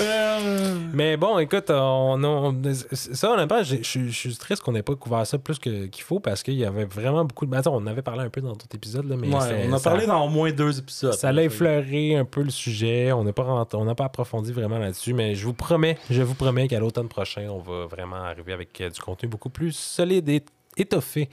Euh, 0.00 0.74
Mais 0.94 1.16
bon, 1.16 1.38
écoute, 1.38 1.70
on, 1.70 2.22
on- 2.24 2.62
ça, 2.92 3.32
honnêtement, 3.32 3.62
je 3.62 3.76
suis- 3.82 4.10
je 4.10 4.18
suis 4.18 4.36
triste 4.36 4.62
qu'on 4.62 4.72
n'ait 4.72 4.82
pas 4.82 4.94
couvert 4.94 5.26
ça 5.26 5.36
plus 5.38 5.58
que- 5.58 5.86
qu'il 5.86 6.04
faut 6.04 6.20
parce 6.20 6.42
qu'il 6.42 6.54
y 6.54 6.64
avait 6.64 6.84
vraiment 6.86 7.24
beaucoup 7.24 7.44
de. 7.46 7.50
Ben, 7.50 7.58
attends, 7.58 7.74
on 7.76 7.86
avait 7.86 8.02
parlé 8.02 8.22
un 8.22 8.30
peu 8.30 8.40
dans 8.40 8.52
d'autres 8.52 8.74
épisodes, 8.74 9.06
là, 9.08 9.16
mais 9.18 9.28
ouais, 9.28 9.66
on 9.68 9.72
a 9.74 9.78
ça- 9.78 9.90
parlé 9.90 10.06
dans 10.06 10.24
au 10.24 10.28
moins 10.28 10.50
deux 10.52 10.78
épisodes. 10.78 11.12
Ça 11.12 11.32
l'a 11.32 11.42
effleuré 11.42 12.16
un 12.16 12.24
peu 12.24 12.42
le 12.42 12.50
sujet. 12.50 13.12
On 13.12 13.24
n'a 13.24 13.32
pas, 13.32 13.42
rent- 13.42 13.68
on 13.74 13.84
n'a 13.84 13.94
pas 13.94 14.06
approfondi 14.06 14.52
vraiment 14.52 14.78
là-dessus, 14.78 15.12
mais 15.12 15.34
je 15.34 15.44
vous 15.44 15.52
promets, 15.54 15.98
je 16.10 16.22
vous 16.22 16.34
promets 16.34 16.68
qu'à 16.68 16.80
l'automne 16.80 17.08
prochain, 17.08 17.48
on 17.50 17.58
va 17.58 17.86
vraiment 17.86 18.16
arriver 18.16 18.52
avec 18.52 18.80
euh, 18.80 18.88
du 18.90 19.00
contenu 19.00 19.28
beaucoup 19.28 19.50
plus 19.50 19.65
solide 19.72 20.28
et 20.28 20.44
étoffé. 20.76 21.28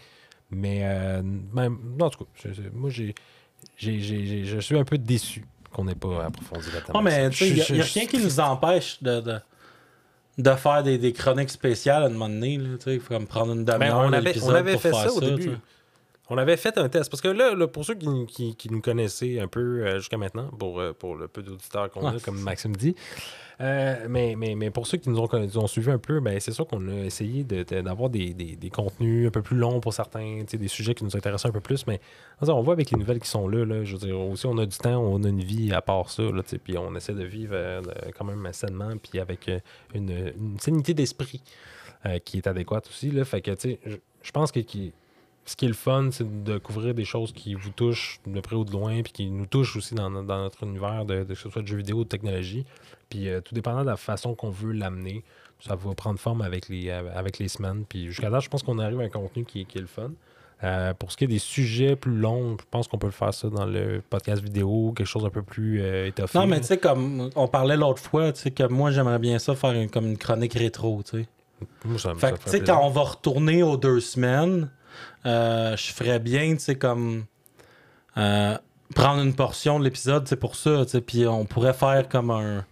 Mais 0.51 0.81
euh, 0.83 1.21
même, 1.53 1.79
non, 1.97 2.05
en 2.05 2.09
tout 2.09 2.25
cas, 2.25 2.49
je- 2.51 2.69
moi, 2.73 2.89
j'ai, 2.89 3.15
j'ai- 3.77 3.99
j'ai- 3.99 4.45
je 4.45 4.59
suis 4.59 4.77
un 4.77 4.83
peu 4.83 4.97
déçu 4.97 5.43
qu'on 5.71 5.85
n'ait 5.85 5.95
pas 5.95 6.25
approfondi 6.25 6.67
là-dedans. 6.73 6.93
Non, 6.93 7.01
mais 7.01 7.29
tu 7.31 7.37
sais, 7.37 7.49
il 7.49 7.55
n'y 7.75 7.81
a, 7.81 7.83
rien 7.83 8.05
qui 8.05 8.17
nous 8.23 8.39
empêche 8.39 9.01
de, 9.01 9.19
de, 9.21 9.39
de 10.37 10.51
faire 10.55 10.83
des, 10.83 10.97
des 10.99 11.11
chroniques 11.13 11.49
spéciales 11.49 12.03
à 12.03 12.05
un 12.05 12.09
moment 12.09 12.29
donné. 12.29 12.59
Tu 12.79 12.83
sais, 12.83 12.97
comme 12.99 13.25
prendre 13.25 13.53
une 13.53 13.63
Ben, 13.65 13.79
demi-heure 13.79 13.97
on 13.99 14.13
avait, 14.13 14.39
on 14.43 14.63
fait 14.65 14.77
faire 14.77 14.95
ça 14.95 15.11
au 15.13 15.19
début. 15.19 15.57
On 16.29 16.37
avait 16.37 16.55
fait 16.57 16.77
un 16.77 16.87
test. 16.87 17.09
Parce 17.11 17.21
que 17.21 17.27
là, 17.27 17.53
là, 17.53 17.67
pour 17.67 17.83
ceux 17.83 17.95
qui, 17.95 18.25
qui- 18.27 18.55
qui 18.55 18.69
nous 18.71 18.81
connaissaient 18.81 19.39
un 19.39 19.47
peu 19.47 19.85
euh, 19.85 19.97
jusqu'à 19.99 20.17
maintenant, 20.17 20.47
pour, 20.57 20.79
euh, 20.79 20.93
pour 20.93 21.15
le 21.15 21.27
peu 21.27 21.43
d'auditeurs 21.43 21.89
qu'on 21.91 22.07
a, 22.07 22.19
comme 22.19 22.39
Maxime 22.39 22.75
dit, 22.75 22.95
euh, 23.61 24.07
mais, 24.09 24.35
mais, 24.37 24.55
mais 24.55 24.71
pour 24.71 24.87
ceux 24.87 24.97
qui 24.97 25.09
nous 25.09 25.19
ont, 25.19 25.27
nous 25.31 25.57
ont 25.57 25.67
suivis 25.67 25.91
un 25.91 25.97
peu, 25.99 26.21
ben, 26.21 26.39
c'est 26.39 26.51
sûr 26.53 26.65
qu'on 26.65 26.87
a 26.87 27.03
essayé 27.05 27.43
de- 27.43 27.63
de- 27.63 27.81
d'avoir 27.81 28.09
des, 28.09 28.33
des- 28.33 28.55
des 28.55 28.69
contenus 28.69 29.27
un 29.27 29.31
peu 29.31 29.41
plus 29.41 29.57
longs 29.57 29.79
pour 29.81 29.93
certains, 29.93 30.43
des 30.51 30.67
sujets 30.69 30.95
qui 30.95 31.03
nous 31.03 31.15
intéressent 31.15 31.49
un 31.49 31.53
peu 31.53 31.59
plus. 31.59 31.85
Mais 31.87 31.99
on 32.41 32.61
voit 32.61 32.73
avec 32.73 32.89
les 32.91 32.97
nouvelles 32.97 33.19
qui 33.19 33.29
sont 33.29 33.47
là, 33.49 33.65
là, 33.65 33.83
je 33.83 33.93
veux 33.97 34.07
dire, 34.07 34.17
aussi, 34.19 34.45
on 34.45 34.57
a 34.57 34.65
du 34.65 34.77
temps, 34.77 35.01
on 35.03 35.21
a 35.23 35.27
une 35.27 35.43
vie 35.43 35.73
à 35.73 35.81
part 35.81 36.09
ça, 36.09 36.23
puis 36.63 36.77
on 36.77 36.95
essaie 36.95 37.13
de 37.13 37.25
vivre 37.25 37.81
quand 38.17 38.25
même 38.25 38.47
sainement, 38.53 38.95
puis 38.97 39.19
avec 39.19 39.51
une, 39.93 40.09
une 40.09 40.57
sérénité 40.59 40.93
d'esprit 40.93 41.41
qui 42.25 42.37
est 42.37 42.47
adéquate 42.47 42.87
aussi. 42.87 43.11
Là, 43.11 43.23
fait 43.25 43.41
que, 43.41 43.51
tu 43.51 43.71
sais, 43.71 43.79
je, 43.85 43.95
je 44.21 44.31
pense 44.31 44.51
que 44.51 44.61
qui- 44.61 44.93
ce 45.45 45.55
qui 45.55 45.65
est 45.65 45.69
le 45.69 45.73
fun, 45.73 46.09
c'est 46.11 46.43
de 46.43 46.57
couvrir 46.57 46.93
des 46.93 47.05
choses 47.05 47.31
qui 47.33 47.53
vous 47.53 47.69
touchent 47.71 48.19
de 48.25 48.39
près 48.39 48.55
ou 48.55 48.63
de 48.63 48.71
loin, 48.71 49.01
puis 49.03 49.11
qui 49.11 49.29
nous 49.29 49.45
touchent 49.45 49.75
aussi 49.75 49.93
dans, 49.95 50.09
dans 50.09 50.23
notre 50.39 50.63
univers, 50.63 51.05
de, 51.05 51.23
de- 51.23 51.33
que 51.33 51.35
ce 51.35 51.49
soit 51.49 51.61
de 51.61 51.67
jeux 51.67 51.77
vidéo 51.77 51.97
ou 51.97 52.03
de 52.03 52.09
technologie. 52.09 52.65
Puis 53.09 53.27
euh, 53.29 53.41
tout 53.41 53.53
dépendant 53.53 53.81
de 53.81 53.89
la 53.89 53.97
façon 53.97 54.35
qu'on 54.35 54.49
veut 54.49 54.71
l'amener, 54.71 55.23
ça 55.59 55.75
va 55.75 55.93
prendre 55.95 56.19
forme 56.19 56.41
avec 56.41 56.69
les, 56.69 56.89
euh, 56.89 57.09
avec 57.13 57.39
les 57.39 57.47
semaines. 57.49 57.83
Puis 57.87 58.07
jusqu'à 58.07 58.29
là, 58.29 58.39
je 58.39 58.49
pense 58.49 58.63
qu'on 58.63 58.79
arrive 58.79 58.99
à 59.01 59.03
un 59.03 59.09
contenu 59.09 59.43
qui, 59.43 59.65
qui 59.65 59.77
est 59.77 59.81
le 59.81 59.87
fun. 59.87 60.11
Euh, 60.63 60.93
pour 60.93 61.11
ce 61.11 61.17
qui 61.17 61.25
est 61.25 61.27
des 61.27 61.39
sujets 61.39 61.97
plus 61.97 62.15
longs, 62.15 62.55
je 62.57 62.63
pense 62.71 62.87
qu'on 62.87 62.97
peut 62.97 63.07
le 63.07 63.11
faire 63.11 63.33
ça 63.33 63.49
dans 63.49 63.65
le 63.65 64.01
podcast 64.09 64.41
vidéo, 64.41 64.93
quelque 64.95 65.05
chose 65.07 65.25
un 65.25 65.29
peu 65.29 65.41
plus 65.41 65.81
euh, 65.81 66.07
étoffé. 66.07 66.37
Non, 66.39 66.47
mais 66.47 66.61
tu 66.61 66.67
sais, 66.67 66.77
comme 66.77 67.29
on 67.35 67.49
parlait 67.49 67.75
l'autre 67.75 68.01
fois, 68.01 68.31
tu 68.31 68.39
sais, 68.43 68.51
que 68.51 68.63
moi, 68.69 68.89
j'aimerais 68.91 69.19
bien 69.19 69.39
ça 69.39 69.55
faire 69.55 69.71
une, 69.73 69.89
comme 69.89 70.05
une 70.05 70.17
chronique 70.17 70.53
rétro, 70.53 71.01
tu 71.03 71.17
sais. 71.19 71.27
Moi, 71.83 71.99
ça 71.99 72.15
Fait 72.15 72.31
tu 72.45 72.49
sais, 72.49 72.61
quand 72.61 72.79
on 72.81 72.89
va 72.89 73.01
retourner 73.01 73.61
aux 73.61 73.75
deux 73.75 73.99
semaines, 73.99 74.69
euh, 75.25 75.75
je 75.77 75.91
ferais 75.93 76.19
bien, 76.19 76.53
tu 76.53 76.59
sais, 76.59 76.75
comme 76.75 77.25
euh, 78.17 78.57
prendre 78.95 79.21
une 79.21 79.33
portion 79.35 79.79
de 79.79 79.83
l'épisode, 79.85 80.27
c'est 80.27 80.35
pour 80.35 80.55
ça, 80.55 80.83
tu 80.85 80.91
sais, 80.91 81.01
puis 81.01 81.25
on 81.27 81.45
pourrait 81.45 81.73
faire 81.73 82.07
comme 82.09 82.31
un. 82.31 82.65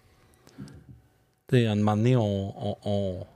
Tu 1.48 1.56
sais, 1.56 1.66
à 1.66 1.72
un 1.72 1.76
moment 1.76 1.96
donné, 1.96 2.16
on, 2.16 2.68
on, 2.70 2.76
on, 2.84 3.26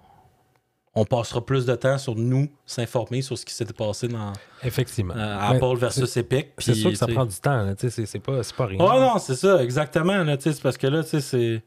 on 0.94 1.04
passera 1.04 1.44
plus 1.44 1.66
de 1.66 1.74
temps 1.74 1.98
sur 1.98 2.14
nous, 2.14 2.48
s'informer 2.64 3.20
sur 3.20 3.36
ce 3.36 3.44
qui 3.44 3.52
s'était 3.52 3.74
passé 3.74 4.08
dans 4.08 4.32
Effectivement. 4.62 5.14
euh, 5.14 5.38
Apple 5.38 5.76
versus 5.76 6.16
Epic. 6.16 6.48
C'est 6.58 6.74
sûr 6.74 6.90
que 6.90 6.96
ça 6.96 7.06
prend 7.06 7.26
du 7.26 7.36
temps. 7.36 7.74
tu 7.74 7.90
sais, 7.90 8.06
C'est 8.06 8.18
pas, 8.18 8.40
pas 8.56 8.66
rien. 8.66 8.78
Ouais, 8.80 9.00
non, 9.00 9.18
c'est 9.18 9.34
ça, 9.34 9.62
exactement. 9.62 10.24
Tu 10.36 10.42
sais, 10.42 10.52
c'est 10.54 10.62
parce 10.62 10.78
que 10.78 10.86
là, 10.86 11.02
tu 11.02 11.10
sais, 11.10 11.20
c'est. 11.20 11.62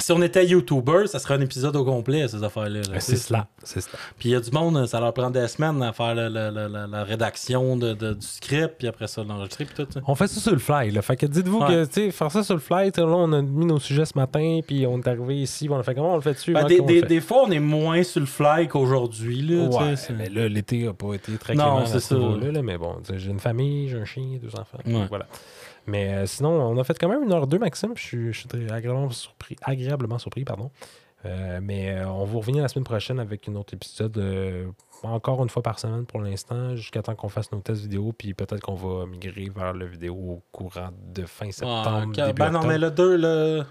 Si 0.00 0.12
on 0.12 0.22
était 0.22 0.46
YouTuber, 0.46 1.08
ça 1.08 1.18
serait 1.18 1.34
un 1.34 1.40
épisode 1.40 1.74
au 1.74 1.84
complet, 1.84 2.28
ces 2.28 2.44
affaires-là. 2.44 2.80
là, 2.82 2.88
Ben, 2.92 3.00
c'est 3.00 3.16
cela. 3.16 3.48
C'est 3.64 3.80
cela. 3.80 3.98
Puis 4.16 4.28
il 4.28 4.32
y 4.32 4.34
a 4.36 4.40
du 4.40 4.50
monde, 4.52 4.86
ça 4.86 5.00
leur 5.00 5.12
prend 5.12 5.28
des 5.28 5.48
semaines 5.48 5.82
à 5.82 5.92
faire 5.92 6.14
la, 6.14 6.28
la- 6.30 6.50
la- 6.50 7.02
rédaction 7.04 7.76
de, 7.76 7.94
de- 7.94 8.14
du 8.14 8.24
script, 8.26 8.76
puis 8.78 8.86
après 8.86 9.08
ça, 9.08 9.24
l'enregistrer, 9.24 9.64
puis 9.64 9.74
tout 9.84 9.90
ça. 9.92 10.00
On 10.06 10.14
fait 10.14 10.28
ça 10.28 10.40
sur 10.40 10.52
le 10.52 10.58
fly. 10.58 10.92
Là. 10.92 11.02
Fait 11.02 11.16
que 11.16 11.26
dites-vous 11.26 11.58
Ouais. 11.58 11.66
que, 11.66 11.84
tu 11.86 11.92
sais, 11.94 12.10
faire 12.12 12.30
ça 12.30 12.44
sur 12.44 12.54
le 12.54 12.60
fly, 12.60 12.92
là, 12.96 13.04
on 13.06 13.32
a 13.32 13.42
mis 13.42 13.66
nos 13.66 13.80
sujets 13.80 14.04
ce 14.04 14.16
matin, 14.16 14.60
puis 14.64 14.86
on 14.86 14.98
est 14.98 15.08
arrivé 15.08 15.42
ici, 15.42 15.68
on 15.68 15.76
a 15.78 15.82
fait 15.82 15.96
comment 15.96 16.12
on 16.12 16.16
le 16.16 16.22
fait 16.22 16.34
dessus? 16.34 16.52
Ben, 16.52 16.64
des, 16.66 16.80
des- 16.80 17.00
fait? 17.00 17.06
des 17.06 17.20
fois, 17.20 17.42
on 17.46 17.50
est 17.50 17.58
moins 17.58 18.04
sur 18.04 18.20
le 18.20 18.26
fly 18.26 18.68
qu'aujourd'hui. 18.68 19.42
Là, 19.42 19.64
Ouais, 19.64 19.94
mais 20.16 20.28
là, 20.28 20.48
l'été 20.48 20.86
a 20.86 20.92
pas 20.92 21.14
été 21.14 21.32
très 21.38 21.54
Non, 21.56 21.84
c'est 21.86 21.94
ce 21.94 21.98
ça. 22.00 22.14
niveau-là, 22.14 22.52
là, 22.52 22.62
mais 22.62 22.78
bon, 22.78 22.94
j'ai 23.16 23.30
une 23.30 23.40
famille, 23.40 23.88
j'ai 23.88 23.98
un 23.98 24.04
chien, 24.04 24.38
deux 24.40 24.54
enfants. 24.54 24.78
Ouais. 24.86 25.06
Voilà. 25.08 25.26
Mais 25.88 26.12
euh, 26.12 26.26
sinon, 26.26 26.50
on 26.50 26.78
a 26.78 26.84
fait 26.84 26.98
quand 26.98 27.08
même 27.08 27.22
une 27.24 27.32
heure 27.32 27.46
deux, 27.46 27.58
Maxime. 27.58 27.92
Je 27.96 28.02
suis, 28.02 28.32
je 28.32 28.38
suis 28.40 28.48
très 28.48 28.70
agréablement 28.70 29.10
surpris, 29.10 29.56
agréablement 29.62 30.18
surpris 30.18 30.44
pardon. 30.44 30.70
Euh, 31.24 31.58
mais 31.60 31.90
euh, 31.90 32.08
on 32.08 32.24
vous 32.24 32.38
revient 32.38 32.60
la 32.60 32.68
semaine 32.68 32.84
prochaine 32.84 33.18
avec 33.18 33.48
un 33.48 33.54
autre 33.56 33.74
épisode, 33.74 34.22
encore 35.02 35.42
une 35.42 35.48
fois 35.48 35.62
par 35.62 35.78
semaine 35.80 36.06
pour 36.06 36.20
l'instant, 36.20 36.76
jusqu'à 36.76 37.02
temps 37.02 37.14
qu'on 37.16 37.28
fasse 37.28 37.50
nos 37.50 37.58
tests 37.58 37.80
vidéo, 37.82 38.12
puis 38.16 38.34
peut-être 38.34 38.60
qu'on 38.60 38.74
va 38.74 39.06
migrer 39.06 39.50
vers 39.54 39.72
le 39.72 39.86
vidéo 39.86 40.14
au 40.14 40.42
courant 40.52 40.90
de 41.12 41.24
fin 41.26 41.48
Ah, 41.48 41.52
septembre. 41.52 42.12
début 42.14 42.32
ben 42.34 42.50
non, 42.50 42.64
mais 42.64 42.78
le 42.78 42.90
2, 42.90 43.16
là. 43.16 43.64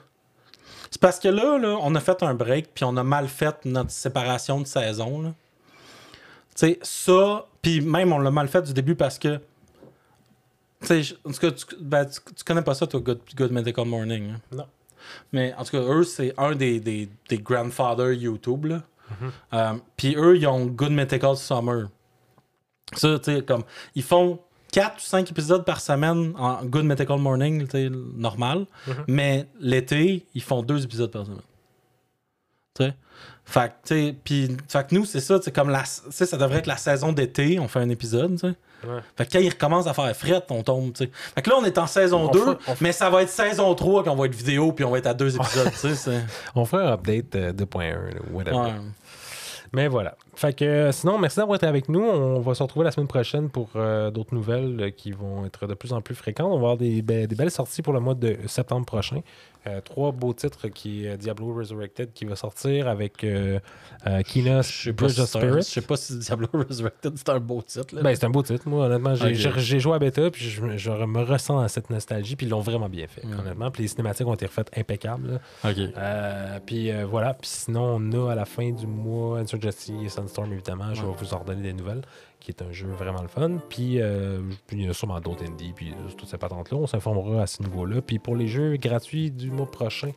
C'est 0.91 1.01
parce 1.01 1.19
que 1.19 1.27
là, 1.27 1.57
là, 1.57 1.77
on 1.81 1.95
a 1.95 1.99
fait 1.99 2.21
un 2.23 2.33
break, 2.33 2.73
puis 2.73 2.83
on 2.83 2.95
a 2.97 3.03
mal 3.03 3.27
fait 3.27 3.63
notre 3.65 3.91
séparation 3.91 4.59
de 4.61 4.65
saison. 4.67 5.33
Tu 6.55 6.67
sais, 6.67 6.79
ça, 6.81 7.45
puis 7.61 7.81
même 7.81 8.11
on 8.11 8.19
l'a 8.19 8.31
mal 8.31 8.47
fait 8.47 8.61
du 8.63 8.73
début 8.73 8.95
parce 8.95 9.19
que. 9.19 9.39
Tu 10.81 11.03
sais, 11.03 11.15
en 11.25 11.31
tout 11.31 11.39
cas, 11.39 11.51
tu, 11.51 11.65
ben, 11.79 12.05
tu, 12.05 12.19
tu 12.35 12.43
connais 12.43 12.61
pas 12.61 12.73
ça, 12.75 12.85
toi, 12.87 12.99
Good, 12.99 13.19
Good 13.35 13.51
Medical 13.51 13.85
Morning. 13.85 14.31
hein? 14.31 14.41
Non. 14.51 14.65
Mais 15.31 15.53
en 15.57 15.63
tout 15.63 15.71
cas, 15.71 15.81
eux, 15.81 16.03
c'est 16.03 16.33
un 16.37 16.53
des, 16.55 16.79
des, 16.79 17.09
des 17.29 17.37
grandfathers 17.39 18.13
YouTube. 18.13 18.65
là. 18.65 18.83
Mhm. 19.21 19.31
Euh, 19.53 19.73
puis 19.95 20.15
eux, 20.17 20.37
ils 20.37 20.45
ont 20.47 20.65
Good 20.65 20.91
Medical 20.91 21.35
Summer. 21.37 21.87
Ça, 22.93 23.17
tu 23.19 23.33
sais, 23.35 23.41
comme. 23.41 23.63
Ils 23.95 24.03
font 24.03 24.39
4 24.71 24.97
ou 24.97 24.99
5 24.99 25.31
épisodes 25.31 25.65
par 25.65 25.79
semaine 25.79 26.33
en 26.37 26.63
Good 26.65 26.85
Medical 26.85 27.17
Morning, 27.19 27.63
tu 27.65 27.71
sais, 27.71 27.89
normal. 27.89 28.65
Mhm. 28.85 28.93
Mais 29.07 29.47
l'été, 29.59 30.25
ils 30.35 30.41
font 30.43 30.61
2 30.61 30.83
épisodes 30.83 31.11
par 31.11 31.25
semaine. 31.25 31.41
Tu 32.75 32.83
sais? 32.83 32.93
Fait 33.49 33.71
que, 33.87 34.13
fait 34.67 34.91
nous, 34.91 35.05
c'est 35.05 35.21
ça, 35.21 35.39
c'est 35.41 35.53
comme 35.55 35.69
la. 35.69 35.85
Ça 35.85 36.37
devrait 36.37 36.57
être 36.59 36.67
la 36.67 36.75
saison 36.77 37.13
d'été, 37.13 37.59
on 37.59 37.67
fait 37.69 37.79
un 37.79 37.87
épisode, 37.89 38.33
tu 38.33 38.39
sais. 38.39 38.55
Ouais. 38.87 38.99
Fait 39.15 39.25
que 39.25 39.31
quand 39.31 39.39
ils 39.39 39.49
recommencent 39.49 39.87
à 39.87 39.93
faire 39.93 40.13
fret, 40.15 40.43
on 40.49 40.61
tombe, 40.63 40.91
tu 40.93 41.05
sais. 41.05 41.11
Fait 41.33 41.41
que 41.41 41.49
là, 41.49 41.55
on 41.57 41.63
est 41.63 41.77
en 41.77 41.87
saison 41.87 42.27
On 42.27 42.31
2, 42.31 42.39
fait- 42.39 42.49
on 42.67 42.75
fait- 42.75 42.81
mais 42.81 42.91
ça 42.91 43.09
va 43.09 43.23
être 43.23 43.29
saison 43.29 43.73
3 43.73 44.03
quand 44.03 44.11
on 44.11 44.15
va 44.17 44.25
être 44.25 44.35
vidéo, 44.35 44.73
puis 44.73 44.83
on 44.85 44.91
va 44.91 44.97
être 44.97 45.07
à 45.07 45.13
deux 45.13 45.33
épisodes, 45.35 45.71
tu 45.79 45.95
sais. 45.95 46.21
On 46.55 46.65
fera 46.65 46.83
un 46.83 46.93
update 46.93 47.35
euh, 47.35 47.53
2.1, 47.53 47.79
là, 48.13 48.19
whatever. 48.31 48.55
Ouais. 48.57 48.73
Mais 49.73 49.87
voilà. 49.87 50.15
Fait 50.37 50.53
que 50.53 50.63
euh, 50.65 50.91
sinon, 50.91 51.17
merci 51.17 51.37
d'avoir 51.39 51.55
été 51.55 51.65
avec 51.65 51.89
nous. 51.89 51.99
On 52.03 52.39
va 52.41 52.53
se 52.53 52.61
retrouver 52.61 52.83
la 52.85 52.91
semaine 52.91 53.07
prochaine 53.07 53.49
pour 53.49 53.69
euh, 53.75 54.11
d'autres 54.11 54.35
nouvelles 54.35 54.77
euh, 54.79 54.89
qui 54.91 55.11
vont 55.11 55.45
être 55.47 55.65
de 55.65 55.73
plus 55.73 55.93
en 55.93 56.01
plus 56.01 56.13
fréquentes. 56.13 56.45
On 56.45 56.51
va 56.51 56.55
avoir 56.57 56.77
des, 56.77 57.01
be- 57.01 57.25
des 57.25 57.35
belles 57.35 57.49
sorties 57.49 57.81
pour 57.81 57.91
le 57.91 57.99
mois 57.99 58.13
de 58.13 58.37
septembre 58.45 58.85
prochain. 58.85 59.21
Euh, 59.65 59.81
trois 59.81 60.11
beaux 60.11 60.33
titres 60.33 60.67
qui 60.69 61.05
est 61.07 61.17
Diablo 61.17 61.53
Resurrected 61.55 62.13
qui 62.13 62.23
va 62.25 62.35
sortir 62.35 62.87
avec 62.87 63.23
euh, 63.23 63.59
Kina 64.27 64.61
Bridge 64.95 65.19
of 65.19 65.27
Spirit. 65.27 65.55
je 65.57 65.61
sais 65.61 65.81
pas 65.81 65.97
si 65.97 66.17
Diablo 66.19 66.47
Resurrected 66.69 67.13
c'est 67.17 67.29
un 67.29 67.39
beau 67.39 67.61
titre. 67.63 67.95
Là. 67.95 68.01
Ben, 68.03 68.15
c'est 68.15 68.23
un 68.25 68.29
beau 68.29 68.43
titre, 68.43 68.69
moi, 68.69 68.85
honnêtement. 68.85 69.15
J'ai 69.15 69.79
joué 69.79 69.95
à 69.95 69.99
bêta, 69.99 70.29
puis 70.29 70.45
je, 70.45 70.61
me- 70.61 70.77
je 70.77 70.91
me 70.91 71.23
ressens 71.23 71.59
dans 71.59 71.67
cette 71.67 71.89
nostalgie, 71.89 72.35
puis 72.35 72.45
ils 72.45 72.49
l'ont 72.49 72.61
vraiment 72.61 72.87
bien 72.89 73.07
fait, 73.07 73.25
Mm. 73.25 73.39
honnêtement. 73.39 73.71
Puis 73.71 73.81
les 73.81 73.89
cinématiques 73.89 74.27
ont 74.27 74.35
été 74.35 74.45
refaites 74.45 74.69
impeccables. 74.77 75.39
là. 75.63 75.69
ok. 75.71 76.61
Puis 76.67 76.91
voilà. 77.03 77.33
Puis 77.33 77.49
sinon, 77.49 77.97
on 77.99 78.27
a 78.27 78.31
à 78.33 78.35
la 78.35 78.45
fin 78.45 78.69
du 78.71 78.85
mois 78.85 79.39
Insurgency 79.39 79.95
et 80.05 80.09
Sandstorm, 80.27 80.53
évidemment, 80.53 80.93
je 80.93 81.01
vais 81.01 81.11
vous 81.17 81.33
en 81.33 81.39
redonner 81.39 81.61
des 81.63 81.73
nouvelles, 81.73 82.01
qui 82.39 82.51
est 82.51 82.61
un 82.61 82.71
jeu 82.71 82.87
vraiment 82.87 83.21
le 83.21 83.27
fun. 83.27 83.57
Puis, 83.69 84.01
euh, 84.01 84.39
puis 84.67 84.77
il 84.77 84.85
y 84.85 84.89
a 84.89 84.93
sûrement 84.93 85.19
d'autres 85.19 85.43
indies, 85.45 85.73
puis 85.75 85.91
euh, 85.91 86.09
toutes 86.17 86.29
ces 86.29 86.37
patentes-là. 86.37 86.77
On 86.77 86.87
s'informera 86.87 87.41
à 87.43 87.47
ce 87.47 87.61
niveau-là. 87.63 88.01
Puis 88.01 88.19
pour 88.19 88.35
les 88.35 88.47
jeux 88.47 88.77
gratuits 88.77 89.31
du 89.31 89.49
mois 89.51 89.69
prochain, 89.69 90.11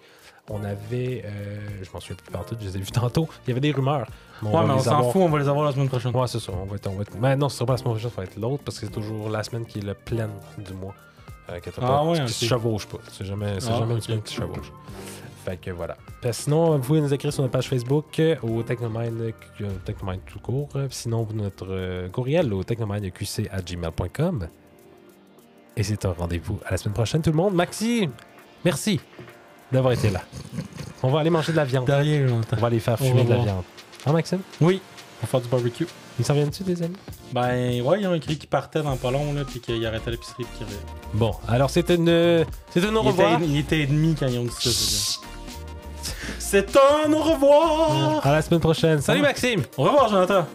on 0.48 0.62
avait, 0.64 1.22
euh, 1.24 1.58
je 1.82 1.88
m'en 1.94 2.00
souviens 2.00 2.16
plus 2.16 2.32
partout, 2.32 2.56
je 2.60 2.66
les 2.66 2.76
ai 2.76 2.80
vus 2.80 2.90
tantôt, 2.90 3.28
il 3.46 3.50
y 3.50 3.52
avait 3.52 3.60
des 3.60 3.70
rumeurs. 3.70 4.06
Ouais, 4.42 4.50
mais 4.66 4.72
on 4.72 4.78
s'en 4.80 4.98
avoir- 4.98 5.12
fout, 5.12 5.22
on 5.22 5.28
va 5.28 5.38
les 5.38 5.48
avoir 5.48 5.64
la 5.66 5.72
semaine 5.72 5.88
prochaine. 5.88 6.14
Ouais, 6.16 6.26
c'est 6.26 6.40
ça. 6.40 6.52
On 6.52 6.64
va 6.64 6.76
être, 6.76 6.88
on 6.88 6.94
va 6.96 7.02
être... 7.02 7.14
Mais 7.20 7.36
non, 7.36 7.48
ce 7.48 7.56
sera 7.58 7.66
pas 7.66 7.72
la 7.74 7.78
semaine 7.78 7.92
prochaine, 7.94 8.10
ça 8.10 8.16
va 8.16 8.24
être 8.24 8.36
l'autre 8.36 8.62
parce 8.64 8.78
que 8.80 8.86
c'est 8.86 8.92
toujours 8.92 9.28
la 9.30 9.42
semaine 9.44 9.64
qui 9.64 9.78
est 9.78 9.82
le 9.84 9.94
pleine 9.94 10.32
du 10.58 10.72
mois. 10.72 10.94
Euh, 11.50 11.60
que 11.60 11.70
Ah 11.76 11.80
pas, 11.80 12.04
ouais, 12.04 12.14
qui 12.16 12.22
ok. 12.22 12.28
se 12.28 12.44
chevauche 12.46 12.86
pas. 12.86 12.98
C'est 13.12 13.24
jamais, 13.24 13.54
Ah, 13.56 13.78
jamais 13.78 13.94
une 13.94 14.00
semaine 14.00 14.22
qui 14.22 14.34
se 14.34 14.40
chevauche. 14.40 14.72
Fait 15.44 15.56
que 15.58 15.70
voilà. 15.70 15.96
Puis 16.20 16.30
sinon, 16.34 16.76
vous 16.76 16.82
pouvez 16.82 17.00
nous 17.00 17.14
écrire 17.14 17.32
sur 17.32 17.42
notre 17.42 17.52
page 17.52 17.68
Facebook 17.68 18.18
euh, 18.18 18.36
au 18.42 18.62
Technomind, 18.62 19.18
euh, 19.20 19.32
Technomind 19.86 20.20
tout 20.26 20.38
court. 20.38 20.68
Euh, 20.76 20.86
Sinon, 20.90 21.26
notre 21.32 22.08
courriel 22.08 22.52
au 22.52 22.62
technomindqc.gmail.com. 22.62 24.48
Et 25.76 25.82
c'est 25.82 26.04
un 26.04 26.12
rendez-vous 26.12 26.58
à 26.66 26.72
la 26.72 26.76
semaine 26.76 26.94
prochaine, 26.94 27.22
tout 27.22 27.30
le 27.30 27.36
monde. 27.36 27.54
Maxi, 27.54 28.08
merci 28.64 29.00
d'avoir 29.72 29.92
été 29.94 30.10
là. 30.10 30.20
On 31.02 31.08
va 31.10 31.20
aller 31.20 31.30
manger 31.30 31.52
de 31.52 31.56
la 31.56 31.64
viande. 31.64 31.86
Derrière. 31.86 32.28
On 32.52 32.56
va 32.56 32.66
aller 32.66 32.80
faire 32.80 32.98
fumer 32.98 33.24
de 33.24 33.30
la 33.30 33.38
viande. 33.38 33.62
Hein, 34.04 34.12
Maxime? 34.12 34.40
Oui, 34.60 34.82
on 35.18 35.20
va 35.22 35.26
faire 35.28 35.40
du 35.40 35.48
barbecue. 35.48 35.86
Ils 36.18 36.24
s'en 36.24 36.34
viennent-tu, 36.34 36.62
des 36.64 36.82
amis? 36.82 36.96
Ben, 37.32 37.80
ouais, 37.80 38.00
ils 38.02 38.06
ont 38.06 38.14
écrit 38.14 38.36
qu'ils 38.36 38.48
partaient 38.48 38.82
dans 38.82 38.96
pas 38.96 39.10
long, 39.10 39.32
là, 39.32 39.44
puis 39.46 39.60
qu'ils 39.60 39.86
arrêtaient 39.86 40.08
à 40.08 40.10
l'épicerie, 40.10 40.44
puis 40.44 40.66
qu'ils. 40.66 40.76
Bon, 41.18 41.32
alors 41.48 41.70
c'était 41.70 41.94
une. 41.94 42.44
C'était 42.70 42.88
une 42.88 42.96
au 42.96 43.02
Il 43.04 43.08
revoir. 43.08 43.34
était, 43.40 43.46
il 43.46 43.56
était 43.58 43.80
ennemi 43.80 44.14
quand 44.18 44.26
ils 44.26 44.38
ont 44.38 44.44
dit 44.44 44.50
ça. 44.50 45.20
C'est 46.38 46.76
un 46.76 47.12
au 47.12 47.22
revoir. 47.22 48.26
À 48.26 48.32
la 48.32 48.42
semaine 48.42 48.60
prochaine. 48.60 49.00
Salut 49.00 49.22
Maxime. 49.22 49.62
Au 49.76 49.84
revoir 49.84 50.08
Jonathan. 50.08 50.46